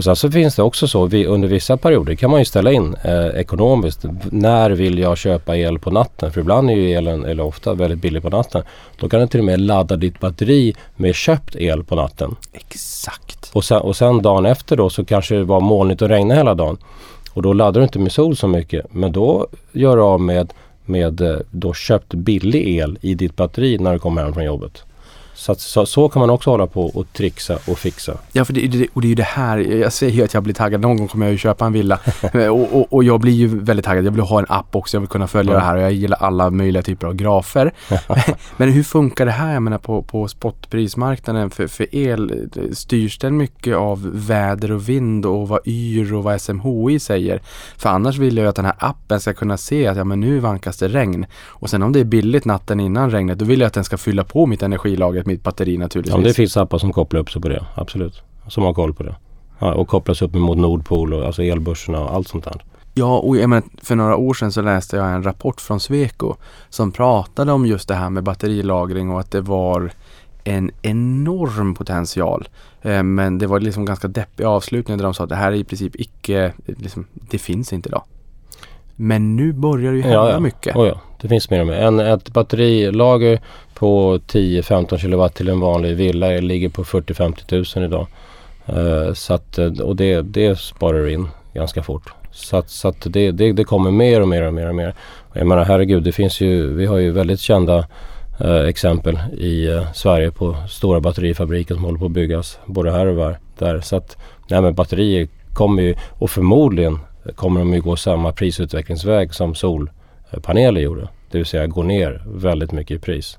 Och 0.00 0.04
sen 0.04 0.16
så 0.16 0.30
finns 0.30 0.56
det 0.56 0.62
också 0.62 0.88
så, 0.88 1.06
vi, 1.06 1.26
under 1.26 1.48
vissa 1.48 1.76
perioder 1.76 2.14
kan 2.14 2.30
man 2.30 2.38
ju 2.38 2.44
ställa 2.44 2.72
in 2.72 2.96
eh, 3.04 3.26
ekonomiskt. 3.26 4.04
När 4.30 4.70
vill 4.70 4.98
jag 4.98 5.18
köpa 5.18 5.56
el 5.56 5.78
på 5.78 5.90
natten? 5.90 6.32
För 6.32 6.40
ibland 6.40 6.70
är 6.70 6.74
ju 6.74 6.92
elen, 6.92 7.24
eller 7.24 7.44
ofta, 7.44 7.74
väldigt 7.74 7.98
billig 7.98 8.22
på 8.22 8.30
natten. 8.30 8.62
Då 8.98 9.08
kan 9.08 9.20
du 9.20 9.26
till 9.26 9.40
och 9.40 9.46
med 9.46 9.60
ladda 9.60 9.96
ditt 9.96 10.20
batteri 10.20 10.74
med 10.96 11.14
köpt 11.14 11.56
el 11.56 11.84
på 11.84 11.94
natten. 11.94 12.36
Exakt. 12.52 13.50
Och 13.52 13.64
sen, 13.64 13.80
och 13.80 13.96
sen 13.96 14.22
dagen 14.22 14.46
efter 14.46 14.76
då 14.76 14.90
så 14.90 15.04
kanske 15.04 15.34
det 15.34 15.44
var 15.44 15.60
molnigt 15.60 16.02
och 16.02 16.08
regnade 16.08 16.40
hela 16.40 16.54
dagen. 16.54 16.78
Och 17.32 17.42
då 17.42 17.52
laddar 17.52 17.80
du 17.80 17.84
inte 17.84 17.98
med 17.98 18.12
sol 18.12 18.36
så 18.36 18.48
mycket. 18.48 18.86
Men 18.94 19.12
då 19.12 19.46
gör 19.72 19.96
du 19.96 20.02
av 20.02 20.20
med, 20.20 20.52
med 20.84 21.20
eh, 21.20 21.36
då 21.50 21.74
köpt 21.74 22.14
billig 22.14 22.78
el 22.78 22.98
i 23.00 23.14
ditt 23.14 23.36
batteri 23.36 23.78
när 23.78 23.92
du 23.92 23.98
kommer 23.98 24.22
hem 24.22 24.34
från 24.34 24.44
jobbet. 24.44 24.84
Så, 25.40 25.52
att, 25.52 25.60
så, 25.60 25.86
så 25.86 26.08
kan 26.08 26.20
man 26.20 26.30
också 26.30 26.50
hålla 26.50 26.66
på 26.66 26.86
och 26.86 27.12
trixa 27.12 27.58
och 27.66 27.78
fixa. 27.78 28.18
Ja, 28.32 28.44
för 28.44 28.52
det, 28.52 28.66
det, 28.66 28.86
och 28.92 29.00
det 29.00 29.06
är 29.06 29.08
ju 29.08 29.14
det 29.14 29.22
här, 29.22 29.58
jag 29.58 29.92
säger 29.92 30.12
ju 30.12 30.24
att 30.24 30.34
jag 30.34 30.42
blir 30.42 30.54
taggad. 30.54 30.80
Någon 30.80 30.96
gång 30.96 31.08
kommer 31.08 31.26
jag 31.26 31.32
ju 31.32 31.38
köpa 31.38 31.66
en 31.66 31.72
villa. 31.72 31.98
och, 32.50 32.74
och, 32.80 32.92
och 32.92 33.04
jag 33.04 33.20
blir 33.20 33.32
ju 33.32 33.46
väldigt 33.60 33.86
taggad. 33.86 34.04
Jag 34.04 34.10
vill 34.10 34.20
ha 34.20 34.38
en 34.38 34.46
app 34.48 34.76
också. 34.76 34.96
Jag 34.96 35.00
vill 35.00 35.08
kunna 35.08 35.26
följa 35.26 35.52
Ja. 35.52 35.58
det 35.58 35.64
här 35.64 35.76
och 35.76 35.82
jag 35.82 35.92
gillar 35.92 36.18
alla 36.18 36.50
möjliga 36.50 36.82
typer 36.82 37.06
av 37.06 37.14
grafer. 37.14 37.72
Men 38.56 38.72
hur 38.72 38.82
funkar 38.82 39.26
det 39.26 39.32
här, 39.32 39.52
jag 39.52 39.62
menar 39.62 39.78
på, 39.78 40.02
på 40.02 40.28
spotprismarknaden 40.28 41.50
för, 41.50 41.66
för 41.66 41.94
el? 41.94 42.50
Styrs 42.72 43.18
den 43.18 43.36
mycket 43.36 43.76
av 43.76 44.10
väder 44.14 44.72
och 44.72 44.88
vind 44.88 45.26
och 45.26 45.48
vad 45.48 45.60
YR 45.64 46.14
och 46.14 46.24
vad 46.24 46.40
SMHI 46.40 47.00
säger? 47.00 47.40
För 47.76 47.88
annars 47.88 48.18
vill 48.18 48.36
jag 48.36 48.44
ju 48.44 48.48
att 48.48 48.56
den 48.56 48.64
här 48.64 48.74
appen 48.78 49.20
ska 49.20 49.32
kunna 49.32 49.56
se 49.56 49.86
att 49.86 49.96
ja, 49.96 50.04
men 50.04 50.20
nu 50.20 50.38
vankas 50.38 50.78
det 50.78 50.88
regn. 50.88 51.26
Och 51.46 51.70
sen 51.70 51.82
om 51.82 51.92
det 51.92 52.00
är 52.00 52.04
billigt 52.04 52.44
natten 52.44 52.80
innan 52.80 53.10
regnet, 53.10 53.38
då 53.38 53.44
vill 53.44 53.60
jag 53.60 53.66
att 53.66 53.74
den 53.74 53.84
ska 53.84 53.96
fylla 53.96 54.24
på 54.24 54.46
mitt 54.46 54.62
energilager, 54.62 55.22
mitt 55.30 55.42
batteri 55.42 55.78
naturligtvis. 55.78 56.16
Ja, 56.16 56.28
det 56.28 56.34
finns 56.34 56.56
appar 56.56 56.78
som 56.78 56.92
kopplar 56.92 57.20
upp 57.20 57.30
sig 57.30 57.42
på 57.42 57.48
det, 57.48 57.66
absolut. 57.74 58.22
Som 58.48 58.64
har 58.64 58.74
koll 58.74 58.94
på 58.94 59.02
det. 59.02 59.14
Ja, 59.58 59.74
och 59.74 59.88
kopplas 59.88 60.22
upp 60.22 60.34
mot 60.34 60.58
Nordpol 60.58 61.14
och 61.14 61.26
alltså 61.26 61.42
elbörserna 61.42 62.00
och 62.00 62.14
allt 62.14 62.28
sånt 62.28 62.44
där. 62.44 62.64
Ja, 62.94 63.18
och 63.18 63.36
jag 63.36 63.50
menar, 63.50 63.64
för 63.82 63.96
några 63.96 64.16
år 64.16 64.34
sedan 64.34 64.52
så 64.52 64.62
läste 64.62 64.96
jag 64.96 65.12
en 65.12 65.22
rapport 65.22 65.60
från 65.60 65.80
Sweco 65.80 66.34
som 66.68 66.92
pratade 66.92 67.52
om 67.52 67.66
just 67.66 67.88
det 67.88 67.94
här 67.94 68.10
med 68.10 68.24
batterilagring 68.24 69.10
och 69.10 69.20
att 69.20 69.30
det 69.30 69.40
var 69.40 69.92
en 70.44 70.70
enorm 70.82 71.74
potential. 71.74 72.48
Eh, 72.82 73.02
men 73.02 73.38
det 73.38 73.46
var 73.46 73.60
liksom 73.60 73.84
ganska 73.84 74.08
deppig 74.08 74.44
avslutning 74.44 74.96
där 74.96 75.04
de 75.04 75.14
sa 75.14 75.22
att 75.24 75.28
det 75.30 75.36
här 75.36 75.52
är 75.52 75.56
i 75.56 75.64
princip 75.64 76.00
icke, 76.00 76.52
liksom, 76.66 77.06
det 77.12 77.38
finns 77.38 77.72
inte 77.72 77.88
idag. 77.88 78.02
Men 78.96 79.36
nu 79.36 79.52
börjar 79.52 79.92
det 79.92 79.96
ju 79.96 80.02
hända 80.02 80.16
Ja, 80.16 80.30
ja. 80.30 80.40
mycket. 80.40 80.76
Oh, 80.76 80.86
ja. 80.86 81.00
Det 81.20 81.28
finns 81.28 81.50
mer 81.50 81.60
och 81.60 81.66
mer. 81.66 81.74
En, 81.74 82.00
ett 82.00 82.32
batterilager 82.32 83.40
på 83.74 84.18
10-15 84.26 84.98
kilowatt 84.98 85.34
till 85.34 85.48
en 85.48 85.60
vanlig 85.60 85.96
villa 85.96 86.26
ligger 86.26 86.68
på 86.68 86.84
40-50 86.84 87.78
000 87.78 87.84
idag. 87.84 88.06
Uh, 88.68 89.12
så 89.12 89.34
att, 89.34 89.58
eh, 89.58 89.66
och 89.66 89.96
det, 89.96 90.22
det 90.22 90.58
sparar 90.58 90.98
du 90.98 91.12
in 91.12 91.28
ganska 91.54 91.82
fort. 91.82 92.12
Så 92.30 92.56
att, 92.56 92.70
så 92.70 92.88
att 92.88 93.06
det, 93.12 93.30
det, 93.30 93.52
det 93.52 93.64
kommer 93.64 93.90
mer 93.90 94.20
och 94.20 94.28
mer 94.28 94.46
och 94.46 94.54
mer 94.54 94.68
och 94.68 94.74
mer. 94.74 94.94
Och 95.18 95.36
jag 95.36 95.46
menar 95.46 95.64
herregud, 95.64 96.02
det 96.02 96.12
finns 96.12 96.40
ju, 96.40 96.74
vi 96.74 96.86
har 96.86 96.98
ju 96.98 97.10
väldigt 97.10 97.40
kända 97.40 97.86
eh, 98.40 98.60
exempel 98.60 99.18
i 99.38 99.66
eh, 99.66 99.92
Sverige 99.92 100.30
på 100.30 100.56
stora 100.68 101.00
batterifabriker 101.00 101.74
som 101.74 101.84
håller 101.84 101.98
på 101.98 102.04
att 102.04 102.10
byggas 102.10 102.58
både 102.66 102.92
här 102.92 103.06
och 103.06 103.16
var, 103.16 103.38
där. 103.58 103.80
Så 103.80 103.96
att 103.96 104.16
nej, 104.48 104.60
men 104.60 104.74
batterier 104.74 105.28
kommer 105.54 105.82
ju 105.82 105.94
och 106.10 106.30
förmodligen 106.30 106.98
kommer 107.34 107.60
de 107.60 107.74
ju 107.74 107.80
gå 107.80 107.96
samma 107.96 108.32
prisutvecklingsväg 108.32 109.34
som 109.34 109.54
solpaneler 110.30 110.80
gjorde. 110.80 111.08
Det 111.30 111.38
vill 111.38 111.46
säga 111.46 111.66
gå 111.66 111.82
ner 111.82 112.22
väldigt 112.26 112.72
mycket 112.72 112.96
i 112.96 112.98
pris. 112.98 113.38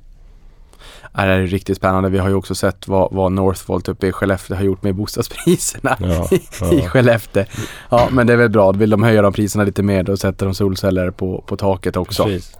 Ja, 1.14 1.26
det 1.26 1.32
är 1.32 1.48
riktigt 1.48 1.78
spännande. 1.78 2.10
Vi 2.10 2.18
har 2.18 2.30
ju 2.30 2.36
också 2.36 2.56
sett 2.56 2.88
vad, 2.88 3.14
vad 3.14 3.32
Northvolt 3.32 3.90
uppe 3.90 4.08
i 4.08 4.12
Skellefteå 4.12 4.58
har 4.58 4.64
gjort 4.64 4.84
med 4.84 4.96
bostadspriserna 4.96 5.98
Ja, 6.00 6.28
i 6.72 6.80
ja. 6.80 6.90
Skellefteå. 6.90 7.46
Ja, 7.90 8.08
men 8.12 8.28
det 8.28 8.34
är 8.34 8.38
väl 8.38 8.50
bra. 8.50 8.72
Vill 8.72 8.90
de 8.90 9.04
höja 9.04 9.22
de 9.22 9.34
priserna 9.34 9.64
lite 9.64 9.84
mer 9.84 10.04
då 10.04 10.18
sätter 10.18 10.46
de 10.46 10.56
solceller 10.56 11.12
på, 11.12 11.44
på 11.48 11.58
taket 11.58 11.98
också. 11.98 12.24
Precis. 12.24 12.58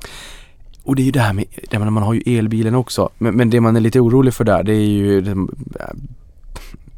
Och 0.84 0.96
det 0.96 1.02
är 1.02 1.06
ju 1.06 1.12
det 1.12 1.20
här 1.20 1.34
med, 1.34 1.92
man 1.92 2.04
har 2.04 2.14
ju 2.14 2.38
elbilen 2.38 2.76
också. 2.76 3.10
Men, 3.18 3.36
men 3.36 3.50
det 3.50 3.62
man 3.62 3.76
är 3.76 3.80
lite 3.80 4.00
orolig 4.00 4.34
för 4.34 4.44
där 4.44 4.64
det 4.64 4.74
är 4.74 4.88
ju 4.88 5.18
äh, 5.18 5.36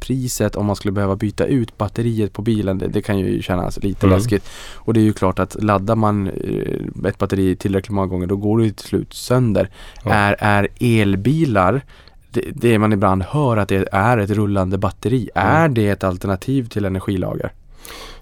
priset 0.00 0.56
om 0.56 0.66
man 0.66 0.76
skulle 0.76 0.92
behöva 0.92 1.16
byta 1.16 1.44
ut 1.46 1.78
batteriet 1.78 2.32
på 2.32 2.42
bilen. 2.42 2.78
Det, 2.78 2.88
det 2.88 3.02
kan 3.02 3.18
ju 3.18 3.42
kännas 3.42 3.82
lite 3.82 4.06
Mm. 4.06 4.18
läskigt. 4.18 4.48
Och 4.74 4.94
det 4.94 5.00
är 5.00 5.04
ju 5.04 5.12
klart 5.12 5.38
att 5.38 5.62
laddar 5.62 5.96
man 5.96 6.26
eh, 6.28 7.08
ett 7.08 7.18
batteri 7.18 7.56
tillräckligt 7.56 7.90
många 7.94 8.06
gånger 8.06 8.26
då 8.26 8.36
går 8.36 8.58
det 8.58 8.72
till 8.72 8.86
slut 8.88 9.14
sönder. 9.14 9.68
Ja. 10.04 10.10
Är, 10.12 10.36
är 10.38 10.68
elbilar 10.80 11.82
det, 12.30 12.44
det 12.52 12.78
man 12.78 12.92
ibland 12.92 13.22
hör 13.22 13.56
att 13.56 13.68
det 13.68 13.88
är 13.92 14.18
ett 14.18 14.30
rullande 14.30 14.78
batteri. 14.78 15.30
Mm. 15.34 15.48
Är 15.56 15.68
det 15.68 15.88
ett 15.88 16.04
alternativ 16.04 16.68
till 16.68 16.84
energilager? 16.84 17.52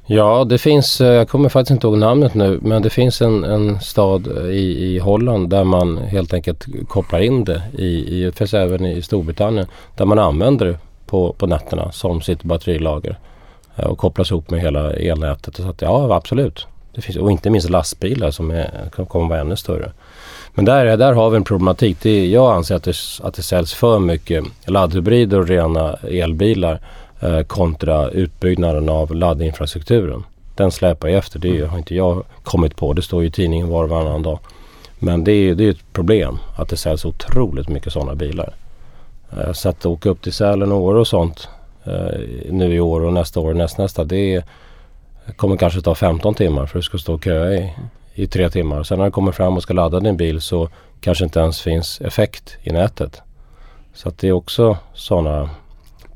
Ja, 0.06 0.44
det 0.44 0.58
finns, 0.58 1.00
eh, 1.00 1.06
jag 1.12 1.28
kommer 1.28 1.48
faktiskt 1.48 1.70
inte 1.70 1.86
ihåg 1.86 1.98
namnet 1.98 2.34
nu, 2.34 2.58
men 2.62 2.82
det 2.82 2.90
finns 2.90 3.22
en, 3.22 3.44
en 3.44 3.80
stad 3.80 4.26
i, 4.50 4.84
i 4.94 4.98
Holland 4.98 5.50
där 5.50 5.64
man 5.64 5.98
helt 5.98 6.34
enkelt 6.34 6.66
kopplar 6.88 7.20
in 7.20 7.44
det. 7.44 7.62
I, 7.78 7.84
i, 7.86 8.24
det 8.24 8.32
finns 8.32 8.54
även 8.54 8.86
i 8.86 9.02
Storbritannien 9.02 9.66
där 9.96 10.04
man 10.04 10.18
använder 10.18 10.66
det 10.66 10.78
på, 11.12 11.32
på 11.32 11.46
nätterna 11.46 11.92
som 11.92 12.20
sitt 12.20 12.42
batterilager. 12.42 13.18
eh, 13.76 13.86
Och 13.86 13.98
kopplas 13.98 14.30
ihop 14.30 14.50
med 14.50 14.60
hela 14.60 14.92
elnätet. 14.92 15.56
Så 15.56 15.68
att, 15.68 15.82
ja, 15.82 16.14
absolut. 16.14 16.66
Det 16.94 17.00
finns, 17.00 17.16
och 17.16 17.30
inte 17.30 17.50
minst 17.50 17.70
lastbilar 17.70 18.30
som 18.30 18.50
är, 18.50 18.90
kommer 19.08 19.28
vara 19.28 19.40
ännu 19.40 19.56
större. 19.56 19.92
Men 20.54 20.64
där, 20.64 20.96
där 20.96 21.12
har 21.12 21.30
vi 21.30 21.36
en 21.36 21.44
problematik. 21.44 21.96
Det, 22.02 22.26
jag 22.26 22.52
anser 22.52 22.74
att 22.74 22.82
det, 22.82 22.94
att 23.22 23.34
det 23.34 23.42
säljs 23.42 23.74
för 23.74 23.98
mycket 23.98 24.44
laddhybrider 24.66 25.38
och 25.38 25.48
rena 25.48 25.96
elbilar 26.02 26.80
eh, 27.20 27.40
kontra 27.40 28.08
utbyggnaden 28.08 28.88
av 28.88 29.14
laddinfrastrukturen. 29.14 30.24
Den 30.56 30.70
släpar 30.70 31.08
ju 31.08 31.16
efter. 31.18 31.38
Det 31.38 31.66
har 31.66 31.78
inte 31.78 31.94
jag 31.94 32.24
kommit 32.42 32.76
på. 32.76 32.92
Det 32.92 33.02
står 33.02 33.22
ju 33.22 33.28
i 33.28 33.30
tidningen 33.30 33.68
var 33.68 33.82
och 33.84 33.90
varannan 33.90 34.22
dag. 34.22 34.38
Men 34.98 35.24
det 35.24 35.32
är, 35.32 35.60
är 35.60 35.70
ett 35.70 35.92
problem 35.92 36.38
att 36.56 36.68
det 36.68 36.76
säljs 36.76 37.04
otroligt 37.04 37.68
mycket 37.68 37.92
sådana 37.92 38.14
bilar. 38.14 38.54
Eh, 39.36 39.52
så 39.52 39.68
att 39.68 39.86
åka 39.86 40.08
upp 40.08 40.22
till 40.22 40.32
Sälen 40.32 40.72
och 40.72 40.80
Åre 40.80 40.98
och 40.98 41.06
sånt 41.06 41.48
eh, 41.84 42.20
nu 42.50 42.74
i 42.74 42.80
år 42.80 43.00
och 43.00 43.12
nästa 43.12 43.40
år 43.40 43.50
och 43.50 43.56
nästnästa. 43.56 44.04
Det 44.04 44.44
kommer 45.36 45.56
kanske 45.56 45.80
ta 45.80 45.94
15 45.94 46.34
timmar 46.34 46.66
för 46.66 46.78
du 46.78 46.82
ska 46.82 46.98
stå 46.98 47.14
och 47.14 47.24
köa 47.24 47.52
i, 47.52 47.72
i 48.14 48.26
tre 48.26 48.50
timmar. 48.50 48.82
Sen 48.82 48.98
när 48.98 49.04
du 49.04 49.10
kommer 49.10 49.32
fram 49.32 49.56
och 49.56 49.62
ska 49.62 49.74
ladda 49.74 50.00
din 50.00 50.16
bil 50.16 50.40
så 50.40 50.68
kanske 51.00 51.24
inte 51.24 51.40
ens 51.40 51.60
finns 51.60 52.00
effekt 52.00 52.56
i 52.62 52.72
nätet. 52.72 53.22
Så 53.94 54.08
att 54.08 54.18
det 54.18 54.28
är 54.28 54.32
också 54.32 54.76
sådana 54.94 55.50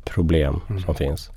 problem 0.05 0.61
som 0.87 0.95
finns. 0.95 1.31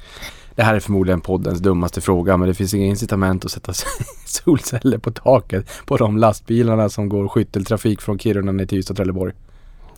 Det 0.55 0.63
här 0.63 0.75
är 0.75 0.79
förmodligen 0.79 1.21
poddens 1.21 1.59
dummaste 1.59 2.01
fråga 2.01 2.37
men 2.37 2.47
det 2.47 2.53
finns 2.53 2.73
inga 2.73 2.85
incitament 2.85 3.45
att 3.45 3.51
sätta 3.51 3.73
solceller 4.25 4.97
på 4.97 5.11
taket 5.11 5.69
på 5.85 5.97
de 5.97 6.17
lastbilarna 6.17 6.89
som 6.89 7.09
går 7.09 7.27
skytteltrafik 7.27 8.01
från 8.01 8.19
Kiruna 8.19 8.51
ner 8.51 8.65
till 8.65 8.77
Ystad 8.77 8.93
och 8.93 8.97
Trelleborg. 8.97 9.33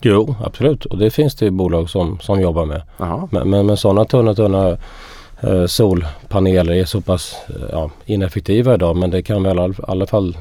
Jo, 0.02 0.34
absolut. 0.44 0.84
Och 0.84 0.98
det 0.98 1.10
finns 1.10 1.34
det 1.34 1.44
ju 1.44 1.50
bolag 1.50 1.90
som, 1.90 2.18
som 2.20 2.40
jobbar 2.40 2.64
med. 2.64 2.82
Men, 3.30 3.50
men, 3.50 3.66
men 3.66 3.76
sådana 3.76 4.04
tunna, 4.04 4.34
tunna 4.34 4.76
eh, 5.40 5.66
solpaneler 5.66 6.72
är 6.72 6.84
så 6.84 7.00
pass 7.00 7.36
eh, 7.48 7.68
ja, 7.72 7.90
ineffektiva 8.06 8.74
idag 8.74 8.96
men 8.96 9.10
det 9.10 9.22
kan 9.22 9.42
väl 9.42 9.58
i 9.58 9.74
alla 9.82 10.06
fall 10.06 10.36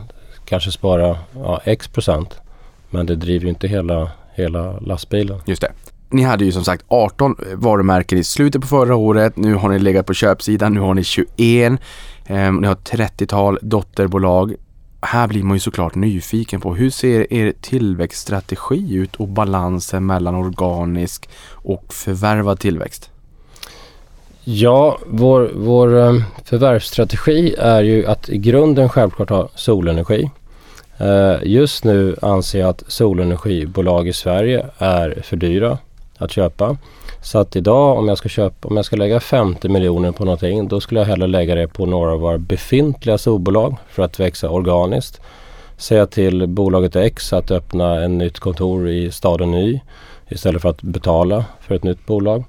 kanske 0.46 0.72
spara 0.72 1.18
ja, 1.36 1.62
x 1.66 1.88
procent. 1.88 2.36
Men 2.90 3.06
det 3.06 3.16
driver 3.16 3.44
ju 3.44 3.50
inte 3.50 3.68
hela, 3.68 4.12
hela 4.34 4.80
lastbilen. 4.80 5.40
Just 5.46 5.62
det. 5.62 5.72
Ni 6.10 6.24
hade 6.24 6.46
ju 6.46 6.52
som 6.52 6.64
sagt 6.64 6.86
18 6.88 7.36
varumärken 7.54 8.18
i 8.18 8.24
slutet 8.24 8.62
på 8.62 8.68
förra 8.68 8.96
året. 8.96 9.38
Nu 9.38 9.54
har 9.54 9.70
ni 9.70 9.80
legat 9.80 10.06
på 10.06 10.14
köpsidan. 10.14 10.74
Nu 10.74 10.80
har 10.80 10.94
ni 10.94 11.04
21. 11.04 11.72
Eh, 12.26 12.52
ni 12.52 12.68
har 12.68 12.76
30-tal 12.76 13.60
dotterbolag. 13.62 14.56
Här 15.02 15.28
blir 15.28 15.44
man 15.44 15.56
ju 15.56 15.60
såklart 15.60 15.96
nyfiken 15.96 16.62
på 16.62 16.76
hur 16.76 16.90
ser 16.90 17.34
er 17.34 17.54
tillväxtstrategi 17.62 18.94
ut 18.94 19.16
och 19.16 19.28
balansen 19.28 20.06
mellan 20.06 20.36
organisk 20.36 21.30
och 21.52 21.94
förvärvad 21.94 22.60
tillväxt? 22.60 23.10
Ja, 24.44 24.98
vår, 25.08 25.52
vår 25.56 26.00
eh, 26.00 26.14
förvärvsstrategi 26.46 27.56
är 27.58 27.82
ju 27.82 28.06
att 28.06 28.30
i 28.30 28.38
grunden 28.38 28.90
självklart 28.90 29.30
ha 29.30 29.50
solenergi. 29.56 30.30
Eh, 30.98 31.36
just 31.44 31.84
nu 31.84 32.16
anser 32.22 32.60
jag 32.60 32.70
att 32.70 32.84
solenergibolag 32.88 34.08
i 34.08 34.14
Sverige 34.14 34.66
är 34.78 35.22
för 35.24 35.38
dyra 35.38 35.78
att 36.18 36.32
köpa. 36.32 36.78
Så 37.22 37.40
att 37.40 37.56
idag 37.56 37.98
om 37.98 38.08
jag 38.08 38.18
ska 38.18 38.30
köpa, 38.30 38.68
om 38.68 38.76
jag 38.76 38.86
ska 38.86 38.96
lägga 38.96 39.20
50 39.20 39.70
miljoner 39.70 40.12
på 40.12 40.26
någonting 40.26 40.68
då 40.68 40.82
skulle 40.82 41.00
jag 41.00 41.08
hellre 41.08 41.28
lägga 41.28 41.56
det 41.56 41.68
på 41.68 41.86
några 41.86 42.12
av 42.12 42.20
våra 42.20 42.38
befintliga 42.38 43.18
solbolag 43.18 43.76
för 43.90 44.04
att 44.04 44.20
växa 44.20 44.50
organiskt. 44.50 45.22
Säga 45.78 46.06
till 46.06 46.48
bolaget 46.48 46.96
X 46.96 47.34
att 47.34 47.52
öppna 47.52 48.04
ett 48.04 48.12
nytt 48.12 48.40
kontor 48.40 48.90
i 48.90 49.12
staden 49.12 49.52
Ny 49.52 49.82
istället 50.30 50.62
för 50.62 50.70
att 50.70 50.82
betala 50.82 51.46
för 51.60 51.76
ett 51.76 51.84
nytt 51.84 52.06
bolag. 52.06 52.44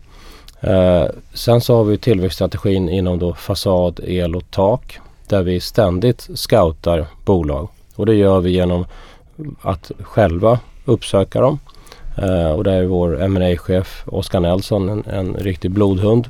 Eh, 0.61 1.05
sen 1.35 1.61
så 1.61 1.77
har 1.77 1.85
vi 1.85 1.99
tillväxtstrategin 1.99 2.89
inom 2.89 3.19
då 3.19 3.35
fasad, 3.35 4.01
el 4.05 4.37
och 4.37 4.51
tak 4.51 4.99
där 5.29 5.43
vi 5.43 5.61
ständigt 5.61 6.29
scoutar 6.35 7.07
bolag 7.25 7.69
och 7.97 8.07
det 8.07 8.15
gör 8.15 8.41
vi 8.41 8.51
genom 8.51 8.87
att 9.63 9.91
själva 10.01 10.59
uppsöka 10.85 11.41
dem 11.41 11.59
Uh, 12.19 12.53
och 12.53 12.65
där 12.65 12.73
är 12.73 12.85
vår 12.85 13.29
ma 13.29 13.57
chef 13.57 14.03
Oskar 14.07 14.41
Nelson 14.41 14.89
en, 14.89 15.05
en 15.07 15.35
riktig 15.35 15.71
blodhund. 15.71 16.29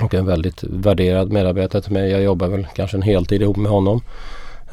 Och 0.00 0.14
en 0.14 0.26
väldigt 0.26 0.62
värderad 0.62 1.32
medarbetare 1.32 1.82
till 1.82 1.92
mig. 1.92 2.10
Jag 2.10 2.22
jobbar 2.22 2.48
väl 2.48 2.66
kanske 2.74 2.96
en 2.96 3.02
heltid 3.02 3.42
ihop 3.42 3.56
med 3.56 3.70
honom. 3.72 4.02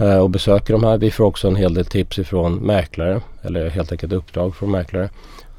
Uh, 0.01 0.17
och 0.17 0.29
besöker 0.29 0.73
de 0.73 0.83
här. 0.83 0.97
Vi 0.97 1.11
får 1.11 1.23
också 1.23 1.47
en 1.47 1.55
hel 1.55 1.73
del 1.73 1.85
tips 1.85 2.19
ifrån 2.19 2.55
mäklare. 2.55 3.21
Eller 3.41 3.69
helt 3.69 3.91
enkelt 3.91 4.13
uppdrag 4.13 4.55
från 4.55 4.71
mäklare. 4.71 5.09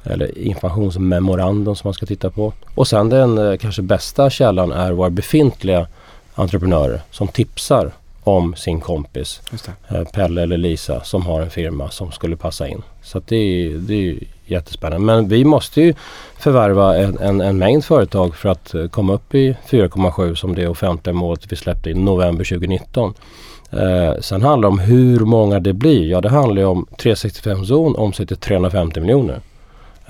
Eller 0.03 0.37
informationsmemorandum 0.37 1.75
som 1.75 1.87
man 1.87 1.93
ska 1.93 2.05
titta 2.05 2.29
på. 2.29 2.53
Och 2.75 2.87
sen 2.87 3.09
den 3.09 3.37
uh, 3.37 3.57
kanske 3.57 3.81
bästa 3.81 4.29
källan 4.29 4.71
är 4.71 4.91
våra 4.91 5.09
befintliga 5.09 5.87
entreprenörer 6.35 7.01
som 7.11 7.27
tipsar 7.27 7.91
om 8.23 8.55
sin 8.55 8.81
kompis 8.81 9.41
Pelle 10.13 10.41
eller 10.41 10.57
Lisa 10.57 11.03
som 11.03 11.25
har 11.25 11.41
en 11.41 11.49
firma 11.49 11.89
som 11.89 12.11
skulle 12.11 12.35
passa 12.35 12.67
in. 12.67 12.81
Så 13.03 13.21
det 13.27 13.35
är, 13.35 13.69
det 13.69 13.93
är 13.93 14.17
jättespännande. 14.47 15.05
Men 15.05 15.27
vi 15.27 15.45
måste 15.45 15.81
ju 15.81 15.93
förvärva 16.39 16.97
en, 16.97 17.17
en, 17.17 17.41
en 17.41 17.57
mängd 17.57 17.85
företag 17.85 18.35
för 18.35 18.49
att 18.49 18.73
eh, 18.73 18.87
komma 18.87 19.13
upp 19.13 19.35
i 19.35 19.57
4,7 19.69 20.35
som 20.35 20.55
det 20.55 20.67
offentliga 20.67 21.13
målet 21.13 21.51
vi 21.51 21.55
släppte 21.55 21.89
i 21.89 21.93
november 21.93 22.43
2019. 22.43 23.13
Eh, 23.71 24.21
sen 24.21 24.41
handlar 24.41 24.69
det 24.69 24.73
om 24.73 24.79
hur 24.79 25.19
många 25.19 25.59
det 25.59 25.73
blir. 25.73 26.09
Ja 26.09 26.21
det 26.21 26.29
handlar 26.29 26.61
ju 26.61 26.67
om 26.67 26.87
365 26.97 27.65
zon 27.65 27.95
omsätter 27.95 28.35
350 28.35 28.99
miljoner. 28.99 29.41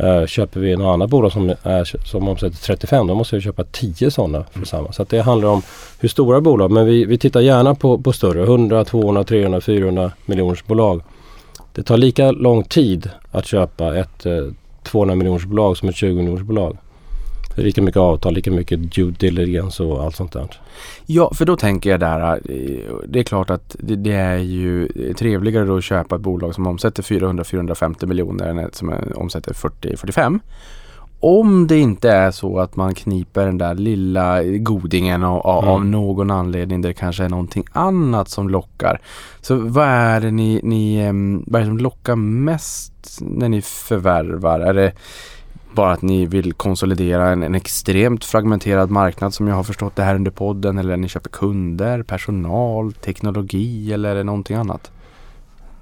Uh, 0.04 0.26
köper 0.26 0.60
vi 0.60 0.76
något 0.76 0.94
annat 0.94 1.10
bolag 1.10 1.32
som, 1.32 1.50
är, 1.64 2.06
som 2.08 2.28
omsätter 2.28 2.58
35 2.58 3.08
då 3.08 3.16
måste 3.16 3.36
vi 3.36 3.42
köpa 3.42 3.64
10 3.64 4.12
sådana 4.12 4.44
för 4.52 4.66
samma. 4.66 4.92
Så 4.92 5.04
det 5.04 5.20
handlar 5.20 5.50
om 5.50 5.62
hur 6.00 6.10
stora 6.10 6.42
bolag. 6.42 6.72
Men 6.72 6.86
vi, 6.86 7.06
vi 7.06 7.18
tittar 7.18 7.42
gärna 7.42 7.76
på, 7.76 7.98
på 7.98 8.14
större 8.14 8.44
100, 8.44 8.86
200, 8.86 9.24
300, 9.24 9.62
400 9.62 10.12
miljoners 10.26 10.66
bolag. 10.66 11.02
Det 11.78 11.84
tar 11.84 11.98
lika 11.98 12.32
lång 12.32 12.64
tid 12.64 13.10
att 13.32 13.46
köpa 13.46 13.98
ett 13.98 14.26
eh, 14.26 14.46
200 14.84 15.16
miljoners 15.16 15.46
bolag 15.46 15.78
som 15.78 15.90
ett 15.90 15.96
20 15.96 16.16
miljoners 16.16 16.42
bolag. 16.42 16.78
Det 17.56 17.62
är 17.62 17.66
lika 17.66 17.82
mycket 17.82 18.00
avtal, 18.00 18.34
lika 18.34 18.52
mycket 18.52 18.96
due 18.96 19.12
diligence 19.12 19.84
och 19.84 20.04
allt 20.04 20.16
sånt 20.16 20.32
där. 20.32 20.48
Ja, 21.06 21.34
för 21.34 21.46
då 21.46 21.58
tänker 21.58 21.90
jag 21.90 22.00
där. 22.00 22.34
Eh, 22.34 22.96
det 23.08 23.20
är 23.20 23.24
klart 23.24 23.50
att 23.50 23.76
det, 23.80 23.96
det 23.96 24.14
är 24.14 24.38
ju 24.38 24.88
trevligare 25.14 25.66
då 25.66 25.78
att 25.78 25.84
köpa 25.84 26.16
ett 26.16 26.22
bolag 26.22 26.56
som 26.56 26.68
omsätter 26.68 27.04
400-450 27.04 28.06
miljoner 28.06 28.48
än 28.48 28.60
ett 28.60 28.76
som 28.76 28.94
omsätter 29.16 29.54
40-45. 29.54 30.40
Om 31.30 31.68
det 31.68 31.78
inte 31.78 32.12
är 32.12 32.32
så 32.32 32.60
att 32.60 32.76
man 32.76 32.96
kniper 32.96 33.46
den 33.46 33.58
där 33.58 33.76
lilla 33.76 34.44
godingen 34.44 35.24
av, 35.24 35.64
mm. 35.64 35.70
av 35.70 35.86
någon 35.86 36.32
anledning 36.32 36.82
där 36.82 36.90
det 36.90 36.94
kanske 36.94 37.24
är 37.24 37.30
någonting 37.30 37.66
annat 37.72 38.30
som 38.30 38.50
lockar. 38.50 39.02
Så 39.42 39.56
vad 39.56 39.88
är 39.88 40.22
det 40.22 40.32
ni, 40.32 40.62
ni 40.64 41.12
vad 41.48 41.62
är 41.62 41.66
som 41.66 41.78
lockar 41.78 42.16
mest 42.16 43.18
när 43.22 43.50
ni 43.50 43.62
förvärvar? 43.62 44.60
Är 44.60 44.74
det 44.74 44.92
bara 45.74 45.92
att 45.92 46.02
ni 46.02 46.26
vill 46.26 46.54
konsolidera 46.54 47.30
en, 47.30 47.44
en, 47.44 47.56
extremt 47.56 48.26
fragmenterad 48.26 48.92
marknad 48.92 49.34
som 49.34 49.48
jag 49.48 49.56
har 49.56 49.64
förstått 49.64 49.96
det 49.96 50.04
här 50.04 50.16
under 50.16 50.32
podden 50.32 50.78
eller 50.78 50.98
ni 50.98 51.08
köper 51.08 51.30
kunder, 51.30 52.04
personal, 52.04 52.94
teknologi 52.94 53.94
eller 53.94 54.10
är 54.10 54.16
det 54.16 54.24
någonting 54.24 54.58
annat? 54.58 54.92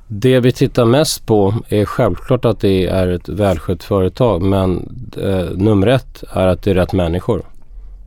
Det 0.08 0.40
vi 0.40 0.52
tittar 0.52 0.86
mest 0.86 1.26
på 1.26 1.54
är 1.70 1.86
självklart 1.86 2.46
att 2.46 2.60
det 2.60 2.88
är 2.88 3.08
ett 3.08 3.30
välskött 3.30 3.84
företag 3.84 4.42
men 4.42 4.90
eh, 5.22 5.50
nummer 5.56 5.88
ett 5.88 6.24
är 6.30 6.48
att 6.48 6.64
det 6.64 6.72
är 6.72 6.76
rätt 6.76 6.94
människor. 6.94 7.42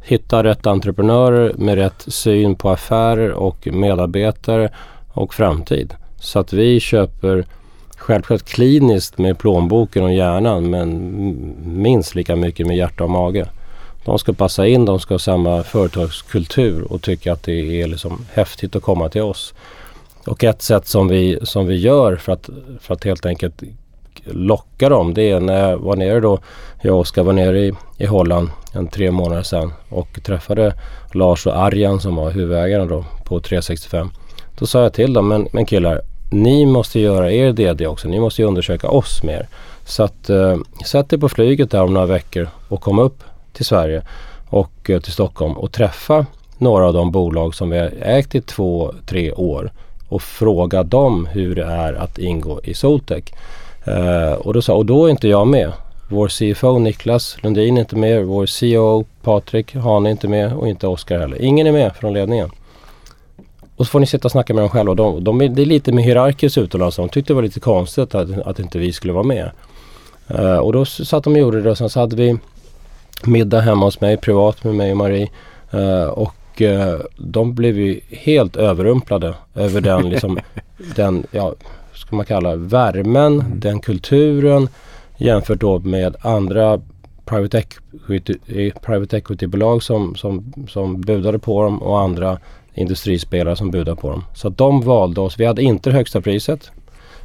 Hitta 0.03 0.45
rätt 0.45 0.67
entreprenörer 0.67 1.53
med 1.57 1.75
rätt 1.75 2.05
syn 2.07 2.55
på 2.55 2.71
affärer 2.71 3.31
och 3.33 3.69
medarbetare 3.73 4.71
och 5.09 5.35
framtid. 5.35 5.95
Så 6.21 6.39
att 6.39 6.53
vi 6.53 6.81
köper 6.81 7.45
självklart 7.97 8.43
kliniskt 8.43 9.19
med 9.19 9.39
plånboken 9.39 10.05
och 10.05 10.15
hjärnan 10.15 10.71
men 10.71 11.15
minst 11.65 12.15
lika 12.15 12.37
mycket 12.37 12.67
med 12.67 12.77
hjärta 12.77 13.05
och 13.05 13.11
mage. 13.11 13.47
De 14.05 14.19
ska 14.19 14.33
passa 14.33 14.67
in, 14.67 14.85
de 14.85 15.01
ska 15.01 15.15
ha 15.15 15.19
samma 15.19 15.63
företagskultur 15.63 16.93
och 16.93 17.03
tycka 17.03 17.33
att 17.33 17.43
det 17.43 17.83
är 17.83 17.87
liksom 17.87 18.27
häftigt 18.33 18.77
att 18.77 18.83
komma 18.83 19.09
till 19.09 19.23
oss. 19.23 19.55
Och 20.29 20.45
ett 20.45 20.63
sätt 20.63 20.87
som 20.87 21.09
vi, 21.09 21.39
som 21.43 21.67
vi 21.67 21.77
gör 21.77 22.17
för 22.17 22.33
att, 22.33 22.51
för 22.81 22.95
att 22.95 23.05
helt 23.05 23.27
enkelt 23.27 23.63
locka 24.25 24.89
dem 24.89 25.15
det 25.15 25.31
är 25.31 25.41
när 25.41 25.71
jag 25.71 25.79
var 25.79 25.97
nere 25.97 26.21
då, 26.21 26.39
jag 26.83 26.95
och 26.95 27.01
Oskar 27.01 27.23
var 27.23 27.33
nere 27.33 27.61
i, 27.61 27.73
i 27.97 28.07
Holland 28.07 28.51
en 28.73 28.89
tre 28.89 29.11
månader 29.11 29.43
sedan 29.43 29.73
och 29.89 30.23
träffade 30.23 30.75
Lars 31.13 31.47
och 31.47 31.59
Arjan 31.59 32.01
som 32.01 32.17
var 32.17 32.31
huvudägaren 32.31 32.89
då 32.89 33.05
på 33.25 33.41
365. 33.41 34.11
Då 34.59 34.67
sa 34.67 34.83
jag 34.83 34.93
till 34.93 35.13
dem, 35.13 35.29
men, 35.29 35.49
men 35.53 35.67
killar, 35.67 36.01
ni 36.31 36.67
måste 36.67 37.01
göra 37.01 37.33
er 37.33 37.53
DD 37.53 37.87
också. 37.87 38.09
Ni 38.09 38.21
måste 38.21 38.43
ju 38.43 38.49
undersöka 38.49 38.89
oss 38.89 39.23
mer. 39.23 39.49
Så 39.85 40.03
att 40.03 40.31
eh, 40.31 40.57
sätt 40.87 41.13
er 41.13 41.19
på 41.19 41.29
flyget 41.29 41.71
där 41.71 41.83
om 41.83 41.95
några 41.95 42.07
veckor 42.07 42.49
och 42.69 42.81
kom 42.81 42.99
upp 42.99 43.25
till 43.53 43.65
Sverige 43.65 44.03
och 44.49 44.91
eh, 44.91 45.01
till 45.01 45.13
Stockholm 45.13 45.53
och 45.53 45.73
träffa 45.73 46.27
några 46.59 46.87
av 46.87 46.93
de 46.93 47.11
bolag 47.11 47.55
som 47.55 47.71
vi 47.71 47.79
har 47.79 47.93
ägt 48.03 48.35
i 48.35 48.41
två, 48.41 48.95
tre 49.07 49.33
år 49.33 49.71
och 50.09 50.23
fråga 50.23 50.83
dem 50.83 51.27
hur 51.27 51.55
det 51.55 51.65
är 51.65 51.93
att 51.93 52.19
ingå 52.19 52.61
i 52.65 52.75
Soltech. 52.75 53.25
Uh, 53.89 54.33
och, 54.33 54.55
då 54.55 54.63
sa, 54.63 54.75
och 54.75 54.87
då 54.87 55.07
är 55.07 55.11
inte 55.11 55.29
jag 55.29 55.47
med. 55.47 55.73
Vår 56.11 56.29
CFO 56.29 56.79
Niklas 56.79 57.37
Lundin 57.43 57.77
är 57.77 57.81
inte 57.81 57.97
med, 57.97 58.25
vår 58.25 58.47
CEO 58.47 59.05
Patrik 59.23 59.75
Han 59.75 60.07
är 60.07 60.11
inte 60.11 60.29
med 60.29 60.53
och 60.53 60.69
inte 60.69 60.87
Oskar 60.87 61.19
heller. 61.19 61.43
Ingen 61.43 61.67
är 61.67 61.73
med 61.73 61.97
från 61.97 62.15
ledningen. 62.15 62.51
Och 63.77 63.87
så 63.87 63.91
får 63.91 64.01
ni 64.01 64.07
sitta 64.07 64.29
och 64.29 64.33
snacka 64.33 64.55
med 64.55 64.63
dem 64.63 64.71
själva. 64.71 64.95
De, 64.95 65.25
de 65.25 65.41
är, 65.41 65.49
det 65.49 65.63
är 65.63 65.67
lite 65.67 65.93
mer 65.93 66.03
hierarkiskt 66.03 66.59
utomlands. 66.59 66.97
De 66.97 67.09
tyckte 67.09 67.33
det 67.33 67.35
var 67.35 67.43
lite 67.43 67.61
konstigt 67.61 68.15
att, 68.15 68.39
att 68.47 68.59
inte 68.59 68.79
vi 68.79 68.93
skulle 68.93 69.13
vara 69.13 69.25
med. 69.25 69.51
Uh, 70.35 70.57
och 70.57 70.73
då 70.73 70.85
satt 70.85 71.25
de 71.25 71.33
och 71.33 71.39
gjorde 71.39 71.63
det 71.63 71.71
och 71.71 71.79
sen 71.79 71.91
så 71.91 72.01
hade 72.01 72.17
vi 72.17 72.39
middag 73.25 73.61
hemma 73.61 73.85
hos 73.87 74.01
mig 74.01 74.17
privat 74.17 74.65
med 74.65 74.75
mig 74.75 74.91
och 74.91 74.97
Marie. 74.97 75.29
Uh, 75.75 76.05
och 76.05 76.35
uh, 76.61 77.01
de 77.17 77.55
blev 77.55 77.79
ju 77.79 78.01
helt 78.11 78.57
överrumplade 78.57 79.35
över 79.55 79.81
den, 79.81 80.09
liksom, 80.11 80.39
den, 80.97 81.27
ja, 81.31 81.55
ska 81.95 82.17
man 82.17 82.27
kalla 82.27 82.57
värmen, 82.57 83.41
mm. 83.41 83.61
den 83.61 83.81
kulturen 83.81 84.69
jämfört 85.17 85.61
då 85.61 85.79
med 85.79 86.17
andra 86.21 86.81
private 87.25 87.59
equity, 87.59 88.71
private 88.83 89.17
equity-bolag 89.17 89.83
som, 89.83 90.15
som, 90.15 90.53
som 90.69 91.01
budade 91.01 91.39
på 91.39 91.63
dem 91.63 91.83
och 91.83 92.01
andra 92.01 92.39
industrispelare 92.75 93.57
som 93.57 93.71
budade 93.71 94.01
på 94.01 94.11
dem. 94.11 94.25
Så 94.35 94.49
de 94.49 94.81
valde 94.81 95.21
oss. 95.21 95.39
Vi 95.39 95.45
hade 95.45 95.63
inte 95.63 95.91
det 95.91 95.97
högsta 95.97 96.21
priset. 96.21 96.71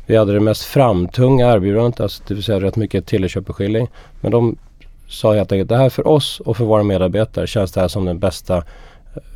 Vi 0.06 0.16
hade 0.16 0.34
det 0.34 0.40
mest 0.40 0.64
framtunga 0.64 1.54
erbjudandet, 1.54 2.00
alltså 2.00 2.24
det 2.28 2.34
vill 2.34 2.44
säga 2.44 2.60
rätt 2.60 2.76
mycket 2.76 3.06
teleköpeskilling. 3.06 3.88
Men 4.22 4.32
de 4.32 4.56
sa 5.08 5.34
helt 5.34 5.52
enkelt 5.52 5.70
det 5.70 5.78
här 5.78 5.90
för 5.90 6.08
oss 6.08 6.40
och 6.40 6.58
för 6.58 6.66
våra 6.66 6.84
medarbetare 6.84 7.48
känns 7.48 7.72
det 7.72 7.82
här 7.82 7.88
som 7.88 8.06
den 8.06 8.20
bästa 8.20 8.64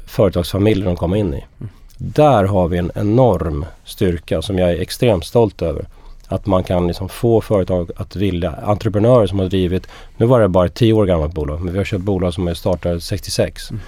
företagsfamiljen 0.07 0.85
de 0.85 0.95
kommer 0.95 1.17
in 1.17 1.33
i. 1.33 1.45
Mm. 1.59 1.69
Där 1.97 2.43
har 2.43 2.67
vi 2.67 2.77
en 2.77 2.91
enorm 2.95 3.65
styrka 3.85 4.41
som 4.41 4.57
jag 4.57 4.69
är 4.69 4.81
extremt 4.81 5.25
stolt 5.25 5.61
över. 5.61 5.85
Att 6.27 6.45
man 6.45 6.63
kan 6.63 6.87
liksom 6.87 7.09
få 7.09 7.41
företag 7.41 7.91
att 7.95 8.15
vilja, 8.15 8.51
entreprenörer 8.51 9.27
som 9.27 9.39
har 9.39 9.45
drivit, 9.45 9.87
nu 10.17 10.25
var 10.25 10.39
det 10.39 10.47
bara 10.47 10.65
ett 10.65 10.73
tio 10.73 10.93
år 10.93 11.05
gammalt 11.05 11.33
bolag, 11.33 11.61
men 11.61 11.73
vi 11.73 11.77
har 11.77 11.85
köpt 11.85 12.03
bolag 12.03 12.33
som 12.33 12.47
är 12.47 12.53
startade 12.53 13.01
66. 13.01 13.71
Mm. 13.71 13.81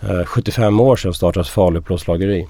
Eh, 0.00 0.24
75 0.24 0.80
år 0.80 0.96
sedan 0.96 1.14
startades 1.14 1.50
Falu 1.50 1.80
plåtslageri. 1.80 2.40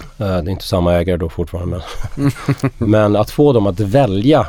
Eh, 0.00 0.16
det 0.18 0.24
är 0.24 0.48
inte 0.48 0.64
samma 0.64 0.94
ägare 0.94 1.16
då 1.16 1.28
fortfarande 1.28 1.82
men, 2.14 2.30
men 2.90 3.16
att 3.16 3.30
få 3.30 3.52
dem 3.52 3.66
att 3.66 3.80
välja 3.80 4.46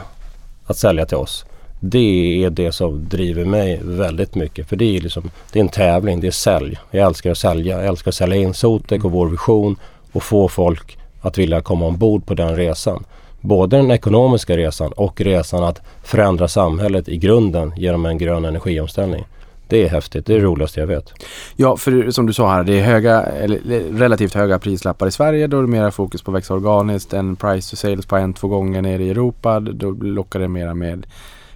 att 0.65 0.77
sälja 0.77 1.05
till 1.05 1.17
oss. 1.17 1.45
Det 1.79 2.43
är 2.43 2.49
det 2.49 2.71
som 2.71 3.09
driver 3.09 3.45
mig 3.45 3.79
väldigt 3.83 4.35
mycket. 4.35 4.69
För 4.69 4.75
det 4.75 4.97
är, 4.97 5.01
liksom, 5.01 5.31
det 5.51 5.59
är 5.59 5.63
en 5.63 5.69
tävling, 5.69 6.19
det 6.19 6.27
är 6.27 6.31
sälj. 6.31 6.79
Jag 6.91 7.07
älskar 7.07 7.31
att 7.31 7.37
sälja. 7.37 7.77
Jag 7.77 7.87
älskar 7.87 8.11
att 8.11 8.15
sälja 8.15 8.35
in 8.35 8.53
Sotec 8.53 9.03
och 9.03 9.11
vår 9.11 9.27
vision 9.27 9.75
och 10.11 10.23
få 10.23 10.47
folk 10.47 10.97
att 11.21 11.37
vilja 11.37 11.61
komma 11.61 11.85
ombord 11.85 12.25
på 12.25 12.33
den 12.33 12.55
resan. 12.55 13.03
Både 13.41 13.77
den 13.77 13.91
ekonomiska 13.91 14.57
resan 14.57 14.91
och 14.91 15.21
resan 15.21 15.63
att 15.63 15.81
förändra 16.03 16.47
samhället 16.47 17.09
i 17.09 17.17
grunden 17.17 17.73
genom 17.77 18.05
en 18.05 18.17
grön 18.17 18.45
energiomställning. 18.45 19.25
Det 19.67 19.83
är 19.83 19.89
häftigt, 19.89 20.25
det 20.25 20.33
är 20.33 20.37
det 20.37 20.43
roligaste 20.43 20.79
jag 20.79 20.87
vet. 20.87 21.13
Ja, 21.55 21.77
för 21.77 22.11
som 22.11 22.25
du 22.25 22.33
sa 22.33 22.51
här, 22.51 22.63
det 22.63 22.79
är 22.79 22.83
höga, 22.83 23.21
eller 23.21 23.59
relativt 23.97 24.33
höga 24.33 24.59
prislappar 24.59 25.07
i 25.07 25.11
Sverige. 25.11 25.47
Då 25.47 25.57
är 25.57 25.61
det 25.61 25.67
mera 25.67 25.91
fokus 25.91 26.21
på 26.21 26.31
att 26.31 26.37
växa 26.37 26.53
organiskt. 26.53 27.13
En 27.13 27.35
price 27.35 27.69
to 27.69 27.75
sales 27.75 28.05
på 28.05 28.15
en, 28.15 28.33
två 28.33 28.47
gånger 28.47 28.81
nere 28.81 29.03
i 29.03 29.09
Europa. 29.09 29.59
Då 29.59 29.91
lockar 29.91 30.39
det 30.39 30.47
mera 30.47 30.73
med 30.73 31.05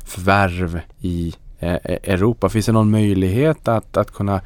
förvärv 0.05 0.79
i 0.99 1.33
eh, 1.59 1.73
e, 1.73 1.99
Europa. 2.03 2.49
Finns 2.49 2.65
det 2.65 2.71
någon 2.71 2.91
möjlighet 2.91 3.67
att, 3.67 3.97
att 3.97 4.11
kunna 4.11 4.41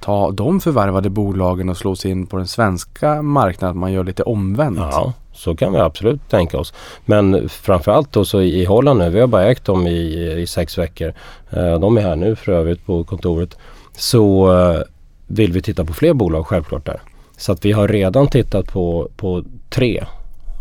ta 0.00 0.30
de 0.30 0.60
förvärvade 0.60 1.10
bolagen 1.10 1.68
och 1.68 1.76
slå 1.76 1.96
sig 1.96 2.10
in 2.10 2.26
på 2.26 2.36
den 2.36 2.46
svenska 2.46 3.22
marknaden? 3.22 3.70
Att 3.70 3.80
man 3.80 3.92
gör 3.92 4.04
lite 4.04 4.22
omvänt? 4.22 4.78
Ja, 4.78 5.12
så 5.32 5.56
kan 5.56 5.72
vi 5.72 5.78
absolut 5.78 6.28
tänka 6.28 6.58
oss. 6.58 6.74
Men 7.04 7.48
framförallt 7.48 8.12
då 8.12 8.24
så 8.24 8.42
i 8.42 8.64
Holland 8.64 8.98
nu, 8.98 9.10
vi 9.10 9.20
har 9.20 9.26
bara 9.26 9.44
ägt 9.44 9.64
dem 9.64 9.86
i, 9.86 10.32
i 10.38 10.46
sex 10.46 10.78
veckor. 10.78 11.12
Eh, 11.50 11.80
de 11.80 11.96
är 11.96 12.02
här 12.02 12.16
nu 12.16 12.36
för 12.36 12.52
övrigt 12.52 12.86
på 12.86 13.04
kontoret. 13.04 13.58
Så 13.96 14.52
eh, 14.52 14.80
vill 15.26 15.52
vi 15.52 15.62
titta 15.62 15.84
på 15.84 15.92
fler 15.92 16.12
bolag 16.12 16.46
självklart 16.46 16.86
där. 16.86 17.00
Så 17.36 17.52
att 17.52 17.64
vi 17.64 17.72
har 17.72 17.88
redan 17.88 18.28
tittat 18.28 18.72
på, 18.72 19.08
på 19.16 19.44
tre. 19.70 20.04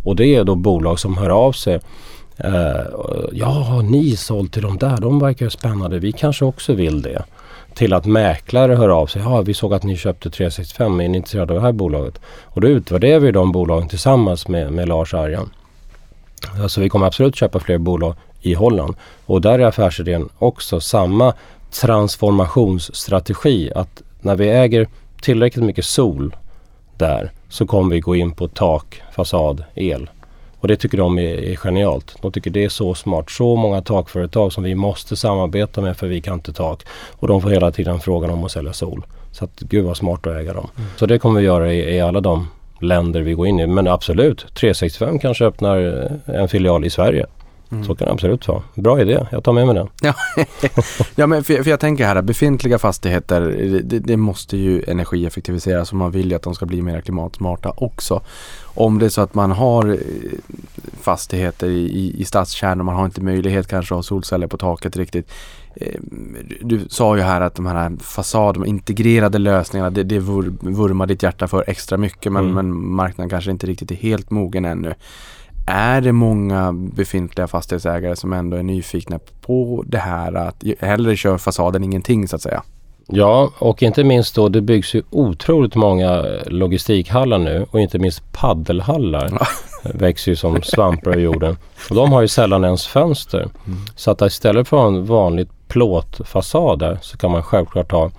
Och 0.03 0.15
det 0.15 0.35
är 0.35 0.43
då 0.43 0.55
bolag 0.55 0.99
som 0.99 1.17
hör 1.17 1.29
av 1.29 1.51
sig. 1.51 1.79
Ja, 2.37 3.29
ja, 3.31 3.81
ni 3.81 4.15
sålt 4.15 4.53
till 4.53 4.61
de 4.61 4.77
där, 4.77 4.97
de 4.97 5.19
verkar 5.19 5.49
spännande. 5.49 5.99
Vi 5.99 6.11
kanske 6.11 6.45
också 6.45 6.73
vill 6.73 7.01
det. 7.01 7.23
Till 7.73 7.93
att 7.93 8.05
mäklare 8.05 8.75
hör 8.75 8.89
av 8.89 9.07
sig. 9.07 9.21
Ja, 9.21 9.41
vi 9.41 9.53
såg 9.53 9.73
att 9.73 9.83
ni 9.83 9.97
köpte 9.97 10.29
365. 10.29 10.99
Är 10.99 11.09
ni 11.09 11.17
intresserade 11.17 11.53
av 11.53 11.59
det 11.59 11.65
här 11.65 11.71
bolaget? 11.71 12.19
Och 12.43 12.61
då 12.61 12.67
utvärderar 12.67 13.19
vi 13.19 13.31
de 13.31 13.51
bolagen 13.51 13.87
tillsammans 13.87 14.47
med, 14.47 14.71
med 14.71 14.87
Lars 14.87 15.13
Arjan. 15.13 15.49
Så 16.67 16.81
vi 16.81 16.89
kommer 16.89 17.07
absolut 17.07 17.35
köpa 17.35 17.59
fler 17.59 17.77
bolag 17.77 18.15
i 18.41 18.53
Holland. 18.53 18.95
Och 19.25 19.41
där 19.41 19.59
är 19.59 19.65
affärsidén 19.65 20.29
också 20.39 20.79
samma 20.79 21.33
transformationsstrategi. 21.71 23.71
Att 23.75 24.01
när 24.21 24.35
vi 24.35 24.49
äger 24.49 24.87
tillräckligt 25.21 25.65
mycket 25.65 25.85
sol 25.85 26.35
där 26.97 27.31
så 27.49 27.65
kommer 27.65 27.95
vi 27.95 27.99
gå 27.99 28.15
in 28.15 28.31
på 28.31 28.47
tak, 28.47 29.01
fasad, 29.11 29.63
el. 29.75 30.09
Och 30.63 30.69
det 30.69 30.75
tycker 30.75 30.97
de 30.97 31.19
är, 31.19 31.43
är 31.51 31.55
genialt. 31.55 32.15
De 32.21 32.31
tycker 32.31 32.51
det 32.51 32.63
är 32.63 32.69
så 32.69 32.93
smart. 32.93 33.29
Så 33.29 33.55
många 33.55 33.81
takföretag 33.81 34.53
som 34.53 34.63
vi 34.63 34.75
måste 34.75 35.15
samarbeta 35.15 35.81
med 35.81 35.97
för 35.97 36.07
vi 36.07 36.21
kan 36.21 36.33
inte 36.33 36.53
tak. 36.53 36.83
Och 37.11 37.27
de 37.27 37.41
får 37.41 37.49
hela 37.49 37.71
tiden 37.71 37.99
frågan 37.99 38.29
om 38.29 38.43
att 38.43 38.51
sälja 38.51 38.73
sol. 38.73 39.05
Så 39.31 39.45
att 39.45 39.59
gud 39.59 39.85
vad 39.85 39.97
smart 39.97 40.27
att 40.27 40.35
äga 40.35 40.53
dem. 40.53 40.69
Mm. 40.77 40.89
Så 40.95 41.05
det 41.05 41.19
kommer 41.19 41.39
vi 41.39 41.45
göra 41.45 41.73
i, 41.73 41.95
i 41.95 42.01
alla 42.01 42.21
de 42.21 42.47
länder 42.79 43.21
vi 43.21 43.33
går 43.33 43.47
in 43.47 43.59
i. 43.59 43.67
Men 43.67 43.87
absolut, 43.87 44.45
365 44.53 45.19
kanske 45.19 45.45
öppnar 45.45 45.77
en 46.25 46.47
filial 46.47 46.85
i 46.85 46.89
Sverige. 46.89 47.25
Mm. 47.71 47.83
Så 47.83 47.95
kan 47.95 48.05
det 48.05 48.11
absolut 48.11 48.47
vara. 48.47 48.61
Bra 48.75 49.01
idé, 49.01 49.27
jag 49.31 49.43
tar 49.43 49.53
med 49.53 49.65
mig 49.65 49.75
den. 49.75 49.87
Ja, 50.01 50.13
ja 51.15 51.27
men 51.27 51.43
för, 51.43 51.63
för, 51.63 51.69
jag 51.69 51.79
tänker 51.79 52.05
här, 52.05 52.21
befintliga 52.21 52.79
fastigheter, 52.79 53.41
det, 53.83 53.99
det, 53.99 54.17
måste 54.17 54.57
ju 54.57 54.83
energieffektiviseras 54.87 55.91
och 55.91 55.97
man 55.97 56.11
vill 56.11 56.29
ju 56.29 56.35
att 56.35 56.41
de 56.41 56.55
ska 56.55 56.65
bli 56.65 56.81
mer 56.81 57.01
klimatsmarta 57.01 57.73
också. 57.77 58.21
Om 58.63 58.99
det 58.99 59.05
är 59.05 59.09
så 59.09 59.21
att 59.21 59.33
man 59.33 59.51
har 59.51 59.89
eh, 59.89 59.97
fastigheter 61.01 61.67
i, 61.67 61.79
i, 61.79 62.21
i 62.21 62.25
stadskärnor 62.25 62.81
och 62.81 62.85
man 62.85 62.95
har 62.95 63.05
inte 63.05 63.21
möjlighet 63.21 63.67
kanske 63.67 63.93
att 63.93 63.97
ha 63.97 64.03
solceller 64.03 64.47
på 64.47 64.57
taket 64.57 64.97
riktigt. 64.97 65.31
Eh, 65.75 65.99
du 66.61 66.85
sa 66.89 67.15
ju 67.15 67.21
här 67.21 67.41
att 67.41 67.55
de 67.55 67.65
här 67.65 67.91
fasad, 68.01 68.55
de 68.55 68.65
integrerade 68.65 69.37
lösningarna, 69.37 69.89
det, 69.89 70.03
det 70.03 70.19
vurmar 70.19 71.05
ditt 71.05 71.23
hjärta 71.23 71.47
för 71.47 71.63
extra 71.67 71.97
mycket 71.97 72.31
men, 72.31 72.43
mm. 72.43 72.55
men 72.55 72.87
marknaden 72.95 73.29
kanske 73.29 73.51
inte 73.51 73.67
riktigt 73.67 73.91
är 73.91 73.95
helt 73.95 74.29
mogen 74.29 74.65
ännu 74.65 74.93
är 75.65 76.01
det 76.01 76.11
många 76.11 76.73
befintliga 76.73 77.47
fastighetsägare 77.47 78.15
som 78.15 78.33
ändå 78.33 78.57
är 78.57 78.63
nyfikna 78.63 79.19
på 79.41 79.83
det 79.87 79.97
här 79.97 80.33
att 80.33 80.63
hellre 80.79 81.15
köra 81.15 81.37
fasaden 81.37 81.83
ingenting 81.83 82.27
så 82.27 82.35
att 82.35 82.41
säga? 82.41 82.63
Ja, 83.07 83.51
och 83.59 83.83
inte 83.83 84.03
minst 84.03 84.35
då 84.35 84.49
det 84.49 84.61
byggs 84.61 84.93
ju 84.93 85.03
otroligt 85.09 85.75
många 85.75 86.25
logistikhallar 86.45 87.37
nu 87.37 87.65
och 87.71 87.79
inte 87.79 87.99
minst 87.99 88.31
paddelhallar. 88.31 89.29
Ja. 89.31 89.47
växer 89.93 90.31
ju 90.31 90.35
som 90.35 90.61
svampar 90.61 91.17
i 91.17 91.21
jorden. 91.21 91.57
Och 91.89 91.95
de 91.95 92.11
har 92.11 92.21
ju 92.21 92.27
sällan 92.27 92.63
ens 92.63 92.87
fönster. 92.87 93.39
Mm. 93.39 93.79
Så 93.95 94.11
att 94.11 94.21
istället 94.21 94.67
för 94.67 94.87
en 94.87 95.05
vanlig 95.05 95.47
plåtfasad 95.67 96.79
där 96.79 96.97
så 97.01 97.17
kan 97.17 97.31
man 97.31 97.43
självklart 97.43 97.91
ha 97.91 98.11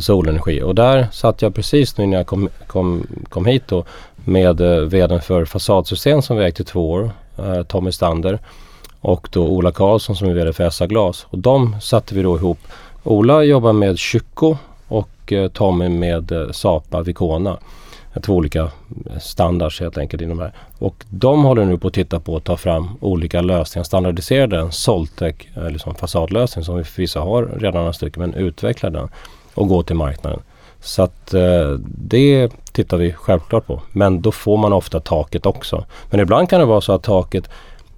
solenergi. 0.00 0.62
Och 0.62 0.74
där 0.74 1.08
satt 1.12 1.42
jag 1.42 1.54
precis 1.54 1.98
nu 1.98 2.06
när 2.06 2.16
jag 2.16 2.26
kom, 2.26 2.48
kom, 2.66 3.06
kom 3.28 3.46
hit 3.46 3.62
då 3.66 3.84
med 4.24 4.60
eh, 4.60 4.80
vdn 4.80 5.20
för 5.20 5.44
Fasadsystem 5.44 6.22
som 6.22 6.36
vi 6.36 6.44
ägt 6.44 6.60
i 6.60 6.64
två 6.64 6.90
år, 6.90 7.10
eh, 7.38 7.62
Tommy 7.62 7.92
Stander 7.92 8.38
och 9.00 9.28
då 9.32 9.46
Ola 9.46 9.72
Karlsson 9.72 10.16
som 10.16 10.28
är 10.28 10.34
vd 10.34 10.52
för 10.52 10.70
SA 10.70 10.86
Glas. 10.86 11.26
Och 11.30 11.38
de 11.38 11.80
satte 11.80 12.14
vi 12.14 12.22
då 12.22 12.36
ihop. 12.36 12.58
Ola 13.02 13.42
jobbar 13.42 13.72
med 13.72 13.98
Kycko 13.98 14.56
och 14.88 15.32
eh, 15.32 15.48
Tommy 15.48 15.88
med 15.88 16.32
eh, 16.32 16.50
Sapa 16.50 17.02
Vicona. 17.02 17.58
Två 18.22 18.34
olika 18.34 18.70
standards 19.20 19.80
helt 19.80 19.98
enkelt 19.98 20.22
inom 20.22 20.38
det 20.38 20.44
här. 20.44 20.52
Och 20.78 21.04
de 21.10 21.44
håller 21.44 21.64
nu 21.64 21.78
på 21.78 21.88
att 21.88 21.94
titta 21.94 22.20
på 22.20 22.36
att 22.36 22.44
ta 22.44 22.56
fram 22.56 22.88
olika 23.00 23.40
lösningar, 23.40 23.84
standardiserade 23.84 24.58
en 24.58 24.72
Soltec, 24.72 25.34
eller 25.54 25.78
som 25.78 25.94
fasadlösning 25.94 26.64
som 26.64 26.76
vi 26.76 26.84
förvisso 26.84 27.20
har 27.20 27.42
redan 27.42 27.80
några 27.80 27.92
stycken, 27.92 28.20
men 28.20 28.34
utveckla 28.34 28.90
den 28.90 29.08
och 29.54 29.68
gå 29.68 29.82
till 29.82 29.96
marknaden. 29.96 30.40
Så 30.80 31.02
att 31.02 31.34
eh, 31.34 31.70
det 31.84 32.50
tittar 32.72 32.96
vi 32.96 33.12
självklart 33.12 33.66
på. 33.66 33.82
Men 33.92 34.22
då 34.22 34.32
får 34.32 34.56
man 34.56 34.72
ofta 34.72 35.00
taket 35.00 35.46
också. 35.46 35.84
Men 36.10 36.20
ibland 36.20 36.50
kan 36.50 36.60
det 36.60 36.66
vara 36.66 36.80
så 36.80 36.92
att 36.92 37.02
taket 37.02 37.50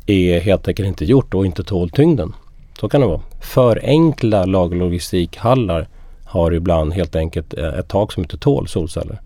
är 0.07 0.40
helt 0.40 0.69
enkelt 0.69 0.89
inte 0.89 1.05
gjort 1.05 1.35
och 1.35 1.47
inte 1.47 1.65
tål 1.65 1.90
tyngden. 1.90 2.35
Så 2.81 2.89
kan 2.89 3.01
det 3.01 3.07
vara. 3.07 3.20
För 3.40 3.81
enkla 3.85 4.44
lagerlogistikhallar 4.44 5.89
har 6.24 6.52
ibland 6.52 6.93
helt 6.93 7.16
enkelt 7.16 7.55
eh, 7.55 7.65
ett 7.65 7.89
tak 7.89 8.12
som 8.12 8.23
inte 8.23 8.39
tål 8.39 8.69
solceller. 8.69 9.20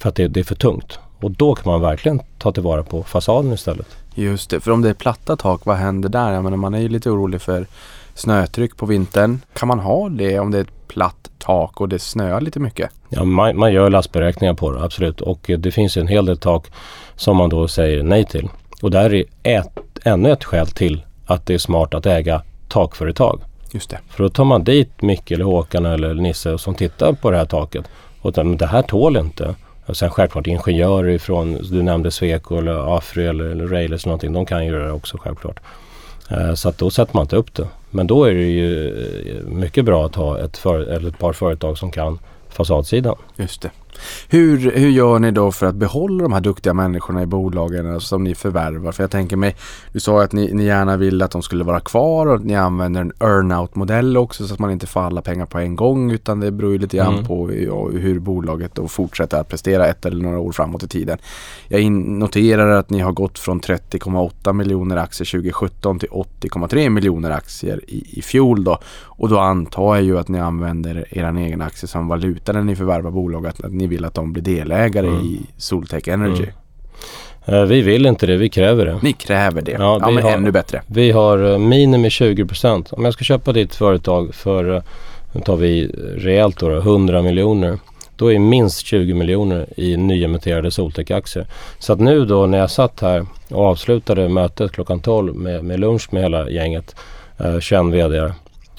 För 0.00 0.08
att 0.08 0.14
det, 0.14 0.28
det 0.28 0.40
är 0.40 0.44
för 0.44 0.54
tungt. 0.54 0.98
Och 1.20 1.30
då 1.30 1.54
kan 1.54 1.72
man 1.72 1.80
verkligen 1.80 2.20
ta 2.38 2.52
tillvara 2.52 2.82
på 2.82 3.02
fasaden 3.02 3.52
istället. 3.52 3.96
Just 4.14 4.50
det, 4.50 4.60
för 4.60 4.70
om 4.70 4.82
det 4.82 4.88
är 4.88 4.94
platta 4.94 5.36
tak, 5.36 5.66
vad 5.66 5.76
händer 5.76 6.08
där? 6.08 6.32
Jag 6.32 6.44
menar, 6.44 6.56
man 6.56 6.74
är 6.74 6.80
ju 6.80 6.88
lite 6.88 7.10
orolig 7.10 7.40
för 7.40 7.66
snötryck 8.14 8.76
på 8.76 8.86
vintern. 8.86 9.40
Kan 9.52 9.68
man 9.68 9.78
ha 9.78 10.08
det 10.08 10.38
om 10.38 10.50
det 10.50 10.58
är 10.58 10.62
ett 10.62 10.88
platt 10.88 11.30
tak 11.44 11.80
och 11.80 11.88
det 11.88 11.98
snöar 11.98 12.40
lite 12.40 12.60
mycket? 12.60 12.90
Ja, 13.08 13.24
man, 13.24 13.58
man 13.58 13.72
gör 13.72 13.90
lastberäkningar 13.90 14.54
på 14.54 14.70
det, 14.70 14.82
absolut. 14.82 15.20
Och 15.20 15.50
eh, 15.50 15.58
det 15.58 15.70
finns 15.70 15.96
en 15.96 16.08
hel 16.08 16.26
del 16.26 16.38
tak 16.38 16.66
som 17.16 17.36
man 17.36 17.48
då 17.48 17.68
säger 17.68 18.02
nej 18.02 18.24
till. 18.24 18.48
Och 18.82 18.90
där 18.90 19.14
är 19.14 19.24
ett, 19.42 19.78
ännu 20.04 20.32
ett 20.32 20.44
skäl 20.44 20.66
till 20.66 21.02
att 21.26 21.46
det 21.46 21.54
är 21.54 21.58
smart 21.58 21.94
att 21.94 22.06
äga 22.06 22.42
takföretag. 22.68 23.40
Just 23.70 23.90
det. 23.90 23.98
För 24.08 24.22
då 24.22 24.28
tar 24.28 24.44
man 24.44 24.64
dit 24.64 25.02
Micke 25.02 25.30
eller 25.30 25.44
Håkan 25.44 25.86
eller 25.86 26.14
Nisse 26.14 26.58
som 26.58 26.74
tittar 26.74 27.12
på 27.12 27.30
det 27.30 27.36
här 27.36 27.44
taket. 27.44 27.84
Och 28.20 28.32
det 28.32 28.66
här 28.66 28.82
tål 28.82 29.16
inte. 29.16 29.54
Och 29.86 29.96
sen 29.96 30.10
självklart 30.10 30.46
ingenjörer 30.46 31.08
ifrån, 31.08 31.58
du 31.70 31.82
nämnde 31.82 32.10
Sweco 32.10 32.56
eller 32.56 32.96
Afry 32.96 33.26
eller, 33.26 33.44
eller 33.44 33.66
Railers 33.66 34.06
någonting. 34.06 34.32
De 34.32 34.46
kan 34.46 34.66
göra 34.66 34.86
det 34.86 34.92
också 34.92 35.18
självklart. 35.18 35.60
Eh, 36.30 36.54
så 36.54 36.68
att 36.68 36.78
då 36.78 36.90
sätter 36.90 37.14
man 37.14 37.22
inte 37.22 37.36
upp 37.36 37.54
det. 37.54 37.68
Men 37.94 38.06
då 38.06 38.24
är 38.24 38.34
det 38.34 38.42
ju 38.42 38.88
eh, 38.88 39.44
mycket 39.46 39.84
bra 39.84 40.06
att 40.06 40.14
ha 40.14 40.38
ett, 40.38 40.56
för, 40.56 40.80
eller 40.80 41.08
ett 41.08 41.18
par 41.18 41.32
företag 41.32 41.78
som 41.78 41.90
kan 41.90 42.18
fasadsidan. 42.48 43.16
Just 43.36 43.62
det. 43.62 43.70
Hur, 44.28 44.70
hur 44.70 44.88
gör 44.88 45.18
ni 45.18 45.30
då 45.30 45.52
för 45.52 45.66
att 45.66 45.74
behålla 45.74 46.22
de 46.22 46.32
här 46.32 46.40
duktiga 46.40 46.74
människorna 46.74 47.22
i 47.22 47.26
bolagen 47.26 48.00
som 48.00 48.24
ni 48.24 48.34
förvärvar? 48.34 48.92
För 48.92 49.02
jag 49.02 49.10
tänker 49.10 49.36
mig, 49.36 49.56
du 49.92 50.00
sa 50.00 50.22
att 50.22 50.32
ni, 50.32 50.52
ni 50.52 50.64
gärna 50.64 50.96
vill 50.96 51.22
att 51.22 51.30
de 51.30 51.42
skulle 51.42 51.64
vara 51.64 51.80
kvar 51.80 52.26
och 52.26 52.34
att 52.34 52.44
ni 52.44 52.56
använder 52.56 53.00
en 53.00 53.12
earnout 53.20 53.74
modell 53.74 54.16
också 54.16 54.46
så 54.46 54.54
att 54.54 54.60
man 54.60 54.70
inte 54.70 54.86
får 54.86 55.00
alla 55.00 55.22
pengar 55.22 55.46
på 55.46 55.58
en 55.58 55.76
gång 55.76 56.10
utan 56.10 56.40
det 56.40 56.50
beror 56.50 56.72
ju 56.72 56.78
lite 56.78 56.96
grann 56.96 57.14
mm. 57.14 57.26
på 57.26 57.48
hur 57.48 58.18
bolaget 58.18 58.74
då 58.74 58.88
fortsätter 58.88 59.40
att 59.40 59.48
prestera 59.48 59.86
ett 59.86 60.06
eller 60.06 60.22
några 60.22 60.38
år 60.38 60.52
framåt 60.52 60.82
i 60.82 60.88
tiden. 60.88 61.18
Jag 61.68 61.92
noterar 61.92 62.68
att 62.68 62.90
ni 62.90 63.00
har 63.00 63.12
gått 63.12 63.38
från 63.38 63.60
30,8 63.60 64.52
miljoner 64.52 64.96
aktier 64.96 65.26
2017 65.26 65.98
till 65.98 66.08
80,3 66.08 66.88
miljoner 66.88 67.30
aktier 67.30 67.80
i, 67.88 68.18
i 68.18 68.22
fjol 68.22 68.64
då. 68.64 68.78
Och 69.22 69.28
då 69.28 69.38
antar 69.38 69.94
jag 69.94 70.04
ju 70.04 70.18
att 70.18 70.28
ni 70.28 70.40
använder 70.40 71.04
er 71.10 71.36
egen 71.38 71.62
aktie 71.62 71.88
som 71.88 72.08
valuta 72.08 72.52
när 72.52 72.62
ni 72.62 72.76
förvärvar 72.76 73.10
bolag, 73.10 73.46
att, 73.46 73.64
att 73.64 73.72
ni 73.72 73.86
vill 73.86 74.04
att 74.04 74.14
de 74.14 74.32
blir 74.32 74.42
delägare 74.42 75.06
mm. 75.06 75.20
i 75.20 75.40
Soltech 75.56 76.08
Energy. 76.08 76.46
Mm. 77.44 77.60
Uh, 77.60 77.66
vi 77.68 77.82
vill 77.82 78.06
inte 78.06 78.26
det, 78.26 78.36
vi 78.36 78.48
kräver 78.48 78.86
det. 78.86 78.98
Ni 79.02 79.12
kräver 79.12 79.62
det? 79.62 79.72
Ja, 79.72 79.98
ja 80.00 80.10
men 80.10 80.22
har, 80.22 80.30
ännu 80.30 80.50
bättre. 80.50 80.82
Vi 80.86 81.10
har 81.10 81.42
uh, 81.42 81.58
minimi 81.58 82.08
20% 82.08 82.94
Om 82.94 83.04
jag 83.04 83.14
ska 83.14 83.24
köpa 83.24 83.52
ditt 83.52 83.74
företag 83.74 84.34
för 84.34 84.68
uh, 84.68 84.82
nu 85.32 85.40
tar 85.40 85.56
vi 85.56 85.86
rejält 86.16 86.58
då, 86.58 86.70
100 86.70 87.22
miljoner. 87.22 87.78
Då 88.16 88.32
är 88.32 88.38
minst 88.38 88.86
20 88.86 89.14
miljoner 89.14 89.66
i 89.76 89.96
nyemitterade 89.96 90.70
Soltech-aktier. 90.70 91.46
Så 91.78 91.92
att 91.92 92.00
nu 92.00 92.24
då 92.24 92.46
när 92.46 92.58
jag 92.58 92.70
satt 92.70 93.00
här 93.00 93.26
och 93.50 93.64
avslutade 93.64 94.28
mötet 94.28 94.72
klockan 94.72 95.00
12 95.00 95.34
med, 95.34 95.64
med 95.64 95.80
lunch 95.80 96.08
med 96.12 96.22
hela 96.22 96.50
gänget, 96.50 96.96
eh, 97.38 97.58
21 97.60 97.94
vd 97.94 98.18
Eh, 98.18 98.32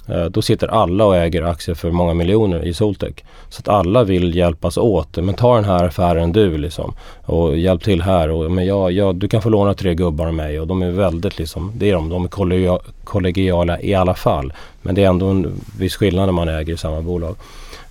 Eh, 0.08 0.26
då 0.26 0.42
sitter 0.42 0.68
alla 0.68 1.06
och 1.06 1.16
äger 1.16 1.44
aktier 1.44 1.76
för 1.76 1.92
många 1.92 2.14
miljoner 2.14 2.66
i 2.66 2.74
Soltech. 2.74 3.14
Så 3.50 3.60
att 3.60 3.68
alla 3.68 4.04
vill 4.04 4.36
hjälpas 4.36 4.78
åt. 4.78 5.18
Men 5.18 5.36
ta 5.36 5.56
den 5.56 5.66
här 5.66 5.84
affären 5.84 6.32
du 6.32 6.58
liksom. 6.58 6.94
Och 7.26 7.58
hjälp 7.58 7.84
till 7.84 8.02
här. 8.02 8.30
Och, 8.30 8.52
men 8.52 8.66
jag, 8.66 8.92
jag, 8.92 9.16
du 9.16 9.28
kan 9.28 9.42
få 9.42 9.50
låna 9.50 9.74
tre 9.74 9.96
gubbar 9.96 10.28
av 10.28 10.34
mig. 10.34 10.60
Och 10.60 10.68
de 10.68 10.82
är 10.82 10.92
väldigt 10.92 11.40
liksom, 11.40 11.72
det 11.76 11.90
är 11.90 11.94
de. 11.94 12.10
De 12.10 12.24
är 12.24 12.80
kollegiala 13.04 13.82
i 13.82 13.96
alla 13.96 14.14
fall. 14.14 14.54
Men 14.82 14.96
det 14.96 15.04
är 15.04 15.08
ändå 15.08 15.26
en 15.26 15.62
viss 15.78 15.96
skillnad 15.96 16.26
när 16.26 16.34
man 16.34 16.50
äger 16.50 16.74
i 16.74 16.78
samma 16.78 17.02
bolag. 17.02 17.36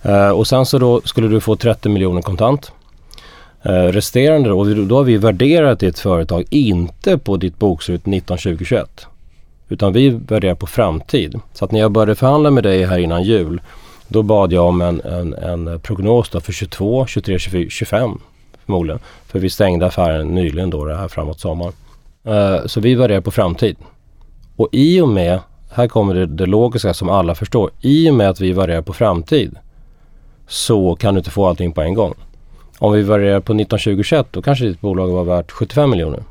Uh, 0.05 0.29
och 0.29 0.47
sen 0.47 0.65
så 0.65 0.79
då 0.79 1.01
skulle 1.01 1.27
du 1.27 1.39
få 1.39 1.55
30 1.55 1.89
miljoner 1.89 2.21
kontant. 2.21 2.71
Uh, 3.65 3.71
resterande 3.71 4.49
då, 4.49 4.59
och 4.59 4.67
då 4.67 4.95
har 4.95 5.03
vi 5.03 5.17
värderat 5.17 5.79
ditt 5.79 5.99
företag 5.99 6.43
inte 6.49 7.17
på 7.17 7.37
ditt 7.37 7.59
bokslut 7.59 8.01
192021 8.01 9.07
utan 9.69 9.93
vi 9.93 10.09
värderar 10.09 10.55
på 10.55 10.67
framtid. 10.67 11.39
Så 11.53 11.65
att 11.65 11.71
när 11.71 11.79
jag 11.79 11.91
började 11.91 12.15
förhandla 12.15 12.51
med 12.51 12.63
dig 12.63 12.85
här 12.85 12.97
innan 12.97 13.23
jul 13.23 13.61
då 14.07 14.23
bad 14.23 14.53
jag 14.53 14.65
om 14.65 14.81
en, 14.81 15.01
en, 15.01 15.33
en 15.33 15.79
prognos 15.79 16.29
för 16.29 16.51
22, 16.51 17.05
23, 17.05 17.39
24, 17.39 17.69
25 17.69 18.19
förmodligen. 18.65 18.99
För 19.27 19.39
vi 19.39 19.49
stängde 19.49 19.85
affären 19.85 20.27
nyligen 20.27 20.69
då 20.69 20.85
det 20.85 20.95
här 20.95 21.07
framåt 21.07 21.39
sommaren. 21.39 21.73
Uh, 22.27 22.65
så 22.65 22.79
vi 22.79 22.95
värderar 22.95 23.21
på 23.21 23.31
framtid. 23.31 23.77
Och 24.55 24.69
i 24.71 25.01
och 25.01 25.07
med, 25.07 25.39
här 25.71 25.87
kommer 25.87 26.13
det, 26.13 26.25
det 26.25 26.45
logiska 26.45 26.93
som 26.93 27.09
alla 27.09 27.35
förstår. 27.35 27.71
I 27.81 28.09
och 28.09 28.13
med 28.13 28.29
att 28.29 28.41
vi 28.41 28.51
värderar 28.51 28.81
på 28.81 28.93
framtid 28.93 29.57
så 30.47 30.95
kan 30.95 31.13
du 31.13 31.17
inte 31.17 31.31
få 31.31 31.47
allting 31.47 31.71
på 31.71 31.81
en 31.81 31.93
gång. 31.93 32.13
Om 32.79 32.93
vi 32.93 33.01
värderar 33.01 33.39
på 33.39 33.53
1921 33.53 34.27
då 34.31 34.41
kanske 34.41 34.65
ditt 34.65 34.81
bolag 34.81 35.07
var 35.07 35.23
värt 35.23 35.51
75 35.51 35.89
miljoner. 35.89 36.23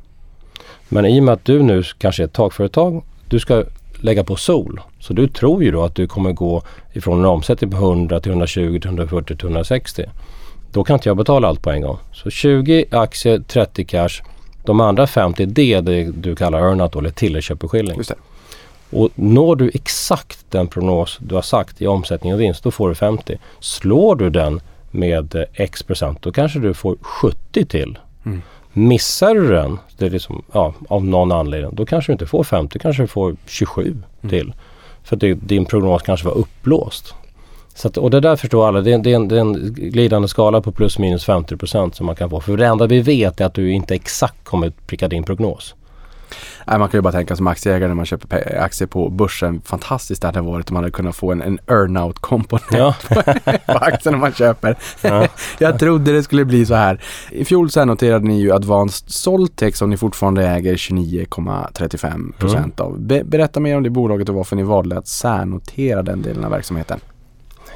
Men 0.89 1.07
i 1.07 1.21
och 1.21 1.25
med 1.25 1.35
att 1.35 1.45
du 1.45 1.63
nu 1.63 1.83
kanske 1.99 2.23
är 2.23 2.25
ett 2.25 2.33
takföretag 2.33 3.03
du 3.33 3.41
ska 3.41 3.65
lägga 4.01 4.25
på 4.25 4.37
sol. 4.37 4.81
Så 5.01 5.13
du 5.13 5.29
tror 5.29 5.65
ju 5.65 5.71
då 5.71 5.85
att 5.85 5.95
du 5.95 6.07
kommer 6.07 6.33
gå 6.33 6.63
ifrån 6.93 7.19
en 7.19 7.25
omsättning 7.25 7.71
på 7.71 7.77
100 7.77 8.21
till 8.21 8.31
120 8.31 8.79
till 8.81 8.89
140 8.89 9.37
till 9.37 9.47
160. 9.47 10.05
Då 10.73 10.85
kan 10.85 10.95
inte 10.95 11.09
jag 11.09 11.17
betala 11.17 11.49
allt 11.49 11.63
på 11.63 11.71
en 11.71 11.83
gång. 11.83 11.99
Så 12.13 12.31
20 12.31 12.85
aktier, 12.91 13.39
30 13.39 13.85
cash. 13.85 14.23
De 14.65 14.81
andra 14.81 15.07
50 15.07 15.47
det 15.47 15.75
är 15.75 15.83
det 15.83 16.11
du 16.11 16.37
kallar 16.37 16.59
earnout 16.59 16.97
eller 16.97 17.11
tilläggsköpeskilling. 17.11 18.01
Och 18.91 19.11
når 19.15 19.57
du 19.57 19.71
exakt 19.75 20.39
den 20.51 20.69
prognos 20.69 21.19
du 21.21 21.35
har 21.35 21.43
sagt 21.43 21.83
i 21.83 21.87
omsättning 21.87 22.35
och 22.35 22.41
vinst, 22.41 22.65
då 22.65 22.71
får 22.71 22.89
du 22.89 22.95
50. 22.95 23.39
Slår 23.61 24.17
du 24.17 24.31
den 24.31 24.61
med 24.91 25.45
x 25.55 25.83
procent, 25.83 26.23
då 26.23 26.33
kanske 26.33 26.59
du 26.59 26.75
får 26.75 26.97
70 27.03 27.65
till. 27.65 27.99
Mm. 28.25 28.43
Missar 28.73 29.35
du 29.35 29.49
den, 29.49 29.79
det 29.99 30.07
är 30.07 30.11
liksom, 30.11 30.43
ja, 30.53 30.75
av 30.89 31.05
någon 31.05 31.33
anledning, 31.33 31.75
då 31.75 31.87
kanske 31.87 32.13
du 32.13 32.15
inte 32.15 32.27
får 32.27 32.45
50, 32.45 32.79
kanske 32.79 33.03
du 33.03 33.07
får 33.07 33.37
27 33.47 33.83
mm. 33.83 34.31
till. 34.31 34.53
För 35.03 35.17
att 35.17 35.49
din 35.49 35.65
prognos 35.65 36.03
kanske 36.03 36.27
var 36.27 36.35
uppblåst. 36.35 37.15
Så 37.75 37.89
att, 37.89 37.97
och 37.97 38.11
det 38.11 38.21
där 38.21 38.37
förstår 38.37 38.69
alla, 38.69 38.81
det 38.81 38.93
är, 38.93 38.99
det, 38.99 39.11
är 39.11 39.17
en, 39.17 39.29
det 39.29 39.37
är 39.37 39.41
en 39.41 39.75
glidande 39.75 40.29
skala 40.29 40.61
på 40.61 40.73
plus 40.73 40.99
minus 40.99 41.27
50% 41.27 41.93
som 41.93 42.07
man 42.07 42.17
kan 42.17 42.31
få. 42.31 42.41
För 42.41 42.57
det 42.57 42.67
enda 42.67 42.87
vi 42.87 43.01
vet 43.01 43.41
är 43.41 43.45
att 43.45 43.55
du 43.55 43.73
inte 43.73 43.95
exakt 43.95 44.45
kommer 44.45 44.73
pricka 44.87 45.09
din 45.09 45.25
prognos. 45.25 45.75
Nej, 46.67 46.79
man 46.79 46.89
kan 46.89 46.99
ju 46.99 47.03
bara 47.03 47.13
tänka 47.13 47.37
som 47.37 47.47
aktieägare 47.47 47.89
när 47.89 47.95
man 47.95 48.07
köper 48.07 48.59
aktier 48.61 48.89
på 48.89 49.11
börsen. 49.11 49.61
Fantastiskt 49.65 50.23
det 50.23 50.29
hade 50.29 50.41
varit 50.41 50.71
om 50.71 50.75
man 50.75 50.83
hade 50.83 50.93
kunnat 50.93 51.17
få 51.17 51.33
en, 51.33 51.43
en 51.43 51.59
earnout 51.67 52.19
komponent 52.19 52.65
ja. 52.71 52.95
på 53.67 53.79
aktierna 53.79 54.19
man 54.19 54.33
köper. 54.33 54.77
Ja. 55.03 55.29
Jag 55.59 55.79
trodde 55.79 56.13
det 56.13 56.23
skulle 56.23 56.45
bli 56.45 56.67
så 56.67 56.75
här. 56.75 57.01
I 57.31 57.45
fjol 57.45 57.71
så 57.71 57.85
noterade 57.85 58.27
ni 58.27 58.41
ju 58.41 58.53
Advanced 58.53 59.11
Soltech 59.11 59.77
som 59.77 59.91
ni 59.91 59.97
fortfarande 59.97 60.47
äger 60.49 60.75
29,35 60.75 62.33
procent 62.33 62.81
mm. 62.81 62.93
av. 62.93 63.01
Be 63.01 63.25
berätta 63.25 63.61
mer 63.61 63.77
om 63.77 63.83
det 63.83 63.91
bolaget 63.91 64.29
och 64.29 64.35
varför 64.35 64.57
ni 64.57 64.63
valde 64.63 64.99
att 64.99 65.09
särnotera 65.09 66.03
den 66.03 66.23
delen 66.23 66.45
av 66.45 66.51
verksamheten. 66.51 67.01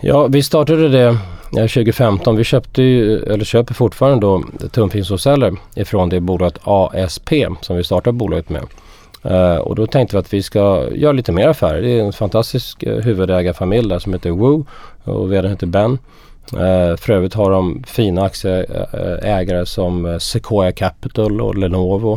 Ja, 0.01 0.27
vi 0.27 0.43
startade 0.43 0.89
det 0.89 1.19
2015. 1.63 2.37
Vi 2.37 2.45
köpte 2.45 2.83
ju, 2.83 3.19
eller 3.23 3.45
köper 3.45 3.75
fortfarande 3.75 4.27
då 4.27 4.43
tunnfilmsåsceller 4.73 5.53
ifrån 5.75 6.09
det 6.09 6.21
bolaget 6.21 6.59
ASP 6.65 7.33
som 7.61 7.77
vi 7.77 7.85
startade 7.85 8.13
bolaget 8.13 8.49
med. 8.49 8.65
Uh, 9.31 9.57
och 9.57 9.75
då 9.75 9.87
tänkte 9.87 10.17
vi 10.17 10.21
att 10.21 10.33
vi 10.33 10.43
ska 10.43 10.89
göra 10.93 11.13
lite 11.13 11.33
mer 11.33 11.49
affärer. 11.49 11.83
Det 11.83 11.99
är 11.99 12.05
en 12.05 12.13
fantastisk 12.13 12.85
uh, 12.87 13.01
huvudägarfamilj 13.01 13.89
där 13.89 13.99
som 13.99 14.13
heter 14.13 14.31
Woo 14.31 14.67
och 15.05 15.33
vdn 15.33 15.51
heter 15.51 15.67
Ben. 15.67 15.99
Uh, 16.53 16.97
för 16.97 17.11
övrigt 17.11 17.35
har 17.35 17.51
de 17.51 17.83
fina 17.87 18.23
aktieägare 18.23 19.67
som 19.67 20.19
Sequoia 20.21 20.73
Capital 20.73 21.41
och 21.41 21.59
Lenovo. 21.59 22.13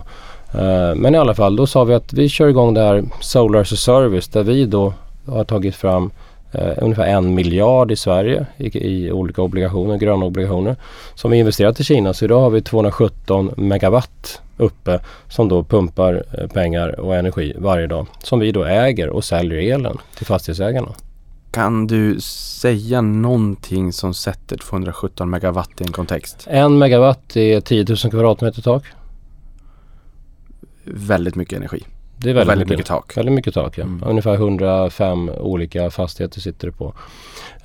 Uh, 0.56 0.96
men 0.96 1.16
i 1.16 1.18
alla 1.18 1.36
fall, 1.36 1.56
då 1.56 1.68
sa 1.68 1.84
vi 1.84 1.94
att 1.94 2.14
vi 2.14 2.30
kör 2.30 2.48
igång 2.48 2.74
det 2.74 2.82
här 2.82 3.04
Solar 3.20 3.60
as 3.60 3.74
a 3.74 3.76
Service 3.76 4.28
där 4.28 4.44
vi 4.44 4.66
då 4.66 4.94
har 5.26 5.44
tagit 5.44 5.76
fram 5.76 6.12
eh, 6.52 6.74
ungefär 6.78 7.08
en 7.08 7.36
miljard 7.36 7.92
i 7.92 7.96
Sverige 7.96 8.46
i, 8.58 8.78
i, 8.78 9.12
olika 9.12 9.42
obligationer, 9.42 9.98
gröna 9.98 10.26
obligationer 10.26 10.76
som 11.16 11.32
vi 11.32 11.38
investerat 11.38 11.80
i 11.80 11.84
Kina. 11.84 12.14
Så 12.14 12.26
idag 12.26 12.42
har 12.42 12.50
vi 12.50 12.62
217 12.62 13.52
megawatt 13.58 14.42
uppe 14.58 15.00
som 15.28 15.50
då 15.50 15.64
pumpar 15.64 16.24
eh, 16.32 16.48
pengar 16.48 17.00
och 17.00 17.16
energi 17.16 17.54
varje 17.58 17.88
dag 17.88 18.08
som 18.24 18.40
vi 18.40 18.52
då 18.52 18.64
äger 18.64 19.10
och 19.10 19.24
säljer 19.24 19.76
elen 19.76 19.98
till 20.18 20.26
fastighetsägarna. 20.26 20.94
Kan 21.52 21.88
du 21.88 22.22
säga 22.22 23.02
någonting 23.02 23.94
som 23.94 24.14
sätter 24.14 24.58
217 24.58 25.30
megawatt 25.30 25.82
i 25.82 25.84
en 25.84 25.92
kontext? 25.92 26.48
En 26.50 26.78
megawatt 26.78 27.36
är 27.36 27.62
10 27.62 27.86
000 27.90 27.98
kvadratmeter 27.98 28.62
tak. 28.62 28.84
Väldigt 30.84 31.36
mycket 31.36 31.58
energi. 31.58 31.84
Det 32.22 32.30
är 32.30 32.34
väldigt, 32.34 32.52
väldigt 32.52 32.68
mycket, 32.68 32.80
mycket, 32.80 32.88
tak. 32.88 33.18
Väldigt 33.18 33.34
mycket 33.34 33.54
tak, 33.54 33.78
ja. 33.78 33.84
Mm. 33.84 34.04
Ungefär 34.06 34.34
105 34.34 35.30
olika 35.30 35.90
fastigheter 35.90 36.42
sitter 36.42 36.68
det 36.68 36.74
på. 36.74 36.94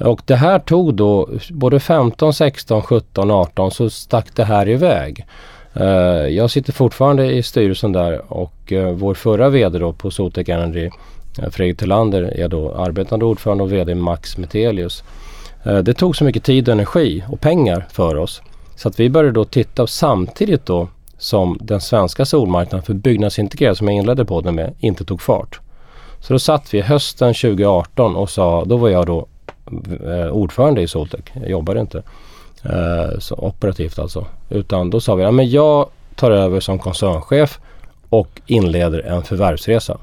Och 0.00 0.22
det 0.24 0.36
här 0.36 0.58
tog 0.58 0.94
då 0.94 1.28
både 1.50 1.80
15, 1.80 2.34
16, 2.34 2.82
17, 2.82 3.30
18 3.30 3.70
så 3.70 3.90
stack 3.90 4.26
det 4.34 4.44
här 4.44 4.68
iväg. 4.68 5.26
Uh, 5.80 5.86
jag 6.28 6.50
sitter 6.50 6.72
fortfarande 6.72 7.32
i 7.32 7.42
styrelsen 7.42 7.92
där 7.92 8.32
och 8.32 8.72
uh, 8.72 8.90
vår 8.90 9.14
förra 9.14 9.48
VD 9.48 9.78
då 9.78 9.92
på 9.92 10.10
Sotec 10.10 10.48
Energy, 10.48 10.90
uh, 11.42 11.48
Fredrik 11.50 11.78
Tillander, 11.78 12.22
är 12.22 12.48
då 12.48 12.74
arbetande 12.74 13.24
ordförande 13.24 13.64
och 13.64 13.72
VD 13.72 13.94
Max 13.94 14.38
Metelius. 14.38 15.04
det 15.82 15.94
tog 15.94 16.16
så 16.16 16.24
mycket 16.24 16.44
tid 16.44 16.68
och 16.68 16.72
energi 16.72 17.24
och 17.28 17.40
pengar 17.40 17.86
för 17.92 18.16
oss 18.16 18.42
så 18.76 18.88
att 18.88 19.00
vi 19.00 19.10
började 19.10 19.32
då 19.32 19.44
titta 19.44 19.86
samtidigt 19.86 20.66
då 20.66 20.88
som 21.18 21.58
den 21.60 21.80
svenska 21.80 22.24
solmarknaden 22.24 22.82
för 22.82 22.94
byggnadsintegrerade 22.94 23.76
som 23.76 23.88
jag 23.88 23.96
inledde 23.96 24.24
podden 24.24 24.54
med 24.54 24.74
inte 24.78 25.04
tog 25.04 25.22
fart. 25.22 25.60
Så 26.20 26.32
då 26.32 26.38
satt 26.38 26.74
vi 26.74 26.80
hösten 26.80 27.34
2018 27.34 28.16
och 28.16 28.30
sa, 28.30 28.64
då 28.64 28.76
var 28.76 28.88
jag 28.88 29.06
då 29.06 29.26
eh, 30.06 30.28
ordförande 30.28 30.80
i 30.80 30.88
Soltech. 30.88 31.24
Jag 31.32 31.50
jobbade 31.50 31.80
inte 31.80 32.02
eh, 32.64 33.18
så 33.18 33.34
operativt 33.34 33.98
alltså. 33.98 34.26
Utan 34.50 34.90
då 34.90 35.00
sa 35.00 35.14
vi, 35.14 35.22
ja, 35.22 35.30
men 35.30 35.50
jag 35.50 35.88
tar 36.14 36.30
över 36.30 36.60
som 36.60 36.78
koncernchef 36.78 37.60
och 38.08 38.40
inleder 38.46 39.00
en 39.00 39.22
förvärvsresa. 39.22 39.98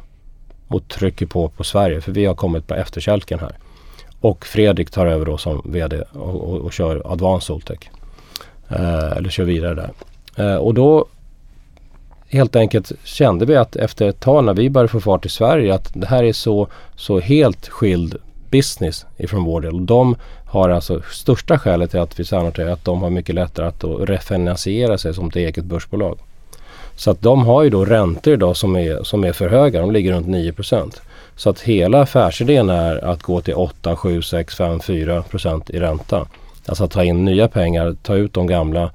Och 0.67 0.87
trycker 0.87 1.25
på 1.25 1.49
på 1.49 1.63
Sverige 1.63 2.01
för 2.01 2.11
vi 2.11 2.25
har 2.25 2.35
kommit 2.35 2.67
på 2.67 2.75
efterkälken 2.75 3.39
här. 3.39 3.55
Och 4.21 4.45
Fredrik 4.45 4.91
tar 4.91 5.05
över 5.05 5.25
då 5.25 5.37
som 5.37 5.61
VD 5.65 6.01
och, 6.01 6.35
och, 6.35 6.57
och 6.57 6.73
kör 6.73 7.11
Advanced 7.11 7.47
Soltech. 7.47 7.89
Eh, 8.69 9.17
eller 9.17 9.29
kör 9.29 9.43
vidare 9.43 9.75
där. 9.75 9.91
Eh, 10.41 10.55
och 10.55 10.73
då 10.73 11.05
helt 12.29 12.55
enkelt 12.55 12.91
kände 13.03 13.45
vi 13.45 13.55
att 13.55 13.75
efter 13.75 14.07
ett 14.07 14.19
tag 14.19 14.43
när 14.43 14.53
vi 14.53 14.69
började 14.69 14.87
få 14.87 14.99
fart 14.99 15.25
i 15.25 15.29
Sverige 15.29 15.73
att 15.73 15.91
det 15.93 16.07
här 16.07 16.23
är 16.23 16.33
så, 16.33 16.67
så 16.95 17.19
helt 17.19 17.67
skild 17.67 18.15
business 18.49 19.05
ifrån 19.17 19.43
vår 19.43 19.61
del. 19.61 19.85
De 19.85 20.15
har 20.45 20.69
alltså 20.69 21.01
största 21.11 21.59
skälet 21.59 21.91
till 21.91 21.99
att 21.99 22.19
vi 22.19 22.23
är 22.33 22.67
att 22.67 22.85
de 22.85 23.01
har 23.01 23.09
mycket 23.09 23.35
lättare 23.35 23.67
att 23.67 23.83
refinansiera 23.83 24.97
sig 24.97 25.13
som 25.13 25.27
ett 25.27 25.35
eget 25.35 25.65
börsbolag. 25.65 26.17
Så 26.95 27.11
att 27.11 27.21
de 27.21 27.45
har 27.45 27.63
ju 27.63 27.69
då 27.69 27.85
räntor 27.85 28.33
idag 28.33 28.57
som 28.57 28.75
är, 28.75 29.03
som 29.03 29.23
är 29.23 29.33
för 29.33 29.49
höga. 29.49 29.81
De 29.81 29.91
ligger 29.91 30.13
runt 30.13 30.27
9% 30.27 31.01
Så 31.35 31.49
att 31.49 31.59
hela 31.59 32.01
affärsidén 32.01 32.69
är 32.69 33.05
att 33.05 33.23
gå 33.23 33.41
till 33.41 33.53
8, 33.53 33.95
7, 33.95 34.21
6, 34.21 34.55
5, 34.55 34.79
4% 34.79 35.71
i 35.71 35.79
ränta. 35.79 36.27
Alltså 36.65 36.83
att 36.83 36.91
ta 36.91 37.03
in 37.03 37.25
nya 37.25 37.47
pengar, 37.47 37.95
ta 38.03 38.15
ut 38.15 38.33
de 38.33 38.47
gamla 38.47 38.91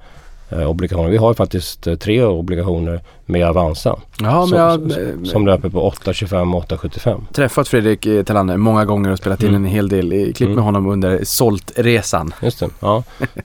obligationer. 0.51 1.09
Vi 1.09 1.17
har 1.17 1.33
faktiskt 1.33 1.87
eh, 1.87 1.95
tre 1.95 2.23
obligationer 2.23 3.01
med 3.25 3.47
Avanza. 3.47 3.99
Ja, 4.19 4.47
som, 4.47 4.57
jag, 4.57 4.91
som, 4.91 5.25
som 5.25 5.47
löper 5.47 5.69
på 5.69 5.89
8,25 5.89 6.55
och 6.55 6.65
8,75. 6.65 7.21
Träffat 7.33 7.67
Fredrik 7.67 8.05
eh, 8.05 8.23
Talander 8.23 8.57
många 8.57 8.85
gånger 8.85 9.11
och 9.11 9.17
spelat 9.17 9.43
in 9.43 9.49
mm. 9.49 9.65
en 9.65 9.71
hel 9.71 9.89
del 9.89 10.09
klipp 10.09 10.41
mm. 10.41 10.55
med 10.55 10.63
honom 10.63 10.87
under 10.87 11.23
sålt-resan. 11.23 12.33
Just 12.41 12.59
det, 12.59 12.69
ja. 12.79 13.03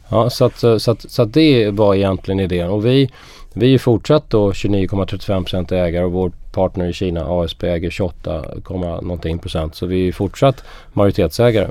ja 0.08 0.30
så, 0.30 0.44
att, 0.44 0.58
så, 0.58 0.90
att, 0.90 1.10
så 1.10 1.22
att 1.22 1.32
det 1.32 1.70
var 1.70 1.94
egentligen 1.94 2.40
idén. 2.40 2.68
Och 2.68 2.86
vi, 2.86 3.10
vi 3.52 3.74
är 3.74 3.78
fortsatt 3.78 4.30
då 4.30 4.50
29,35% 4.50 5.74
ägare 5.74 6.04
och 6.04 6.12
vår 6.12 6.32
partner 6.52 6.88
i 6.88 6.92
Kina 6.92 7.24
ASP 7.28 7.64
äger 7.64 7.90
28, 7.90 8.44
någonting 9.02 9.38
procent. 9.38 9.74
Så 9.74 9.86
vi 9.86 10.08
är 10.08 10.12
fortsatt 10.12 10.64
majoritetsägare. 10.92 11.68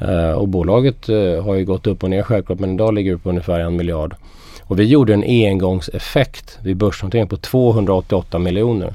Eh, 0.00 0.32
och 0.32 0.48
bolaget 0.48 1.08
eh, 1.08 1.44
har 1.44 1.54
ju 1.54 1.64
gått 1.64 1.86
upp 1.86 2.02
och 2.02 2.10
ner 2.10 2.22
självklart 2.22 2.58
men 2.58 2.74
idag 2.74 2.94
ligger 2.94 3.12
det 3.12 3.18
på 3.18 3.28
ungefär 3.28 3.60
en 3.60 3.76
miljard. 3.76 4.14
Och 4.70 4.78
vi 4.78 4.84
gjorde 4.84 5.14
en 5.14 5.24
engångseffekt 5.24 6.58
vid 6.62 6.76
börsnoteringen 6.76 7.28
på 7.28 7.36
288 7.36 8.38
miljoner. 8.38 8.94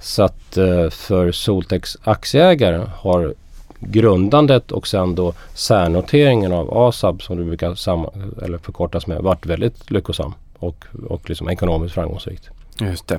Så 0.00 0.22
att 0.22 0.56
eh, 0.56 0.90
för 0.90 1.32
Soltex 1.32 1.96
aktieägare 2.02 2.86
har 2.96 3.34
grundandet 3.80 4.72
och 4.72 4.88
sen 4.88 5.14
då 5.14 5.32
särnoteringen 5.54 6.52
av 6.52 6.78
ASAB 6.78 7.22
som 7.22 7.36
det 7.36 7.44
brukar 7.44 7.74
samma, 7.74 8.10
eller 8.42 8.58
förkortas 8.58 9.06
med 9.06 9.22
varit 9.22 9.46
väldigt 9.46 9.90
lyckosam 9.90 10.34
och, 10.58 10.84
och 11.08 11.28
liksom 11.28 11.48
ekonomiskt 11.48 11.94
framgångsrikt. 11.94 12.50
Just 12.80 13.08
det. 13.08 13.18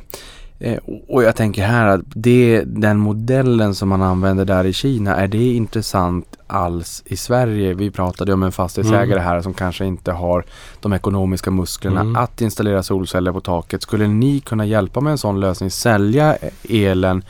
Eh, 0.62 0.78
och 1.08 1.24
jag 1.24 1.36
tänker 1.36 1.64
här 1.64 1.88
att 1.88 2.02
det, 2.06 2.64
den 2.66 2.98
modellen 2.98 3.76
som 3.76 3.90
man 3.90 4.02
använder 4.02 4.46
där 4.46 4.66
i 4.66 4.74
Kina, 4.74 5.16
är 5.16 5.28
det 5.28 5.54
intressant 5.54 6.38
alls 6.48 7.04
i 7.06 7.18
Sverige? 7.18 7.74
Vi 7.74 7.92
pratade 7.92 8.34
om 8.34 8.44
en 8.44 8.52
fastighetsägare 8.52 9.20
här 9.20 9.42
som 9.42 9.54
kanske 9.54 9.86
inte 9.86 10.12
har 10.12 10.46
de 10.80 10.94
ekonomiska 10.94 11.52
musklerna 11.52 12.02
Mm. 12.02 12.16
att 12.16 12.42
installera 12.42 12.84
solceller 12.84 13.32
på 13.32 13.42
taket. 13.42 13.82
Skulle 13.82 14.08
ni 14.08 14.40
kunna 14.40 14.66
hjälpa 14.66 15.02
med 15.02 15.12
en 15.12 15.18
sån 15.18 15.40
lösning? 15.40 15.72
Sälja 15.72 16.38
elen 16.70 17.24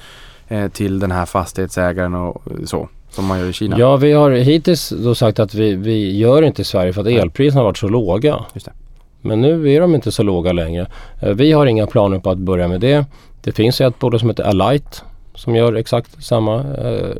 eh, 0.48 0.68
till 0.70 1.00
den 1.00 1.12
här 1.12 1.26
fastighetsägaren 1.26 2.16
och 2.16 2.42
så, 2.66 2.90
som 3.10 3.26
man 3.26 3.40
gör 3.40 3.50
i 3.50 3.54
Kina? 3.54 3.80
Ja, 3.80 3.98
vi 3.98 4.12
har 4.12 4.32
hittills 4.32 4.90
då 4.90 5.16
sagt 5.16 5.40
att 5.40 5.54
vi, 5.54 5.76
vi 5.76 6.18
gör 6.18 6.42
inte 6.42 6.62
i 6.62 6.66
Sverige 6.66 6.94
för 6.94 7.02
att 7.02 7.08
elpriserna 7.08 7.60
har 7.60 7.66
varit 7.66 7.78
så 7.78 7.88
låga. 7.90 8.40
Just 8.54 8.66
det. 8.66 8.72
Men 9.22 9.42
nu 9.42 9.72
är 9.72 9.82
de 9.82 9.96
inte 9.96 10.12
så 10.12 10.24
låga 10.24 10.52
längre. 10.52 10.88
Eh, 11.22 11.30
Vi 11.34 11.52
har 11.52 11.66
inga 11.66 11.88
planer 11.88 12.20
på 12.20 12.30
att 12.30 12.38
börja 12.38 12.68
med 12.68 12.82
det. 12.82 13.06
Det 13.42 13.52
finns 13.52 13.82
ett 13.82 14.00
bolag 14.00 14.20
som 14.20 14.30
heter 14.30 14.44
Alight 14.44 15.04
som 15.40 15.56
gör 15.56 15.74
exakt 15.74 16.24
samma 16.24 16.56
eh, 16.56 17.16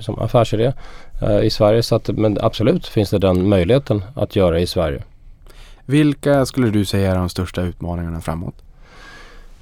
som 0.00 0.18
affärsidé 0.18 0.72
eh, 1.22 1.40
i 1.40 1.50
Sverige. 1.50 1.82
Så 1.82 1.94
att, 1.94 2.08
men 2.08 2.38
absolut 2.40 2.86
finns 2.86 3.10
det 3.10 3.18
den 3.18 3.48
möjligheten 3.48 4.04
att 4.14 4.36
göra 4.36 4.60
i 4.60 4.66
Sverige. 4.66 5.02
Vilka 5.86 6.46
skulle 6.46 6.70
du 6.70 6.84
säga 6.84 7.10
är 7.10 7.16
de 7.16 7.28
största 7.28 7.62
utmaningarna 7.62 8.20
framåt? 8.20 8.54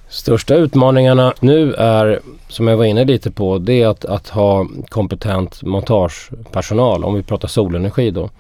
Största 0.09 0.55
utmaningarna 0.55 1.35
nu 1.41 1.75
är, 1.75 2.21
som 2.49 2.69
jag 2.69 2.77
var 2.77 2.85
inne 2.85 3.05
lite 3.05 3.31
på, 3.31 3.59
det 3.59 3.83
är 3.83 3.87
att, 3.87 4.05
att 4.05 4.29
ha 4.29 4.67
kompetent 4.89 5.63
montagepersonal 5.63 7.05
om 7.05 7.15
vi 7.15 7.23
pratar 7.23 7.49
solenergi 7.49 8.11
då. 8.11 8.31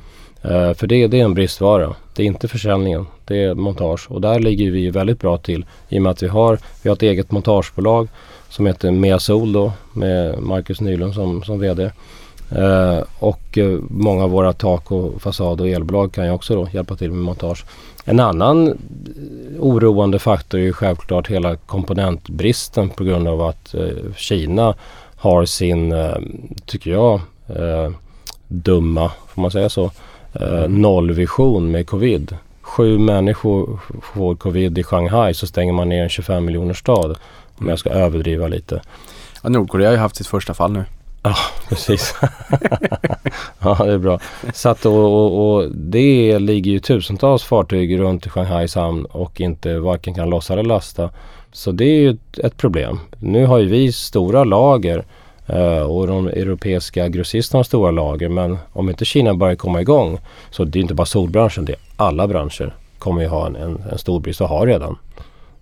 Uh, 0.44 0.74
för 0.74 0.86
det, 0.86 1.06
det 1.06 1.20
är 1.20 1.24
en 1.24 1.34
bristvara. 1.34 1.94
Det 2.14 2.22
är 2.22 2.26
inte 2.26 2.48
försäljningen, 2.48 3.06
det 3.24 3.42
är 3.44 3.54
montage. 3.54 4.10
Och 4.10 4.20
där 4.20 4.38
ligger 4.38 4.70
vi 4.70 4.90
väldigt 4.90 5.20
bra 5.20 5.38
till 5.38 5.66
i 5.88 5.98
och 5.98 6.02
med 6.02 6.12
att 6.12 6.22
vi 6.22 6.28
har, 6.28 6.58
vi 6.82 6.88
har 6.88 6.96
ett 6.96 7.02
eget 7.02 7.30
montagebolag 7.30 8.08
som 8.48 8.66
heter 8.66 8.90
MeaSol 8.90 9.52
då 9.52 9.72
med 9.92 10.42
Marcus 10.42 10.80
Nylund 10.80 11.14
som, 11.14 11.42
som 11.42 11.60
VD. 11.60 11.90
Uh, 12.52 12.62
eh, 12.62 13.02
och 13.18 13.58
uh, 13.58 13.80
många 13.90 14.24
av 14.24 14.30
våra 14.30 14.52
tak 14.52 14.92
och 14.92 15.22
fasad 15.22 15.60
och 15.60 15.68
elbolag 15.68 16.12
kan 16.12 16.24
ju 16.24 16.30
också 16.30 16.54
då 16.54 16.68
hjälpa 16.72 16.96
till 16.96 17.12
med 17.12 17.24
montage. 17.24 17.64
En 18.04 18.20
annan 18.20 18.78
oroande 19.58 20.18
faktor 20.18 20.60
är 20.60 20.64
ju 20.64 20.72
självklart 20.72 21.30
hela 21.30 21.56
komponentbristen 21.56 22.88
på 22.90 23.04
grund 23.04 23.28
av 23.28 23.42
att 23.42 23.74
uh, 23.74 24.14
Kina 24.16 24.74
har 25.16 25.44
sin, 25.44 25.94
tycker 26.66 26.90
jag, 26.90 27.20
dumma, 28.48 29.10
får 29.28 29.42
man 29.42 29.50
säga 29.50 29.68
så, 29.68 29.90
eh, 30.32 30.68
nollvision 30.68 31.70
med 31.70 31.86
covid. 31.86 32.36
Sju 32.62 32.98
människor 32.98 33.80
får 34.14 34.36
covid 34.36 34.78
i 34.78 34.82
Shanghai 34.82 35.34
så 35.34 35.46
stänger 35.46 35.72
man 35.72 35.88
ner 35.88 36.02
en 36.02 36.08
25 36.08 36.44
miljoners 36.44 36.78
stad. 36.78 37.18
Om 37.58 37.68
jag 37.68 37.78
ska 37.78 37.90
överdriva 37.90 38.48
lite. 38.48 38.82
Ja, 39.42 39.48
Nordkorea 39.48 39.88
har 39.88 39.92
ju 39.92 39.98
haft 39.98 40.16
sitt 40.16 40.26
första 40.26 40.54
fall 40.54 40.72
nu. 40.72 40.84
Precis. 41.68 42.14
ja, 43.58 43.84
det 43.84 43.92
är 43.92 43.98
bra. 43.98 44.20
Så 44.54 44.68
att, 44.68 44.86
och, 44.86 44.94
och, 44.94 45.54
och 45.54 45.70
det 45.74 46.38
ligger 46.38 46.70
ju 46.70 46.78
tusentals 46.78 47.44
fartyg 47.44 47.98
runt 47.98 48.26
i 48.26 48.30
Shanghais 48.30 48.74
hamn 48.74 49.04
och 49.04 49.40
inte 49.40 49.78
varken 49.78 50.14
kan 50.14 50.30
lossa 50.30 50.52
eller 50.52 50.62
lasta. 50.62 51.10
Så 51.52 51.72
det 51.72 51.84
är 51.84 52.00
ju 52.00 52.10
ett, 52.10 52.38
ett 52.38 52.56
problem. 52.56 53.00
Nu 53.18 53.46
har 53.46 53.58
ju 53.58 53.66
vi 53.66 53.92
stora 53.92 54.44
lager 54.44 55.04
eh, 55.48 55.82
och 55.82 56.06
de 56.06 56.26
europeiska 56.26 57.08
grossisterna 57.08 57.58
har 57.58 57.64
stora 57.64 57.90
lager. 57.90 58.28
Men 58.28 58.58
om 58.72 58.88
inte 58.88 59.04
Kina 59.04 59.34
börjar 59.34 59.54
komma 59.54 59.80
igång 59.80 60.18
så 60.50 60.64
det 60.64 60.78
är 60.78 60.80
inte 60.80 60.94
bara 60.94 61.06
solbranschen, 61.06 61.64
det 61.64 61.72
är 61.72 61.78
alla 61.96 62.26
branscher 62.28 62.74
kommer 62.98 63.22
ju 63.22 63.28
ha 63.28 63.46
en, 63.46 63.56
en, 63.56 63.82
en 63.90 63.98
stor 63.98 64.20
brist 64.20 64.40
och 64.40 64.48
har 64.48 64.66
redan 64.66 64.98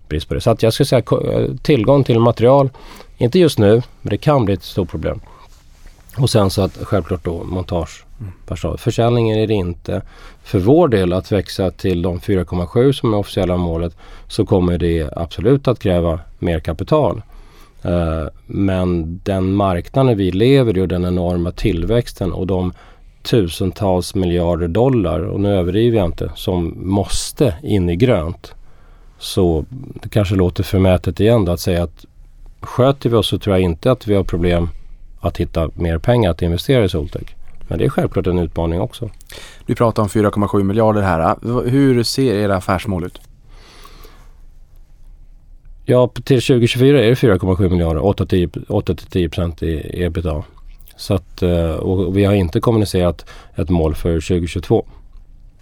brist 0.07 0.27
på 0.27 0.33
det. 0.33 0.41
Så 0.41 0.49
att 0.49 0.63
jag 0.63 0.73
skulle 0.73 0.87
säga 0.87 1.03
eh, 1.33 1.55
tillgång 1.61 2.03
till 2.03 2.19
material, 2.19 2.69
inte 3.17 3.39
just 3.39 3.59
nu, 3.59 3.81
men 4.01 4.09
det 4.09 4.17
kan 4.17 4.45
bli 4.45 4.53
ett 4.53 4.63
stort 4.63 4.89
problem. 4.89 5.19
Och 6.17 6.29
sen 6.29 6.49
så 6.49 6.61
att 6.61 6.77
självklart 6.81 7.23
då 7.23 7.43
montage. 7.43 8.05
personal. 8.47 8.77
Försäljningen 8.77 9.39
är 9.39 9.47
det 9.47 9.53
inte. 9.53 10.01
För 10.43 10.59
vår 10.59 10.87
del 10.87 11.13
att 11.13 11.31
växa 11.31 11.71
till 11.71 12.01
de 12.01 12.19
4,7 12.19 12.91
som 12.91 13.13
är 13.13 13.17
officiella 13.17 13.57
målet 13.57 13.97
så 14.27 14.45
kommer 14.45 14.77
det 14.77 15.09
absolut 15.15 15.67
att 15.67 15.79
kräva 15.79 16.19
mer 16.39 16.59
kapital. 16.59 17.21
Eh, 17.87 18.27
men 18.45 19.19
den 19.23 19.53
marknaden 19.53 20.17
vi 20.17 20.31
lever 20.31 20.77
i 20.77 20.81
och 20.81 20.87
den 20.87 21.05
enorma 21.05 21.51
tillväxten 21.51 22.33
och 22.33 22.47
de 22.47 22.73
tusentals 23.23 24.15
miljarder 24.15 24.67
dollar, 24.67 25.19
och 25.19 25.39
nu 25.39 25.55
överdriver 25.55 25.97
jag 25.97 26.05
inte, 26.05 26.31
som 26.35 26.73
måste 26.77 27.55
in 27.63 27.89
i 27.89 27.95
grönt. 27.95 28.53
Så 29.19 29.65
det 29.71 30.09
kanske 30.09 30.35
låter 30.35 30.63
förmätet 30.63 31.19
igen 31.19 31.45
då 31.45 31.51
att 31.51 31.59
säga 31.59 31.83
att 31.83 32.05
sköter 32.61 33.09
vi 33.09 33.15
oss 33.15 33.27
så 33.27 33.37
tror 33.37 33.55
jag 33.55 33.63
inte 33.63 33.91
att 33.91 34.07
vi 34.07 34.15
har 34.15 34.23
problem 34.23 34.69
att 35.19 35.37
hitta 35.37 35.69
mer 35.73 35.97
pengar 35.97 36.31
att 36.31 36.41
investera 36.41 36.83
i 36.83 36.89
Soltech. 36.89 37.35
Men 37.67 37.79
det 37.79 37.85
är 37.85 37.89
självklart 37.89 38.27
en 38.27 38.39
utmaning 38.39 38.81
också. 38.81 39.09
Du 39.65 39.75
pratar 39.75 40.03
om 40.03 40.09
4,7 40.09 40.63
miljarder 40.63 41.01
här. 41.01 41.35
Hur 41.69 42.03
ser 42.03 42.35
era 42.35 42.55
affärsmål 42.55 43.05
ut? 43.05 43.21
Ja, 45.89 46.07
till 46.07 46.41
2024 46.41 47.03
är 47.03 47.09
det 47.09 47.13
4,7 47.13 47.69
miljarder, 47.69 48.01
8-10 48.01 49.29
procent 49.29 49.63
i 49.63 50.03
ebitda. 50.03 50.43
Så 50.95 51.13
att, 51.13 51.41
eh, 51.41 51.71
och 51.71 52.17
vi 52.17 52.25
har 52.25 52.33
inte 52.33 52.59
kommunicerat 52.59 53.25
ett 53.55 53.69
mål 53.69 53.95
för 53.95 54.21
2022. 54.21 54.85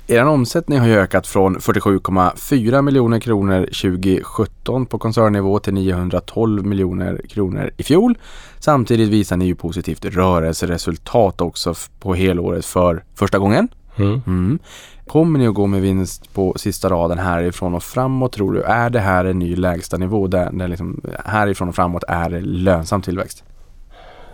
Er 0.08 0.26
omsättning 0.26 0.80
har 0.80 0.88
ju 0.88 0.96
ökat 0.96 1.28
från 1.28 1.60
47,4 1.60 2.82
miljoner 2.82 3.20
kronor 3.20 3.66
2017 3.66 4.86
på 4.86 4.98
koncernnivå 4.98 5.60
till 5.60 5.74
912 5.74 6.66
miljoner 6.66 7.22
kronor 7.30 7.72
i 7.78 7.84
fjol. 7.84 8.18
Samtidigt 8.60 9.10
visar 9.10 9.38
ni 9.38 9.46
ju 9.46 9.56
positivt 9.56 10.06
rörelseresultat 10.06 11.42
också 11.42 11.74
på 12.00 12.14
helåret 12.14 12.66
för 12.66 13.04
första 13.16 13.40
gången. 13.40 13.68
Mm. 13.96 14.22
Mm. 14.28 14.60
Kommer 15.08 15.40
ni 15.40 15.48
att 15.48 15.54
gå 15.54 15.68
med 15.68 15.82
vinst 15.82 16.34
på 16.34 16.54
sista 16.58 16.90
raden 16.90 17.18
härifrån 17.18 17.74
och 17.74 17.84
framåt 17.84 18.32
tror 18.32 18.54
du? 18.54 18.62
Är 18.62 18.90
det 18.90 19.00
här 19.00 19.26
en 19.26 19.40
ny 19.40 19.56
lägsta 19.56 19.98
nivå 19.98 20.28
där, 20.28 20.50
där 20.52 20.68
liksom 20.68 21.02
härifrån 21.26 21.70
och 21.70 21.76
framåt 21.76 22.04
är 22.08 22.30
det 22.30 22.42
lönsam 22.42 23.02
tillväxt? 23.02 23.44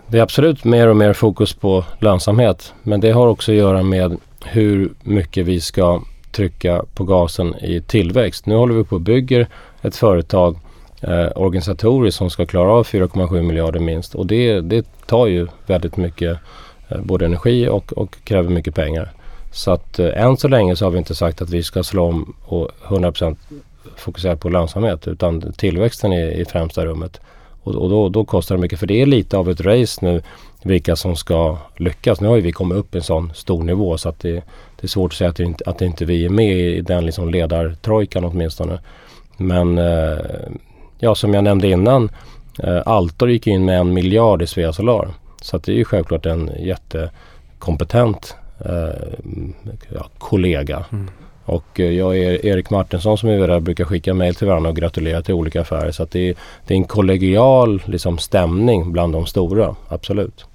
Det 0.07 0.17
är 0.17 0.21
absolut 0.21 0.63
mer 0.63 0.87
och 0.87 0.97
mer 0.97 1.13
fokus 1.13 1.53
på 1.53 1.85
lönsamhet. 1.99 2.73
Men 2.83 2.99
det 2.99 3.11
har 3.11 3.27
också 3.27 3.51
att 3.51 3.57
göra 3.57 3.83
med 3.83 4.17
hur 4.45 4.93
mycket 5.03 5.45
vi 5.45 5.61
ska 5.61 6.01
trycka 6.31 6.85
på 6.95 7.03
gasen 7.03 7.55
i 7.55 7.81
tillväxt. 7.81 8.45
Nu 8.45 8.55
håller 8.55 8.73
vi 8.73 8.83
på 8.83 8.95
och 8.95 9.01
bygger 9.01 9.47
ett 9.81 9.95
företag 9.95 10.59
eh, 11.01 11.27
organisatoriskt 11.35 12.17
som 12.17 12.29
ska 12.29 12.45
klara 12.45 12.71
av 12.71 12.85
4,7 12.85 13.41
miljarder 13.41 13.79
minst. 13.79 14.15
Och 14.15 14.27
det, 14.27 14.61
det 14.61 14.85
tar 15.05 15.27
ju 15.27 15.47
väldigt 15.65 15.97
mycket 15.97 16.37
eh, 16.89 17.01
både 17.01 17.25
energi 17.25 17.67
och, 17.67 17.93
och 17.93 18.17
kräver 18.23 18.49
mycket 18.49 18.75
pengar. 18.75 19.11
Så 19.51 19.71
att 19.71 19.99
eh, 19.99 20.23
än 20.23 20.37
så 20.37 20.47
länge 20.47 20.75
så 20.75 20.85
har 20.85 20.91
vi 20.91 20.97
inte 20.97 21.15
sagt 21.15 21.41
att 21.41 21.49
vi 21.49 21.63
ska 21.63 21.83
slå 21.83 22.05
om 22.05 22.35
och 22.45 22.69
100% 22.87 23.35
fokusera 23.95 24.35
på 24.35 24.49
lönsamhet 24.49 25.07
utan 25.07 25.53
tillväxten 25.53 26.13
är 26.13 26.31
i 26.31 26.45
främsta 26.45 26.85
rummet. 26.85 27.21
Och, 27.63 27.75
och 27.75 27.89
då, 27.89 28.09
då 28.09 28.25
kostar 28.25 28.55
det 28.55 28.61
mycket 28.61 28.79
för 28.79 28.87
det 28.87 29.01
är 29.01 29.05
lite 29.05 29.37
av 29.37 29.49
ett 29.49 29.61
race 29.61 30.05
nu 30.05 30.21
vilka 30.63 30.95
som 30.95 31.15
ska 31.15 31.57
lyckas. 31.77 32.21
Nu 32.21 32.27
har 32.27 32.35
ju 32.35 32.41
vi 32.41 32.51
kommit 32.51 32.77
upp 32.77 32.95
i 32.95 32.97
en 32.97 33.03
sån 33.03 33.31
stor 33.33 33.63
nivå 33.63 33.97
så 33.97 34.09
att 34.09 34.19
det, 34.19 34.31
det 34.31 34.83
är 34.83 34.87
svårt 34.87 35.11
att 35.11 35.17
säga 35.17 35.29
att, 35.29 35.39
inte, 35.39 35.63
att 35.67 35.81
inte 35.81 36.05
vi 36.05 36.25
är 36.25 36.29
med 36.29 36.57
i 36.57 36.81
den 36.81 37.05
liksom 37.05 37.29
ledartrojkan 37.29 38.25
åtminstone. 38.25 38.79
Men 39.37 39.77
eh, 39.77 40.19
ja, 40.99 41.15
som 41.15 41.33
jag 41.33 41.43
nämnde 41.43 41.67
innan, 41.67 42.11
eh, 42.63 42.81
Altor 42.85 43.29
gick 43.29 43.47
in 43.47 43.65
med 43.65 43.79
en 43.79 43.93
miljard 43.93 44.41
i 44.41 44.47
Svea 44.47 44.73
Solar. 44.73 45.09
Så 45.41 45.55
att 45.57 45.63
det 45.63 45.71
är 45.71 45.75
ju 45.75 45.85
självklart 45.85 46.25
en 46.25 46.51
jättekompetent 46.59 48.35
ja, 49.89 50.09
kollega. 50.17 50.85
Och 51.45 51.79
eh, 51.79 51.91
jag 51.91 52.07
och 52.07 52.15
Erik 52.15 52.69
Martinsson 52.69 53.17
som 53.17 53.29
är 53.29 53.47
där 53.47 53.59
brukar 53.59 53.85
skicka 53.85 54.13
mejl 54.13 54.35
till 54.35 54.47
varandra 54.47 54.69
och 54.69 54.75
gratulera 54.75 55.21
till 55.21 55.33
olika 55.33 55.61
affärer. 55.61 55.91
Så 55.91 56.05
det, 56.11 56.29
är, 56.29 56.35
det 56.67 56.73
är 56.73 56.77
en 56.77 56.83
kollegial 56.83 57.83
liksom, 57.85 58.17
stämning 58.17 58.91
bland 58.91 59.13
de 59.13 59.25
stora, 59.25 59.75
absolut. 59.87 60.45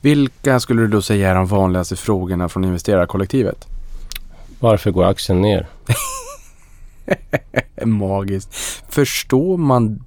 Vilka 0.00 0.60
skulle 0.60 0.82
du 0.82 0.88
då 0.88 1.02
säga 1.02 1.30
är 1.30 1.34
de 1.34 1.46
vanligaste 1.46 1.96
frågorna 1.96 2.48
från 2.48 2.64
investerarkollektivet? 2.64 3.66
Varför 4.60 4.90
går 4.90 5.04
aktien 5.04 5.40
ner? 5.40 5.66
Magiskt. 7.84 8.54
Förstår 8.88 9.56
man 9.56 10.04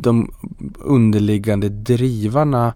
de 0.00 0.32
underliggande 0.78 1.68
drivarna 1.68 2.74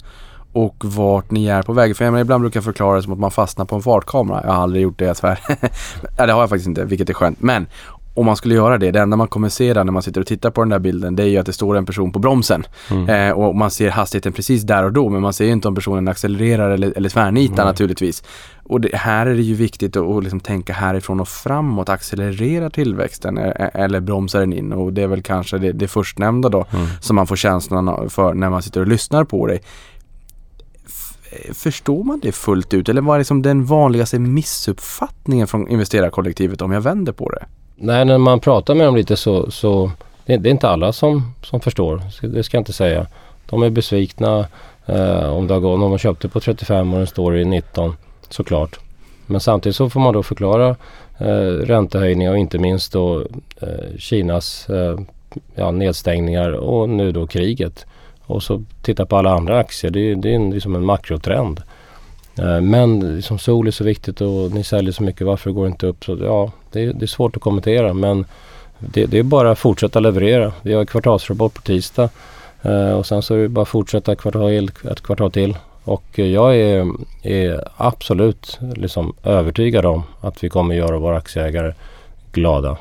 och 0.55 0.85
vart 0.85 1.31
ni 1.31 1.47
är 1.47 1.63
på 1.63 1.73
väg. 1.73 1.97
För 1.97 2.05
jag 2.05 2.13
menar, 2.13 2.23
ibland 2.23 2.41
brukar 2.41 2.59
jag 2.59 2.65
förklara 2.65 2.97
det 2.97 3.03
som 3.03 3.13
att 3.13 3.19
man 3.19 3.31
fastnar 3.31 3.65
på 3.65 3.77
en 3.77 3.83
fartkamera. 3.83 4.41
Jag 4.45 4.53
har 4.53 4.63
aldrig 4.63 4.83
gjort 4.83 4.99
det, 4.99 5.05
jag 5.05 5.17
svär. 5.17 5.39
ja, 6.19 6.27
det 6.27 6.33
har 6.33 6.41
jag 6.41 6.49
faktiskt 6.49 6.69
inte, 6.69 6.85
vilket 6.85 7.11
är 7.11 7.15
skönt. 7.15 7.43
Men 7.43 7.67
om 8.15 8.27
man 8.27 8.37
skulle 8.37 8.55
göra 8.55 8.79
det, 8.79 8.91
det 8.91 9.01
enda 9.01 9.17
man 9.17 9.29
kommer 9.29 9.49
se 9.49 9.75
där 9.75 9.85
när 9.85 9.93
man 9.93 10.03
sitter 10.03 10.21
och 10.21 10.27
tittar 10.27 10.51
på 10.51 10.61
den 10.61 10.69
där 10.69 10.79
bilden 10.79 11.17
det 11.17 11.23
är 11.23 11.27
ju 11.27 11.39
att 11.39 11.47
det 11.47 11.53
står 11.53 11.77
en 11.77 11.87
person 11.87 12.13
på 12.13 12.19
bromsen. 12.19 12.65
Mm. 12.91 13.09
Eh, 13.09 13.39
och 13.39 13.57
man 13.57 13.71
ser 13.71 13.91
hastigheten 13.91 14.33
precis 14.33 14.63
där 14.63 14.85
och 14.85 14.93
då 14.93 15.09
men 15.09 15.23
man 15.23 15.33
ser 15.33 15.45
ju 15.45 15.53
inte 15.53 15.69
om 15.69 15.75
personen 15.75 16.09
accelererar 16.09 16.71
eller, 16.71 16.93
eller 16.97 17.09
tvärnitar 17.09 17.57
Nej. 17.57 17.65
naturligtvis. 17.65 18.23
Och 18.63 18.81
det, 18.81 18.97
här 18.97 19.27
är 19.27 19.35
det 19.35 19.43
ju 19.43 19.55
viktigt 19.55 19.97
att, 19.97 20.23
liksom 20.23 20.41
tänka 20.41 20.73
härifrån 20.73 21.21
och 21.21 21.29
framåt, 21.29 21.89
accelerera 21.89 22.71
tillväxten 22.71 23.39
eh, 23.39 23.69
eller 23.75 24.01
bromsar 24.01 24.41
den 24.41 24.53
in 24.53 24.73
och 24.73 24.93
det 24.93 25.03
är 25.03 25.07
väl 25.07 25.23
kanske 25.23 25.59
det, 25.59 25.73
det 25.73 25.89
förstnämnda 25.89 26.49
då 26.49 26.65
Mm. 26.75 26.87
som 27.01 27.17
man 27.17 27.27
får 27.27 27.37
känslan 27.37 28.11
för 28.11 28.35
när 28.35 28.51
man 28.51 28.63
sitter 28.63 28.81
och 28.81 28.87
lyssnar 28.87 29.25
på 29.25 29.47
dig. 29.47 29.61
Förstår 31.53 32.05
man 32.05 32.21
det 32.21 32.33
fullt 32.33 32.75
ut 32.75 32.89
eller 32.89 33.03
vad 33.03 33.15
är 33.15 33.19
liksom 33.19 33.43
den 33.43 33.65
vanligaste 33.65 34.19
missuppfattningen 34.19 35.47
från 35.47 35.69
investerarkollektivet 35.69 36.63
om 36.63 36.73
jag 36.73 36.81
vänder 36.81 37.13
på 37.13 37.29
det? 37.29 37.47
Nej, 37.77 38.05
när 38.05 38.19
man 38.19 38.41
pratar 38.41 38.75
med 38.75 38.87
dem 38.87 38.97
lite 38.97 39.17
så, 39.17 39.51
så 39.51 39.91
det, 40.27 40.37
det 40.37 40.49
är 40.49 40.51
inte 40.51 40.69
alla 40.69 40.93
som, 40.93 41.35
som 41.43 41.61
förstår. 41.61 42.03
Det 42.23 42.45
ska 42.45 42.57
jag 42.57 42.61
inte 42.61 42.73
säga. 42.73 43.07
De 43.47 43.63
är 43.63 43.71
besvikna 43.71 44.47
eh, 44.87 45.33
om 45.33 45.47
det 45.47 45.55
har 45.55 45.61
gått, 45.61 45.75
om 45.75 45.81
de 45.81 45.99
köpte 45.99 46.29
på 46.29 46.41
35 46.41 46.93
och 46.93 46.99
den 46.99 47.07
står 47.07 47.37
i 47.37 47.45
19 47.45 47.97
såklart. 48.29 48.79
Men 49.27 49.41
samtidigt 49.41 49.77
så 49.77 49.91
får 49.91 50.01
man 50.01 50.15
då 50.15 50.23
förklara 50.23 50.77
eh, 51.19 51.27
räntehöjningar 51.67 52.33
och 52.33 52.39
inte 52.39 52.59
minst 52.59 52.93
då 52.93 53.21
eh, 53.61 53.97
Kinas 53.99 54.71
eh, 54.71 54.99
ja, 55.55 55.71
nedstängningar 55.71 56.53
och 56.53 56.89
nu 56.89 57.13
då 57.13 57.27
kriget. 57.27 57.87
Och 58.27 58.43
så 58.43 58.63
titta 58.83 59.07
på 59.07 59.17
alla 59.17 59.31
andra 59.35 59.59
aktier. 59.59 59.91
Det, 59.91 60.01
är- 60.11 60.15
det 60.17 60.31
är 60.31 60.35
en, 60.35 60.51
liksom 60.51 60.75
en 60.75 60.85
makrotrend. 60.85 61.63
Eh, 62.39 62.61
men 62.61 63.23
som 63.23 63.39
sol 63.39 63.67
är 63.67 63.71
så 63.71 63.85
viktigt 63.85 64.21
och 64.21 64.51
ni 64.53 64.65
säljer 64.65 64.93
så 64.93 65.03
mycket, 65.03 65.27
varför 65.27 65.51
går 65.51 65.65
det 65.65 65.71
inte 65.71 65.87
upp? 65.87 66.05
Så, 66.05 66.19
ja, 66.23 66.53
det, 66.73 66.81
är, 66.85 66.93
det 66.93 67.05
är 67.05 67.07
svårt 67.07 67.37
att 67.37 67.43
kommentera 67.43 67.95
men 67.95 68.25
det, 68.79 69.07
det 69.07 69.19
är 69.19 69.23
bara 69.23 69.51
att 69.51 69.59
fortsätta 69.59 70.01
leverera. 70.01 70.53
Vi 70.63 70.75
har 70.75 70.85
kvartalsrapport 70.85 71.55
på 71.55 71.61
tisdag 71.63 72.09
eh, 72.63 72.91
och 72.93 73.07
sen 73.07 73.23
så 73.23 73.35
är 73.35 73.39
det 73.39 73.49
bara 73.49 73.63
att 73.63 73.69
fortsätta 73.69 74.17
kvartal, 74.17 74.71
ett 74.91 75.01
kvartal 75.01 75.31
till. 75.33 75.57
Och 75.85 76.19
jag 76.19 76.57
är, 76.57 76.87
är 77.23 77.69
absolut 77.77 78.59
liksom 78.77 79.15
övertygad 79.25 79.87
om 79.87 80.03
att 80.21 80.45
vi 80.45 80.49
kommer 80.49 80.75
göra 80.75 80.99
våra 80.99 81.17
aktieägare 81.17 81.73
glada. 82.33 82.77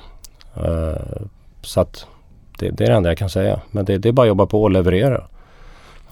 Eh, 0.56 1.22
så 1.62 1.80
att 1.82 2.06
det, 2.60 2.70
det 2.70 2.84
är 2.84 2.88
det 2.88 2.94
enda 2.96 3.10
jag 3.10 3.18
kan 3.18 3.30
säga. 3.30 3.60
Men 3.72 3.86
det, 3.86 3.98
det 3.98 4.10
är 4.10 4.14
bara 4.14 4.22
att 4.22 4.28
jobba 4.28 4.46
på 4.46 4.64
och 4.64 4.72
leverera. 4.72 5.24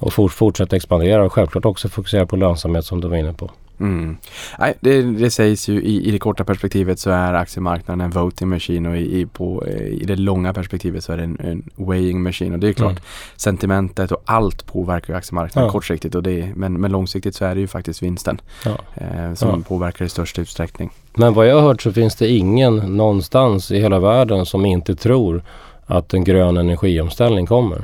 Och 0.02 0.14
fort, 0.14 0.32
fortsätta 0.32 0.76
expandera 0.76 1.24
och 1.24 1.34
självklart 1.34 1.66
också 1.66 1.90
fokusera 1.90 2.26
på 2.26 2.36
lönsamhet 2.36 2.86
som 2.86 3.02
du 3.02 3.08
var 3.08 3.18
inne 3.18 3.34
på. 3.34 3.52
Mm. 3.80 4.18
Nej, 4.60 4.74
det, 4.80 5.02
det 5.02 5.32
sägs 5.32 5.70
ju 5.70 5.82
i, 5.82 6.08
i 6.08 6.12
det 6.12 6.20
korta 6.20 6.44
perspektivet 6.44 7.00
så 7.00 7.10
är 7.10 7.34
aktiemarknaden 7.34 8.02
en 8.02 8.10
voting 8.12 8.50
machine 8.50 8.86
och 8.90 8.98
i, 8.98 9.20
i, 9.22 9.26
på, 9.26 9.64
eh, 9.68 9.88
i 9.88 10.04
det 10.06 10.16
långa 10.16 10.54
perspektivet 10.54 11.04
så 11.04 11.14
är 11.14 11.18
det 11.18 11.24
en, 11.24 11.38
en 11.44 11.70
weighing 11.88 12.22
machine. 12.24 12.54
Och 12.54 12.60
det 12.60 12.68
är 12.70 12.74
klart, 12.74 12.92
Mm. 12.92 13.04
sentimentet 13.36 14.12
och 14.12 14.22
allt 14.26 14.66
påverkar 14.66 15.14
ju 15.14 15.18
aktiemarknaden 15.18 15.68
Ja. 15.68 15.72
kortsiktigt. 15.72 16.16
Och 16.16 16.24
det, 16.24 16.52
men, 16.56 16.74
men 16.74 16.92
långsiktigt 16.92 17.36
så 17.36 17.46
är 17.46 17.56
det 17.56 17.62
ju 17.62 17.68
faktiskt 17.68 18.04
vinsten 18.04 18.42
Ja. 18.66 18.78
eh, 18.96 19.34
som 19.34 19.50
Ja. 19.50 19.60
påverkar 19.68 20.06
i 20.06 20.10
största 20.10 20.42
utsträckning. 20.42 20.90
Men 21.14 21.34
vad 21.34 21.48
jag 21.48 21.56
har 21.56 21.62
hört 21.62 21.82
så 21.82 21.92
finns 21.94 22.16
det 22.16 22.28
ingen 22.28 22.76
någonstans 22.76 23.72
i 23.72 23.80
hela 23.80 24.00
världen 24.00 24.46
som 24.46 24.66
inte 24.66 24.96
tror 24.96 25.44
att 25.86 26.14
en 26.14 26.24
grön 26.24 26.58
energiomställning 26.58 27.46
kommer. 27.46 27.82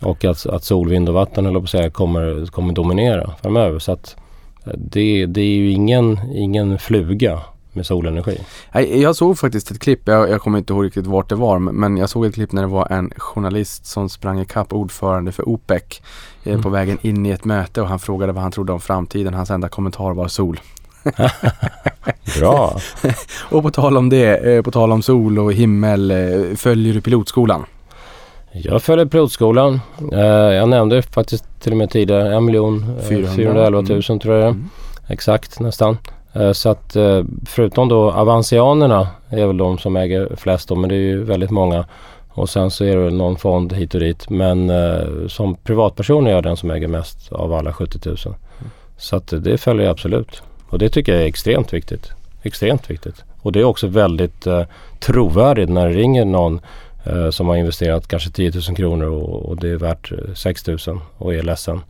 Och 0.00 0.24
att, 0.24 0.46
att 0.46 0.64
sol, 0.64 0.88
vind 0.88 1.08
och 1.08 1.14
vatten 1.14 1.46
höll 1.46 1.60
på 1.60 1.66
säga, 1.66 1.90
kommer, 1.90 2.46
kommer 2.46 2.72
dominera 2.74 3.30
framöver. 3.42 3.78
Så 3.78 3.92
att 3.92 4.16
eh, 4.64 4.72
det, 4.76 5.26
det 5.26 5.40
är 5.40 5.56
ju 5.56 5.70
ingen, 5.70 6.18
ingen 6.34 6.78
fluga 6.78 7.40
med 7.72 7.86
solenergi. 7.86 8.38
Jag 8.72 9.16
såg 9.16 9.38
faktiskt 9.38 9.70
ett 9.70 9.78
klipp, 9.78 10.00
jag, 10.04 10.30
jag 10.30 10.40
kommer 10.40 10.58
inte 10.58 10.72
ihåg 10.72 10.84
riktigt 10.84 11.06
vart 11.06 11.28
det 11.28 11.34
var, 11.34 11.58
men 11.58 11.96
jag 11.96 12.08
såg 12.10 12.26
ett 12.26 12.34
klipp 12.34 12.52
när 12.52 12.62
det 12.62 12.68
var 12.68 12.92
en 12.92 13.12
journalist 13.16 13.86
som 13.86 14.08
sprang 14.08 14.40
ikapp 14.40 14.72
ordförande 14.72 15.32
för 15.32 15.48
OPEC 15.48 15.82
eh, 16.44 16.50
Mm. 16.52 16.62
på 16.62 16.68
vägen 16.68 16.98
in 17.02 17.26
i 17.26 17.30
ett 17.30 17.44
möte 17.44 17.82
och 17.82 17.88
han 17.88 17.98
frågade 17.98 18.32
vad 18.32 18.42
han 18.42 18.52
trodde 18.52 18.72
om 18.72 18.80
framtiden. 18.80 19.34
Hans 19.34 19.50
enda 19.50 19.68
kommentar 19.68 20.14
var 20.14 20.28
sol. 20.28 20.60
Bra! 22.38 22.80
Och 23.50 23.62
på 23.62 23.70
tal 23.70 23.96
om 23.96 24.08
det, 24.08 24.36
eh, 24.36 24.62
på 24.62 24.70
tal 24.70 24.92
om 24.92 25.02
sol 25.02 25.38
och 25.38 25.52
himmel, 25.52 26.10
eh, 26.10 26.56
följer 26.56 26.94
du 26.94 27.00
pilotskolan? 27.00 27.64
Jag 28.52 28.82
följer 28.82 29.06
pilotskolan. 29.06 29.80
Eh, 30.12 30.20
jag 30.28 30.68
nämnde 30.68 31.02
faktiskt 31.02 31.44
till 31.60 31.72
och 31.72 31.78
med 31.78 31.90
tidigare 31.90 32.36
1 32.36 32.42
miljon 32.42 32.96
eh, 32.98 33.04
400. 33.08 33.30
411 33.36 33.82
000 34.08 34.20
tror 34.20 34.34
jag 34.34 34.44
det. 34.44 34.48
Mm. 34.48 34.68
Exakt 35.08 35.60
nästan. 35.60 35.98
Eh, 36.32 36.52
Så 36.52 36.68
att 36.68 36.96
eh, 36.96 37.22
förutom 37.46 37.88
då 37.88 38.12
Avancianerna 38.12 39.08
är 39.30 39.46
väl 39.46 39.56
de 39.56 39.78
som 39.78 39.96
äger 39.96 40.28
flest 40.36 40.68
då, 40.68 40.74
men 40.74 40.88
det 40.88 40.94
är 40.94 40.98
ju 40.98 41.24
väldigt 41.24 41.50
många. 41.50 41.84
Och 42.28 42.48
sen 42.48 42.70
så 42.70 42.84
är 42.84 42.96
det 42.96 43.10
någon 43.10 43.36
fond 43.36 43.72
hit 43.72 43.94
och 43.94 44.00
dit. 44.00 44.30
Men 44.30 44.70
eh, 44.70 45.26
som 45.28 45.54
privatperson 45.54 46.26
är 46.26 46.30
jag 46.30 46.42
den 46.42 46.56
som 46.56 46.70
äger 46.70 46.88
mest 46.88 47.32
av 47.32 47.52
alla 47.52 47.72
70 47.72 48.08
000. 48.08 48.16
Så 48.96 49.16
att 49.16 49.32
eh, 49.32 49.38
det 49.38 49.58
följer 49.58 49.84
jag 49.84 49.92
absolut. 49.92 50.42
Och 50.68 50.78
det 50.78 50.88
tycker 50.88 51.12
jag 51.12 51.22
är 51.22 51.26
extremt 51.26 51.72
viktigt. 51.72 52.12
Extremt 52.42 52.90
viktigt. 52.90 53.24
Och 53.42 53.52
det 53.52 53.60
är 53.60 53.64
också 53.64 53.86
väldigt 53.86 54.46
eh, 54.46 54.62
trovärdigt 55.00 55.68
när 55.70 55.88
det 55.88 55.94
ringer 55.94 56.24
någon 56.24 56.54
eh, 56.54 56.60
Eh, 57.08 57.30
som 57.30 57.48
har 57.48 57.56
investerat 57.56 58.08
kanske 58.08 58.30
10 58.30 58.52
000 58.68 58.76
kronor 58.76 59.06
och, 59.06 59.48
och 59.48 59.56
det 59.56 59.68
är 59.68 59.76
värt 59.76 60.12
eh, 60.12 60.34
6 60.34 60.66
000 60.66 60.78
och 61.18 61.34
är 61.34 61.42
ledsen. 61.42 61.80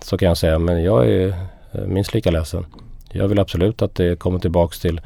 Så 0.00 0.18
kan 0.18 0.28
jag 0.28 0.38
säga, 0.38 0.58
men 0.58 0.82
jag 0.82 1.06
är 1.08 1.28
eh, 1.72 1.86
minst 1.86 2.14
lika 2.14 2.30
ledsen. 2.30 2.66
Jag 3.12 3.28
vill 3.28 3.38
absolut 3.38 3.82
att 3.82 3.94
det 3.94 4.18
kommer 4.18 4.38
tillbaks 4.38 4.80
till, 4.80 5.00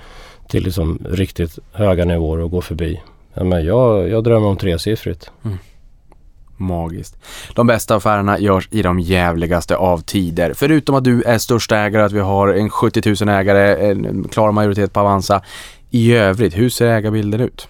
till 0.49 0.65
liksom 0.65 0.99
riktigt 1.11 1.59
höga 1.73 2.05
nivåer 2.05 2.39
och 2.39 2.51
går 2.51 2.61
förbi. 2.61 3.01
Men 3.35 3.65
jag, 3.65 4.09
jag 4.09 4.25
drömmer 4.25 4.47
om 4.47 4.57
tresiffrigt. 4.57 5.31
Mm. 5.45 5.59
Magiskt. 6.57 7.17
De 7.55 7.67
bästa 7.67 7.97
affärerna 7.97 8.39
görs 8.39 8.69
i 8.71 8.83
de 8.83 9.01
jävligaste 9.01 9.77
av 9.77 9.99
tider. 9.99 10.53
Förutom 10.55 10.95
att 10.95 11.05
du 11.05 11.23
är 11.23 11.39
största 11.39 11.79
ägare, 11.79 12.03
att 12.03 12.13
vi 12.13 12.21
har 12.21 12.49
en 12.49 12.71
70 12.71 13.25
000 13.25 13.35
ägare, 13.35 13.91
en 13.91 14.29
klar 14.29 14.53
majoritet 14.53 14.93
på 14.93 15.01
Avanza. 15.01 15.43
I 15.91 16.13
övrigt, 16.13 16.57
hur 16.59 16.69
ser 16.69 16.87
ägarbilden 16.87 17.41
ut? 17.41 17.69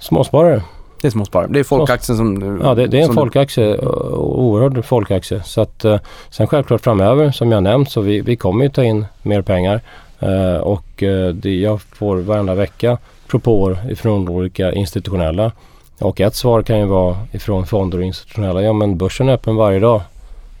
Småsparare. 0.00 0.62
Det 1.00 1.06
är 1.08 1.10
småsparare. 1.10 1.48
Det 1.50 1.60
är 1.60 1.64
folkaktien 1.64 2.16
som... 2.16 2.60
Ja, 2.62 2.74
det, 2.74 2.86
det 2.86 3.00
är 3.00 3.08
en 3.08 3.14
folkaktie. 3.14 3.76
Oerhörd 3.78 4.84
folkaktie. 4.84 5.42
Så 5.44 5.60
att, 5.60 5.84
eh, 5.84 5.98
sen 6.30 6.46
självklart 6.46 6.80
framöver, 6.80 7.30
som 7.30 7.52
jag 7.52 7.62
nämnt, 7.62 7.90
så 7.90 8.00
vi, 8.00 8.20
vi 8.20 8.36
kommer 8.36 8.64
ju 8.64 8.70
ta 8.70 8.84
in 8.84 9.04
mer 9.22 9.42
pengar. 9.42 9.80
Eh, 10.18 10.56
och 10.56 11.02
eh, 11.02 11.28
det, 11.28 11.54
jag 11.54 11.82
får 11.82 12.16
varenda 12.16 12.54
vecka 12.54 12.98
propåer 13.26 13.90
ifrån 13.90 14.28
olika 14.28 14.72
institutionella. 14.72 15.52
Och 15.98 16.20
ett 16.20 16.34
svar 16.34 16.62
kan 16.62 16.78
ju 16.78 16.84
vara 16.84 17.16
ifrån 17.32 17.66
fonder 17.66 17.98
och 17.98 18.04
institutionella. 18.04 18.62
Ja 18.62 18.72
men 18.72 18.98
börsen 18.98 19.28
är 19.28 19.32
öppen 19.32 19.56
varje 19.56 19.78
dag 19.80 20.02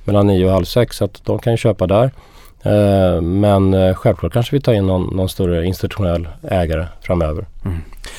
mellan 0.04 0.26
9 0.26 0.46
och 0.46 0.52
halv 0.52 0.64
sex 0.64 0.96
så 0.96 1.04
att 1.04 1.24
de 1.24 1.38
kan 1.38 1.56
köpa 1.56 1.86
där. 1.86 2.10
Eh, 2.62 3.20
men 3.20 3.74
eh, 3.74 3.94
självklart 3.94 4.32
kanske 4.32 4.56
vi 4.56 4.60
tar 4.60 4.72
in 4.72 4.86
någon, 4.86 5.16
någon 5.16 5.28
större 5.28 5.66
institutionell 5.66 6.28
ägare 6.42 6.86
framöver. 7.00 7.46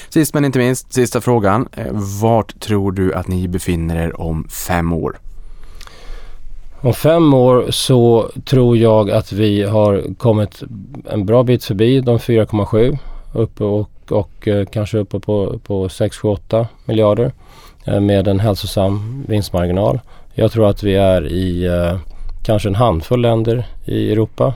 Sist 0.10 0.34
men 0.34 0.46
inte 0.46 0.60
minst, 0.60 0.94
sista 0.94 1.22
frågan. 1.22 1.68
Eh, 1.78 1.86
Vart 2.22 2.60
tror 2.60 2.92
du 2.92 3.14
att 3.14 3.28
ni 3.28 3.48
befinner 3.48 4.04
er 4.04 4.22
om 4.22 4.48
fem 4.50 4.94
år? 4.94 5.20
Om 6.82 6.94
fem 6.94 7.34
år 7.34 7.66
så 7.70 8.30
tror 8.46 8.78
jag 8.78 9.12
att 9.12 9.32
vi 9.32 9.64
har 9.64 10.04
kommit 10.18 10.64
en 11.10 11.26
bra 11.26 11.44
bit 11.44 11.64
förbi 11.64 12.02
de 12.02 12.18
4,7 12.18 12.98
uppe 13.34 13.64
och, 13.64 13.90
och 14.10 14.48
kanske 14.72 14.98
uppe 14.98 15.20
på, 15.20 15.60
på 15.64 15.90
6, 15.90 16.18
7, 16.18 16.28
8 16.28 16.68
miljarder 16.86 17.32
med 18.02 18.28
en 18.28 18.40
hälsosam 18.40 19.24
vinstmarginal. 19.28 20.00
Jag 20.34 20.52
tror 20.52 20.70
att 20.70 20.84
vi 20.84 20.96
är 20.96 21.28
i 21.28 21.68
kanske 22.44 22.70
en 22.70 22.76
handfull 22.76 23.22
länder 23.22 23.66
i 23.86 24.12
Europa 24.12 24.54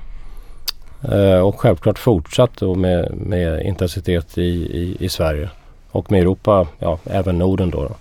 eh, 1.11 1.39
och 1.39 1.59
självklart 1.59 1.99
fortsatt 1.99 2.51
då 2.59 2.75
med, 2.75 3.13
med 3.13 3.65
intensitet 3.65 4.37
i, 4.37 4.41
i, 4.41 4.97
i 4.99 5.09
Sverige 5.09 5.49
och 5.91 6.11
med 6.11 6.21
Europa, 6.21 6.67
ja 6.79 6.99
även 7.03 7.37
Norden 7.37 7.69
då. 7.69 7.83
då. 7.83 7.95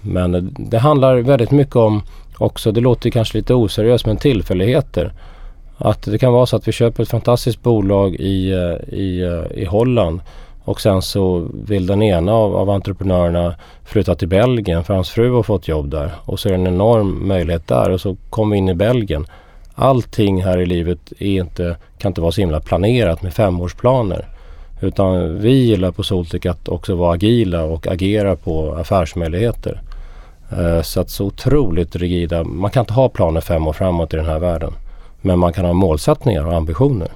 Men 0.00 0.54
det 0.58 0.78
handlar 0.78 1.16
väldigt 1.16 1.50
mycket 1.50 1.76
om 1.76 2.02
också, 2.38 2.72
det 2.72 2.80
låter 2.80 3.10
kanske 3.10 3.38
lite 3.38 3.54
oseriöst, 3.54 4.06
men 4.06 4.16
tillfälligheter. 4.16 5.12
Att 5.76 6.02
det 6.02 6.18
kan 6.18 6.32
vara 6.32 6.46
så 6.46 6.56
att 6.56 6.68
vi 6.68 6.72
köper 6.72 7.02
ett 7.02 7.08
fantastiskt 7.08 7.62
bolag 7.62 8.14
i, 8.14 8.50
eh, 8.52 8.94
i, 8.98 9.20
eh, 9.22 9.62
i 9.62 9.64
Holland 9.64 10.20
och 10.64 10.80
sen 10.80 11.02
så 11.02 11.48
vill 11.52 11.86
den 11.86 12.02
ena 12.02 12.32
av, 12.32 12.56
av 12.56 12.70
entreprenörerna 12.70 13.54
flytta 13.84 14.14
till 14.14 14.28
Belgien 14.28 14.84
för 14.84 14.94
hans 14.94 15.10
fru 15.10 15.30
har 15.30 15.42
fått 15.42 15.68
jobb 15.68 15.90
där. 15.90 16.10
Och 16.24 16.40
så 16.40 16.48
är 16.48 16.52
det 16.52 16.58
en 16.58 16.66
enorm 16.66 17.28
möjlighet 17.28 17.68
där 17.68 17.90
och 17.90 18.00
så 18.00 18.16
kommer 18.30 18.54
vi 18.54 18.58
in 18.58 18.68
i 18.68 18.74
Belgien. 18.74 19.26
Allting 19.74 20.42
här 20.42 20.58
i 20.58 20.66
livet 20.66 21.12
är 21.18 21.40
inte, 21.40 21.76
kan 21.98 22.10
inte 22.10 22.20
vara 22.20 22.32
så 22.32 22.40
himla 22.40 22.60
planerat 22.60 23.22
med 23.22 23.34
femårsplaner. 23.34 24.28
Utan 24.80 25.38
vi 25.38 25.52
gillar 25.52 25.90
på 25.90 26.02
Soltic 26.02 26.46
att 26.46 26.68
också 26.68 26.94
vara 26.94 27.14
agila 27.14 27.64
och 27.64 27.86
agera 27.86 28.36
på 28.36 28.74
affärsmöjligheter. 28.74 29.82
Eh, 30.58 30.82
så 30.82 31.00
att 31.00 31.10
så 31.10 31.24
otroligt 31.24 31.96
rigida. 31.96 32.44
Man 32.44 32.70
kan 32.70 32.80
inte 32.80 32.92
ha 32.92 33.08
planer 33.08 33.40
fem 33.40 33.66
år 33.66 33.72
framåt 33.72 34.14
i 34.14 34.16
den 34.16 34.26
här 34.26 34.38
världen. 34.38 34.72
Men 35.20 35.38
man 35.38 35.52
kan 35.52 35.64
ha 35.64 35.72
målsättningar 35.72 36.46
och 36.46 36.54
ambitioner. 36.54 37.08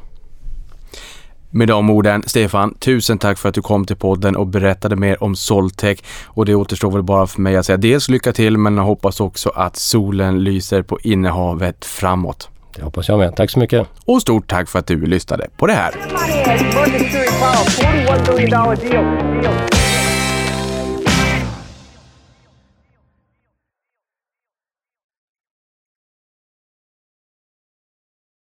Med 1.51 1.69
de 1.69 1.91
orden, 1.91 2.23
Stefan, 2.27 2.75
tusen 2.75 3.19
tack 3.19 3.39
för 3.39 3.49
att 3.49 3.55
du 3.55 3.63
kom 3.63 3.85
till 3.85 3.97
podden 3.97 4.37
och 4.37 4.47
berättade 4.47 4.97
mer 4.97 5.23
om 5.23 5.37
Soltech. 5.37 5.99
Och 6.25 6.47
det 6.47 6.55
återstår 6.55 6.91
väl 6.91 7.03
bara 7.03 7.27
för 7.27 7.41
mig 7.41 7.57
att 7.57 7.67
säga 7.67 7.77
dels 7.77 8.09
lycka 8.09 8.33
till, 8.33 8.59
men 8.59 8.77
jag 8.77 8.85
hoppas 8.85 9.21
också 9.21 9.49
att 9.49 9.77
solen 9.77 10.45
lyser 10.45 10.83
på 10.83 10.99
innehavet 11.03 11.85
framåt. 11.85 12.49
Det 12.77 12.83
hoppas 12.83 13.09
jag 13.09 13.19
med. 13.19 13.37
Tack 13.37 13.51
så 13.51 13.59
mycket. 13.59 13.89
Och 14.05 14.23
stort 14.23 14.51
tack 14.51 14.69
för 14.69 14.79
att 14.79 14.87
du 14.87 15.07
lyssnade 15.07 15.49
på 15.57 15.67
det 15.67 15.73
här. 15.73 15.95